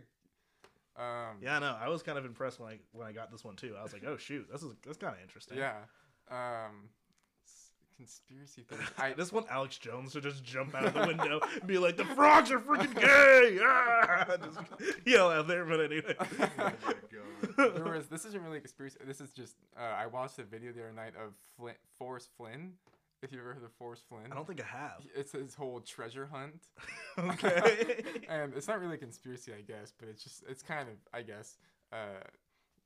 Um, 1.02 1.38
Yeah, 1.42 1.58
no, 1.58 1.74
I 1.80 1.88
was 1.88 2.02
kind 2.02 2.18
of 2.18 2.26
impressed 2.26 2.60
when 2.60 2.68
I 2.70 2.78
when 2.92 3.06
I 3.06 3.12
got 3.12 3.30
this 3.30 3.42
one 3.44 3.56
too. 3.56 3.74
I 3.78 3.82
was 3.82 3.92
like, 3.94 4.04
oh 4.06 4.16
shoot, 4.18 4.46
this 4.52 4.62
is 4.62 4.74
that's 4.84 4.98
kind 4.98 5.14
of 5.14 5.22
interesting. 5.22 5.56
Yeah. 5.56 5.76
Um, 6.30 6.90
conspiracy 7.96 8.62
theories. 8.68 8.86
I 8.98 9.06
I 9.08 9.12
just 9.14 9.32
want 9.32 9.46
Alex 9.50 9.78
Jones 9.78 10.12
to 10.12 10.20
just 10.20 10.44
jump 10.44 10.74
out 10.74 10.84
of 10.84 10.92
the 10.94 11.06
window 11.06 11.40
and 11.54 11.66
be 11.66 11.78
like, 11.78 11.96
the 11.96 12.04
frogs 12.04 12.50
are 12.50 12.58
freaking 12.60 12.94
gay. 13.00 13.58
Ah! 13.62 14.26
Just 14.44 14.58
yell 15.06 15.30
out 15.30 15.48
there, 15.48 15.64
but 15.64 15.80
anyway. 15.80 16.14
There 17.56 17.84
was. 17.84 18.06
This 18.08 18.24
isn't 18.24 18.42
really 18.42 18.58
a 18.58 18.60
conspiracy. 18.60 18.98
This 19.06 19.20
is 19.20 19.32
just. 19.32 19.56
Uh, 19.76 19.82
I 19.82 20.06
watched 20.06 20.38
a 20.38 20.44
video 20.44 20.72
the 20.72 20.80
other 20.80 20.92
night 20.92 21.14
of 21.16 21.34
Flint, 21.56 21.76
Forrest 21.98 22.30
Flynn. 22.36 22.72
If 23.22 23.30
you 23.32 23.38
ever 23.38 23.54
heard 23.54 23.62
of 23.62 23.72
Forrest 23.74 24.02
Flynn, 24.08 24.32
I 24.32 24.34
don't 24.34 24.46
think 24.46 24.60
I 24.60 24.66
have. 24.66 25.06
It's 25.14 25.32
his 25.32 25.54
whole 25.54 25.80
treasure 25.80 26.28
hunt. 26.32 26.66
okay. 27.18 28.02
and 28.28 28.52
it's 28.54 28.66
not 28.66 28.80
really 28.80 28.94
a 28.94 28.98
conspiracy, 28.98 29.52
I 29.56 29.60
guess, 29.60 29.92
but 29.98 30.08
it's 30.08 30.24
just 30.24 30.42
it's 30.48 30.62
kind 30.62 30.88
of 30.88 30.96
I 31.12 31.22
guess. 31.22 31.56
Uh, 31.92 32.24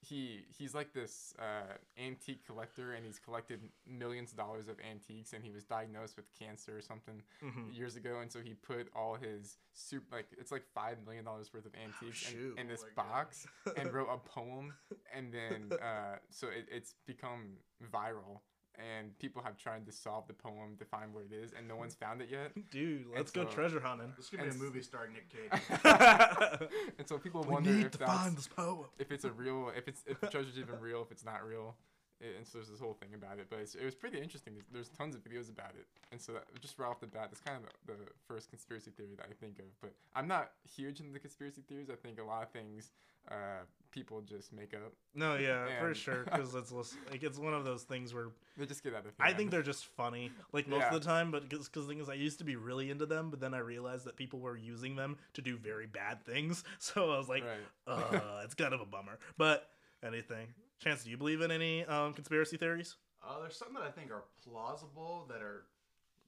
he 0.00 0.44
he's 0.56 0.74
like 0.74 0.92
this 0.92 1.34
uh, 1.38 1.74
antique 1.98 2.46
collector, 2.46 2.92
and 2.94 3.04
he's 3.04 3.18
collected 3.18 3.60
millions 3.86 4.30
of 4.32 4.36
dollars 4.38 4.68
of 4.68 4.76
antiques, 4.88 5.32
and 5.32 5.42
he 5.44 5.50
was 5.50 5.64
diagnosed 5.64 6.16
with 6.16 6.26
cancer 6.38 6.76
or 6.76 6.80
something 6.82 7.22
Mhm. 7.42 7.74
years 7.74 7.96
ago, 7.96 8.20
and 8.20 8.30
so 8.30 8.40
he 8.40 8.54
put 8.54 8.88
all 8.94 9.14
his 9.16 9.58
soup 9.72 10.04
like 10.12 10.26
it's 10.38 10.52
like 10.52 10.64
five 10.74 10.98
million 11.04 11.24
dollars 11.24 11.52
worth 11.52 11.66
of 11.66 11.72
antiques 11.74 12.18
shoot. 12.18 12.52
in, 12.54 12.60
in 12.60 12.66
Oh 12.66 12.70
this 12.70 12.84
God. 12.84 12.94
box, 12.94 13.46
and 13.76 13.92
wrote 13.92 14.08
a 14.10 14.18
poem, 14.28 14.74
and 15.14 15.32
then 15.32 15.72
uh, 15.82 16.16
so 16.30 16.48
it, 16.48 16.66
it's 16.70 16.94
become 17.06 17.56
viral. 17.92 18.40
And 18.78 19.18
people 19.18 19.42
have 19.42 19.56
tried 19.56 19.86
to 19.86 19.92
solve 19.92 20.26
the 20.26 20.34
poem 20.34 20.76
to 20.78 20.84
find 20.84 21.14
where 21.14 21.24
it 21.24 21.32
is, 21.32 21.52
and 21.56 21.66
no 21.66 21.76
one's 21.76 21.94
found 21.94 22.20
it 22.20 22.28
yet. 22.30 22.52
Dude, 22.70 23.06
let's 23.14 23.30
go 23.30 23.44
treasure 23.44 23.80
hunting. 23.80 24.12
This 24.16 24.28
could 24.28 24.40
be 24.42 24.48
a 24.48 24.54
movie 24.54 24.82
starring 24.82 25.12
Nick 25.14 25.28
Cage. 25.30 25.60
and 26.98 27.08
so 27.08 27.16
people 27.18 27.42
we 27.42 27.54
wonder 27.54 27.70
need 27.70 27.86
if 27.86 27.92
to 27.92 27.98
that's 27.98 28.10
find 28.12 28.36
this 28.36 28.46
poem. 28.48 28.86
if 28.98 29.10
it's 29.10 29.24
a 29.24 29.30
real 29.32 29.70
if 29.76 29.88
it's 29.88 30.02
if 30.06 30.20
the 30.20 30.26
treasure's 30.26 30.58
even 30.58 30.78
real 30.80 31.02
if 31.02 31.10
it's 31.10 31.24
not 31.24 31.46
real 31.46 31.74
A- 31.74 31.95
and 32.20 32.46
so 32.46 32.58
there's 32.58 32.68
this 32.68 32.80
whole 32.80 32.94
thing 32.94 33.10
about 33.14 33.38
it 33.38 33.46
but 33.50 33.58
it's, 33.58 33.74
it 33.74 33.84
was 33.84 33.94
pretty 33.94 34.18
interesting 34.20 34.54
there's, 34.72 34.88
tons 34.88 35.14
of 35.14 35.22
videos 35.22 35.50
about 35.50 35.72
it 35.78 35.86
and 36.12 36.20
so 36.20 36.32
that, 36.32 36.44
just 36.60 36.78
right 36.78 36.88
off 36.88 37.00
the 37.00 37.06
bat 37.06 37.28
that's 37.30 37.40
kind 37.40 37.58
of 37.58 37.70
the, 37.86 37.92
the 37.92 38.10
first 38.26 38.48
conspiracy 38.48 38.90
theory 38.90 39.14
that 39.16 39.26
i 39.28 39.32
think 39.40 39.58
of 39.58 39.66
but 39.80 39.92
i'm 40.14 40.26
not 40.26 40.52
huge 40.76 41.00
into 41.00 41.12
the 41.12 41.18
conspiracy 41.18 41.62
theories 41.68 41.90
i 41.90 41.94
think 41.94 42.18
a 42.20 42.24
lot 42.24 42.42
of 42.42 42.50
things 42.50 42.90
uh, 43.30 43.64
people 43.90 44.20
just 44.20 44.52
make 44.52 44.72
up 44.72 44.92
No, 45.14 45.36
yeah, 45.36 45.66
for 45.80 45.94
sure, 45.94 46.24
because 46.24 46.54
it's 46.54 46.72
like 47.10 47.22
it's 47.24 47.38
one 47.38 47.54
of 47.54 47.64
those 47.64 47.82
things 47.82 48.14
where 48.14 48.28
they 48.56 48.66
just 48.66 48.84
get 48.84 48.94
out 48.94 49.04
of 49.04 49.12
I 49.18 49.32
think 49.32 49.50
they're 49.50 49.62
just 49.62 49.86
funny, 49.86 50.30
like 50.52 50.68
most 50.68 50.82
Yeah. 50.82 50.94
of 50.94 51.02
the 51.02 51.06
time. 51.08 51.30
But 51.32 51.48
because 51.48 51.68
the 51.72 51.82
thing 51.82 51.98
is, 51.98 52.08
I 52.08 52.14
used 52.14 52.38
to 52.38 52.44
be 52.44 52.54
really 52.54 52.90
into 52.90 53.04
them, 53.06 53.30
but 53.30 53.40
then 53.40 53.52
I 53.52 53.58
realized 53.58 54.04
that 54.04 54.16
people 54.16 54.38
were 54.38 54.56
using 54.56 54.94
them 54.94 55.16
to 55.34 55.42
do 55.42 55.56
very 55.56 55.86
bad 55.86 56.24
things. 56.24 56.62
So 56.78 57.10
I 57.10 57.18
was 57.18 57.28
like, 57.28 57.42
right 57.42 57.66
uh, 57.88 58.42
it's 58.44 58.54
kind 58.54 58.72
of 58.72 58.80
a 58.80 58.86
bummer. 58.86 59.18
But 59.36 59.68
anything, 60.04 60.46
Chance, 60.78 61.04
do 61.04 61.10
you 61.10 61.16
believe 61.16 61.40
in 61.40 61.50
any 61.50 61.84
um, 61.86 62.12
conspiracy 62.12 62.56
theories? 62.56 62.96
Uh, 63.26 63.40
there's 63.40 63.56
some 63.56 63.72
that 63.74 63.82
I 63.82 63.90
think 63.90 64.10
are 64.10 64.24
plausible 64.44 65.26
that 65.28 65.42
are 65.42 65.64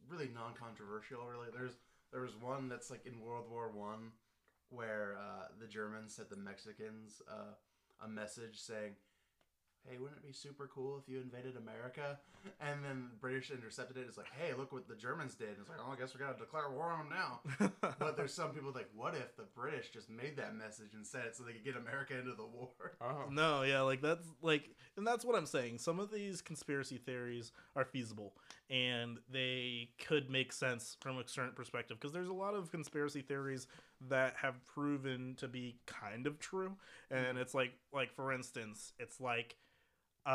really 0.09 0.31
non-controversial. 0.35 1.21
Really, 1.31 1.49
there's 1.53 1.77
there 2.13 2.23
was 2.23 2.35
one 2.41 2.69
that's 2.69 2.91
like 2.91 3.05
in 3.07 3.21
World 3.21 3.45
War 3.51 3.71
One, 3.71 4.13
where 4.71 5.17
uh, 5.19 5.49
the 5.61 5.67
Germans 5.67 6.15
sent 6.15 6.31
the 6.31 6.37
Mexicans 6.37 7.21
uh, 7.31 7.55
a 8.05 8.09
message 8.09 8.59
saying, 8.59 8.93
"Hey, 9.87 9.99
wouldn't 9.99 10.19
it 10.19 10.27
be 10.27 10.33
super 10.33 10.69
cool 10.73 10.99
if 10.99 11.09
you 11.13 11.21
invaded 11.21 11.57
America?" 11.57 12.19
And 12.61 12.85
then 12.85 13.11
British 13.21 13.51
intercepted 13.51 13.97
it. 13.97 14.07
It's 14.09 14.17
like, 14.17 14.31
"Hey, 14.33 14.55
look 14.55 14.73
what 14.73 14.89
the 14.89 14.95
Germans 14.95 15.35
did." 15.35 15.51
And 15.51 15.59
it's 15.61 15.69
like, 15.69 15.79
"Oh, 15.85 15.93
I 15.93 15.97
guess 15.97 16.15
we 16.15 16.21
gotta 16.21 16.39
declare 16.39 16.71
war 16.71 16.91
on 16.91 17.09
them 17.09 17.19
now." 17.19 17.71
But 17.99 18.17
there's 18.17 18.33
some 18.33 18.53
people 18.53 18.73
like, 18.73 18.89
"What 18.95 19.15
if 19.15 19.37
the 19.37 19.45
British 19.55 19.91
just 19.91 20.09
made 20.09 20.37
that 20.37 20.55
message 20.55 20.95
and 20.95 21.07
said 21.07 21.27
it 21.27 21.37
so 21.37 21.43
they 21.45 21.53
could 21.53 21.65
get 21.65 21.77
America 21.77 22.19
into 22.19 22.35
the 22.35 22.47
war?" 22.47 22.71
oh 23.01 23.27
No, 23.31 23.63
yeah, 23.63 23.81
like 23.81 24.01
that's 24.01 24.27
like, 24.43 24.71
and 24.97 25.07
that's 25.07 25.25
what 25.25 25.37
I'm 25.37 25.47
saying. 25.47 25.79
Some 25.79 25.99
of 26.01 26.11
these 26.11 26.41
conspiracy 26.43 26.97
theories 26.99 27.53
are 27.77 27.85
feasible, 27.85 28.35
and 28.71 29.19
they 29.31 29.91
could 30.07 30.31
make 30.31 30.53
sense 30.53 30.97
from 31.01 31.19
a 31.19 31.27
certain 31.27 31.53
perspective. 31.53 31.99
Because 32.01 32.13
there's 32.13 32.29
a 32.29 32.33
lot 32.33 32.55
of 32.55 32.71
conspiracy 32.71 33.23
theories 33.23 33.67
that 34.09 34.35
have 34.43 34.65
proven 34.65 35.35
to 35.39 35.49
be 35.49 35.81
kind 35.87 36.27
of 36.27 36.39
true, 36.39 36.77
and 37.11 37.39
it's 37.39 37.55
like, 37.55 37.73
like 37.93 38.13
for 38.15 38.33
instance, 38.33 38.93
it's 38.99 39.21
like, 39.21 39.57
uh, 40.27 40.31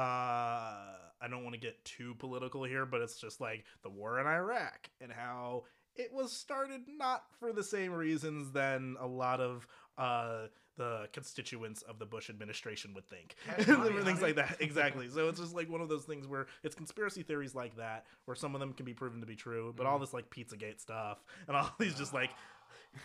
I 1.21 1.27
don't 1.29 1.43
want 1.43 1.53
to 1.53 1.59
get 1.59 1.83
too 1.85 2.15
political 2.15 2.63
here, 2.63 2.85
but 2.85 3.01
it's 3.01 3.19
just 3.19 3.39
like 3.39 3.63
the 3.83 3.89
war 3.89 4.19
in 4.19 4.27
Iraq 4.27 4.89
and 4.99 5.11
how 5.11 5.63
it 5.95 6.11
was 6.11 6.31
started 6.31 6.81
not 6.87 7.23
for 7.39 7.53
the 7.53 7.63
same 7.63 7.91
reasons 7.93 8.51
than 8.51 8.95
a 8.99 9.07
lot 9.07 9.39
of 9.39 9.67
uh 9.97 10.47
the 10.75 11.07
constituents 11.13 11.83
of 11.83 11.99
the 11.99 12.05
Bush 12.05 12.31
administration 12.31 12.95
would 12.95 13.07
think. 13.07 13.35
Money, 13.67 14.01
Things 14.01 14.23
like 14.23 14.37
that. 14.37 14.57
Exactly. 14.59 15.07
so 15.07 15.29
it's 15.29 15.39
just 15.39 15.53
like 15.53 15.69
one 15.69 15.81
of 15.81 15.89
those 15.89 16.05
things 16.05 16.27
where 16.27 16.47
it's 16.63 16.73
conspiracy 16.73 17.21
theories 17.21 17.53
like 17.53 17.75
that, 17.77 18.05
where 18.25 18.33
some 18.33 18.55
of 18.55 18.59
them 18.59 18.73
can 18.73 18.85
be 18.85 18.93
proven 18.93 19.19
to 19.19 19.27
be 19.27 19.35
true, 19.35 19.71
but 19.77 19.85
all 19.85 19.99
this 19.99 20.13
like 20.13 20.29
Pizzagate 20.31 20.81
stuff 20.81 21.23
and 21.47 21.55
all 21.55 21.71
these 21.79 21.93
just 21.93 22.11
like 22.13 22.31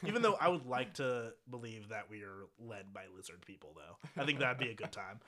even 0.07 0.22
though 0.22 0.36
I 0.41 0.49
would 0.49 0.66
like 0.66 0.95
to 0.95 1.32
believe 1.51 1.89
that 1.91 2.11
we 2.11 2.22
are 2.22 2.47
led 2.59 2.93
by 2.93 3.03
lizard 3.14 3.45
people 3.47 3.74
though. 3.76 4.22
I 4.22 4.24
think 4.26 4.39
that'd 4.39 4.59
be 4.59 4.70
a 4.70 4.74
good 4.74 4.93
time. 4.93 5.20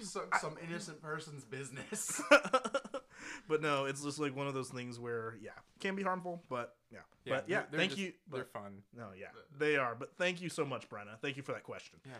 So, 0.00 0.24
some 0.40 0.56
innocent 0.66 1.00
person's 1.00 1.44
business. 1.44 2.20
but 3.48 3.62
no, 3.62 3.84
it's 3.84 4.02
just 4.02 4.18
like 4.18 4.34
one 4.34 4.46
of 4.48 4.54
those 4.54 4.68
things 4.68 4.98
where 4.98 5.36
yeah, 5.40 5.50
can 5.80 5.94
be 5.94 6.02
harmful, 6.02 6.42
but 6.48 6.74
yeah. 6.90 6.98
but 7.26 7.48
yeah, 7.48 7.58
they're- 7.60 7.66
they're 7.70 7.80
thank 7.80 7.90
just- 7.92 8.02
you. 8.02 8.12
they're 8.30 8.46
But, 8.52 8.60
fun 8.62 8.82
no, 8.96 9.08
yeah. 9.18 9.26
They 9.58 9.76
are, 9.76 9.94
but 9.94 10.16
thank 10.16 10.40
you 10.40 10.48
so 10.48 10.64
much, 10.64 10.88
Brenna. 10.88 11.20
Thank 11.22 11.36
you 11.36 11.42
for 11.42 11.52
that 11.52 11.62
question. 11.62 11.98
yeah 12.04 12.12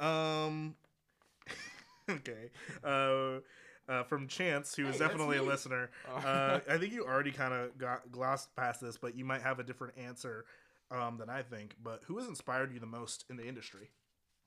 Brenna 0.00 0.04
Um. 0.04 0.74
okay. 2.10 2.50
Uh, 2.82 3.40
uh, 3.88 4.04
from 4.04 4.28
Chance, 4.28 4.74
who 4.74 4.82
is 4.86 4.92
Hey, 4.94 4.98
that's 4.98 5.10
definitely 5.12 5.38
a 5.38 5.42
listener. 5.42 5.90
Oh. 6.08 6.16
Uh, 6.16 6.60
I 6.68 6.78
think 6.78 6.92
you 6.92 7.04
already 7.04 7.32
kind 7.32 7.52
of 7.52 7.76
got 7.78 8.10
glossed 8.12 8.54
past 8.56 8.80
this, 8.80 8.96
but 8.96 9.16
you 9.16 9.24
might 9.24 9.42
have 9.42 9.58
a 9.58 9.64
different 9.64 9.94
answer 9.98 10.44
um, 10.92 11.16
than 11.18 11.30
I 11.30 11.42
think. 11.42 11.76
But 11.82 12.02
who 12.06 12.18
has 12.18 12.28
inspired 12.28 12.72
you 12.72 12.78
the 12.80 12.86
most 12.86 13.24
in 13.30 13.36
the 13.36 13.46
industry? 13.46 13.90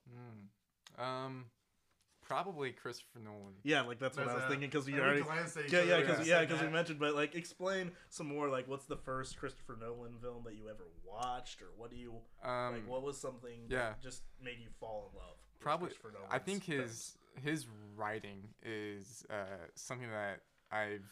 Hmm. 0.07 1.01
um 1.03 1.45
probably 2.21 2.71
christopher 2.71 3.19
nolan 3.23 3.53
Yeah, 3.63 3.81
like 3.81 3.99
that's 3.99 4.17
what 4.17 4.27
I 4.27 4.33
was 4.35 4.43
a- 4.43 4.47
thinking 4.47 4.69
because 4.69 4.87
you 4.87 4.95
we 4.95 5.01
already. 5.01 5.21
glanced 5.21 5.57
Yeah, 5.69 5.81
yeah, 5.83 5.97
because 5.99 6.27
yeah, 6.27 6.39
said 6.39 6.47
because 6.49 6.63
we 6.63 6.69
mentioned, 6.69 6.99
but 6.99 7.15
like, 7.15 7.35
explain 7.35 7.91
some 8.09 8.27
more. 8.27 8.49
Like, 8.49 8.67
what's 8.67 8.85
the 8.85 8.97
first 8.97 9.37
Christopher 9.37 9.77
Nolan 9.79 10.13
film 10.21 10.43
that 10.45 10.55
you 10.55 10.69
ever 10.69 10.85
watched, 11.03 11.61
or 11.61 11.67
what 11.77 11.89
do 11.91 11.97
you 11.97 12.13
um 12.43 12.73
like? 12.73 12.87
What 12.87 13.03
was 13.03 13.19
something 13.19 13.61
yeah. 13.69 13.77
that 13.89 14.01
just 14.01 14.23
made 14.43 14.59
you 14.59 14.69
fall 14.79 15.11
in 15.11 15.19
love? 15.19 15.35
with 15.53 15.59
probably 15.61 15.87
Christopher 15.87 16.11
i 16.29 16.37
Nolan's 16.37 16.43
think 16.45 16.63
films? 16.65 17.15
his 17.43 17.43
his 17.43 17.67
writing 17.95 18.47
is 18.63 19.25
uh 19.29 19.65
something 19.75 20.09
that 20.09 20.41
i've 20.71 21.09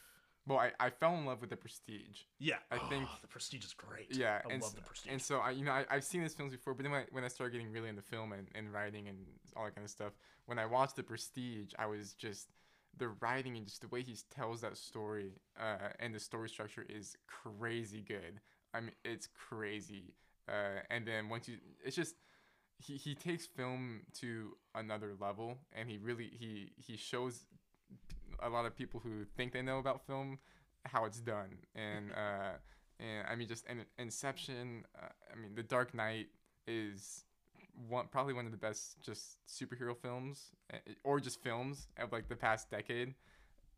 well, 0.47 0.59
I, 0.59 0.71
I 0.79 0.89
fell 0.89 1.15
in 1.15 1.25
love 1.25 1.41
with 1.41 1.49
the 1.49 1.57
Prestige. 1.57 2.21
Yeah, 2.39 2.57
I 2.71 2.77
think- 2.89 3.07
the 3.21 3.27
Prestige 3.27 3.63
is 3.63 3.73
great. 3.73 4.15
Yeah, 4.15 4.41
I 4.45 4.53
and 4.53 4.61
love 4.61 4.75
the 4.75 4.81
Prestige. 4.81 5.11
And 5.11 5.21
so 5.21 5.39
I, 5.39 5.51
you 5.51 5.63
know, 5.63 5.71
I, 5.71 5.85
I've 5.89 6.03
seen 6.03 6.21
his 6.21 6.33
films 6.33 6.51
before, 6.51 6.73
but 6.73 6.83
then 6.83 6.91
when 6.91 7.01
I, 7.01 7.05
when 7.11 7.23
I 7.23 7.27
started 7.29 7.53
getting 7.53 7.71
really 7.71 7.89
into 7.89 8.01
film 8.01 8.33
and, 8.33 8.47
and 8.53 8.71
writing 8.73 9.07
and 9.07 9.17
all 9.55 9.65
that 9.65 9.75
kind 9.75 9.85
of 9.85 9.91
stuff, 9.91 10.13
when 10.45 10.59
I 10.59 10.65
watched 10.65 10.95
The 10.95 11.03
Prestige, 11.03 11.73
I 11.79 11.85
was 11.85 12.13
just 12.13 12.49
the 12.97 13.09
writing 13.21 13.57
and 13.57 13.65
just 13.65 13.81
the 13.81 13.87
way 13.87 14.03
he 14.03 14.15
tells 14.35 14.61
that 14.61 14.77
story 14.77 15.31
uh, 15.59 15.89
and 15.99 16.13
the 16.13 16.19
story 16.19 16.49
structure 16.49 16.85
is 16.87 17.15
crazy 17.27 18.03
good. 18.05 18.39
I 18.73 18.81
mean, 18.81 18.91
it's 19.03 19.27
crazy. 19.27 20.13
Uh, 20.47 20.81
and 20.89 21.07
then 21.07 21.29
once 21.29 21.47
you, 21.47 21.57
it's 21.83 21.95
just 21.95 22.15
he, 22.79 22.97
he 22.97 23.15
takes 23.15 23.45
film 23.45 24.01
to 24.19 24.55
another 24.75 25.13
level, 25.19 25.57
and 25.71 25.89
he 25.89 25.97
really 25.97 26.29
he 26.37 26.71
he 26.75 26.97
shows 26.97 27.45
a 28.43 28.49
lot 28.49 28.65
of 28.65 28.75
people 28.75 28.99
who 28.99 29.25
think 29.37 29.53
they 29.53 29.61
know 29.61 29.79
about 29.79 30.05
film 30.05 30.39
how 30.85 31.05
it's 31.05 31.19
done. 31.19 31.57
And 31.75 32.11
uh 32.17 32.57
and 32.99 33.27
i 33.29 33.35
mean 33.35 33.47
just 33.47 33.65
and 33.67 33.85
inception 33.97 34.85
uh, 35.01 35.07
i 35.31 35.35
mean 35.35 35.53
the 35.55 35.63
dark 35.63 35.93
knight 35.93 36.27
is 36.67 37.25
one 37.89 38.05
probably 38.11 38.33
one 38.33 38.45
of 38.45 38.51
the 38.51 38.57
best 38.57 39.01
just 39.01 39.37
superhero 39.47 39.97
films 39.97 40.51
uh, 40.73 40.77
or 41.03 41.19
just 41.19 41.41
films 41.41 41.87
of 41.97 42.11
like 42.11 42.27
the 42.29 42.35
past 42.35 42.69
decade 42.69 43.13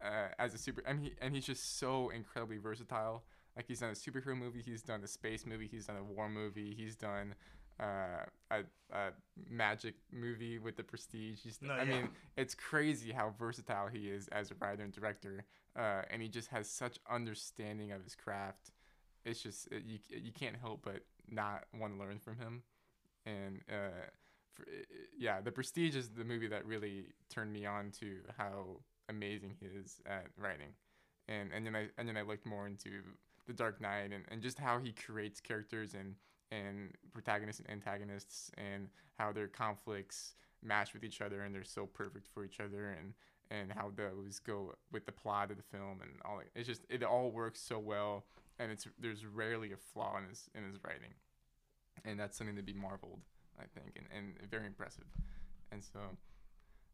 uh, 0.03 0.27
as 0.37 0.53
a 0.53 0.57
super 0.57 0.83
I 0.85 0.93
mean, 0.93 1.03
he, 1.03 1.11
and 1.21 1.33
he's 1.33 1.45
just 1.45 1.79
so 1.79 2.09
incredibly 2.09 2.57
versatile. 2.57 3.23
Like 3.55 3.65
he's 3.65 3.79
done 3.79 3.91
a 3.91 3.93
superhero 3.93 4.37
movie 4.37 4.61
he's 4.61 4.81
done 4.81 5.01
a 5.01 5.07
space 5.07 5.45
movie 5.45 5.67
he's 5.71 5.85
done 5.87 5.95
a 5.95 6.03
war 6.03 6.27
movie 6.27 6.75
he's 6.77 6.97
done 6.97 7.33
uh, 7.79 8.25
a, 8.51 8.59
a 8.93 9.11
magic 9.49 9.95
movie 10.11 10.57
with 10.59 10.75
the 10.77 10.83
prestige. 10.83 11.39
He's, 11.43 11.59
No, 11.61 11.73
i 11.73 11.83
yeah. 11.83 11.83
mean 11.85 12.09
it's 12.37 12.55
crazy 12.55 13.11
how 13.11 13.33
versatile 13.37 13.87
he 13.87 14.09
is 14.09 14.27
as 14.29 14.51
a 14.51 14.55
writer 14.59 14.83
and 14.83 14.93
director 14.93 15.45
uh, 15.77 16.01
and 16.09 16.21
he 16.21 16.27
just 16.29 16.49
has 16.49 16.69
such 16.69 16.99
understanding 17.09 17.91
of 17.91 18.03
his 18.03 18.15
craft. 18.15 18.71
It's 19.25 19.41
just 19.41 19.67
it, 19.71 19.83
you, 19.85 19.99
you 20.09 20.31
can't 20.31 20.55
help 20.55 20.81
but 20.83 21.01
not 21.29 21.65
want 21.77 21.93
to 21.93 21.99
learn 21.99 22.19
from 22.19 22.37
him. 22.37 22.63
And 23.25 23.61
uh, 23.69 24.05
for, 24.53 24.65
yeah 25.17 25.41
the 25.41 25.51
prestige 25.51 25.95
is 25.95 26.09
the 26.09 26.23
movie 26.23 26.47
that 26.47 26.65
really 26.65 27.07
turned 27.29 27.51
me 27.51 27.65
on 27.65 27.91
to 27.99 28.17
how 28.37 28.77
amazing 29.09 29.55
he 29.59 29.65
is 29.65 30.01
at 30.05 30.27
writing. 30.37 30.73
And 31.27 31.51
and 31.53 31.65
then 31.65 31.75
i 31.75 31.87
and 31.97 32.07
then 32.07 32.15
i 32.17 32.21
looked 32.21 32.45
more 32.45 32.67
into 32.67 33.01
the 33.47 33.53
dark 33.53 33.81
knight 33.81 34.11
and, 34.13 34.23
and 34.29 34.41
just 34.41 34.59
how 34.59 34.79
he 34.79 34.91
creates 34.91 35.39
characters 35.41 35.93
and 35.93 36.15
and 36.51 36.91
protagonists 37.13 37.59
and 37.59 37.69
antagonists 37.69 38.51
and 38.57 38.87
how 39.17 39.31
their 39.31 39.47
conflicts 39.47 40.35
match 40.63 40.93
with 40.93 41.03
each 41.03 41.21
other 41.21 41.41
and 41.41 41.53
they're 41.53 41.63
so 41.63 41.85
perfect 41.85 42.27
for 42.33 42.43
each 42.43 42.59
other 42.59 42.89
and 42.89 43.13
and 43.51 43.71
how 43.71 43.91
those 43.95 44.39
go 44.39 44.73
with 44.91 45.05
the 45.05 45.11
plot 45.11 45.51
of 45.51 45.57
the 45.57 45.63
film 45.63 45.99
and 46.01 46.11
all. 46.25 46.41
It's 46.55 46.67
just 46.67 46.81
it 46.89 47.03
all 47.03 47.31
works 47.31 47.61
so 47.61 47.77
well 47.79 48.25
and 48.59 48.71
it's 48.71 48.87
there's 48.99 49.25
rarely 49.25 49.71
a 49.71 49.77
flaw 49.77 50.17
in 50.17 50.27
his 50.27 50.49
in 50.55 50.63
his 50.63 50.83
writing. 50.83 51.13
And 52.03 52.19
that's 52.19 52.37
something 52.37 52.55
to 52.55 52.61
be 52.61 52.73
marveled, 52.73 53.21
I 53.59 53.63
think, 53.79 53.95
and, 53.97 54.05
and 54.15 54.51
very 54.51 54.65
impressive. 54.65 55.05
And 55.71 55.83
so 55.83 55.99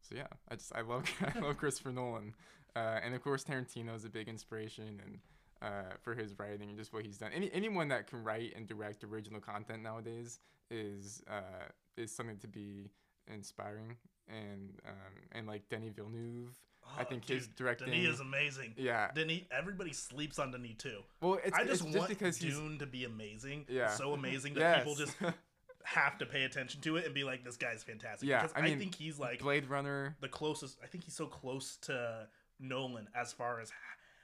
so 0.01 0.15
yeah, 0.15 0.27
I 0.49 0.55
just 0.55 0.73
I 0.75 0.81
love 0.81 1.05
I 1.35 1.39
love 1.39 1.57
Christopher 1.57 1.91
Nolan. 1.91 2.33
Uh, 2.75 2.99
and 3.03 3.13
of 3.13 3.21
course 3.23 3.43
Tarantino 3.43 3.95
is 3.95 4.05
a 4.05 4.09
big 4.09 4.27
inspiration 4.27 4.99
and 5.03 5.19
uh, 5.61 5.93
for 6.01 6.13
his 6.15 6.37
writing 6.39 6.69
and 6.69 6.77
just 6.77 6.93
what 6.93 7.05
he's 7.05 7.17
done. 7.17 7.31
Any 7.33 7.51
anyone 7.53 7.87
that 7.89 8.07
can 8.07 8.23
write 8.23 8.53
and 8.55 8.67
direct 8.67 9.03
original 9.03 9.39
content 9.39 9.83
nowadays 9.83 10.39
is 10.69 11.21
uh, 11.29 11.65
is 11.97 12.11
something 12.15 12.37
to 12.39 12.47
be 12.47 12.89
inspiring. 13.27 13.97
And 14.27 14.79
um, 14.87 15.13
and 15.33 15.47
like 15.47 15.67
Denis 15.69 15.91
Villeneuve, 15.93 16.55
I 16.97 17.01
Oh, 17.01 17.05
think 17.05 17.25
his 17.27 17.47
dude, 17.47 17.55
directing. 17.57 17.87
Denis 17.87 18.15
is 18.15 18.19
amazing. 18.21 18.73
yeah. 18.77 19.11
Denis, 19.13 19.41
everybody 19.51 19.91
sleeps 19.93 20.39
on 20.39 20.51
Denis 20.51 20.75
too. 20.77 20.99
Well, 21.19 21.39
it's, 21.43 21.55
I 21.57 21.65
just 21.65 21.73
it's 21.73 21.83
want 21.83 21.95
just 21.95 22.07
because 22.09 22.37
he's 22.37 22.55
Dune 22.57 22.79
to 22.79 22.85
be 22.85 23.03
amazing. 23.03 23.65
Yeah. 23.67 23.89
So 23.89 24.13
amazing 24.13 24.53
that 24.55 24.77
people 24.79 24.95
just 24.95 25.15
have 25.83 26.17
to 26.19 26.25
pay 26.25 26.43
attention 26.43 26.79
to 26.81 26.95
it 26.95 27.05
and 27.05 27.13
be 27.13 27.23
like, 27.23 27.43
this 27.43 27.57
guy's 27.57 27.83
fantastic. 27.83 28.29
Yeah, 28.29 28.43
Because 28.43 28.55
I 28.55 28.67
I, 28.67 28.75
think 28.77 28.95
he's 28.95 29.19
like 29.19 29.39
Blade 29.39 29.69
Runner, 29.69 30.15
the 30.21 30.29
closest. 30.29 30.77
I 30.81 30.87
think 30.87 31.03
he's 31.03 31.15
so 31.15 31.25
close 31.25 31.77
to 31.83 32.27
Nolan 32.59 33.09
as 33.15 33.33
far 33.33 33.59
as 33.59 33.71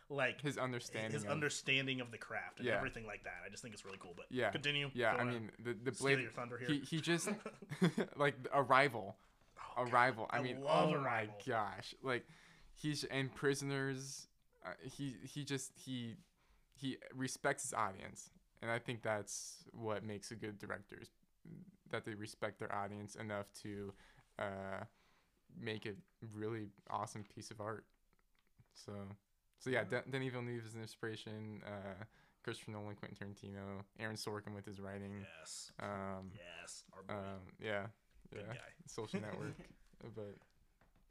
like 0.10 0.42
his 0.42 0.58
understanding. 0.58 1.12
his 1.12 1.24
of, 1.24 1.30
understanding 1.32 2.00
of 2.02 2.12
the 2.12 2.18
craft 2.18 2.60
and 2.60 2.68
Yeah. 2.68 2.76
everything 2.78 3.06
like 3.06 3.24
that. 3.26 3.42
I 3.46 3.50
just 3.50 3.62
think 3.62 3.74
it's 3.74 3.86
really 3.86 3.98
cool. 4.00 4.14
But 4.16 4.26
Yeah. 4.30 4.52
continue. 4.52 4.90
Yeah, 4.94 5.16
I 5.16 5.24
mean 5.24 5.52
the 5.60 5.74
the 5.74 5.92
Blade. 5.92 6.20
your 6.20 6.32
thunder 6.32 6.58
here. 6.58 6.68
He 6.70 6.80
he 6.80 7.02
just 7.02 7.30
like 8.16 8.36
Arrival. 8.54 9.18
Oh, 9.76 9.84
God. 9.86 9.94
Arrival. 9.94 10.28
I, 10.32 10.38
I 10.38 10.42
mean, 10.42 10.62
love 10.64 10.90
oh 10.90 10.94
Arrival. 10.94 11.36
my 11.36 11.44
gosh! 11.46 11.94
Like 12.02 12.26
he's 12.74 13.04
and 13.06 13.34
prisoners. 13.34 14.28
Uh, 14.66 14.70
he 14.82 15.16
he 15.24 15.44
just 15.44 15.72
he 15.76 16.16
he 16.74 16.98
respects 17.14 17.64
his 17.64 17.74
audience, 17.74 18.30
and 18.62 18.72
I 18.72 18.80
think 18.80 19.02
that's 19.04 19.64
what 19.74 20.04
makes 20.04 20.32
a 20.32 20.36
good 20.36 20.58
director. 20.58 20.98
is 21.02 21.10
That 21.92 22.06
they 22.06 22.14
respect 22.16 22.60
their 22.60 22.74
audience 22.74 23.16
enough 23.16 23.52
to 23.64 23.94
uh, 24.40 24.84
make 25.60 25.86
a 25.86 25.94
really 26.34 26.68
awesome 26.90 27.24
piece 27.24 27.52
of 27.52 27.62
art. 27.62 27.86
So 28.74 28.92
so 29.60 29.70
yeah, 29.70 29.84
Den- 29.84 30.04
Denis 30.10 30.32
Villeneuve 30.32 30.66
is 30.66 30.74
an 30.76 30.82
inspiration. 30.82 31.62
Uh, 31.66 32.04
Christopher 32.44 32.72
Nolan, 32.72 32.96
Quentin 32.96 33.18
Tarantino, 33.18 33.84
Aaron 34.00 34.16
Sorkin 34.16 34.56
with 34.56 34.66
his 34.66 34.80
writing. 34.80 35.26
Yes. 35.40 35.72
Um, 35.82 36.32
Yes. 36.34 36.84
Our 36.94 37.04
boy. 37.04 37.14
um, 37.14 37.40
yeah, 37.62 37.88
yeah. 38.34 38.42
Social 38.86 39.20
Network, 39.28 39.56
but 40.16 40.36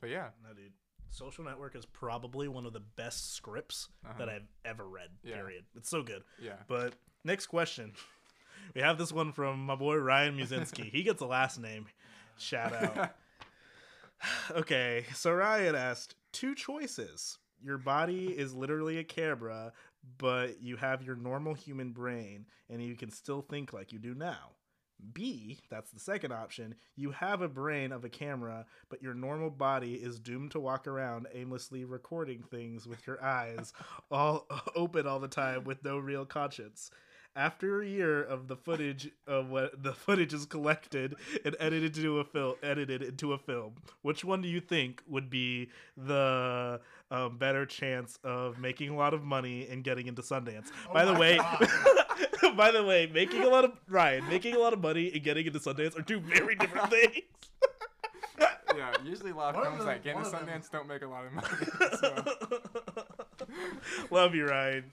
but 0.00 0.10
yeah, 0.10 0.28
No, 0.42 0.54
dude. 0.54 0.72
Social 1.10 1.44
Network 1.44 1.76
is 1.76 1.86
probably 1.86 2.48
one 2.48 2.66
of 2.66 2.72
the 2.72 2.80
best 2.80 3.34
scripts 3.34 3.88
that 4.18 4.28
Uh-huh. 4.28 4.36
I've 4.36 4.48
ever 4.64 4.86
read. 4.88 5.10
Yeah. 5.22 5.36
Period. 5.36 5.64
It's 5.76 5.88
so 5.88 6.02
good. 6.02 6.22
yeah. 6.42 6.56
But 6.68 6.94
next 7.24 7.46
question. 7.46 7.92
We 8.74 8.80
have 8.80 8.98
this 8.98 9.12
one 9.12 9.30
from 9.32 9.64
my 9.64 9.76
boy 9.76 9.94
Ryan 9.96 10.36
Musinski. 10.36 10.90
he 10.90 11.04
gets 11.04 11.22
a 11.22 11.26
last 11.26 11.60
name. 11.60 11.86
Shout 12.36 12.72
out. 12.74 13.14
okay, 14.50 15.04
so 15.14 15.32
Ryan 15.32 15.74
asked 15.76 16.16
two 16.32 16.54
choices. 16.54 17.38
Your 17.62 17.78
body 17.78 18.26
is 18.26 18.54
literally 18.54 18.98
a 18.98 19.04
camera, 19.04 19.72
but 20.18 20.62
you 20.62 20.76
have 20.76 21.02
your 21.02 21.16
normal 21.16 21.54
human 21.54 21.92
brain 21.92 22.46
and 22.68 22.82
you 22.82 22.94
can 22.94 23.10
still 23.10 23.42
think 23.42 23.72
like 23.72 23.92
you 23.92 23.98
do 23.98 24.14
now. 24.14 24.52
B, 25.12 25.58
that's 25.68 25.90
the 25.90 26.00
second 26.00 26.32
option. 26.32 26.74
You 26.96 27.10
have 27.10 27.42
a 27.42 27.48
brain 27.48 27.92
of 27.92 28.04
a 28.04 28.08
camera, 28.08 28.64
but 28.88 29.02
your 29.02 29.12
normal 29.14 29.50
body 29.50 29.94
is 29.94 30.18
doomed 30.18 30.52
to 30.52 30.60
walk 30.60 30.86
around 30.86 31.26
aimlessly 31.34 31.84
recording 31.84 32.42
things 32.42 32.86
with 32.86 33.06
your 33.06 33.22
eyes 33.22 33.72
all 34.10 34.46
open 34.74 35.06
all 35.06 35.20
the 35.20 35.28
time 35.28 35.64
with 35.64 35.84
no 35.84 35.98
real 35.98 36.24
conscience. 36.24 36.90
After 37.36 37.82
a 37.82 37.86
year 37.86 38.22
of 38.22 38.48
the 38.48 38.56
footage 38.56 39.10
of 39.26 39.50
what 39.50 39.82
the 39.82 39.92
footage 39.92 40.32
is 40.32 40.46
collected 40.46 41.16
and 41.44 41.54
edited 41.60 41.94
into 41.98 42.18
a 42.18 42.24
film, 42.24 42.54
edited 42.62 43.02
into 43.02 43.34
a 43.34 43.38
film, 43.38 43.74
which 44.00 44.24
one 44.24 44.40
do 44.40 44.48
you 44.48 44.58
think 44.58 45.02
would 45.06 45.28
be 45.28 45.68
the 45.98 46.80
um, 47.10 47.36
better 47.36 47.66
chance 47.66 48.18
of 48.24 48.58
making 48.58 48.88
a 48.88 48.96
lot 48.96 49.12
of 49.12 49.22
money 49.22 49.68
and 49.68 49.84
getting 49.84 50.06
into 50.06 50.22
Sundance? 50.22 50.68
by 50.94 51.04
the 51.04 51.12
way, 51.12 51.36
by 52.56 52.70
the 52.70 52.82
way, 52.82 53.06
making 53.12 53.42
a 53.42 53.48
lot 53.48 53.66
of 53.66 53.72
Ryan, 53.86 54.26
making 54.30 54.54
a 54.54 54.58
lot 54.58 54.72
of 54.72 54.80
money 54.80 55.12
and 55.12 55.22
getting 55.22 55.46
into 55.46 55.58
Sundance 55.58 55.98
are 55.98 56.02
two 56.02 56.20
very 56.20 56.54
different 56.54 56.88
things. 56.88 57.18
yeah, 58.74 58.92
usually 59.04 59.32
a 59.32 59.34
lot 59.36 59.54
of 59.54 59.62
films 59.62 59.78
them- 59.78 59.86
that 59.88 60.02
get 60.02 60.16
into 60.16 60.26
of 60.28 60.32
them- 60.46 60.48
Sundance 60.62 60.70
don't 60.70 60.88
make 60.88 61.02
a 61.02 61.06
lot 61.06 61.26
of 61.26 61.32
money. 61.34 61.48
So, 62.00 63.04
Love 64.10 64.34
you, 64.34 64.46
Ryan. 64.46 64.92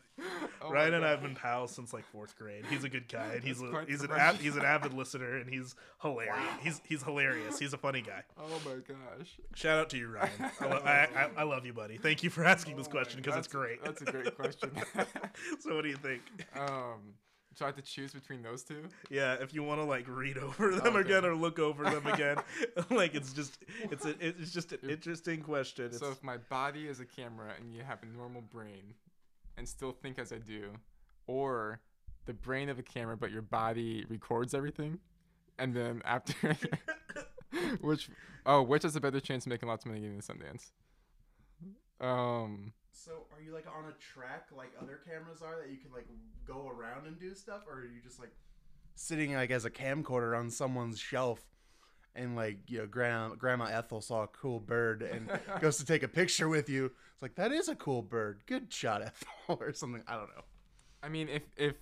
oh 0.61 0.71
Ryan 0.71 0.93
and 0.95 1.05
I 1.05 1.09
have 1.09 1.21
been 1.21 1.35
pals 1.35 1.71
since 1.71 1.91
like 1.93 2.05
fourth 2.05 2.37
grade. 2.37 2.65
He's 2.69 2.83
a 2.83 2.89
good 2.89 3.07
guy. 3.07 3.33
And 3.35 3.43
he's 3.43 3.61
a, 3.61 3.83
he's 3.87 4.03
an 4.03 4.11
he's 4.39 4.55
an 4.55 4.63
avid 4.63 4.93
listener 4.93 5.37
and 5.37 5.49
he's 5.49 5.75
hilarious. 6.01 6.35
He's 6.61 6.81
he's 6.85 7.03
hilarious. 7.03 7.57
He's 7.59 7.73
a 7.73 7.77
funny 7.77 8.01
guy. 8.01 8.23
Oh 8.37 8.59
my 8.65 8.75
gosh. 8.87 9.37
Shout 9.55 9.79
out 9.79 9.89
to 9.89 9.97
you, 9.97 10.07
Ryan. 10.07 10.29
I, 10.59 10.65
lo- 10.65 10.81
I, 10.85 10.91
I, 11.15 11.29
I 11.37 11.43
love 11.43 11.65
you, 11.65 11.73
buddy. 11.73 11.97
Thank 11.97 12.23
you 12.23 12.29
for 12.29 12.45
asking 12.45 12.77
this 12.77 12.87
Oh 12.87 12.91
question 12.91 13.21
because 13.21 13.37
it's 13.37 13.47
great. 13.47 13.83
That's 13.83 14.01
a 14.01 14.05
great 14.05 14.35
question. 14.35 14.71
so, 15.59 15.75
what 15.75 15.83
do 15.83 15.89
you 15.89 15.97
think? 15.97 16.21
um, 16.55 17.15
so 17.55 17.65
I 17.65 17.67
have 17.67 17.75
to 17.75 17.81
choose 17.81 18.13
between 18.13 18.41
those 18.41 18.63
two. 18.63 18.83
Yeah, 19.09 19.33
if 19.35 19.53
you 19.53 19.63
want 19.63 19.79
to 19.81 19.85
like 19.85 20.05
read 20.07 20.37
over 20.37 20.71
them 20.71 20.95
Okay. 20.95 20.99
again 21.01 21.25
or 21.25 21.35
look 21.35 21.59
over 21.59 21.83
them 21.83 22.05
again, 22.07 22.37
like 22.89 23.15
it's 23.15 23.33
just 23.33 23.57
it's 23.91 24.05
a, 24.05 24.15
it's 24.19 24.51
just 24.51 24.71
an 24.71 24.79
interesting 24.89 25.41
question. 25.41 25.85
It's, 25.85 25.99
So 25.99 26.11
if 26.11 26.23
my 26.23 26.37
body 26.37 26.87
is 26.87 26.99
a 26.99 27.05
camera 27.05 27.53
and 27.59 27.73
you 27.73 27.83
have 27.83 27.99
a 28.03 28.05
normal 28.05 28.41
brain, 28.41 28.93
and 29.57 29.67
still 29.67 29.91
think 29.91 30.17
as 30.19 30.31
I 30.33 30.37
do, 30.37 30.71
or 31.27 31.79
the 32.25 32.33
brain 32.33 32.69
of 32.69 32.79
a 32.79 32.83
camera 32.83 33.17
but 33.17 33.31
your 33.31 33.41
body 33.41 34.05
records 34.09 34.53
everything, 34.53 34.99
and 35.59 35.75
then 35.75 36.01
after, 36.05 36.57
which 37.81 38.09
oh, 38.45 38.61
which 38.63 38.83
has 38.83 38.95
a 38.95 39.01
better 39.01 39.19
chance 39.19 39.45
of 39.45 39.49
making 39.51 39.69
lots 39.69 39.85
of 39.85 39.91
money 39.91 40.01
getting 40.01 40.19
to 40.19 40.25
Sundance? 40.33 40.71
Um, 42.01 42.73
So 42.93 43.25
are 43.33 43.41
you 43.41 43.53
like 43.53 43.65
on 43.67 43.85
a 43.85 43.93
track 43.93 44.47
like 44.55 44.71
other 44.79 44.99
cameras 45.05 45.41
are 45.41 45.59
that 45.59 45.69
you 45.69 45.77
can 45.77 45.91
like 45.91 46.07
go 46.47 46.69
around 46.69 47.07
and 47.07 47.19
do 47.19 47.33
stuff, 47.33 47.61
or 47.67 47.79
are 47.79 47.85
you 47.85 47.99
just 48.01 48.19
like 48.19 48.31
sitting 48.95 49.33
like 49.33 49.51
as 49.51 49.65
a 49.65 49.69
camcorder 49.71 50.37
on 50.37 50.49
someone's 50.49 50.99
shelf 50.99 51.41
and 52.15 52.35
like 52.35 52.59
you 52.67 52.77
know 52.77 52.85
grandma 52.85 53.33
grandma 53.35 53.65
ethel 53.65 53.99
saw 53.99 54.23
a 54.23 54.27
cool 54.27 54.59
bird 54.59 55.01
and 55.01 55.27
goes 55.59 55.77
to 55.77 55.85
take 55.85 56.03
a 56.03 56.07
picture 56.07 56.47
with 56.47 56.69
you? 56.69 56.85
It's 56.85 57.21
like 57.21 57.35
that 57.35 57.51
is 57.51 57.67
a 57.67 57.75
cool 57.75 58.03
bird. 58.03 58.41
Good 58.45 58.71
shot 58.71 59.01
ethel 59.01 59.27
or 59.59 59.73
something. 59.73 60.03
I 60.07 60.13
don't 60.13 60.29
know. 60.29 60.43
I 61.01 61.09
mean, 61.09 61.27
if 61.29 61.43
if 61.57 61.75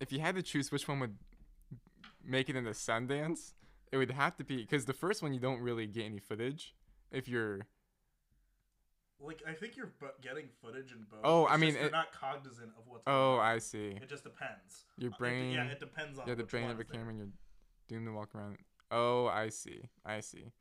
if 0.00 0.12
you 0.12 0.20
had 0.20 0.36
to 0.36 0.42
choose 0.42 0.70
which 0.70 0.86
one 0.86 1.00
would 1.00 1.16
make 2.24 2.50
it 2.50 2.56
into 2.56 2.70
Sundance, 2.70 3.54
it 3.90 3.96
would 3.96 4.10
have 4.10 4.36
to 4.36 4.44
be 4.44 4.58
because 4.58 4.84
the 4.84 4.92
first 4.92 5.22
one 5.22 5.32
you 5.32 5.40
don't 5.40 5.60
really 5.60 5.86
get 5.86 6.04
any 6.04 6.18
footage. 6.18 6.74
If 7.10 7.26
you're 7.26 7.60
Like 9.20 9.42
I 9.48 9.52
think 9.52 9.76
you're 9.76 9.90
getting 10.22 10.44
footage 10.62 10.92
in 10.92 11.04
both. 11.10 11.20
Oh, 11.24 11.44
It's 11.44 11.52
I 11.52 11.56
mean, 11.56 11.70
just 11.70 11.78
you're 11.80 11.88
it- 11.88 11.92
not 11.92 12.12
cognizant 12.12 12.70
of 12.78 12.86
what's. 12.86 13.02
oh, 13.06 13.10
going 13.36 13.40
on. 13.40 13.46
I 13.46 13.58
see. 13.58 13.98
It 14.00 14.08
just 14.08 14.22
depends. 14.24 14.84
Your 14.96 15.10
Uh, 15.10 15.14
it- 15.14 15.18
brain, 15.18 15.52
yeah, 15.52 15.64
it 15.64 15.80
depends 15.80 16.18
on. 16.18 16.28
yeah, 16.28 16.34
the 16.34 16.44
brain 16.44 16.70
of 16.70 16.78
a 16.78 16.84
camera, 16.84 17.08
and 17.10 17.18
you're 17.18 17.28
doomed 17.88 18.06
to 18.06 18.12
walk 18.12 18.34
around. 18.34 18.58
Oh, 18.90 19.26
I 19.26 19.48
see. 19.48 19.82
I 20.04 20.20
see. 20.20 20.52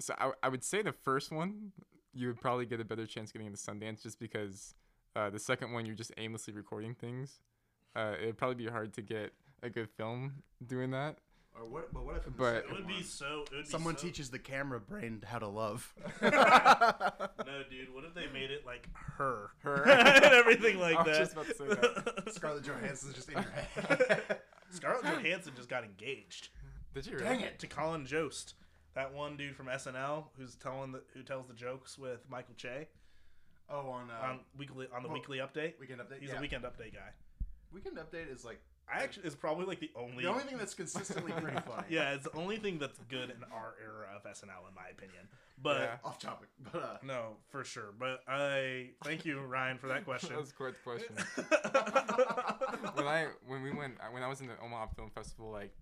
So 0.00 0.14
I, 0.18 0.32
I 0.42 0.48
would 0.48 0.64
say 0.64 0.82
the 0.82 0.92
first 0.92 1.30
one 1.30 1.72
you 2.14 2.28
would 2.28 2.40
probably 2.40 2.64
get 2.66 2.80
a 2.80 2.84
better 2.84 3.06
chance 3.06 3.32
getting 3.32 3.46
into 3.46 3.58
Sundance 3.58 4.02
just 4.02 4.18
because 4.18 4.74
uh, 5.16 5.30
the 5.30 5.38
second 5.38 5.72
one 5.72 5.84
you're 5.84 5.94
just 5.96 6.12
aimlessly 6.16 6.52
recording 6.54 6.94
things. 6.94 7.40
Uh, 7.94 8.14
it'd 8.20 8.36
probably 8.38 8.56
be 8.56 8.66
hard 8.66 8.92
to 8.94 9.02
get 9.02 9.32
a 9.62 9.68
good 9.70 9.88
film 9.90 10.42
doing 10.66 10.90
that. 10.92 11.18
Or 11.56 11.66
what 11.66 11.92
but 11.92 12.04
what 12.04 12.16
if 12.16 12.26
in 12.26 12.32
the 12.32 12.38
But- 12.38 12.56
It 12.64 12.72
would 12.72 12.86
be 12.86 12.94
one, 12.94 13.02
so. 13.04 13.44
It 13.50 13.54
would 13.56 13.64
be 13.64 13.70
someone 13.70 13.96
so- 13.96 14.06
teaches 14.06 14.30
the 14.30 14.38
camera 14.38 14.80
brain 14.80 15.22
how 15.26 15.38
to 15.38 15.46
love 15.48 15.94
No, 16.22 17.62
dude. 17.70 17.92
What 17.94 18.04
if 18.04 18.14
they 18.14 18.26
made 18.32 18.50
it 18.50 18.64
like 18.66 18.88
her, 19.16 19.50
Her. 19.62 19.82
and 19.88 20.24
everything 20.24 20.78
like 20.78 20.96
I 20.96 21.02
was 21.02 21.06
that? 21.16 21.18
just 21.18 21.32
about 21.32 21.46
to 21.46 21.54
say 21.54 21.66
that. 21.66 22.32
scarlett 22.34 22.64
johansson's 22.64 23.14
just 23.14 23.28
in 23.28 23.34
your 23.34 23.42
head 23.42 24.38
Scarlett 24.70 25.04
Johansson 25.04 25.52
just 25.54 25.68
got 25.68 25.84
engaged 25.84 26.48
Did 26.94 27.06
you? 27.06 27.16
Dang 27.18 27.36
really? 27.38 27.44
it. 27.44 27.58
to 27.60 27.68
Colin 27.68 28.06
Jost, 28.06 28.54
that 28.94 29.12
one 29.14 29.36
dude 29.36 29.54
from 29.54 29.66
SNL 29.66 30.24
who's 30.36 30.56
telling 30.56 30.90
the 30.90 31.02
who 31.14 31.22
tells 31.22 31.46
the 31.46 31.54
jokes 31.54 31.96
with 31.96 32.28
Michael 32.28 32.54
Che 32.56 32.88
oh 33.70 33.88
on 33.88 34.10
uh, 34.10 34.26
on 34.26 34.40
weekly 34.58 34.88
on 34.92 35.02
the 35.02 35.08
well, 35.08 35.16
weekly 35.16 35.38
update. 35.38 35.74
weekend 35.78 36.00
update 36.00 36.18
He's 36.20 36.30
yeah. 36.30 36.38
a 36.38 36.40
weekend 36.40 36.64
update 36.64 36.92
guy. 36.92 37.10
weekend 37.72 37.98
update 37.98 38.32
is 38.32 38.44
like 38.44 38.60
I 38.92 39.02
actually 39.02 39.26
is 39.26 39.34
probably 39.34 39.66
like 39.66 39.80
the 39.80 39.90
only 39.96 40.24
the 40.24 40.30
only 40.30 40.44
thing 40.44 40.58
that's 40.58 40.74
consistently 40.74 41.32
pretty 41.32 41.56
funny 41.66 41.86
yeah, 41.88 42.12
it's 42.14 42.24
the 42.24 42.36
only 42.36 42.56
thing 42.58 42.78
that's 42.78 42.98
good 43.08 43.30
in 43.30 43.42
our 43.52 43.74
era 43.82 44.08
of 44.14 44.24
SNL 44.24 44.68
in 44.68 44.74
my 44.74 44.88
opinion. 44.90 45.26
But 45.62 45.80
Yeah. 45.80 45.96
off 46.04 46.18
topic 46.18 46.48
but 46.72 46.82
uh 46.82 46.96
no, 47.02 47.36
for 47.48 47.64
sure. 47.64 47.92
But 47.98 48.20
I 48.28 48.90
thank 49.04 49.24
you, 49.24 49.40
Ryan, 49.40 49.78
for 49.78 49.86
that 49.88 50.04
question. 50.10 50.30
That 50.30 50.40
was 50.40 50.52
quite 50.52 50.74
the 50.74 50.90
question. 50.90 51.14
when 52.94 53.06
I 53.06 53.28
when 53.46 53.62
we 53.62 53.70
went 53.72 53.94
when 54.12 54.22
I 54.22 54.28
was 54.28 54.40
in 54.40 54.46
the 54.48 54.54
Omaha 54.62 54.86
Film 54.96 55.10
Festival 55.10 55.50
like 55.50 55.72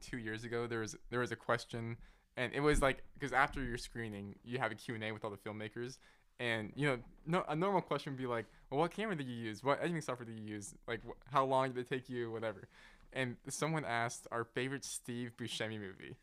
two 0.00 0.18
years 0.18 0.44
ago, 0.44 0.66
there 0.66 0.80
was 0.80 0.96
there 1.10 1.20
was 1.20 1.32
a 1.32 1.36
question, 1.36 1.96
and 2.36 2.52
it 2.54 2.60
was 2.60 2.82
like 2.82 3.02
because 3.14 3.32
after 3.32 3.62
your 3.62 3.78
screening, 3.78 4.34
you 4.44 4.58
have 4.58 4.72
a 4.72 4.74
Q 4.74 4.94
and 4.94 5.04
A 5.04 5.12
with 5.12 5.24
all 5.24 5.30
the 5.30 5.36
filmmakers, 5.36 5.98
and 6.40 6.72
you 6.74 6.86
know 6.86 6.98
no, 7.26 7.44
a 7.48 7.56
normal 7.56 7.80
question 7.80 8.12
would 8.12 8.18
be 8.18 8.26
like, 8.26 8.46
well, 8.72 8.80
what 8.80 8.90
camera 8.90 9.14
did 9.14 9.28
you 9.28 9.36
use? 9.36 9.62
What 9.62 9.78
editing 9.80 10.00
software 10.00 10.26
did 10.26 10.38
you 10.38 10.44
use? 10.54 10.74
Like 10.88 11.00
wh- 11.06 11.32
how 11.32 11.44
long 11.44 11.68
did 11.72 11.78
it 11.78 11.88
take 11.88 12.08
you? 12.08 12.30
Whatever. 12.32 12.68
And 13.12 13.36
someone 13.48 13.84
asked 13.84 14.26
our 14.32 14.42
favorite 14.44 14.84
Steve 14.86 15.32
Buscemi 15.38 15.78
movie. 15.78 16.16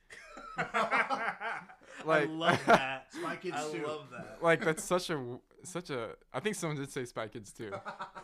I 0.57 1.63
Like- 2.05 2.29
love 2.29 2.59
that. 2.65 3.07
Spy 3.13 3.35
Kids 3.35 3.57
I 3.57 3.71
2. 3.77 3.85
love 3.85 4.07
that. 4.11 4.37
like 4.41 4.63
that's 4.63 4.83
such 4.83 5.09
a 5.09 5.39
such 5.63 5.89
a 5.89 6.11
I 6.33 6.39
think 6.39 6.55
someone 6.55 6.77
did 6.77 6.89
say 6.91 7.05
Spy 7.05 7.27
Kids 7.27 7.51
too. 7.51 7.71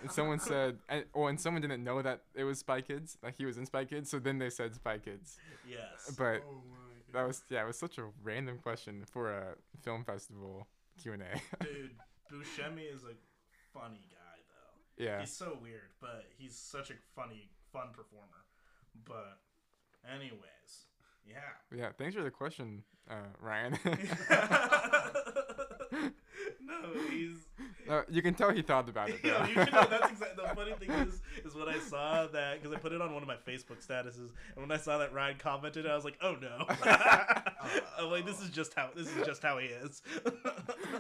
And 0.02 0.12
someone 0.12 0.40
said 0.40 0.78
and 0.90 1.06
oh 1.14 1.28
and 1.28 1.40
someone 1.40 1.62
didn't 1.62 1.84
know 1.84 2.02
that 2.02 2.22
it 2.34 2.44
was 2.46 2.60
Spy 2.60 2.82
Kids, 2.82 3.18
like 3.22 3.36
he 3.38 3.46
was 3.46 3.58
in 3.58 3.66
Spy 3.66 3.86
Kids, 3.86 4.10
so 4.10 4.20
then 4.20 4.38
they 4.40 4.50
said 4.50 4.74
Spy 4.76 4.98
Kids. 5.00 5.38
Yes. 5.70 6.16
But 6.18 6.42
oh 6.50 6.62
that 7.14 7.28
was 7.28 7.44
yeah, 7.50 7.64
it 7.64 7.68
was 7.68 7.78
such 7.78 7.98
a 7.98 8.06
random 8.24 8.58
question 8.60 9.04
for 9.12 9.32
a 9.32 9.56
film 9.84 10.04
festival 10.06 10.68
Q 11.02 11.14
and 11.14 11.24
A. 11.24 11.64
Dude, 11.64 11.92
Buscemi 12.32 12.94
is 12.94 13.04
a 13.04 13.14
funny 13.76 14.08
guy 14.10 14.38
though. 14.48 15.04
yeah. 15.04 15.20
He's 15.20 15.36
so 15.36 15.58
weird, 15.62 15.92
but 16.02 16.26
he's 16.38 16.56
such 16.56 16.90
a 16.90 16.94
funny, 17.16 17.50
fun 17.72 17.88
performer. 17.94 18.46
But, 19.04 19.40
anyways, 20.10 20.88
yeah. 21.28 21.36
Yeah, 21.76 21.90
thanks 21.98 22.16
for 22.16 22.24
the 22.24 22.32
question, 22.32 22.84
uh, 23.10 23.28
Ryan. 23.40 23.78
no, 26.66 27.00
he's. 27.10 27.38
no, 27.88 28.04
you 28.10 28.22
can 28.22 28.34
tell 28.34 28.52
he 28.52 28.62
thought 28.62 28.90
about 28.90 29.10
it. 29.10 29.20
Yeah, 29.24 29.48
you 29.48 29.56
know. 29.56 29.66
That's 29.90 30.12
exactly 30.12 30.46
the 30.46 30.56
funny 30.56 30.74
thing 30.74 30.92
is, 30.92 31.22
is 31.46 31.56
when 31.56 31.68
I 31.68 31.80
saw 31.80 32.28
that 32.28 32.62
because 32.62 32.76
I 32.76 32.80
put 32.80 32.92
it 32.92 33.02
on 33.02 33.14
one 33.14 33.24
of 33.24 33.28
my 33.28 33.36
Facebook 33.36 33.86
statuses, 33.86 34.30
and 34.56 34.68
when 34.68 34.72
I 34.72 34.78
saw 34.78 34.98
that 34.98 35.14
Ryan 35.14 35.38
commented, 35.38 35.88
I 35.88 35.96
was 35.96 36.06
like, 36.06 36.18
"Oh 36.22 36.36
no!" 36.42 36.66
I'm 37.98 38.10
like, 38.12 38.26
"This 38.26 38.42
is 38.42 38.50
just 38.50 38.74
how 38.74 38.90
this 38.96 39.08
is 39.08 39.26
just 39.26 39.42
how 39.42 39.58
he 39.58 39.68
is." 39.68 40.02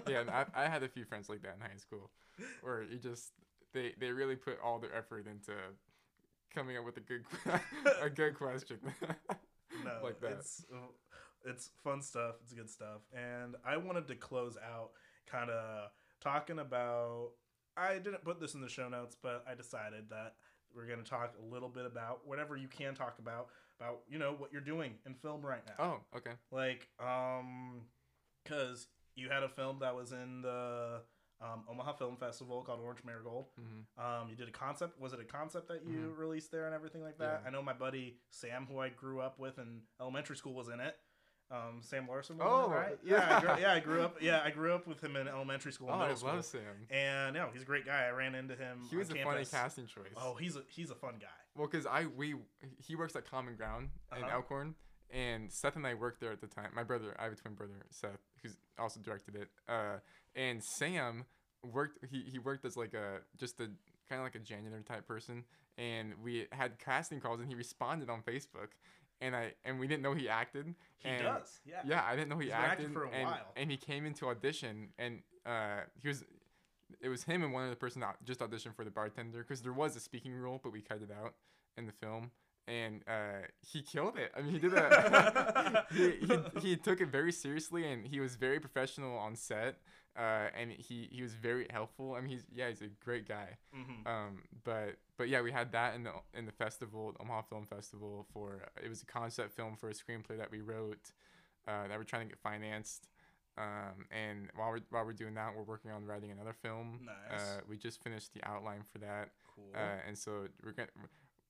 yeah, 0.07 0.22
and 0.22 0.30
I, 0.30 0.45
I 0.55 0.67
had 0.67 0.84
a 0.84 0.88
few 0.88 1.05
friends 1.05 1.30
like 1.30 1.41
that 1.43 1.55
in 1.55 1.61
high 1.61 1.77
school, 1.77 2.09
where 2.61 2.84
you 2.84 2.97
just 2.97 3.31
they 3.73 3.93
they 3.99 4.11
really 4.11 4.35
put 4.35 4.59
all 4.63 4.80
their 4.80 4.95
effort 4.95 5.27
into 5.27 5.53
coming 6.53 6.77
up 6.77 6.85
with 6.85 6.97
a 6.97 7.01
good 7.01 7.26
a 8.01 8.09
good 8.09 8.35
question. 8.35 8.80
no, 9.84 9.91
like 10.03 10.19
that. 10.22 10.31
It's 10.39 10.65
uh, 10.73 10.88
it's 11.45 11.69
fun 11.84 12.01
stuff. 12.01 12.35
It's 12.43 12.53
good 12.53 12.69
stuff, 12.69 13.01
and 13.13 13.55
I 13.65 13.77
wanted 13.77 14.07
to 14.07 14.15
close 14.15 14.57
out 14.57 14.91
kind 15.30 15.49
of 15.49 15.89
talking 16.22 16.60
about. 16.60 17.30
I 17.77 17.95
didn't 17.95 18.23
put 18.23 18.39
this 18.39 18.53
in 18.53 18.61
the 18.61 18.69
show 18.69 18.88
notes, 18.88 19.18
but 19.22 19.43
I 19.49 19.53
decided 19.53 20.10
that 20.10 20.35
we're 20.73 20.85
going 20.88 21.03
to 21.03 21.10
talk 21.10 21.34
a 21.41 21.53
little 21.53 21.68
bit 21.69 21.85
about 21.85 22.22
whatever 22.26 22.56
you 22.56 22.68
can 22.68 22.95
talk 22.95 23.19
about 23.19 23.47
about 23.80 23.99
you 24.10 24.18
know 24.18 24.34
what 24.38 24.53
you're 24.53 24.61
doing 24.61 24.93
in 25.06 25.14
film 25.14 25.41
right 25.45 25.61
now. 25.68 25.84
oh, 26.14 26.18
okay. 26.18 26.31
Like, 26.52 26.88
um, 26.99 27.81
because 28.43 28.88
you 29.15 29.30
had 29.30 29.43
a 29.43 29.49
film 29.49 29.80
that 29.80 29.95
was 29.95 30.11
in 30.14 30.41
the 30.41 31.02
um, 31.41 31.64
Omaha 31.69 31.93
Film 31.93 32.15
Festival 32.15 32.61
called 32.64 32.80
Orange 32.81 33.03
Marigold. 33.06 33.47
hmm 33.57 34.02
Um, 34.02 34.30
you 34.30 34.35
did 34.38 34.47
a 34.47 34.52
concept. 34.52 34.99
Was 34.99 35.11
it 35.11 35.19
a 35.19 35.26
concept 35.26 35.68
that 35.68 35.81
you 35.85 36.14
released 36.18 36.52
there 36.52 36.65
and 36.65 36.73
everything 36.73 37.02
like 37.03 37.18
that? 37.18 37.41
Yeah. 37.43 37.47
I 37.47 37.52
know 37.52 37.61
my 37.61 37.73
buddy 37.73 38.19
Sam, 38.31 38.65
who 38.69 38.80
I 38.80 38.89
grew 38.89 39.19
up 39.19 39.38
with 39.39 39.57
in 39.60 39.81
elementary 39.99 40.38
school, 40.38 40.53
was 40.53 40.69
in 40.69 40.80
it. 40.80 40.95
Um, 41.51 41.80
Sam 41.81 42.07
Larson. 42.07 42.38
Oh, 42.41 42.69
right? 42.69 42.97
yeah. 43.05 43.38
I 43.38 43.39
grew, 43.39 43.61
yeah. 43.61 43.73
I 43.73 43.80
grew 43.80 44.01
up. 44.01 44.15
Yeah, 44.22 44.41
I 44.43 44.49
grew 44.49 44.73
up 44.73 44.88
with 44.88 45.03
him 45.03 45.15
in 45.15 45.27
elementary 45.27 45.72
school. 45.72 45.89
Oh, 45.91 45.93
and 45.93 46.03
I 46.03 46.07
love. 46.26 46.43
Sam. 46.45 46.61
And 46.89 47.35
no, 47.35 47.49
he's 47.53 47.61
a 47.61 47.65
great 47.65 47.85
guy. 47.85 48.05
I 48.07 48.11
ran 48.11 48.34
into 48.34 48.55
him. 48.55 48.80
He 48.89 48.97
was 48.97 49.11
a 49.11 49.15
funny 49.23 49.45
casting 49.45 49.85
choice. 49.85 50.05
Oh, 50.17 50.34
he's 50.35 50.55
a 50.55 50.63
he's 50.67 50.89
a 50.89 50.95
fun 50.95 51.15
guy. 51.19 51.27
Well, 51.55 51.67
cause 51.67 51.85
I 51.85 52.05
we 52.07 52.35
he 52.80 52.95
works 52.95 53.15
at 53.15 53.30
Common 53.30 53.55
Ground 53.55 53.89
in 54.17 54.23
Uh-huh. 54.23 54.35
Elkhorn, 54.38 54.73
and 55.11 55.51
Seth 55.51 55.76
and 55.76 55.85
I 55.85 55.93
worked 55.93 56.19
there 56.19 56.31
at 56.31 56.41
the 56.41 56.47
time. 56.47 56.69
My 56.76 56.84
brother, 56.84 57.15
I 57.19 57.26
have 57.26 57.34
a 57.34 57.35
twin 57.35 57.53
brother, 57.53 57.73
Seth, 57.91 58.17
who's 58.41 58.57
also 58.80 58.99
directed 58.99 59.35
it. 59.35 59.49
Uh, 59.69 59.97
and 60.35 60.63
Sam 60.63 61.26
worked. 61.72 61.99
He 62.09 62.23
he 62.23 62.39
worked 62.39 62.65
as 62.65 62.76
like 62.76 62.93
a 62.95 63.19
just 63.38 63.59
a 63.59 63.65
kind 64.09 64.19
of 64.19 64.23
like 64.23 64.35
a 64.35 64.39
janitor 64.39 64.81
type 64.81 65.07
person, 65.07 65.43
and 65.77 66.13
we 66.23 66.47
had 66.51 66.80
casting 66.80 67.19
calls, 67.19 67.39
and 67.39 67.47
he 67.47 67.55
responded 67.55 68.09
on 68.09 68.22
Facebook, 68.23 68.69
and 69.21 69.35
I 69.35 69.53
and 69.63 69.79
we 69.79 69.87
didn't 69.87 70.03
know 70.03 70.13
he 70.13 70.29
acted. 70.29 70.73
He 70.97 71.09
and 71.09 71.23
does. 71.23 71.59
Yeah. 71.65 71.81
Yeah, 71.85 72.03
I 72.05 72.15
didn't 72.15 72.29
know 72.29 72.37
he 72.37 72.45
He's 72.45 72.53
acted 72.53 72.91
for 72.93 73.05
a 73.05 73.09
and, 73.09 73.25
while. 73.25 73.53
and 73.55 73.71
he 73.71 73.77
came 73.77 74.05
into 74.05 74.27
audition, 74.27 74.89
and 74.97 75.19
uh, 75.45 75.81
he 76.01 76.07
was. 76.07 76.23
It 77.01 77.09
was 77.09 77.23
him 77.23 77.41
and 77.43 77.51
one 77.51 77.65
other 77.65 77.75
person 77.75 78.01
that 78.01 78.17
just 78.23 78.41
auditioned 78.41 78.75
for 78.75 78.85
the 78.85 78.91
bartender 78.91 79.39
because 79.39 79.61
there 79.61 79.73
was 79.73 79.95
a 79.95 79.99
speaking 79.99 80.35
role, 80.35 80.59
but 80.63 80.71
we 80.71 80.81
cut 80.81 81.01
it 81.01 81.09
out 81.11 81.33
in 81.77 81.87
the 81.87 81.91
film. 81.91 82.29
And 82.67 83.01
uh, 83.07 83.47
he 83.61 83.81
killed 83.81 84.17
it. 84.17 84.31
I 84.35 84.41
mean, 84.41 84.53
he 84.53 84.59
did 84.59 84.73
a. 84.73 85.85
he, 85.93 86.11
he, 86.11 86.59
he 86.69 86.75
took 86.77 87.01
it 87.01 87.07
very 87.09 87.31
seriously, 87.31 87.91
and 87.91 88.07
he 88.07 88.19
was 88.19 88.35
very 88.35 88.59
professional 88.59 89.17
on 89.17 89.35
set. 89.35 89.77
Uh, 90.17 90.47
and 90.57 90.71
he, 90.71 91.09
he 91.11 91.21
was 91.21 91.33
very 91.33 91.67
helpful. 91.69 92.13
I 92.15 92.21
mean, 92.21 92.29
he's 92.29 92.43
yeah, 92.53 92.69
he's 92.69 92.81
a 92.81 92.87
great 93.03 93.27
guy. 93.27 93.57
hmm 93.73 94.07
Um, 94.07 94.43
but 94.63 94.95
but 95.17 95.27
yeah, 95.27 95.41
we 95.41 95.51
had 95.51 95.71
that 95.73 95.93
in 95.95 96.03
the 96.03 96.11
in 96.33 96.45
the 96.45 96.51
festival, 96.53 97.11
the 97.11 97.21
Omaha 97.21 97.41
Film 97.43 97.65
Festival. 97.65 98.25
For 98.33 98.63
it 98.81 98.87
was 98.87 99.01
a 99.01 99.05
concept 99.05 99.51
film 99.51 99.75
for 99.75 99.89
a 99.89 99.93
screenplay 99.93 100.37
that 100.37 100.51
we 100.51 100.61
wrote, 100.61 101.11
uh, 101.67 101.87
that 101.89 101.97
we're 101.97 102.03
trying 102.05 102.27
to 102.27 102.29
get 102.29 102.39
financed. 102.39 103.09
Um, 103.57 104.05
and 104.11 104.49
while 104.55 104.69
we're 104.71 104.79
while 104.89 105.05
we're 105.05 105.13
doing 105.13 105.33
that, 105.35 105.53
we're 105.55 105.63
working 105.63 105.91
on 105.91 106.05
writing 106.05 106.31
another 106.31 106.53
film. 106.53 107.01
Nice. 107.05 107.41
Uh, 107.41 107.61
we 107.69 107.77
just 107.77 108.01
finished 108.03 108.33
the 108.33 108.41
outline 108.47 108.83
for 108.91 108.99
that, 108.99 109.31
Cool. 109.53 109.65
uh, 109.75 109.99
and 110.07 110.17
so 110.17 110.47
we're 110.63 110.71
gonna 110.73 110.89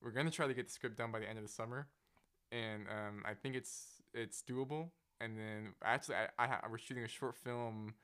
we're 0.02 0.10
gonna 0.12 0.30
try 0.30 0.46
to 0.48 0.54
get 0.54 0.66
the 0.66 0.72
script 0.72 0.96
done 0.98 1.10
by 1.12 1.18
the 1.20 1.28
end 1.28 1.38
of 1.38 1.44
the 1.44 1.50
summer, 1.52 1.86
and 2.52 2.86
um, 2.88 3.22
I 3.24 3.34
think 3.34 3.54
it's 3.56 4.02
it's 4.14 4.42
doable. 4.42 4.90
And 5.20 5.36
then 5.38 5.74
actually, 5.84 6.16
I, 6.16 6.28
I 6.44 6.46
ha- 6.46 6.62
we're 6.70 6.78
shooting 6.78 7.02
a 7.04 7.08
short 7.08 7.36
film 7.36 7.94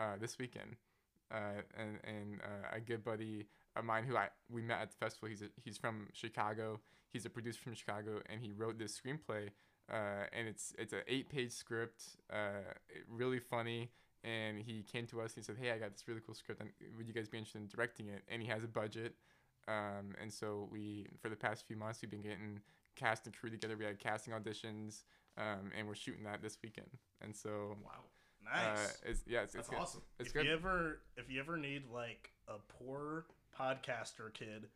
uh, 0.00 0.16
this 0.18 0.38
weekend, 0.38 0.76
uh, 1.30 1.62
and 1.78 1.98
and 2.04 2.40
uh, 2.42 2.76
a 2.76 2.80
good 2.80 3.04
buddy 3.04 3.46
of 3.76 3.84
mine 3.84 4.04
who 4.04 4.16
I 4.16 4.28
we 4.50 4.62
met 4.62 4.80
at 4.80 4.90
the 4.90 4.96
festival. 4.96 5.28
He's 5.28 5.42
a, 5.42 5.48
he's 5.62 5.78
from 5.78 6.08
Chicago. 6.12 6.80
He's 7.12 7.26
a 7.26 7.30
producer 7.30 7.60
from 7.62 7.74
Chicago, 7.74 8.20
and 8.30 8.40
he 8.40 8.52
wrote 8.52 8.78
this 8.78 8.98
screenplay. 8.98 9.50
Uh, 9.92 10.24
and 10.32 10.48
it's 10.48 10.72
it's 10.78 10.92
an 10.92 11.00
eight 11.08 11.28
page 11.28 11.52
script, 11.52 12.02
uh, 12.32 12.72
really 13.08 13.40
funny. 13.40 13.90
And 14.22 14.58
he 14.58 14.82
came 14.82 15.06
to 15.08 15.20
us. 15.20 15.34
He 15.34 15.42
said, 15.42 15.56
"Hey, 15.60 15.70
I 15.70 15.78
got 15.78 15.92
this 15.92 16.04
really 16.06 16.20
cool 16.24 16.34
script. 16.34 16.60
And 16.60 16.70
would 16.96 17.08
you 17.08 17.14
guys 17.14 17.28
be 17.28 17.38
interested 17.38 17.60
in 17.60 17.68
directing 17.68 18.08
it?" 18.08 18.22
And 18.28 18.42
he 18.42 18.48
has 18.48 18.62
a 18.64 18.68
budget. 18.68 19.14
Um, 19.68 20.14
and 20.20 20.32
so 20.32 20.68
we, 20.70 21.06
for 21.20 21.28
the 21.28 21.36
past 21.36 21.66
few 21.66 21.76
months, 21.76 22.00
we've 22.02 22.10
been 22.10 22.22
getting 22.22 22.60
cast 22.96 23.26
and 23.26 23.34
crew 23.36 23.50
together. 23.50 23.76
We 23.76 23.84
had 23.84 23.98
casting 23.98 24.34
auditions, 24.34 25.04
um, 25.38 25.70
and 25.76 25.86
we're 25.86 25.94
shooting 25.94 26.24
that 26.24 26.42
this 26.42 26.58
weekend. 26.62 26.90
And 27.20 27.34
so, 27.34 27.76
Wow. 27.84 28.09
Uh, 28.52 28.76
it's 29.06 29.22
yeah, 29.26 29.42
it's, 29.42 29.52
That's 29.52 29.66
it's 29.66 29.68
good. 29.68 29.78
awesome. 29.78 30.02
It's 30.18 30.28
if 30.28 30.34
good. 30.34 30.46
you 30.46 30.52
ever 30.52 31.00
if 31.16 31.30
you 31.30 31.40
ever 31.40 31.56
need 31.56 31.84
like 31.92 32.30
a 32.48 32.54
poor 32.84 33.26
podcaster 33.58 34.32
kid 34.32 34.66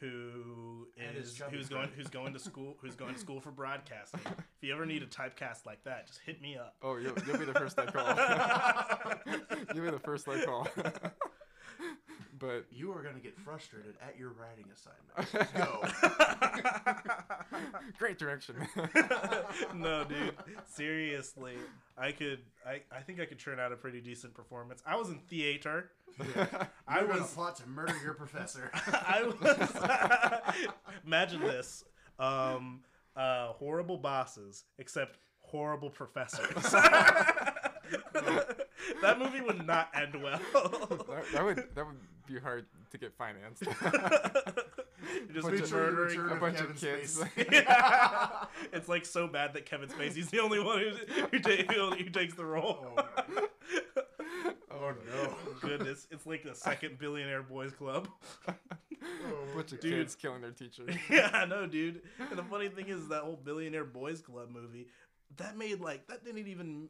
who 0.00 0.86
And 0.96 1.16
his 1.16 1.30
is 1.30 1.34
chubby 1.34 1.56
who's 1.56 1.68
going 1.68 1.88
who's 1.96 2.06
going 2.08 2.32
to 2.32 2.38
school 2.38 2.76
who's 2.80 2.94
going 2.94 3.14
to 3.14 3.20
school 3.20 3.40
for 3.40 3.50
broadcasting 3.50 4.20
if 4.24 4.62
you 4.62 4.72
ever 4.72 4.86
need 4.86 5.02
a 5.02 5.06
typecast 5.06 5.66
like 5.66 5.82
that 5.84 6.06
just 6.06 6.20
hit 6.24 6.40
me 6.40 6.56
up 6.56 6.76
Oh, 6.82 6.96
you'll, 6.96 7.14
you'll 7.26 7.38
be 7.38 7.44
the 7.44 7.54
first 7.54 7.78
I 7.80 7.86
call. 7.86 9.34
you'll 9.74 9.84
be 9.84 9.90
the 9.90 9.98
first 9.98 10.28
I 10.28 10.44
call. 10.44 10.68
but 12.38 12.66
You 12.70 12.92
are 12.92 13.02
going 13.02 13.14
to 13.14 13.20
get 13.20 13.38
frustrated 13.38 13.94
at 14.06 14.18
your 14.18 14.30
writing 14.30 14.66
assignment. 14.72 15.54
Go. 15.54 15.82
great 17.98 18.18
direction. 18.18 18.56
no 19.74 20.04
dude 20.04 20.34
seriously 20.66 21.54
i 21.96 22.12
could 22.12 22.40
I, 22.66 22.82
I 22.94 23.00
think 23.00 23.20
i 23.20 23.24
could 23.24 23.38
turn 23.38 23.58
out 23.58 23.72
a 23.72 23.76
pretty 23.76 24.00
decent 24.00 24.34
performance 24.34 24.82
i 24.86 24.96
was 24.96 25.08
in 25.08 25.18
theater 25.28 25.90
i 26.86 27.00
You're 27.00 27.08
was 27.08 27.32
plot 27.32 27.56
to 27.56 27.68
murder 27.68 27.94
your 28.02 28.14
professor. 28.14 28.70
I 28.74 29.22
was. 29.22 30.66
Imagine 31.06 31.42
this: 31.42 31.84
um, 32.18 32.80
uh, 33.16 33.48
horrible 33.52 33.98
bosses, 33.98 34.64
except 34.78 35.18
horrible 35.40 35.90
professors. 35.90 36.74
that 39.02 39.18
movie 39.18 39.40
would 39.40 39.66
not 39.66 39.88
end 39.94 40.22
well. 40.22 40.40
that, 40.52 41.24
that 41.32 41.44
would 41.44 41.64
that 41.74 41.86
would 41.86 41.96
be 42.26 42.38
hard 42.38 42.66
to 42.90 42.98
get 42.98 43.12
financed. 43.14 43.62
Just 45.32 45.50
be 45.50 45.58
of- 45.58 45.72
murdering. 45.72 46.18
a 46.20 46.34
of 46.34 46.40
bunch 46.40 46.56
Kevin 46.58 46.72
of 46.72 46.80
kids. 46.80 47.22
Yeah. 47.36 48.44
It's 48.72 48.88
like 48.88 49.06
so 49.06 49.26
bad 49.26 49.54
that 49.54 49.66
Kevin 49.66 49.88
Spacey's 49.88 50.28
the 50.30 50.40
only 50.40 50.60
one 50.60 50.78
who 50.80 50.90
who, 51.30 51.38
ta- 51.38 51.72
who 51.72 52.10
takes 52.10 52.34
the 52.34 52.44
role. 52.44 52.98
Oh, 52.98 53.48
oh, 54.70 54.92
no. 55.10 55.34
Goodness, 55.60 56.06
it's 56.10 56.26
like 56.26 56.42
the 56.44 56.54
second 56.54 56.98
billionaire 56.98 57.42
boys 57.42 57.72
club. 57.72 58.08
bunch 59.54 59.72
of 59.72 59.80
Dude. 59.80 59.92
kids 59.92 60.14
killing 60.14 60.40
their 60.42 60.50
teacher. 60.50 60.84
yeah, 61.10 61.30
I 61.32 61.44
know, 61.46 61.66
dude. 61.66 62.02
And 62.30 62.38
the 62.38 62.42
funny 62.44 62.68
thing 62.68 62.88
is 62.88 63.08
that 63.08 63.22
whole 63.22 63.36
Billionaire 63.36 63.84
Boys 63.84 64.20
Club 64.20 64.50
movie, 64.50 64.86
that 65.36 65.56
made 65.56 65.80
like 65.80 66.06
that 66.08 66.24
didn't 66.24 66.46
even 66.48 66.88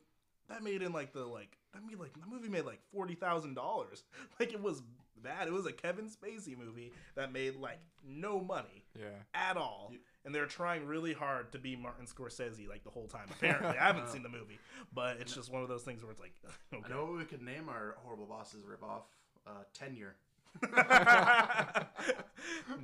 that 0.49 0.63
made 0.63 0.83
in 0.83 0.93
like 0.93 1.13
the 1.13 1.25
like 1.25 1.59
I 1.75 1.81
mean 1.87 1.99
like 1.99 2.13
the 2.15 2.27
movie 2.31 2.49
made 2.49 2.65
like 2.65 2.81
forty 2.93 3.15
thousand 3.15 3.55
dollars. 3.55 4.05
Like 4.41 4.53
it 4.53 4.63
was 4.63 4.83
bad. 5.23 5.49
It 5.49 5.53
was 5.53 5.67
a 5.67 5.73
Kevin 5.73 6.07
Spacey 6.09 6.57
movie 6.57 6.93
that 7.17 7.33
made 7.33 7.57
like 7.57 7.81
no 8.07 8.41
money 8.41 8.85
Yeah. 8.99 9.07
at 9.35 9.57
all. 9.57 9.93
And 10.25 10.33
they're 10.35 10.47
trying 10.47 10.87
really 10.87 11.13
hard 11.13 11.51
to 11.53 11.59
be 11.59 11.75
Martin 11.75 12.07
Scorsese 12.07 12.69
like 12.69 12.85
the 12.85 12.91
whole 12.91 13.09
time. 13.09 13.27
Apparently, 13.31 13.77
I 13.79 13.87
haven't 13.87 14.09
seen 14.11 14.23
the 14.23 14.29
movie, 14.29 14.59
but 14.95 15.17
it's 15.21 15.35
just 15.35 15.51
one 15.53 15.63
of 15.63 15.69
those 15.69 15.83
things 15.83 16.03
where 16.03 16.13
it's 16.13 16.21
like, 16.21 16.35
I 16.73 16.89
know 16.89 17.05
what 17.07 17.19
we 17.19 17.25
could 17.25 17.43
name 17.43 17.69
our 17.69 17.97
horrible 18.05 18.27
bosses 18.27 18.63
ripoff. 18.63 19.03
Uh, 19.47 19.63
tenure. 19.75 20.15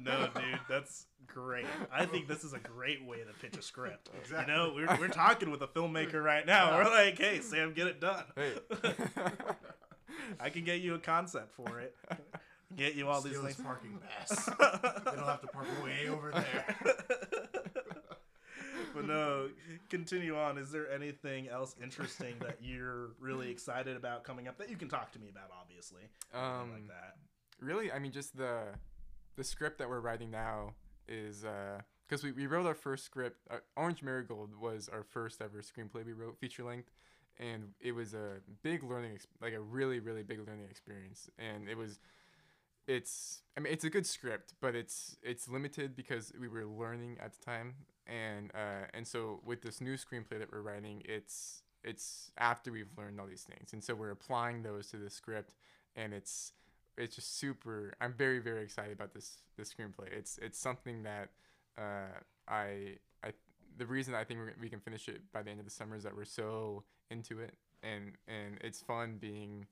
no, 0.03 0.28
dude, 0.35 0.61
that's 0.69 1.07
great. 1.35 1.66
I 1.93 2.06
think 2.06 2.28
this 2.28 2.44
is 2.44 2.52
a 2.52 2.59
great 2.59 3.05
way 3.05 3.19
to 3.19 3.32
pitch 3.40 3.59
a 3.59 3.62
script. 3.62 4.09
Exactly. 4.20 4.52
You 4.52 4.59
know, 4.59 4.73
we're, 4.74 4.98
we're 4.98 5.09
talking 5.09 5.51
with 5.51 5.62
a 5.62 5.66
filmmaker 5.66 6.23
right 6.24 6.47
now. 6.47 6.77
We're 6.78 6.85
like, 6.90 7.19
hey, 7.19 7.40
Sam, 7.40 7.73
get 7.74 7.89
it 7.89 8.01
done. 8.01 8.24
Hey. 8.36 8.52
I 10.40 10.48
can 10.51 10.65
get 10.65 10.81
you 10.81 10.94
a 10.94 10.98
concept 10.98 11.52
for 11.55 11.81
it. 11.81 11.94
Get 12.77 12.97
you 12.97 13.06
all 13.06 13.20
these 13.20 13.35
Steal 13.35 13.44
his 13.47 13.55
things. 13.55 13.65
parking 13.66 14.01
pass. 14.01 14.47
they 14.47 15.12
don't 15.15 15.27
have 15.27 15.43
to 15.43 15.47
park 15.47 15.66
way 15.85 16.09
over 16.09 16.32
there. 16.32 16.77
but 18.93 19.06
no, 19.06 19.48
continue 19.90 20.36
on. 20.36 20.59
Is 20.59 20.73
there 20.73 20.90
anything 20.90 21.47
else 21.48 21.77
interesting 21.81 22.35
that 22.40 22.59
you're 22.61 23.11
really 23.20 23.48
excited 23.51 23.97
about 23.97 24.24
coming 24.24 24.48
up 24.48 24.59
that 24.59 24.70
you 24.70 24.77
can 24.77 24.89
talk 24.89 25.12
to 25.12 25.20
me 25.20 25.28
about? 25.28 25.51
Obviously, 25.61 26.02
um, 26.32 26.73
like 26.73 26.89
that. 26.89 27.15
really, 27.61 27.93
I 27.93 28.01
mean, 28.01 28.11
just 28.11 28.36
the 28.36 28.62
the 29.36 29.44
script 29.44 29.78
that 29.78 29.89
we're 29.89 30.01
writing 30.01 30.32
now 30.32 30.74
is 31.09 31.44
because 32.09 32.22
we, 32.22 32.32
we 32.32 32.47
wrote 32.47 32.66
our 32.66 32.74
first 32.74 33.05
script. 33.05 33.47
Uh, 33.51 33.56
Orange 33.76 34.02
Marigold 34.02 34.51
was 34.60 34.89
our 34.89 35.02
first 35.02 35.40
ever 35.40 35.62
screenplay 35.62 36.05
we 36.05 36.12
wrote 36.12 36.39
feature 36.39 36.64
length, 36.64 36.90
and 37.39 37.72
it 37.81 37.93
was 37.93 38.14
a 38.14 38.40
big 38.62 38.82
learning, 38.82 39.12
ex- 39.14 39.26
like 39.40 39.52
a 39.55 39.60
really 39.60 40.01
really 40.01 40.22
big 40.22 40.47
learning 40.47 40.66
experience. 40.70 41.28
And 41.39 41.68
it 41.68 41.76
was, 41.76 41.98
it's 42.86 43.43
I 43.56 43.60
mean 43.60 43.72
it's 43.72 43.85
a 43.85 43.90
good 43.90 44.06
script, 44.06 44.55
but 44.60 44.74
it's 44.74 45.16
it's 45.22 45.48
limited 45.48 45.97
because 45.97 46.32
we 46.39 46.48
were 46.48 46.66
learning 46.66 47.16
at 47.20 47.32
the 47.32 47.44
time, 47.44 47.74
and 48.06 48.51
uh, 48.55 48.86
and 48.93 49.06
so 49.06 49.40
with 49.44 49.62
this 49.62 49.81
new 49.81 49.94
screenplay 49.94 50.39
that 50.39 50.52
we're 50.52 50.62
writing, 50.62 51.02
it's 51.05 51.62
it's 51.82 52.31
after 52.39 52.72
we've 52.72 52.97
learned 52.97 53.20
all 53.20 53.26
these 53.26 53.43
things, 53.44 53.72
and 53.72 53.82
so 53.82 53.94
we're 53.94 54.10
applying 54.10 54.62
those 54.62 54.89
to 54.89 54.97
the 54.97 55.10
script, 55.10 55.55
and 55.97 56.12
it's 56.12 56.52
it's 56.96 57.16
just 57.16 57.38
super. 57.38 57.94
I'm 58.00 58.12
very 58.12 58.38
very 58.38 58.62
excited 58.62 58.92
about 58.92 59.12
this 59.14 59.38
this 59.56 59.72
screenplay. 59.72 60.12
It's 60.12 60.38
it's 60.38 60.58
something 60.58 61.02
that 61.02 61.30
uh, 61.78 62.18
I 62.48 62.96
I 63.22 63.32
the 63.76 63.86
reason 63.86 64.14
I 64.14 64.24
think 64.24 64.40
we 64.60 64.68
can 64.68 64.80
finish 64.80 65.08
it 65.08 65.22
by 65.32 65.42
the 65.42 65.50
end 65.50 65.60
of 65.60 65.66
the 65.66 65.72
summer 65.72 65.96
is 65.96 66.04
that 66.04 66.16
we're 66.16 66.24
so 66.24 66.84
into 67.10 67.40
it, 67.40 67.56
and 67.82 68.12
and 68.28 68.58
it's 68.60 68.80
fun 68.80 69.18
being 69.20 69.66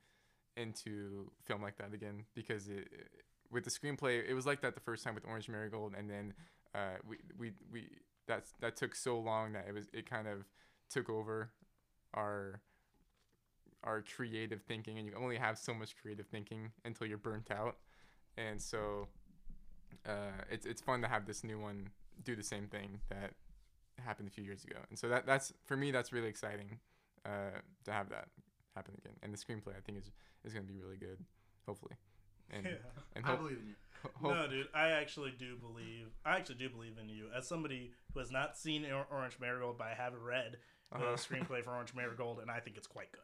into 0.57 1.31
film 1.45 1.63
like 1.63 1.79
that 1.79 1.95
again 1.95 2.25
because 2.35 2.69
it, 2.69 2.89
with 3.51 3.65
the 3.65 3.71
screenplay 3.71 4.23
it 4.29 4.35
was 4.35 4.45
like 4.45 4.61
that 4.61 4.75
the 4.75 4.81
first 4.81 5.03
time 5.03 5.15
with 5.15 5.25
Orange 5.27 5.49
Marigold, 5.49 5.95
and 5.97 6.11
then 6.11 6.35
uh, 6.75 6.97
we 7.09 7.19
we 7.39 7.53
we 7.73 7.87
that's 8.27 8.53
that 8.61 8.77
took 8.77 8.95
so 8.95 9.19
long 9.19 9.53
that 9.53 9.67
it 9.69 9.75
was 9.75 9.87
it 9.93 10.09
kind 10.09 10.27
of 10.27 10.45
took 10.91 11.09
over 11.09 11.51
our 12.15 12.61
our 13.85 14.03
creative 14.03 14.63
thinking 14.63 14.99
and 14.99 15.07
you 15.07 15.15
only 15.17 15.37
have 15.37 15.59
so 15.59 15.75
much 15.75 15.97
creative 16.01 16.27
thinking 16.27 16.71
until 16.85 17.07
you're 17.07 17.19
burnt 17.19 17.51
out 17.51 17.77
and 18.37 18.61
so 18.61 19.09
uh, 20.07 20.31
it's, 20.51 20.67
it's 20.67 20.81
fun 20.81 21.01
to 21.03 21.09
have 21.09 21.27
this 21.27 21.45
new 21.45 21.59
one 21.59 21.89
do 22.25 22.35
the 22.37 22.43
same 22.43 22.67
thing 22.67 23.01
that 23.09 23.33
happened 24.05 24.29
a 24.29 24.31
few 24.31 24.45
years 24.45 24.65
ago 24.65 24.77
and 24.91 24.99
so 24.99 25.09
that 25.09 25.27
that's 25.27 25.53
for 25.65 25.77
me 25.77 25.91
that's 25.91 26.13
really 26.13 26.29
exciting 26.29 26.79
uh, 27.27 27.59
to 27.85 27.93
have 27.93 28.09
that 28.09 28.29
happen 28.75 28.95
again 28.99 29.15
and 29.23 29.33
the 29.33 29.39
screenplay 29.39 29.77
i 29.77 29.81
think 29.85 29.99
is 29.99 30.11
is 30.45 30.53
going 30.53 30.67
to 30.67 30.73
be 30.73 30.79
really 30.79 30.97
good 30.97 31.19
hopefully 31.67 31.95
and 32.51 32.65
Yeah. 32.67 32.73
and 33.17 33.25
I 33.25 33.37
believe 33.37 33.59
in 33.59 33.69
you. 33.69 33.75
hope- 34.21 34.35
No, 34.35 34.47
dude, 34.49 34.69
I 34.75 34.89
actually 34.91 35.31
do 35.39 35.57
believe. 35.57 36.09
I 36.25 36.37
actually 36.37 36.57
do 36.57 36.69
believe 36.69 36.99
in 37.01 37.09
you. 37.09 37.29
As 37.35 37.49
somebody 37.49 37.93
who 38.13 38.19
has 38.21 38.31
not 38.31 38.59
seen 38.59 38.85
Orange 39.11 39.39
Marigold, 39.41 39.79
but 39.79 39.87
I 39.87 39.95
have 39.95 40.13
read 40.21 40.59
the 40.91 40.99
Uh-huh. 40.99 41.15
screenplay 41.17 41.65
for 41.65 41.71
Orange 41.71 41.95
Marigold, 41.95 42.41
and 42.41 42.51
I 42.51 42.61
think 42.61 42.77
it's 42.77 42.89
quite 42.89 43.11
good. 43.13 43.23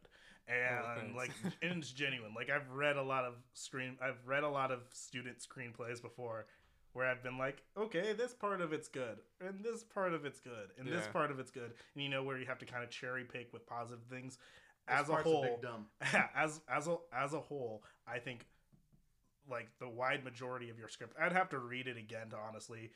And 0.48 1.12
Oh, 1.14 1.16
like, 1.16 1.30
and 1.62 1.78
it's 1.78 1.90
genuine. 1.90 2.32
Like, 2.34 2.50
I've 2.50 2.70
read 2.70 2.96
a 2.96 3.02
lot 3.02 3.24
of 3.24 3.34
screen. 3.54 3.96
I've 4.02 4.26
read 4.26 4.44
a 4.44 4.48
lot 4.48 4.70
of 4.70 4.80
student 4.92 5.36
screenplays 5.38 6.00
before, 6.00 6.46
where 6.94 7.06
I've 7.06 7.22
been 7.22 7.36
like, 7.38 7.62
okay, 7.76 8.12
this 8.14 8.32
part 8.32 8.60
of 8.60 8.72
it's 8.72 8.88
good, 8.88 9.18
and 9.40 9.62
this 9.62 9.84
part 9.84 10.14
of 10.14 10.24
it's 10.24 10.40
good, 10.40 10.70
and 10.78 10.88
this 10.88 11.06
part 11.12 11.30
of 11.30 11.38
it's 11.38 11.50
good, 11.50 11.72
and 11.94 12.02
you 12.02 12.08
know 12.08 12.22
where 12.22 12.38
you 12.38 12.46
have 12.46 12.58
to 12.58 12.66
kind 12.66 12.82
of 12.82 12.90
cherry 12.90 13.24
pick 13.24 13.52
with 13.52 13.66
positive 13.66 14.02
things. 14.10 14.38
This 14.88 15.00
As 15.00 15.08
a 15.08 15.12
part's 15.12 15.24
whole, 15.24 15.42
big 15.42 15.60
dumb. 15.60 15.86
as 16.34 16.60
as 16.68 16.88
a 16.88 16.96
as 17.12 17.34
a 17.34 17.40
whole, 17.40 17.82
I 18.06 18.18
think 18.18 18.46
like 19.50 19.68
the 19.80 19.88
wide 19.88 20.24
majority 20.24 20.70
of 20.70 20.78
your 20.78 20.88
script, 20.88 21.14
I'd 21.20 21.32
have 21.32 21.48
to 21.50 21.58
read 21.58 21.86
it 21.86 21.96
again 21.96 22.30
to 22.30 22.36
honestly 22.36 22.84
f- 22.84 22.90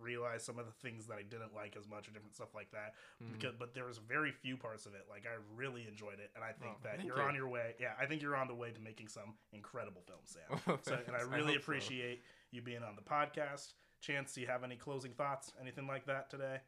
realize 0.00 0.42
some 0.44 0.58
of 0.58 0.66
the 0.66 0.72
things 0.72 1.06
that 1.06 1.18
I 1.18 1.22
didn't 1.22 1.54
like 1.54 1.76
as 1.76 1.86
much 1.88 2.08
or 2.08 2.12
different 2.12 2.34
stuff 2.34 2.54
like 2.54 2.70
that. 2.72 2.94
Mm. 3.22 3.32
Because 3.32 3.54
but 3.58 3.74
there 3.74 3.84
was 3.84 3.98
very 3.98 4.32
few 4.32 4.56
parts 4.56 4.86
of 4.86 4.94
it 4.94 5.06
like 5.08 5.24
I 5.26 5.36
really 5.54 5.86
enjoyed 5.86 6.18
it, 6.18 6.30
and 6.34 6.42
I 6.44 6.52
think 6.52 6.76
Oh, 6.76 6.80
that 6.84 7.04
you're 7.04 7.16
you. 7.16 7.22
on 7.22 7.34
your 7.34 7.48
way. 7.48 7.74
Yeah, 7.78 7.92
I 8.00 8.06
think 8.06 8.22
you're 8.22 8.36
on 8.36 8.48
the 8.48 8.54
way 8.54 8.70
to 8.70 8.80
making 8.80 9.08
some 9.08 9.34
incredible 9.52 10.02
films, 10.06 10.36
Sam. 10.36 10.58
So, 10.82 10.94
and 10.94 11.14
I 11.14 11.18
thanks. 11.20 11.32
I 11.32 11.36
really 11.36 11.54
so. 11.54 11.58
appreciate 11.60 12.22
you 12.50 12.62
being 12.62 12.82
on 12.82 12.96
the 12.96 13.02
podcast. 13.02 13.74
Chance, 14.00 14.32
do 14.34 14.40
you 14.40 14.46
have 14.46 14.64
any 14.64 14.76
closing 14.76 15.12
thoughts? 15.12 15.52
Anything 15.60 15.86
like 15.86 16.06
that 16.06 16.30
today? 16.30 16.58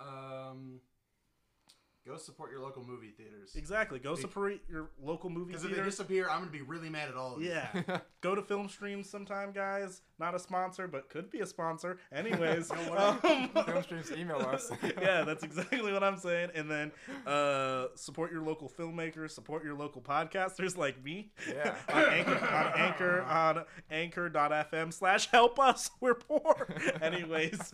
Um, 0.00 0.80
go 2.06 2.16
support 2.16 2.50
your 2.50 2.60
local 2.60 2.84
movie 2.84 3.10
theaters. 3.16 3.52
Exactly. 3.56 3.98
Go 3.98 4.14
support 4.14 4.54
your 4.68 4.90
local 5.02 5.30
movie 5.30 5.52
theaters. 5.52 5.62
Because 5.62 5.78
if 5.78 5.84
they 5.84 5.90
disappear, 5.90 6.28
I'm 6.30 6.40
gonna 6.40 6.50
be 6.50 6.62
really 6.62 6.88
mad 6.90 7.08
at 7.08 7.14
all 7.16 7.36
of 7.36 7.42
you. 7.42 7.50
Yeah. 7.50 7.98
Go 8.20 8.34
to 8.34 8.42
film 8.42 8.68
streams 8.68 9.08
sometime, 9.08 9.52
guys. 9.52 10.02
Not 10.18 10.34
a 10.34 10.38
sponsor, 10.38 10.86
but 10.88 11.08
could 11.10 11.30
be 11.30 11.40
a 11.40 11.46
sponsor. 11.46 11.98
Anyways, 12.12 12.70
No, 12.70 12.76
what- 12.90 13.24
um, 13.24 13.48
Film 13.66 13.82
streams, 13.82 14.12
email 14.12 14.36
us. 14.38 14.70
yeah, 15.00 15.22
that's 15.24 15.42
exactly 15.44 15.92
what 15.92 16.02
I'm 16.04 16.16
saying. 16.16 16.50
And 16.54 16.70
then 16.70 16.92
uh, 17.26 17.86
support 17.96 18.32
your 18.32 18.42
local 18.42 18.68
filmmakers, 18.70 19.30
support 19.32 19.64
your 19.64 19.74
local 19.74 20.00
podcasters 20.00 20.76
like 20.76 21.02
me. 21.04 21.32
Yeah. 21.48 21.74
on 21.92 22.04
Anchor, 22.04 22.38
on 22.44 22.72
Anchor, 22.80 23.22
on 23.22 23.64
Anchor.fm 23.90 24.92
slash 24.92 25.28
help 25.30 25.58
us. 25.58 25.90
We're 26.00 26.14
poor. 26.14 26.68
Anyways, 27.02 27.72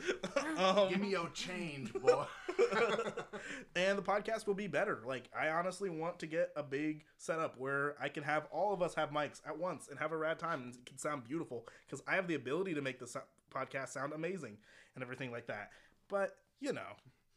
um, 0.56 0.88
Give 0.88 1.00
me 1.00 1.10
your 1.10 1.28
change, 1.30 1.92
boy. 1.92 2.24
and 3.76 3.98
the 3.98 4.02
podcast 4.02 4.46
will 4.46 4.54
be 4.54 4.66
better. 4.66 5.00
Like 5.06 5.28
I 5.38 5.48
honestly 5.48 5.90
want 5.90 6.18
to 6.20 6.26
get 6.26 6.50
a 6.56 6.62
big 6.62 7.04
setup 7.18 7.58
where 7.58 7.94
I 8.00 8.08
can 8.08 8.22
have 8.22 8.46
all 8.50 8.72
of 8.72 8.82
us 8.82 8.94
have 8.94 9.10
mics 9.10 9.40
at 9.46 9.58
once 9.58 9.88
and 9.88 9.98
have 9.98 10.12
a 10.12 10.16
rad 10.16 10.38
time 10.38 10.62
and 10.62 10.74
it 10.74 10.86
can 10.86 10.98
sound 10.98 11.24
beautiful 11.24 11.66
because 11.86 12.02
I 12.06 12.14
have 12.14 12.26
the 12.28 12.34
ability 12.34 12.74
to 12.74 12.82
make 12.82 12.98
the 12.98 13.06
so- 13.06 13.22
podcast 13.54 13.88
sound 13.88 14.12
amazing 14.12 14.56
and 14.94 15.02
everything 15.02 15.30
like 15.30 15.46
that. 15.46 15.70
but 16.08 16.36
you 16.60 16.72
know, 16.74 16.82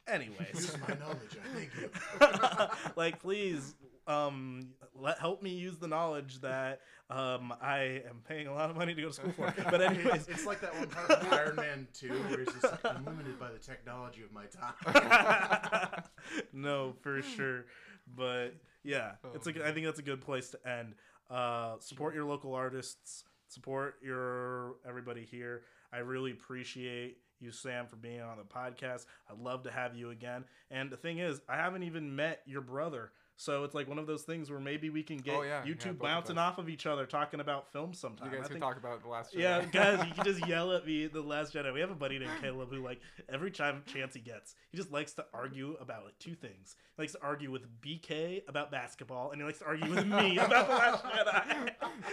anyways. 0.08 0.54
Use 0.54 0.78
my 0.88 0.96
knowledge. 0.96 1.38
I 1.42 1.58
thank 1.58 1.72
you. 1.80 2.90
like 2.96 3.22
please 3.22 3.76
um 4.08 4.68
let 4.96 5.18
help 5.20 5.42
me 5.42 5.52
use 5.52 5.78
the 5.78 5.88
knowledge 5.88 6.42
that 6.42 6.82
um 7.10 7.54
i 7.62 8.02
am 8.10 8.22
paying 8.28 8.48
a 8.48 8.54
lot 8.54 8.70
of 8.70 8.76
money 8.76 8.94
to 8.94 9.02
go 9.02 9.08
to 9.08 9.14
school 9.14 9.32
for. 9.32 9.54
But 9.70 9.82
anyways. 9.82 10.28
It's 10.34 10.46
like 10.46 10.62
that 10.62 10.76
one 10.76 10.88
part 10.88 11.10
of 11.10 11.32
Iron 11.34 11.56
Man 11.56 11.88
2 11.94 12.10
where 12.10 12.40
he's 12.40 12.48
just 12.48 12.64
like, 12.64 12.86
I'm 12.86 13.06
limited 13.06 13.40
by 13.40 13.52
the 13.52 13.60
technology 13.60 14.22
of 14.24 14.32
my 14.32 14.46
time. 14.46 16.04
no 16.54 16.94
for 17.02 17.22
sure. 17.22 17.66
But 18.16 18.56
yeah 18.84 19.14
it's 19.34 19.48
a, 19.48 19.66
i 19.66 19.72
think 19.72 19.86
that's 19.86 20.00
a 20.00 20.04
good 20.04 20.22
place 20.22 20.50
to 20.50 20.70
end. 20.70 20.96
Uh 21.30 21.76
support 21.80 22.14
your 22.14 22.26
local 22.26 22.54
artists. 22.54 23.24
Support 23.48 23.96
your 24.04 24.76
everybody 24.88 25.24
here. 25.24 25.64
I 25.94 26.00
really 26.00 26.32
appreciate 26.32 27.18
you 27.40 27.52
sam 27.52 27.88
for 27.88 27.98
being 27.98 28.22
on 28.22 28.38
the 28.38 28.44
podcast. 28.44 29.06
I'd 29.30 29.38
love 29.38 29.64
to 29.64 29.72
have 29.72 29.96
you 29.96 30.10
again. 30.10 30.46
And 30.72 30.90
the 30.90 30.98
thing 30.98 31.20
is 31.20 31.42
i 31.48 31.56
haven't 31.56 31.84
even 31.84 32.16
met 32.16 32.42
your 32.46 32.62
brother 32.62 33.12
so 33.36 33.64
it's 33.64 33.74
like 33.74 33.88
one 33.88 33.98
of 34.00 34.06
those 34.08 34.22
things 34.24 34.50
where 34.52 34.60
maybe 34.60 34.90
we 34.90 35.02
can 35.04 35.18
get 35.18 35.36
Oh, 35.36 35.42
yeah, 35.42 35.64
you 35.66 35.76
yeah, 35.84 35.92
bouncing 35.94 36.38
off 36.38 36.58
of 36.60 36.70
each 36.70 36.86
other 36.86 37.06
talking 37.06 37.40
about 37.40 37.72
film 37.72 37.94
sometime. 37.94 38.28
You 38.32 38.34
I 38.34 38.38
guys 38.38 38.48
can 38.48 38.54
think- 38.56 38.64
talk 38.64 38.78
about 38.78 39.02
the 39.02 39.10
last. 39.10 39.34
Jedi. 39.34 39.40
Yeah, 39.42 39.66
guys, 39.72 40.06
you 40.08 40.14
can 40.14 40.24
just 40.24 40.48
yell 40.48 40.72
at 40.72 40.86
me. 40.86 41.08
The 41.08 41.22
Last 41.22 41.54
Jedi. 41.54 41.74
We 41.74 41.80
have 41.80 41.92
a 41.92 41.96
buddy 41.96 42.20
named 42.20 42.32
Caleb 42.42 42.70
who, 42.72 42.84
like, 42.84 43.02
every 43.30 43.52
time 43.52 43.82
chance 43.86 44.14
he 44.14 44.20
gets, 44.20 44.56
he 44.72 44.78
just 44.78 44.92
likes 44.92 45.14
to 45.14 45.26
argue 45.34 45.76
about 45.82 46.06
like 46.06 46.18
two 46.20 46.36
things. 46.36 46.76
He 46.96 47.02
likes 47.02 47.14
to 47.14 47.22
argue 47.24 47.50
with 47.52 47.64
BK 47.82 48.44
about 48.48 48.72
basketball, 48.72 49.32
and 49.32 49.42
he 49.42 49.46
likes 49.46 49.60
to 49.60 49.66
argue 49.66 49.90
with 49.90 50.06
me 50.06 50.38
about 50.38 50.68
the 50.68 50.74
Last 50.74 51.04
Jedi. 51.06 51.72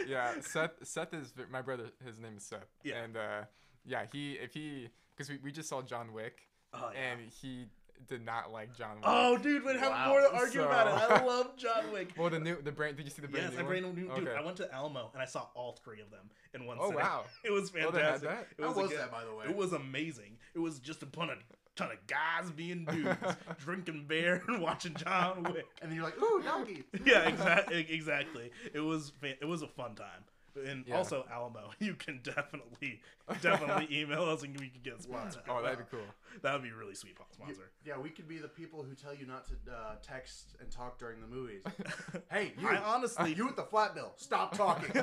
yeah, 0.08 0.32
Seth. 0.40 0.72
Seth 0.82 1.12
is 1.14 1.32
my 1.50 1.60
brother. 1.62 1.84
His 2.06 2.18
name 2.18 2.34
is 2.38 2.44
Seth. 2.44 2.60
Yeah. 2.82 3.02
And 3.02 3.16
uh, 3.16 3.42
yeah, 3.84 4.04
he 4.12 4.32
if 4.34 4.54
he 4.54 4.88
because 5.16 5.28
we, 5.28 5.38
we 5.44 5.52
just 5.52 5.68
saw 5.68 5.82
John 5.82 6.12
Wick, 6.12 6.38
Oh, 6.72 6.90
yeah. 6.94 7.00
and 7.12 7.20
he 7.42 7.66
did 8.08 8.24
not 8.24 8.50
like 8.52 8.76
John 8.76 8.96
Wick. 8.96 9.04
Oh, 9.06 9.36
dude, 9.38 9.64
we'd 9.64 9.76
have 9.76 9.90
Wow. 9.92 10.08
more 10.08 10.20
to 10.20 10.32
argue 10.34 10.60
So- 10.60 10.66
about 10.68 10.86
it. 10.88 11.10
I 11.10 11.24
love 11.24 11.56
John 11.56 11.92
Wick. 11.92 12.10
Well, 12.16 12.30
the 12.30 12.40
new 12.40 12.60
the 12.60 12.72
brand. 12.72 12.96
Did 12.96 13.04
you 13.06 13.10
see 13.10 13.22
the 13.22 13.28
brand 13.28 13.46
Yes, 13.50 13.58
new 13.58 13.64
I 13.64 13.68
brand 13.68 13.86
one? 13.86 13.94
new 13.94 14.08
dude. 14.14 14.28
Okay. 14.28 14.36
I 14.36 14.42
went 14.44 14.56
to 14.58 14.72
Alamo 14.74 15.10
and 15.12 15.22
I 15.22 15.26
saw 15.26 15.46
all 15.54 15.78
three 15.84 16.00
of 16.00 16.10
them 16.10 16.30
in 16.54 16.66
one. 16.66 16.78
Oh, 16.80 16.86
sitting. 16.90 17.00
wow. 17.00 17.24
It 17.44 17.50
was 17.50 17.70
Oh, 17.70 17.72
they 17.74 17.80
had 17.80 17.92
fantastic. 18.20 18.28
that? 18.28 18.46
It 18.58 18.62
How 18.62 18.68
was, 18.68 18.76
was 18.76 18.90
that, 18.98 19.10
by 19.10 19.24
the 19.24 19.34
way? 19.34 19.46
It 19.46 19.54
was 19.56 19.72
amazing. 19.72 20.38
It 20.54 20.58
was 20.58 20.78
just 20.78 21.02
a 21.02 21.06
ton 21.06 21.30
of 21.30 21.38
ton 21.76 21.90
of 21.92 21.98
guys 22.08 22.50
being 22.50 22.84
dudes, 22.84 23.16
drinking 23.58 24.04
beer 24.06 24.42
and 24.48 24.60
watching 24.60 24.92
John 24.94 25.44
Wick. 25.44 25.66
And 25.80 25.90
then 25.90 25.96
you're 25.96 26.04
like, 26.04 26.20
ooh, 26.20 26.42
donkey. 26.42 26.84
yeah, 27.06 27.28
exactly. 27.28 27.86
Exactly. 27.88 28.50
It 28.74 28.80
was 28.80 29.10
fan- 29.20 29.36
it 29.40 29.46
was 29.46 29.62
a 29.62 29.68
fun 29.68 29.94
time. 29.94 30.24
And 30.56 30.84
Yeah. 30.86 30.96
also 30.96 31.24
Alamo, 31.32 31.70
you 31.78 31.94
can 31.94 32.20
definitely 32.22 33.00
definitely 33.40 33.88
email 34.00 34.24
us 34.24 34.42
and 34.42 34.58
we 34.60 34.68
can 34.68 34.80
get 34.82 35.02
sponsored. 35.02 35.42
Oh, 35.48 35.62
that'd 35.62 35.78
be 35.78 35.84
cool. 35.90 36.00
That 36.42 36.52
would 36.54 36.62
be 36.62 36.70
a 36.70 36.74
really 36.74 36.94
sweet 36.94 37.16
sponsor. 37.32 37.70
Yeah, 37.84 37.98
we 37.98 38.10
could 38.10 38.28
be 38.28 38.38
the 38.38 38.48
people 38.48 38.82
who 38.82 38.94
tell 38.94 39.14
you 39.14 39.26
not 39.26 39.46
to 39.46 39.54
uh, 39.72 39.94
text 40.02 40.56
and 40.60 40.70
talk 40.70 40.98
during 40.98 41.20
the 41.20 41.26
movies. 41.26 41.62
hey, 42.30 42.52
you, 42.58 42.68
I 42.68 42.76
honestly- 42.76 43.34
you 43.34 43.46
with 43.46 43.56
the 43.56 43.62
flat 43.64 43.94
bill, 43.94 44.12
stop 44.16 44.56
talking. 44.56 45.02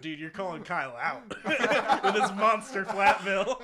Dude, 0.00 0.18
you're 0.18 0.30
calling 0.30 0.62
Kyle 0.62 0.96
out 1.00 1.22
with 1.44 2.14
his 2.14 2.32
monster 2.32 2.84
flat 2.84 3.24
bill. 3.24 3.60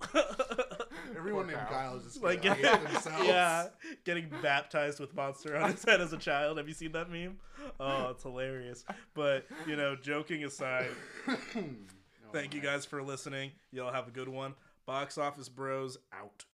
Everyone 1.16 1.44
Poor 1.44 1.54
named 1.54 1.68
Kyle. 1.68 1.90
Kyle 1.90 1.96
is 1.96 2.04
just 2.04 2.22
like 2.22 2.44
like 2.44 2.60
getting, 2.60 2.84
themselves. 2.84 3.24
yeah, 3.26 3.66
getting 4.04 4.30
baptized 4.42 5.00
with 5.00 5.14
monster 5.14 5.56
on 5.56 5.72
his 5.72 5.84
head 5.84 6.00
as 6.00 6.12
a 6.12 6.16
child. 6.16 6.58
Have 6.58 6.68
you 6.68 6.74
seen 6.74 6.92
that 6.92 7.10
meme? 7.10 7.36
Oh, 7.78 8.08
it's 8.10 8.22
hilarious. 8.22 8.84
But 9.14 9.46
you 9.66 9.76
know, 9.76 9.96
joking 9.96 10.44
aside, 10.44 10.90
thank 12.32 12.54
you 12.54 12.60
oh, 12.60 12.64
guys 12.64 12.86
for 12.86 13.02
listening. 13.02 13.52
Y'all 13.72 13.92
have 13.92 14.08
a 14.08 14.10
good 14.12 14.28
one. 14.28 14.54
Box 14.86 15.18
office 15.18 15.48
bros 15.48 15.98
out. 16.12 16.44